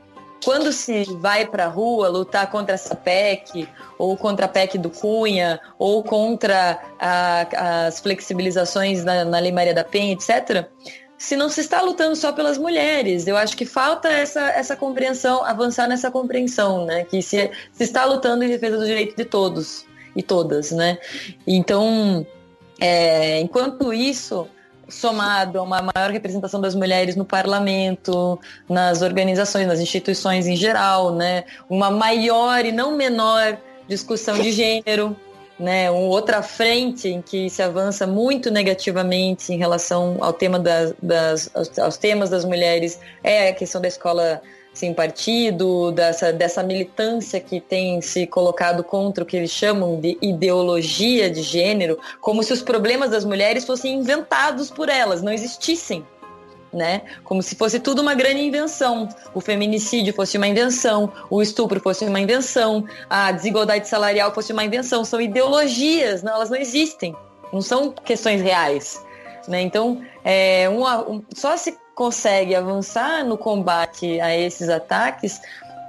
quando 0.45 0.73
se 0.73 1.05
vai 1.19 1.47
para 1.47 1.67
a 1.67 1.69
rua 1.69 2.09
lutar 2.09 2.51
contra 2.51 2.75
essa 2.75 2.95
PEC, 2.95 3.69
ou 3.99 4.17
contra 4.17 4.47
a 4.47 4.49
PEC 4.49 4.79
do 4.79 4.91
Cunha, 4.91 5.61
ou 5.79 6.03
contra 6.03 6.81
a, 6.99 7.87
as 7.87 8.01
flexibilizações 8.01 9.05
na, 9.05 9.25
na 9.25 9.39
Lei 9.39 9.53
Maria 9.53 9.75
da 9.75 9.85
Penha, 9.85 10.13
etc., 10.13 10.69
se 11.17 11.37
não 11.37 11.49
se 11.49 11.61
está 11.61 11.81
lutando 11.81 12.17
só 12.17 12.33
pelas 12.33 12.59
mulheres. 12.59 13.29
Eu 13.29 13.37
acho 13.37 13.57
que 13.57 13.65
falta 13.65 14.09
essa, 14.09 14.41
essa 14.51 14.75
compreensão, 14.75 15.45
avançar 15.45 15.87
nessa 15.87 16.11
compreensão, 16.11 16.85
né? 16.85 17.05
Que 17.05 17.23
se, 17.23 17.49
se 17.73 17.85
está 17.85 18.05
lutando 18.05 18.43
em 18.43 18.49
defesa 18.49 18.77
do 18.77 18.85
direito 18.85 19.17
de 19.17 19.25
todos 19.25 19.87
e 20.17 20.23
todas, 20.23 20.73
né? 20.73 20.99
Então, 21.47 22.27
é, 22.81 23.39
enquanto 23.39 23.93
isso, 23.93 24.49
somado 24.93 25.59
a 25.59 25.63
uma 25.63 25.81
maior 25.95 26.11
representação 26.11 26.61
das 26.61 26.75
mulheres 26.75 27.17
no 27.17 27.25
parlamento, 27.25 28.39
nas 28.69 29.03
organizações, 29.03 29.67
nas 29.67 29.81
instituições 29.81 30.47
em 30.47 30.57
geral, 30.57 31.15
né? 31.15 31.45
Uma 31.69 31.91
maior 31.91 32.65
e 32.65 32.73
não 32.73 32.97
menor 32.97 33.59
discussão 33.89 34.39
de 34.39 34.53
gênero, 34.53 35.17
né? 35.59 35.91
Uma 35.91 36.09
outra 36.09 36.43
frente 36.43 37.09
em 37.09 37.23
que 37.23 37.49
se 37.49 37.63
avança 37.63 38.07
muito 38.07 38.51
negativamente 38.51 39.53
em 39.53 39.59
relação 39.59 40.19
ao 40.21 40.33
tema 40.33 40.59
das, 40.59 40.95
das 41.03 41.51
aos, 41.55 41.79
aos 41.79 41.97
temas 41.97 42.31
das 42.31 42.45
mulheres 42.45 43.01
é 43.23 43.49
a 43.49 43.55
questão 43.55 43.81
da 43.81 43.89
escola 43.89 44.43
sem 44.73 44.95
partido, 44.95 45.93
dessa, 45.93 46.33
dessa 46.33 46.63
militância 46.63 47.39
que 47.41 47.61
tem 47.61 48.01
se 48.01 48.27
colocado 48.27 48.83
contra 48.83 49.23
o 49.23 49.27
que 49.27 49.37
eles 49.37 49.51
chamam 49.51 50.01
de 50.01 50.17
ideologia 50.23 51.31
de 51.31 51.43
gênero, 51.43 51.99
como 52.21 52.43
se 52.43 52.53
os 52.53 52.63
problemas 52.63 53.11
das 53.11 53.25
mulheres 53.25 53.65
fossem 53.65 53.95
inventados 53.95 54.71
por 54.71 54.89
elas, 54.89 55.23
não 55.23 55.33
existissem. 55.33 56.05
né? 56.73 57.03
Como 57.23 57.43
se 57.43 57.55
fosse 57.55 57.79
tudo 57.79 58.01
uma 58.01 58.15
grande 58.15 58.41
invenção. 58.41 59.07
O 59.35 59.43
feminicídio 59.43 60.15
fosse 60.15 60.39
uma 60.39 60.49
invenção, 60.49 61.13
o 61.29 61.43
estupro 61.43 61.79
fosse 61.79 62.07
uma 62.07 62.19
invenção, 62.19 62.87
a 63.11 63.31
desigualdade 63.31 63.87
salarial 63.87 64.33
fosse 64.33 64.55
uma 64.55 64.65
invenção. 64.65 65.05
São 65.05 65.21
ideologias, 65.21 66.23
não, 66.23 66.33
elas 66.35 66.49
não 66.49 66.57
existem, 66.57 67.15
não 67.53 67.61
são 67.61 67.93
questões 67.93 68.41
reais. 68.41 69.05
Né? 69.47 69.61
Então, 69.61 70.01
é, 70.25 70.67
um, 70.71 71.23
só 71.35 71.57
se 71.57 71.77
consegue 71.95 72.55
avançar 72.55 73.25
no 73.25 73.37
combate 73.37 74.21
a 74.21 74.37
esses 74.37 74.69
ataques 74.69 75.41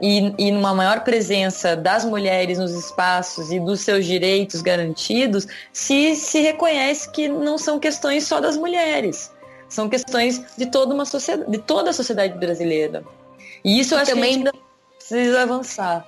e, 0.02 0.34
e 0.38 0.52
numa 0.52 0.74
maior 0.74 1.02
presença 1.02 1.76
das 1.76 2.04
mulheres 2.04 2.60
nos 2.60 2.72
espaços 2.74 3.52
e 3.52 3.60
dos 3.60 3.82
seus 3.82 4.06
direitos 4.06 4.62
garantidos, 4.62 5.48
se 5.72 6.16
se 6.16 6.42
reconhece 6.42 7.10
que 7.10 7.30
não 7.30 7.58
são 7.58 7.80
questões 7.80 8.26
só 8.26 8.42
das 8.42 8.58
mulheres, 8.58 9.32
são 9.70 9.88
questões 9.88 10.44
de 10.58 10.66
toda 10.66 10.94
uma 10.94 11.06
sociedade, 11.06 11.50
de 11.50 11.58
toda 11.58 11.92
a 11.92 11.94
sociedade 11.94 12.38
brasileira. 12.38 13.04
E 13.64 13.80
isso 13.80 13.96
eu 13.96 14.00
acho 14.00 14.12
também... 14.12 14.32
que 14.32 14.38
ainda 14.38 14.54
precisa 14.98 15.42
avançar. 15.42 16.08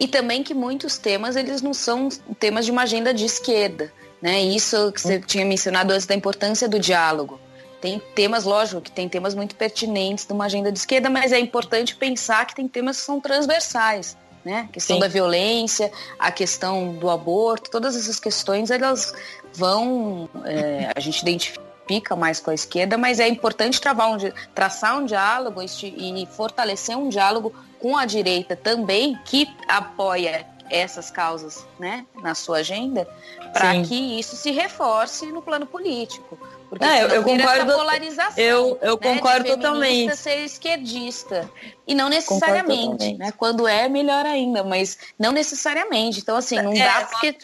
E 0.00 0.06
também 0.06 0.42
que 0.42 0.54
muitos 0.54 0.98
temas 0.98 1.36
eles 1.36 1.62
não 1.62 1.74
são 1.74 2.08
temas 2.38 2.64
de 2.64 2.70
uma 2.70 2.82
agenda 2.82 3.12
de 3.12 3.24
esquerda, 3.24 3.92
né? 4.20 4.40
Isso 4.40 4.92
que 4.92 5.00
você 5.00 5.20
tinha 5.20 5.44
mencionado 5.44 5.92
antes 5.92 6.06
da 6.06 6.14
importância 6.14 6.68
do 6.68 6.78
diálogo. 6.78 7.40
Tem 7.80 8.00
temas, 8.14 8.44
lógico, 8.44 8.80
que 8.80 8.90
tem 8.90 9.08
temas 9.08 9.34
muito 9.34 9.54
pertinentes 9.54 10.26
de 10.26 10.32
uma 10.32 10.46
agenda 10.46 10.72
de 10.72 10.78
esquerda, 10.78 11.08
mas 11.08 11.32
é 11.32 11.38
importante 11.38 11.94
pensar 11.94 12.46
que 12.46 12.54
tem 12.54 12.66
temas 12.66 12.98
que 12.98 13.04
são 13.04 13.20
transversais. 13.20 14.16
Né? 14.44 14.66
A 14.68 14.72
questão 14.72 14.96
Sim. 14.96 15.00
da 15.00 15.08
violência, 15.08 15.92
a 16.18 16.30
questão 16.30 16.94
do 16.94 17.10
aborto, 17.10 17.70
todas 17.70 17.96
essas 17.96 18.18
questões 18.18 18.70
elas 18.70 19.12
vão, 19.52 20.28
é, 20.44 20.90
a 20.94 21.00
gente 21.00 21.20
identifica 21.20 22.16
mais 22.16 22.40
com 22.40 22.50
a 22.50 22.54
esquerda, 22.54 22.96
mas 22.96 23.20
é 23.20 23.28
importante 23.28 23.80
travar 23.80 24.10
um, 24.10 24.16
traçar 24.54 24.98
um 24.98 25.04
diálogo 25.04 25.60
e 25.62 26.28
fortalecer 26.30 26.96
um 26.96 27.08
diálogo 27.08 27.52
com 27.80 27.96
a 27.96 28.04
direita 28.04 28.56
também, 28.56 29.18
que 29.24 29.48
apoia 29.66 30.46
essas 30.70 31.10
causas 31.10 31.66
né, 31.78 32.04
na 32.22 32.34
sua 32.34 32.58
agenda, 32.58 33.08
para 33.52 33.82
que 33.82 34.18
isso 34.18 34.36
se 34.36 34.50
reforce 34.50 35.26
no 35.26 35.42
plano 35.42 35.66
político. 35.66 36.38
Porque 36.68 36.84
é, 36.84 37.02
eu, 37.02 37.08
eu 37.08 37.22
concordo. 37.22 37.72
polarização. 37.72 38.34
Eu, 38.36 38.78
eu 38.82 38.98
né, 39.00 39.14
concordo 39.14 39.48
totalmente. 39.48 40.16
ser 40.16 40.44
esquerdista. 40.44 41.50
E 41.86 41.94
não 41.94 42.08
necessariamente. 42.08 43.14
Né? 43.14 43.32
Quando 43.32 43.66
é, 43.66 43.88
melhor 43.88 44.26
ainda, 44.26 44.62
mas 44.62 44.98
não 45.18 45.32
necessariamente. 45.32 46.20
Então, 46.20 46.36
assim, 46.36 46.60
não 46.60 46.72
é, 46.72 46.84
dá 46.84 47.06
porque. 47.06 47.36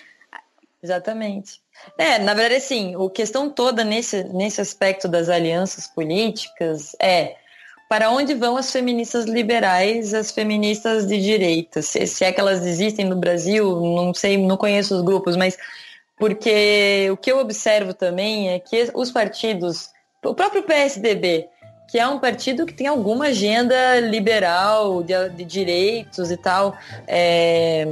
Exatamente. 0.82 1.62
É, 1.96 2.18
na 2.18 2.34
verdade, 2.34 2.56
assim, 2.56 2.94
a 2.94 3.10
questão 3.10 3.48
toda 3.48 3.82
nesse, 3.82 4.24
nesse 4.24 4.60
aspecto 4.60 5.08
das 5.08 5.28
alianças 5.28 5.86
políticas 5.86 6.94
é 7.00 7.36
para 7.88 8.10
onde 8.10 8.34
vão 8.34 8.56
as 8.56 8.70
feministas 8.72 9.24
liberais, 9.24 10.14
as 10.14 10.30
feministas 10.30 11.06
de 11.06 11.20
direita? 11.20 11.82
Se, 11.82 12.06
se 12.06 12.24
é 12.24 12.32
que 12.32 12.40
elas 12.40 12.64
existem 12.66 13.04
no 13.04 13.16
Brasil, 13.16 13.80
não 13.80 14.12
sei, 14.12 14.36
não 14.36 14.56
conheço 14.56 14.96
os 14.96 15.02
grupos, 15.02 15.36
mas 15.36 15.56
porque 16.16 17.08
o 17.10 17.16
que 17.16 17.30
eu 17.30 17.38
observo 17.38 17.92
também 17.92 18.50
é 18.50 18.58
que 18.58 18.90
os 18.94 19.10
partidos, 19.10 19.90
o 20.24 20.34
próprio 20.34 20.62
PSDB, 20.62 21.48
que 21.88 21.98
é 21.98 22.06
um 22.06 22.18
partido 22.18 22.66
que 22.66 22.72
tem 22.72 22.86
alguma 22.86 23.26
agenda 23.26 24.00
liberal, 24.00 25.02
de, 25.02 25.28
de 25.30 25.44
direitos 25.44 26.30
e 26.30 26.36
tal, 26.36 26.76
é, 27.06 27.86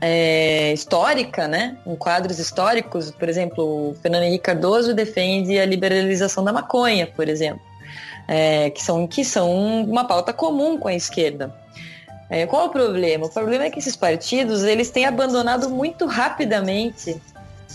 é, 0.00 0.72
histórica, 0.72 1.46
né? 1.46 1.76
Em 1.86 1.94
quadros 1.94 2.38
históricos, 2.38 3.10
por 3.12 3.28
exemplo, 3.28 3.90
o 3.90 3.94
Fernando 3.94 4.24
Henrique 4.24 4.44
Cardoso 4.44 4.94
defende 4.94 5.58
a 5.58 5.64
liberalização 5.64 6.42
da 6.42 6.52
maconha, 6.52 7.06
por 7.06 7.28
exemplo, 7.28 7.62
é, 8.26 8.70
que, 8.70 8.82
são, 8.82 9.06
que 9.06 9.24
são 9.24 9.50
uma 9.84 10.04
pauta 10.04 10.32
comum 10.32 10.76
com 10.76 10.88
a 10.88 10.94
esquerda. 10.94 11.54
É, 12.32 12.46
qual 12.46 12.68
o 12.68 12.70
problema? 12.70 13.26
O 13.26 13.28
problema 13.28 13.64
é 13.64 13.70
que 13.70 13.78
esses 13.78 13.94
partidos 13.94 14.64
eles 14.64 14.90
têm 14.90 15.04
abandonado 15.04 15.68
muito 15.68 16.06
rapidamente 16.06 17.20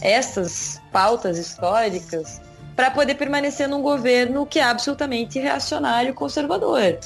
essas 0.01 0.81
pautas 0.91 1.37
históricas 1.37 2.41
para 2.75 2.89
poder 2.89 3.13
permanecer 3.13 3.69
num 3.69 3.83
governo 3.83 4.47
que 4.47 4.57
é 4.57 4.63
absolutamente 4.63 5.37
reacionário 5.37 6.11
conservador. 6.11 6.97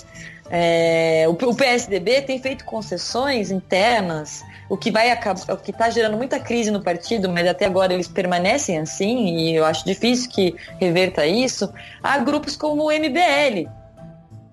É, 0.50 1.26
o, 1.28 1.32
o, 1.32 1.54
PSDB 1.54 2.22
tem 2.22 2.42
feito 2.42 2.64
concessões 2.64 3.52
internas, 3.52 4.46
o 4.70 4.78
que 4.78 4.90
vai 4.90 5.12
acabar, 5.12 5.54
o 5.54 5.58
que 5.58 5.72
está 5.72 5.90
gerando 5.90 6.16
muita 6.16 6.40
crise 6.40 6.72
no 6.72 6.82
partido, 6.82 7.28
mas 7.28 7.46
até 7.46 7.66
agora 7.66 7.94
eles 7.94 8.08
permanecem 8.08 8.78
assim, 8.78 9.28
e 9.28 9.56
eu 9.58 9.66
acho 9.66 9.86
difícil 9.86 10.30
que 10.30 10.56
reverta 10.80 11.26
isso, 11.26 11.70
a 12.02 12.18
grupos 12.18 12.56
como 12.56 12.84
o 12.84 12.92
MBL, 12.92 13.70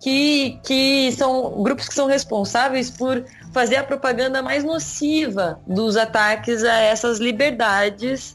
que, 0.01 0.59
que 0.65 1.13
são 1.13 1.63
grupos 1.63 1.89
que 1.89 1.95
são 1.95 2.07
responsáveis 2.07 2.91
por 2.91 3.25
fazer 3.53 3.77
a 3.77 3.85
propaganda 3.85 4.43
mais 4.43 4.63
nociva 4.63 5.61
dos 5.67 5.97
ataques 5.97 6.63
a 6.63 6.81
essas 6.81 7.19
liberdades 7.19 8.35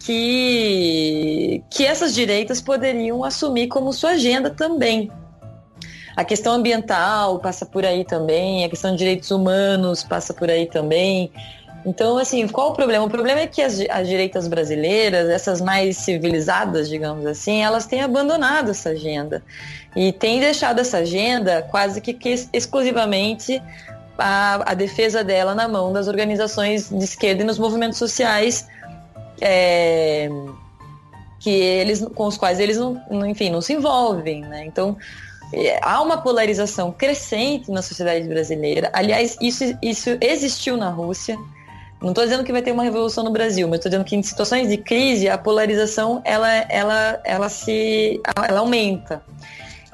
que, 0.00 1.62
que 1.70 1.84
essas 1.84 2.14
direitas 2.14 2.60
poderiam 2.60 3.22
assumir 3.24 3.68
como 3.68 3.92
sua 3.92 4.10
agenda 4.10 4.50
também. 4.50 5.10
A 6.14 6.24
questão 6.24 6.54
ambiental 6.54 7.38
passa 7.38 7.64
por 7.64 7.86
aí 7.86 8.04
também, 8.04 8.64
a 8.64 8.68
questão 8.68 8.92
de 8.92 8.98
direitos 8.98 9.30
humanos 9.30 10.02
passa 10.02 10.34
por 10.34 10.50
aí 10.50 10.66
também. 10.66 11.30
Então, 11.84 12.16
assim, 12.16 12.46
qual 12.46 12.70
o 12.70 12.74
problema? 12.74 13.04
O 13.04 13.10
problema 13.10 13.40
é 13.40 13.46
que 13.46 13.60
as, 13.60 13.80
as 13.90 14.06
direitas 14.06 14.46
brasileiras, 14.46 15.28
essas 15.28 15.60
mais 15.60 15.96
civilizadas, 15.96 16.88
digamos 16.88 17.26
assim, 17.26 17.62
elas 17.62 17.86
têm 17.86 18.02
abandonado 18.02 18.70
essa 18.70 18.90
agenda. 18.90 19.42
E 19.96 20.12
têm 20.12 20.40
deixado 20.40 20.78
essa 20.78 20.98
agenda 20.98 21.62
quase 21.62 22.00
que, 22.00 22.14
que 22.14 22.48
exclusivamente 22.52 23.60
a, 24.16 24.72
a, 24.72 24.74
defesa 24.74 25.24
dela 25.24 25.54
na 25.54 25.66
mão 25.66 25.92
das 25.92 26.06
organizações 26.06 26.88
de 26.88 27.04
esquerda 27.04 27.42
e 27.42 27.46
nos 27.46 27.58
movimentos 27.58 27.98
sociais 27.98 28.66
é, 29.40 30.28
que 31.40 31.50
eles, 31.50 32.04
com 32.14 32.26
os 32.26 32.36
quais 32.36 32.60
eles 32.60 32.78
não, 32.78 33.02
enfim, 33.26 33.50
não 33.50 33.60
se 33.60 33.72
envolvem. 33.72 34.42
Né? 34.42 34.64
Então, 34.66 34.96
é, 35.52 35.78
há 35.82 36.00
uma 36.00 36.18
polarização 36.18 36.92
crescente 36.92 37.70
na 37.70 37.82
sociedade 37.82 38.26
brasileira. 38.28 38.88
Aliás, 38.92 39.36
isso, 39.40 39.64
isso 39.82 40.16
existiu 40.20 40.76
na 40.76 40.88
Rússia. 40.88 41.36
Não 42.02 42.10
estou 42.10 42.24
dizendo 42.24 42.42
que 42.42 42.50
vai 42.50 42.62
ter 42.62 42.72
uma 42.72 42.82
revolução 42.82 43.22
no 43.22 43.30
Brasil, 43.30 43.68
mas 43.68 43.78
estou 43.78 43.88
dizendo 43.88 44.04
que 44.04 44.16
em 44.16 44.22
situações 44.22 44.68
de 44.68 44.76
crise 44.76 45.28
a 45.28 45.38
polarização 45.38 46.20
ela, 46.24 46.50
ela, 46.68 47.20
ela 47.24 47.48
se 47.48 48.20
ela 48.36 48.58
aumenta. 48.58 49.22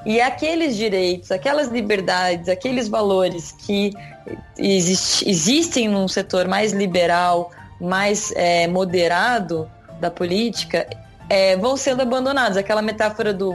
E 0.05 0.19
aqueles 0.19 0.75
direitos, 0.75 1.31
aquelas 1.31 1.67
liberdades, 1.67 2.49
aqueles 2.49 2.87
valores 2.87 3.51
que 3.51 3.93
exist, 4.57 5.27
existem 5.27 5.87
num 5.87 6.07
setor 6.07 6.47
mais 6.47 6.71
liberal, 6.71 7.51
mais 7.79 8.31
é, 8.35 8.65
moderado 8.67 9.69
da 9.99 10.09
política, 10.09 10.87
é, 11.29 11.55
vão 11.57 11.77
sendo 11.77 12.01
abandonados. 12.01 12.57
Aquela 12.57 12.81
metáfora 12.81 13.33
do 13.33 13.53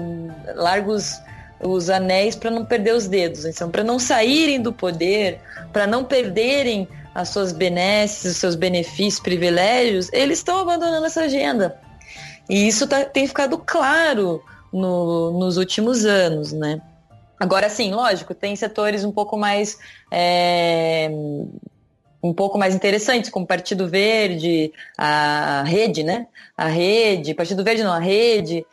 largos 0.55 1.19
os 1.61 1.89
anéis 1.89 2.37
para 2.37 2.51
não 2.51 2.65
perder 2.65 2.95
os 2.95 3.09
dedos, 3.09 3.45
então 3.47 3.71
para 3.71 3.83
não 3.83 3.99
saírem 3.99 4.61
do 4.61 4.73
poder, 4.73 5.41
para 5.73 5.87
não 5.87 6.05
perderem 6.05 6.87
as 7.15 7.29
suas 7.29 7.53
benesses, 7.53 8.33
os 8.33 8.37
seus 8.39 8.55
benefícios, 8.55 9.21
privilégios, 9.21 10.11
eles 10.13 10.39
estão 10.39 10.59
abandonando 10.59 11.07
essa 11.07 11.23
agenda. 11.23 11.81
E 12.49 12.67
isso 12.67 12.87
tá, 12.87 13.05
tem 13.05 13.27
ficado 13.27 13.57
claro 13.59 14.43
no, 14.73 15.39
nos 15.39 15.57
últimos 15.57 16.05
anos, 16.05 16.53
né? 16.53 16.83
Agora 17.39 17.69
sim, 17.69 17.93
lógico, 17.93 18.35
tem 18.35 18.57
setores 18.57 19.05
um 19.05 19.13
pouco 19.13 19.37
mais 19.37 19.79
é, 20.11 21.11
um 22.23 22.33
pouco 22.33 22.59
mais 22.59 22.75
interessantes, 22.75 23.31
como 23.31 23.47
Partido 23.47 23.87
Verde, 23.87 24.73
a 24.97 25.63
Rede, 25.67 26.03
né? 26.03 26.27
A 26.57 26.67
Rede, 26.67 27.35
Partido 27.35 27.63
Verde 27.63 27.83
não, 27.83 27.93
a 27.93 27.99
Rede, 27.99 28.65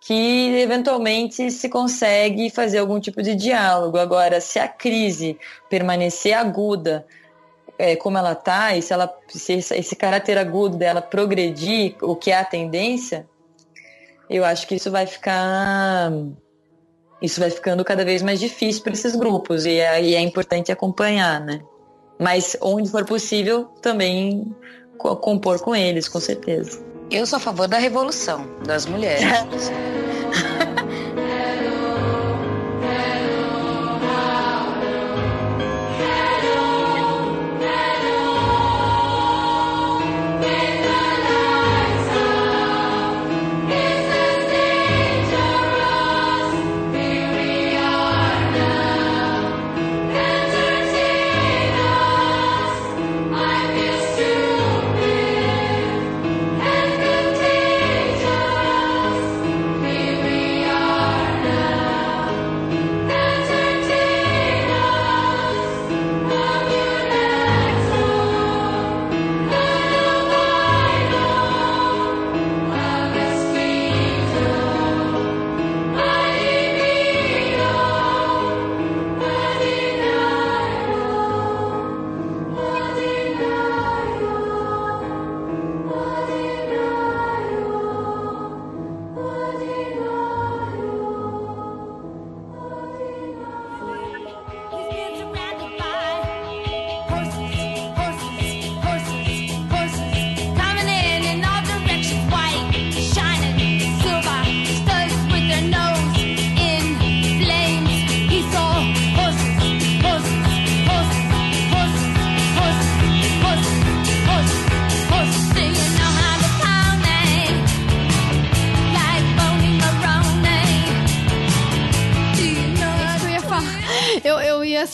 que 0.00 0.56
eventualmente 0.58 1.50
se 1.50 1.68
consegue 1.68 2.50
fazer 2.50 2.78
algum 2.78 2.98
tipo 2.98 3.22
de 3.22 3.34
diálogo. 3.34 3.96
Agora, 3.98 4.40
se 4.40 4.58
a 4.58 4.66
crise 4.66 5.38
permanecer 5.70 6.32
aguda 6.32 7.06
é, 7.78 7.96
como 7.96 8.18
ela 8.18 8.32
está, 8.32 8.76
e 8.76 8.82
se, 8.82 8.92
ela, 8.92 9.12
se 9.28 9.52
esse 9.52 9.96
caráter 9.96 10.38
agudo 10.38 10.76
dela 10.76 11.02
progredir, 11.02 11.96
o 12.02 12.16
que 12.16 12.30
é 12.30 12.38
a 12.38 12.44
tendência, 12.44 13.26
eu 14.28 14.44
acho 14.44 14.66
que 14.66 14.74
isso 14.74 14.90
vai 14.90 15.06
ficar. 15.06 16.10
Isso 17.22 17.40
vai 17.40 17.50
ficando 17.50 17.84
cada 17.84 18.04
vez 18.04 18.22
mais 18.22 18.38
difícil 18.38 18.82
para 18.82 18.92
esses 18.92 19.16
grupos 19.16 19.64
e 19.64 19.78
é, 19.78 20.02
e 20.02 20.14
é 20.14 20.20
importante 20.20 20.70
acompanhar, 20.70 21.40
né? 21.40 21.60
Mas 22.18 22.56
onde 22.60 22.90
for 22.90 23.04
possível, 23.04 23.64
também 23.80 24.54
compor 24.98 25.60
com 25.60 25.74
eles, 25.74 26.08
com 26.08 26.20
certeza. 26.20 26.82
Eu 27.10 27.26
sou 27.26 27.38
a 27.38 27.40
favor 27.40 27.68
da 27.68 27.78
revolução 27.78 28.46
das 28.64 28.84
mulheres. 28.86 29.22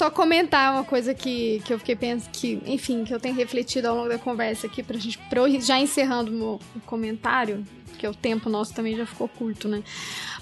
só 0.02 0.10
comentar 0.10 0.72
uma 0.72 0.82
coisa 0.82 1.14
que, 1.14 1.62
que 1.64 1.72
eu 1.72 1.78
fiquei 1.78 1.94
pensando, 1.94 2.32
que, 2.32 2.60
enfim, 2.66 3.04
que 3.04 3.14
eu 3.14 3.20
tenho 3.20 3.36
refletido 3.36 3.86
ao 3.86 3.94
longo 3.94 4.08
da 4.08 4.18
conversa 4.18 4.66
aqui, 4.66 4.82
pra 4.82 4.98
gente, 4.98 5.16
pra 5.16 5.42
eu 5.42 5.60
já 5.60 5.78
encerrando 5.78 6.32
o 6.32 6.34
meu 6.34 6.60
comentário, 6.84 7.64
porque 7.86 8.04
o 8.08 8.12
tempo 8.12 8.50
nosso 8.50 8.74
também 8.74 8.96
já 8.96 9.06
ficou 9.06 9.28
curto, 9.28 9.68
né? 9.68 9.80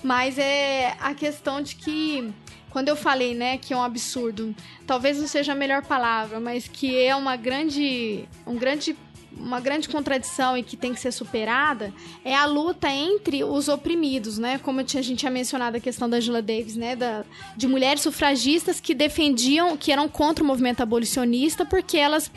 Mas 0.02 0.38
é 0.38 0.96
a 0.98 1.12
questão 1.12 1.60
de 1.60 1.76
que 1.76 2.32
quando 2.70 2.88
eu 2.88 2.96
falei, 2.96 3.34
né, 3.34 3.58
que 3.58 3.74
é 3.74 3.76
um 3.76 3.82
absurdo, 3.82 4.54
talvez 4.86 5.18
não 5.18 5.26
seja 5.26 5.52
a 5.52 5.54
melhor 5.54 5.82
palavra, 5.82 6.40
mas 6.40 6.66
que 6.66 6.96
é 6.96 7.14
uma 7.14 7.36
grande, 7.36 8.24
um 8.46 8.56
grande 8.56 8.96
uma 9.36 9.60
grande 9.60 9.88
contradição 9.88 10.56
e 10.56 10.62
que 10.62 10.76
tem 10.76 10.92
que 10.92 11.00
ser 11.00 11.12
superada 11.12 11.92
é 12.24 12.34
a 12.34 12.44
luta 12.44 12.90
entre 12.90 13.44
os 13.44 13.68
oprimidos, 13.68 14.38
né? 14.38 14.58
Como 14.58 14.80
a 14.80 14.82
gente 14.82 15.16
tinha 15.16 15.30
mencionado 15.30 15.76
a 15.76 15.80
questão 15.80 16.08
da 16.08 16.16
Angela 16.16 16.42
Davis, 16.42 16.76
né? 16.76 16.96
Da, 16.96 17.24
de 17.56 17.66
mulheres 17.66 18.02
sufragistas 18.02 18.80
que 18.80 18.94
defendiam, 18.94 19.76
que 19.76 19.92
eram 19.92 20.08
contra 20.08 20.42
o 20.42 20.46
movimento 20.46 20.82
abolicionista 20.82 21.64
porque 21.64 21.96
elas 21.96 22.30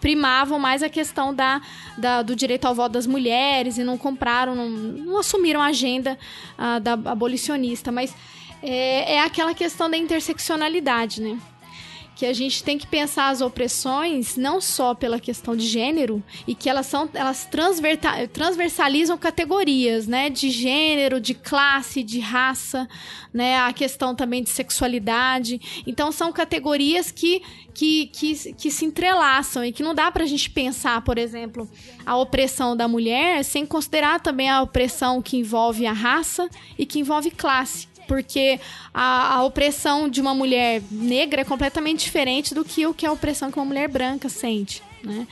primavam 0.00 0.58
mais 0.58 0.82
a 0.82 0.88
questão 0.88 1.34
da, 1.34 1.60
da 1.96 2.22
do 2.22 2.34
direito 2.34 2.66
ao 2.66 2.74
voto 2.74 2.92
das 2.92 3.06
mulheres 3.06 3.78
e 3.78 3.84
não 3.84 3.96
compraram, 3.96 4.54
não, 4.54 4.68
não 4.68 5.18
assumiram 5.18 5.60
a 5.62 5.66
agenda 5.66 6.18
uh, 6.58 6.80
da 6.80 6.92
abolicionista. 6.92 7.92
Mas 7.92 8.14
é, 8.62 9.14
é 9.14 9.20
aquela 9.20 9.54
questão 9.54 9.90
da 9.90 9.96
interseccionalidade, 9.96 11.20
né? 11.20 11.38
Que 12.14 12.24
a 12.26 12.32
gente 12.32 12.62
tem 12.62 12.78
que 12.78 12.86
pensar 12.86 13.28
as 13.28 13.40
opressões 13.40 14.36
não 14.36 14.60
só 14.60 14.94
pela 14.94 15.18
questão 15.18 15.56
de 15.56 15.66
gênero 15.66 16.22
e 16.46 16.54
que 16.54 16.68
elas 16.68 16.86
são 16.86 17.08
elas 17.12 17.48
transversalizam 18.32 19.18
categorias, 19.18 20.06
né, 20.06 20.30
de 20.30 20.50
gênero, 20.50 21.20
de 21.20 21.34
classe, 21.34 22.02
de 22.02 22.20
raça, 22.20 22.88
né, 23.32 23.58
a 23.58 23.72
questão 23.72 24.14
também 24.14 24.42
de 24.42 24.50
sexualidade. 24.50 25.82
Então 25.86 26.12
são 26.12 26.32
categorias 26.32 27.10
que 27.10 27.42
que, 27.74 28.06
que, 28.06 28.52
que 28.52 28.70
se 28.70 28.84
entrelaçam 28.84 29.64
e 29.64 29.72
que 29.72 29.82
não 29.82 29.96
dá 29.96 30.08
pra 30.08 30.26
gente 30.26 30.48
pensar, 30.48 31.02
por 31.02 31.18
exemplo, 31.18 31.68
a 32.06 32.16
opressão 32.16 32.76
da 32.76 32.86
mulher 32.86 33.42
sem 33.44 33.66
considerar 33.66 34.20
também 34.20 34.48
a 34.48 34.62
opressão 34.62 35.20
que 35.20 35.36
envolve 35.36 35.84
a 35.84 35.92
raça 35.92 36.48
e 36.78 36.86
que 36.86 37.00
envolve 37.00 37.32
classe 37.32 37.88
porque 38.06 38.60
a, 38.92 39.36
a, 39.36 39.44
opressão 39.44 40.08
de 40.08 40.20
uma 40.20 40.34
mulher 40.34 40.82
negra 40.90 41.42
é 41.42 41.44
completamente 41.44 42.04
diferente 42.04 42.54
do 42.54 42.64
que 42.64 42.86
o 42.86 42.94
que 42.94 43.06
a 43.06 43.12
opressão 43.12 43.50
que 43.50 43.58
uma 43.58 43.64
mulher 43.64 43.88
branca 43.88 44.28
sente. 44.28 44.82
Né? 45.04 45.26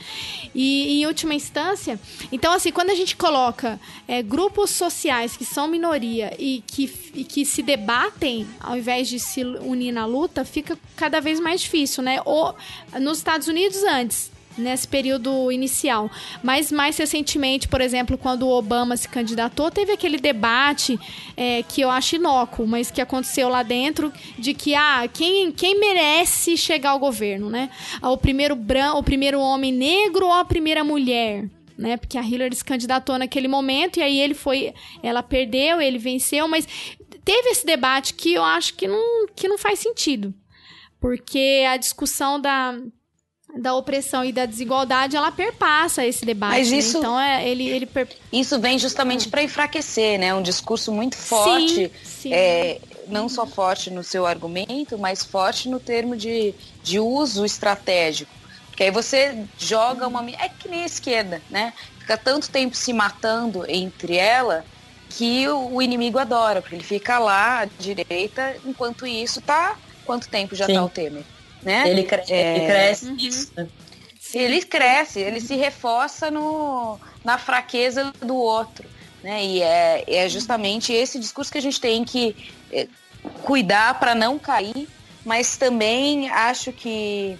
E 0.53 1.01
em 1.01 1.05
última 1.07 1.33
instância, 1.33 1.99
então 2.31 2.53
assim, 2.53 2.71
quando 2.71 2.91
a 2.91 2.95
gente 2.95 3.15
coloca 3.15 3.79
é, 4.07 4.21
grupos 4.21 4.69
sociais 4.69 5.35
que 5.35 5.43
são 5.43 5.67
minoria 5.67 6.31
e 6.37 6.63
que, 6.67 7.11
e 7.15 7.23
que 7.23 7.43
se 7.43 7.63
debatem 7.63 8.47
ao 8.59 8.77
invés 8.77 9.07
de 9.07 9.19
se 9.19 9.43
unir 9.43 9.91
na 9.91 10.05
luta, 10.05 10.45
fica 10.45 10.77
cada 10.95 11.19
vez 11.19 11.39
mais 11.39 11.61
difícil, 11.61 12.03
né? 12.03 12.21
Ou 12.23 12.55
nos 13.01 13.17
Estados 13.17 13.47
Unidos 13.47 13.83
antes, 13.83 14.31
nesse 14.57 14.87
período 14.87 15.51
inicial. 15.51 16.09
Mas 16.41 16.71
mais 16.71 16.97
recentemente, 16.97 17.67
por 17.67 17.81
exemplo, 17.81 18.17
quando 18.17 18.43
o 18.43 18.51
Obama 18.51 18.95
se 18.97 19.07
candidatou, 19.07 19.71
teve 19.71 19.91
aquele 19.91 20.17
debate 20.17 20.99
é, 21.35 21.63
que 21.63 21.81
eu 21.81 21.89
acho 21.89 22.15
inócuo, 22.15 22.67
mas 22.67 22.91
que 22.91 23.01
aconteceu 23.01 23.49
lá 23.49 23.63
dentro, 23.63 24.11
de 24.37 24.53
que 24.53 24.75
ah, 24.75 25.07
quem, 25.11 25.51
quem 25.51 25.79
merece 25.79 26.57
chegar 26.57 26.91
ao 26.91 26.99
governo, 26.99 27.49
né? 27.49 27.69
Ah, 28.01 28.11
o 28.11 28.17
primeiro 28.17 28.55
branco, 28.55 28.99
o 28.99 29.03
primeiro 29.03 29.39
homem 29.39 29.71
negro 29.71 30.25
ou 30.25 30.33
a 30.33 30.45
primeira 30.45 30.83
mulher? 30.83 31.45
Né, 31.75 31.97
porque 31.97 32.19
a 32.19 32.21
Hillary 32.21 32.55
se 32.55 32.63
candidatou 32.63 33.17
naquele 33.17 33.47
momento 33.47 33.97
e 33.97 34.03
aí 34.03 34.19
ele 34.19 34.35
foi, 34.35 34.71
ela 35.01 35.23
perdeu, 35.23 35.81
ele 35.81 35.97
venceu, 35.97 36.47
mas 36.47 36.67
teve 37.25 37.49
esse 37.49 37.65
debate 37.65 38.13
que 38.13 38.33
eu 38.33 38.43
acho 38.43 38.75
que 38.75 38.87
não, 38.87 39.25
que 39.35 39.47
não 39.47 39.57
faz 39.57 39.79
sentido. 39.79 40.31
Porque 40.99 41.65
a 41.67 41.75
discussão 41.75 42.39
da, 42.39 42.77
da 43.55 43.75
opressão 43.75 44.25
e 44.25 44.31
da 44.31 44.45
desigualdade, 44.45 45.15
ela 45.15 45.31
perpassa 45.31 46.05
esse 46.05 46.25
debate. 46.25 46.57
Mas 46.57 46.71
né? 46.71 46.77
isso, 46.77 46.93
né? 46.93 46.99
então 46.99 47.19
é, 47.19 47.47
ele, 47.47 47.69
ele 47.69 47.85
per... 47.85 48.07
isso 48.31 48.59
vem 48.59 48.79
justamente 48.79 49.29
para 49.29 49.43
enfraquecer, 49.43 50.19
né? 50.19 50.33
Um 50.33 50.41
discurso 50.41 50.91
muito 50.91 51.15
forte, 51.15 51.75
sim, 51.75 51.91
sim. 52.03 52.33
É, 52.33 52.79
não 53.07 53.29
só 53.29 53.45
forte 53.45 53.91
no 53.91 54.03
seu 54.03 54.25
argumento, 54.25 54.97
mas 54.97 55.23
forte 55.23 55.69
no 55.69 55.79
termo 55.79 56.15
de, 56.15 56.53
de 56.81 56.99
uso 56.99 57.45
estratégico. 57.45 58.31
Porque 58.67 58.83
aí 58.83 58.91
você 58.91 59.45
joga 59.57 60.07
uma. 60.07 60.27
É 60.31 60.49
que 60.49 60.67
nem 60.67 60.81
a 60.81 60.85
esquerda, 60.85 61.41
né? 61.49 61.73
Fica 61.99 62.17
tanto 62.17 62.49
tempo 62.49 62.75
se 62.75 62.91
matando 62.91 63.63
entre 63.69 64.17
ela 64.17 64.65
que 65.09 65.47
o, 65.47 65.75
o 65.75 65.81
inimigo 65.81 66.17
adora, 66.17 66.59
porque 66.59 66.75
ele 66.75 66.83
fica 66.83 67.19
lá 67.19 67.59
à 67.61 67.65
direita, 67.65 68.55
enquanto 68.65 69.05
isso 69.05 69.41
tá. 69.41 69.77
Quanto 70.05 70.27
tempo 70.27 70.55
já 70.55 70.65
tá 70.65 70.73
Sim. 70.73 70.79
tá 70.79 70.85
o 70.85 70.89
Temer? 70.89 71.23
Né? 71.63 71.89
Ele, 71.89 72.03
cre 72.03 72.21
é... 72.29 72.57
ele 72.57 72.65
cresce 72.65 73.05
uhum. 73.05 73.17
isso. 73.17 73.51
Ele 74.33 74.61
cresce, 74.63 75.19
ele 75.19 75.39
se 75.39 75.55
reforça 75.55 76.31
no, 76.31 76.99
na 77.23 77.37
fraqueza 77.37 78.11
do 78.19 78.35
outro. 78.35 78.87
Né? 79.23 79.45
E 79.45 79.61
é, 79.61 80.03
é 80.07 80.29
justamente 80.29 80.91
esse 80.91 81.19
discurso 81.19 81.51
que 81.51 81.57
a 81.57 81.61
gente 81.61 81.79
tem 81.79 82.03
que 82.03 82.35
é, 82.71 82.87
cuidar 83.43 83.99
para 83.99 84.15
não 84.15 84.39
cair, 84.39 84.87
mas 85.23 85.55
também 85.55 86.29
acho 86.29 86.73
que, 86.73 87.37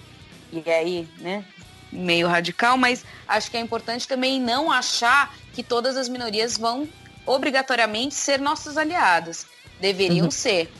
e 0.52 0.70
aí, 0.70 1.08
né, 1.18 1.44
meio 1.92 2.28
radical, 2.28 2.76
mas 2.76 3.04
acho 3.26 3.50
que 3.50 3.56
é 3.56 3.60
importante 3.60 4.08
também 4.08 4.40
não 4.40 4.70
achar 4.70 5.34
que 5.52 5.62
todas 5.62 5.96
as 5.96 6.08
minorias 6.08 6.56
vão 6.56 6.88
obrigatoriamente 7.26 8.14
ser 8.14 8.40
nossas 8.40 8.76
aliadas. 8.76 9.46
Deveriam 9.80 10.26
uhum. 10.26 10.30
ser 10.30 10.70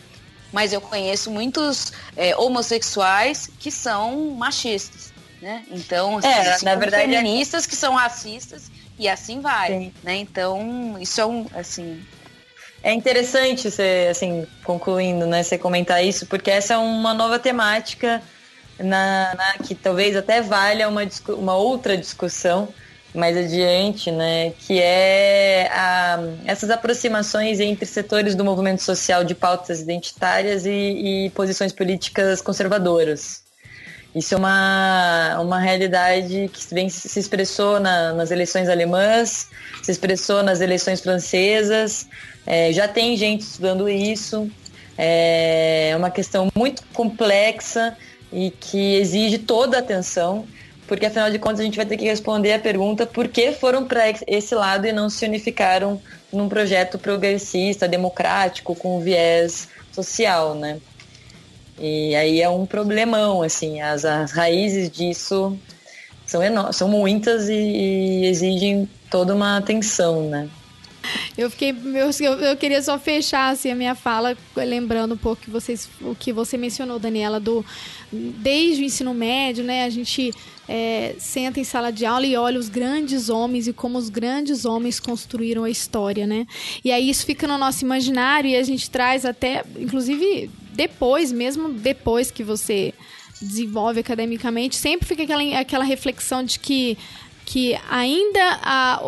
mas 0.54 0.72
eu 0.72 0.80
conheço 0.80 1.32
muitos 1.32 1.92
é, 2.16 2.36
homossexuais 2.36 3.50
que 3.58 3.72
são 3.72 4.30
machistas, 4.30 5.12
né? 5.42 5.64
Então, 5.68 6.18
assim, 6.18 6.28
é, 6.28 6.58
na 6.62 6.76
verdade, 6.76 7.02
é 7.02 7.16
feministas 7.16 7.64
é... 7.64 7.68
que 7.68 7.74
são 7.74 7.94
racistas 7.94 8.70
e 8.96 9.08
assim 9.08 9.40
vai, 9.40 9.66
Sim. 9.66 9.92
né? 10.04 10.14
Então, 10.14 10.96
isso 11.00 11.20
é 11.20 11.26
um, 11.26 11.46
assim... 11.56 12.00
É 12.84 12.92
interessante 12.92 13.68
você, 13.68 14.06
assim, 14.08 14.46
concluindo, 14.62 15.26
né, 15.26 15.42
você 15.42 15.58
comentar 15.58 16.04
isso, 16.04 16.26
porque 16.26 16.50
essa 16.50 16.74
é 16.74 16.76
uma 16.76 17.12
nova 17.14 17.38
temática 17.38 18.22
na, 18.78 19.34
na 19.34 19.52
que 19.54 19.74
talvez 19.74 20.14
até 20.14 20.40
valha 20.40 20.88
uma, 20.88 21.02
uma 21.30 21.56
outra 21.56 21.96
discussão, 21.96 22.68
mais 23.14 23.36
adiante, 23.36 24.10
né, 24.10 24.52
que 24.58 24.80
é 24.80 25.68
a, 25.72 26.18
essas 26.44 26.68
aproximações 26.70 27.60
entre 27.60 27.86
setores 27.86 28.34
do 28.34 28.44
movimento 28.44 28.82
social 28.82 29.22
de 29.22 29.34
pautas 29.34 29.80
identitárias 29.80 30.66
e, 30.66 30.70
e 31.26 31.30
posições 31.30 31.72
políticas 31.72 32.40
conservadoras. 32.40 33.44
Isso 34.14 34.34
é 34.34 34.36
uma, 34.36 35.40
uma 35.40 35.58
realidade 35.58 36.48
que 36.52 36.74
vem, 36.74 36.88
se 36.88 37.18
expressou 37.18 37.80
na, 37.80 38.12
nas 38.12 38.30
eleições 38.30 38.68
alemãs, 38.68 39.48
se 39.82 39.90
expressou 39.90 40.42
nas 40.42 40.60
eleições 40.60 41.00
francesas, 41.00 42.06
é, 42.46 42.72
já 42.72 42.86
tem 42.86 43.16
gente 43.16 43.40
estudando 43.40 43.88
isso. 43.88 44.50
É 44.96 45.92
uma 45.96 46.10
questão 46.10 46.48
muito 46.54 46.84
complexa 46.92 47.96
e 48.32 48.52
que 48.52 48.94
exige 48.96 49.38
toda 49.38 49.76
a 49.76 49.80
atenção 49.80 50.46
porque 50.86 51.06
afinal 51.06 51.30
de 51.30 51.38
contas 51.38 51.60
a 51.60 51.64
gente 51.64 51.76
vai 51.76 51.86
ter 51.86 51.96
que 51.96 52.04
responder 52.04 52.52
a 52.52 52.58
pergunta 52.58 53.06
por 53.06 53.28
que 53.28 53.52
foram 53.52 53.84
para 53.84 54.04
esse 54.26 54.54
lado 54.54 54.86
e 54.86 54.92
não 54.92 55.08
se 55.08 55.24
unificaram 55.24 56.00
num 56.32 56.48
projeto 56.48 56.98
progressista, 56.98 57.88
democrático, 57.88 58.74
com 58.74 59.00
viés 59.00 59.68
social, 59.92 60.54
né? 60.54 60.78
E 61.78 62.14
aí 62.14 62.40
é 62.40 62.48
um 62.48 62.66
problemão, 62.66 63.42
assim, 63.42 63.80
as, 63.80 64.04
as 64.04 64.30
raízes 64.30 64.90
disso 64.90 65.58
são, 66.26 66.40
são 66.72 66.88
muitas 66.88 67.48
e, 67.48 67.54
e 67.54 68.26
exigem 68.26 68.88
toda 69.10 69.34
uma 69.34 69.56
atenção, 69.56 70.28
né? 70.28 70.48
Eu 71.36 71.50
fiquei. 71.50 71.70
Eu, 71.70 72.32
eu 72.40 72.56
queria 72.56 72.82
só 72.82 72.98
fechar 72.98 73.52
assim, 73.52 73.70
a 73.70 73.74
minha 73.74 73.94
fala, 73.94 74.36
lembrando 74.56 75.14
um 75.14 75.18
pouco 75.18 75.42
que 75.42 75.50
vocês, 75.50 75.88
o 76.00 76.14
que 76.14 76.32
você 76.32 76.56
mencionou, 76.56 76.98
Daniela, 76.98 77.40
do 77.40 77.64
desde 78.12 78.82
o 78.82 78.84
ensino 78.84 79.12
médio, 79.12 79.64
né? 79.64 79.84
A 79.84 79.90
gente 79.90 80.32
é, 80.68 81.14
senta 81.18 81.60
em 81.60 81.64
sala 81.64 81.90
de 81.90 82.06
aula 82.06 82.26
e 82.26 82.36
olha 82.36 82.58
os 82.58 82.68
grandes 82.68 83.28
homens 83.28 83.66
e 83.66 83.72
como 83.72 83.98
os 83.98 84.08
grandes 84.08 84.64
homens 84.64 85.00
construíram 85.00 85.64
a 85.64 85.70
história, 85.70 86.26
né? 86.26 86.46
E 86.84 86.90
aí 86.90 87.08
isso 87.08 87.26
fica 87.26 87.46
no 87.46 87.58
nosso 87.58 87.84
imaginário 87.84 88.50
e 88.50 88.56
a 88.56 88.62
gente 88.62 88.90
traz 88.90 89.24
até, 89.24 89.64
inclusive 89.78 90.50
depois, 90.72 91.30
mesmo 91.32 91.68
depois 91.70 92.30
que 92.30 92.42
você 92.42 92.92
desenvolve 93.40 94.00
academicamente, 94.00 94.76
sempre 94.76 95.06
fica 95.06 95.22
aquela, 95.24 95.58
aquela 95.58 95.84
reflexão 95.84 96.42
de 96.42 96.58
que 96.58 96.96
que 97.44 97.78
ainda 97.90 98.58
há 98.62 99.02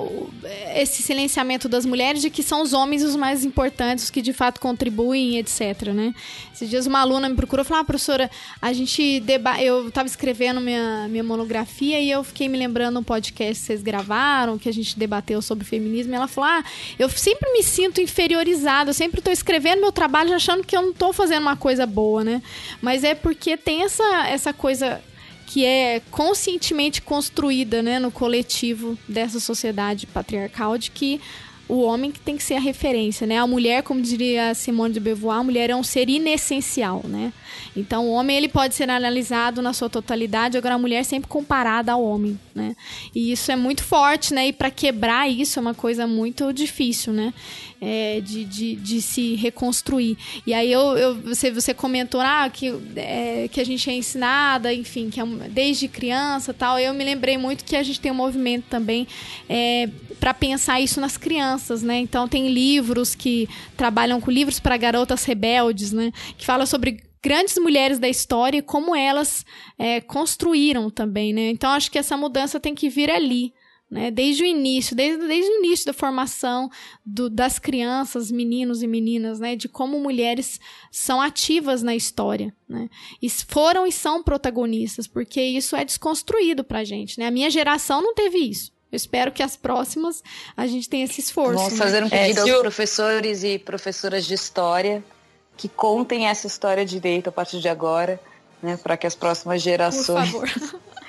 esse 0.74 1.02
silenciamento 1.02 1.68
das 1.68 1.86
mulheres 1.86 2.20
de 2.20 2.30
que 2.30 2.42
são 2.42 2.62
os 2.62 2.72
homens 2.72 3.02
os 3.02 3.16
mais 3.16 3.44
importantes, 3.44 4.04
os 4.04 4.10
que 4.10 4.20
de 4.20 4.32
fato 4.32 4.60
contribuem, 4.60 5.38
etc, 5.38 5.88
né? 5.94 6.14
Esses 6.52 6.68
dias 6.68 6.86
uma 6.86 7.00
aluna 7.00 7.28
me 7.28 7.34
procurou 7.34 7.64
e 7.64 7.66
falou, 7.66 7.82
ah, 7.82 7.84
professora, 7.84 8.30
a 8.60 8.72
gente 8.72 9.20
deba 9.20 9.60
eu 9.62 9.88
estava 9.88 10.06
escrevendo 10.06 10.60
minha, 10.60 11.06
minha 11.08 11.24
monografia 11.24 11.98
e 12.00 12.10
eu 12.10 12.22
fiquei 12.22 12.48
me 12.48 12.58
lembrando 12.58 12.98
um 12.98 13.02
podcast 13.02 13.60
que 13.60 13.66
vocês 13.66 13.82
gravaram, 13.82 14.58
que 14.58 14.68
a 14.68 14.72
gente 14.72 14.98
debateu 14.98 15.40
sobre 15.40 15.64
feminismo, 15.64 16.12
e 16.12 16.16
ela 16.16 16.28
falou, 16.28 16.50
ah, 16.50 16.64
eu 16.98 17.08
sempre 17.08 17.50
me 17.52 17.62
sinto 17.62 18.00
inferiorizada, 18.00 18.90
eu 18.90 18.94
sempre 18.94 19.20
estou 19.20 19.32
escrevendo 19.32 19.80
meu 19.80 19.92
trabalho 19.92 20.34
achando 20.34 20.64
que 20.64 20.76
eu 20.76 20.82
não 20.82 20.90
estou 20.90 21.12
fazendo 21.12 21.42
uma 21.42 21.56
coisa 21.56 21.86
boa, 21.86 22.22
né? 22.22 22.42
Mas 22.82 23.04
é 23.04 23.14
porque 23.14 23.56
tem 23.56 23.82
essa, 23.82 24.26
essa 24.28 24.52
coisa 24.52 25.00
que 25.47 25.64
é 25.64 26.02
conscientemente 26.10 27.01
construída 27.01 27.82
né, 27.82 27.98
no 27.98 28.10
coletivo 28.10 28.98
dessa 29.09 29.39
sociedade 29.40 30.06
patriarcal 30.06 30.77
de 30.77 30.90
que 30.90 31.20
o 31.68 31.81
homem 31.81 32.12
que 32.12 32.20
tem 32.20 32.36
que 32.36 32.43
ser 32.43 32.55
a 32.55 32.60
referência, 32.60 33.27
né? 33.27 33.39
A 33.39 33.47
mulher, 33.47 33.82
como 33.82 34.01
diria 34.01 34.55
Simone 34.55 34.94
de 34.94 35.01
Beauvoir, 35.01 35.40
a 35.40 35.43
mulher 35.43 35.68
é 35.70 35.74
um 35.74 35.82
ser 35.82 36.09
inessencial, 36.09 37.02
né? 37.05 37.32
Então, 37.77 38.06
o 38.06 38.12
homem 38.12 38.36
ele 38.36 38.48
pode 38.48 38.74
ser 38.74 38.89
analisado 38.89 39.60
na 39.60 39.73
sua 39.73 39.90
totalidade, 39.90 40.56
agora 40.56 40.77
a 40.77 40.78
mulher 40.78 41.05
sempre 41.05 41.28
comparada 41.28 41.93
ao 41.93 42.05
homem, 42.05 42.39
né? 42.55 42.77
E 43.14 43.32
isso 43.32 43.51
é 43.51 43.56
muito 43.56 43.82
forte, 43.82 44.32
né? 44.32 44.48
E 44.48 44.52
para 44.52 44.70
quebrar 44.70 45.28
isso 45.28 45.59
é 45.59 45.62
uma 45.62 45.74
coisa 45.74 46.06
muito 46.06 46.52
difícil, 46.52 47.12
né? 47.12 47.35
É, 47.78 48.23
de, 48.23 48.44
de, 48.44 48.74
de, 48.74 49.03
se 49.03 49.35
reconstruir. 49.35 50.16
E 50.47 50.55
aí 50.55 50.73
eu, 50.73 50.97
eu, 50.97 51.15
você, 51.20 51.51
você 51.51 51.74
comentou 51.74 52.23
ah, 52.23 52.48
que, 52.51 52.73
é, 52.97 53.48
que 53.48 53.61
a 53.61 53.65
gente 53.65 53.90
é 53.90 53.93
ensinada, 53.93 54.73
enfim, 54.73 55.11
que 55.11 55.20
é, 55.20 55.24
desde 55.51 55.86
criança 55.86 56.55
tal. 56.55 56.78
Eu 56.78 56.94
me 56.94 57.05
lembrei 57.05 57.36
muito 57.36 57.65
que 57.65 57.77
a 57.77 57.82
gente 57.82 58.01
tem 58.01 58.11
um 58.11 58.15
movimento 58.15 58.65
também 58.70 59.07
é, 59.47 59.90
para 60.19 60.32
pensar 60.32 60.81
isso 60.81 61.01
nas 61.01 61.19
crianças, 61.19 61.82
né? 61.82 61.98
Então 61.98 62.27
tem 62.27 62.48
livros 62.48 63.15
que 63.15 63.47
trabalham 63.77 64.20
com 64.23 64.31
livros 64.31 64.59
para 64.59 64.77
garotas 64.78 65.24
rebeldes, 65.24 65.93
né? 65.93 66.12
Que 66.39 66.47
fala 66.47 66.65
sobre 66.65 67.03
grandes 67.23 67.59
mulheres 67.59 67.98
da 67.98 68.09
história 68.09 68.59
e 68.59 68.62
como 68.62 68.94
elas 68.94 69.44
é, 69.77 70.01
construíram 70.01 70.89
também, 70.89 71.32
né? 71.32 71.51
Então 71.51 71.70
acho 71.70 71.90
que 71.90 71.98
essa 71.98 72.16
mudança 72.16 72.61
tem 72.61 72.74
que 72.74 72.89
vir 72.89 73.11
ali, 73.11 73.53
né? 73.90 74.10
Desde 74.10 74.42
o 74.42 74.46
início, 74.46 74.96
desde, 74.96 75.26
desde 75.26 75.50
o 75.50 75.58
início 75.58 75.86
da 75.86 75.92
formação 75.92 76.68
do, 77.04 77.30
das 77.30 77.58
crianças, 77.58 78.30
meninos 78.30 78.82
e 78.82 78.86
meninas, 78.86 79.38
né? 79.38 79.54
De 79.54 79.68
como 79.68 79.98
mulheres 79.98 80.60
são 80.90 81.20
ativas 81.20 81.82
na 81.82 81.94
história, 81.94 82.54
né? 82.68 82.88
E 83.22 83.30
foram 83.30 83.86
e 83.86 83.92
são 83.92 84.22
protagonistas, 84.22 85.06
porque 85.06 85.40
isso 85.40 85.76
é 85.76 85.84
desconstruído 85.84 86.64
pra 86.64 86.84
gente, 86.84 87.18
né? 87.18 87.26
A 87.26 87.30
minha 87.30 87.50
geração 87.50 88.02
não 88.02 88.14
teve 88.14 88.38
isso. 88.38 88.72
Eu 88.90 88.96
espero 88.96 89.32
que 89.32 89.42
as 89.42 89.56
próximas 89.56 90.22
a 90.56 90.66
gente 90.66 90.88
tenha 90.88 91.04
esse 91.04 91.20
esforço. 91.20 91.56
Vamos 91.56 91.72
né? 91.72 91.78
fazer 91.78 92.04
um 92.04 92.08
pedido 92.08 92.48
é, 92.48 92.52
aos 92.52 92.60
professores 92.60 93.44
e 93.44 93.58
professoras 93.58 94.24
de 94.24 94.34
história 94.34 95.04
que 95.56 95.68
contem 95.68 96.26
essa 96.26 96.46
história 96.46 96.84
direito 96.84 97.28
a 97.28 97.32
partir 97.32 97.60
de 97.60 97.68
agora, 97.68 98.20
né, 98.62 98.76
para 98.76 98.96
que 98.96 99.06
as 99.06 99.14
próximas 99.14 99.62
gerações. 99.62 100.30
Por 100.30 100.48
favor. 100.48 100.80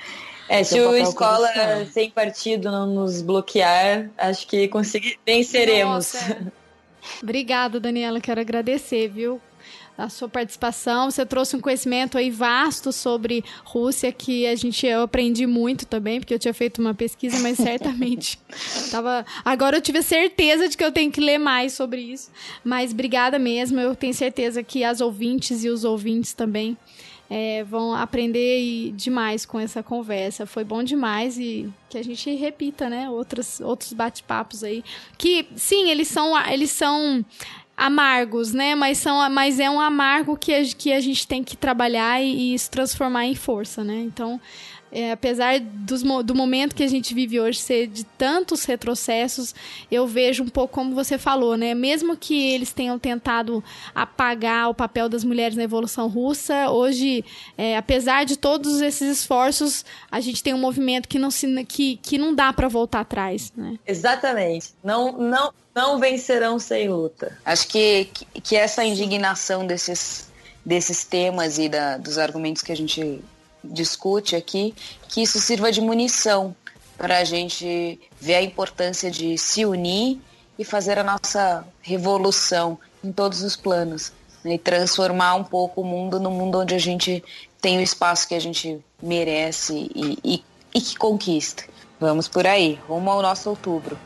É, 0.48 0.64
se 0.64 0.80
o 0.80 0.96
Escola 0.96 1.48
Sem 1.92 2.10
Partido 2.10 2.70
não 2.70 2.86
nos 2.86 3.20
bloquear, 3.20 4.10
acho 4.16 4.46
que 4.46 4.66
consegui, 4.68 5.18
venceremos. 5.26 6.14
Nossa. 6.14 6.52
Obrigada, 7.22 7.78
Daniela. 7.78 8.20
Quero 8.20 8.40
agradecer, 8.40 9.08
viu? 9.08 9.40
a 9.98 10.08
sua 10.08 10.28
participação. 10.28 11.10
Você 11.10 11.26
trouxe 11.26 11.56
um 11.56 11.60
conhecimento 11.60 12.16
aí 12.16 12.30
vasto 12.30 12.92
sobre 12.92 13.44
Rússia 13.64 14.12
que 14.12 14.46
a 14.46 14.54
gente 14.54 14.86
eu 14.86 15.02
aprendi 15.02 15.44
muito 15.44 15.84
também, 15.84 16.20
porque 16.20 16.32
eu 16.32 16.38
tinha 16.38 16.54
feito 16.54 16.80
uma 16.80 16.94
pesquisa, 16.94 17.40
mas 17.40 17.56
certamente 17.56 18.38
tava 18.92 19.26
agora 19.44 19.76
eu 19.76 19.80
tive 19.80 19.98
a 19.98 20.02
certeza 20.02 20.68
de 20.68 20.76
que 20.76 20.84
eu 20.84 20.92
tenho 20.92 21.10
que 21.10 21.20
ler 21.20 21.38
mais 21.38 21.72
sobre 21.72 22.00
isso. 22.00 22.30
Mas 22.62 22.92
obrigada 22.92 23.40
mesmo. 23.40 23.80
Eu 23.80 23.96
tenho 23.96 24.14
certeza 24.14 24.62
que 24.62 24.84
as 24.84 25.00
ouvintes 25.00 25.64
e 25.64 25.68
os 25.68 25.82
ouvintes 25.82 26.32
também 26.32 26.76
é, 27.30 27.62
vão 27.64 27.94
aprender 27.94 28.92
demais 28.92 29.44
com 29.44 29.58
essa 29.58 29.82
conversa. 29.82 30.46
Foi 30.46 30.64
bom 30.64 30.82
demais 30.82 31.38
e 31.38 31.70
que 31.88 31.98
a 31.98 32.02
gente 32.02 32.34
repita, 32.34 32.88
né? 32.88 33.08
Outros, 33.10 33.60
outros 33.60 33.92
bate-papos 33.92 34.64
aí. 34.64 34.82
Que, 35.16 35.46
sim, 35.54 35.90
eles 35.90 36.08
são, 36.08 36.38
eles 36.48 36.70
são 36.70 37.24
amargos, 37.76 38.52
né? 38.52 38.74
Mas, 38.74 38.98
são, 38.98 39.28
mas 39.30 39.60
é 39.60 39.68
um 39.68 39.80
amargo 39.80 40.36
que 40.36 40.52
a, 40.54 40.64
que 40.64 40.92
a 40.92 41.00
gente 41.00 41.26
tem 41.26 41.44
que 41.44 41.56
trabalhar 41.56 42.20
e, 42.22 42.54
e 42.54 42.58
se 42.58 42.70
transformar 42.70 43.26
em 43.26 43.34
força, 43.34 43.84
né? 43.84 43.96
Então, 43.96 44.40
é, 44.90 45.12
apesar 45.12 45.60
dos, 45.60 46.02
do 46.02 46.34
momento 46.34 46.74
que 46.74 46.82
a 46.82 46.88
gente 46.88 47.14
vive 47.14 47.38
hoje 47.38 47.58
ser 47.58 47.86
de 47.86 48.04
tantos 48.04 48.64
retrocessos, 48.64 49.54
eu 49.90 50.06
vejo 50.06 50.42
um 50.42 50.48
pouco 50.48 50.74
como 50.74 50.94
você 50.94 51.18
falou, 51.18 51.56
né? 51.56 51.74
Mesmo 51.74 52.16
que 52.16 52.52
eles 52.52 52.72
tenham 52.72 52.98
tentado 52.98 53.62
apagar 53.94 54.70
o 54.70 54.74
papel 54.74 55.08
das 55.08 55.24
mulheres 55.24 55.56
na 55.56 55.62
Evolução 55.62 56.08
Russa, 56.08 56.70
hoje, 56.70 57.24
é, 57.56 57.76
apesar 57.76 58.24
de 58.24 58.36
todos 58.36 58.80
esses 58.80 59.18
esforços, 59.18 59.84
a 60.10 60.20
gente 60.20 60.42
tem 60.42 60.54
um 60.54 60.58
movimento 60.58 61.08
que 61.08 61.18
não, 61.18 61.30
se, 61.30 61.46
que, 61.64 61.96
que 61.96 62.18
não 62.18 62.34
dá 62.34 62.52
para 62.52 62.68
voltar 62.68 63.00
atrás, 63.00 63.52
né? 63.56 63.78
Exatamente. 63.86 64.72
Não, 64.82 65.12
não, 65.12 65.52
não 65.74 65.98
vencerão 65.98 66.58
sem 66.58 66.88
luta. 66.88 67.38
Acho 67.44 67.68
que, 67.68 68.08
que 68.42 68.56
essa 68.56 68.84
indignação 68.84 69.66
desses, 69.66 70.30
desses 70.64 71.04
temas 71.04 71.58
e 71.58 71.68
da, 71.68 71.98
dos 71.98 72.18
argumentos 72.18 72.62
que 72.62 72.72
a 72.72 72.76
gente 72.76 73.20
discute 73.70 74.34
aqui, 74.36 74.74
que 75.08 75.22
isso 75.22 75.40
sirva 75.40 75.70
de 75.70 75.80
munição 75.80 76.54
para 76.96 77.18
a 77.18 77.24
gente 77.24 78.00
ver 78.20 78.34
a 78.34 78.42
importância 78.42 79.10
de 79.10 79.38
se 79.38 79.64
unir 79.64 80.18
e 80.58 80.64
fazer 80.64 80.98
a 80.98 81.04
nossa 81.04 81.64
revolução 81.80 82.78
em 83.02 83.12
todos 83.12 83.42
os 83.42 83.54
planos 83.54 84.12
né, 84.44 84.54
e 84.54 84.58
transformar 84.58 85.34
um 85.34 85.44
pouco 85.44 85.80
o 85.80 85.84
mundo 85.84 86.18
no 86.18 86.30
mundo 86.30 86.58
onde 86.58 86.74
a 86.74 86.78
gente 86.78 87.22
tem 87.60 87.78
o 87.78 87.80
espaço 87.80 88.26
que 88.26 88.34
a 88.34 88.40
gente 88.40 88.80
merece 89.00 89.90
e, 89.94 90.18
e, 90.24 90.44
e 90.74 90.80
que 90.80 90.96
conquista. 90.96 91.64
Vamos 92.00 92.28
por 92.28 92.46
aí, 92.46 92.78
rumo 92.88 93.10
ao 93.10 93.22
nosso 93.22 93.50
outubro. 93.50 93.98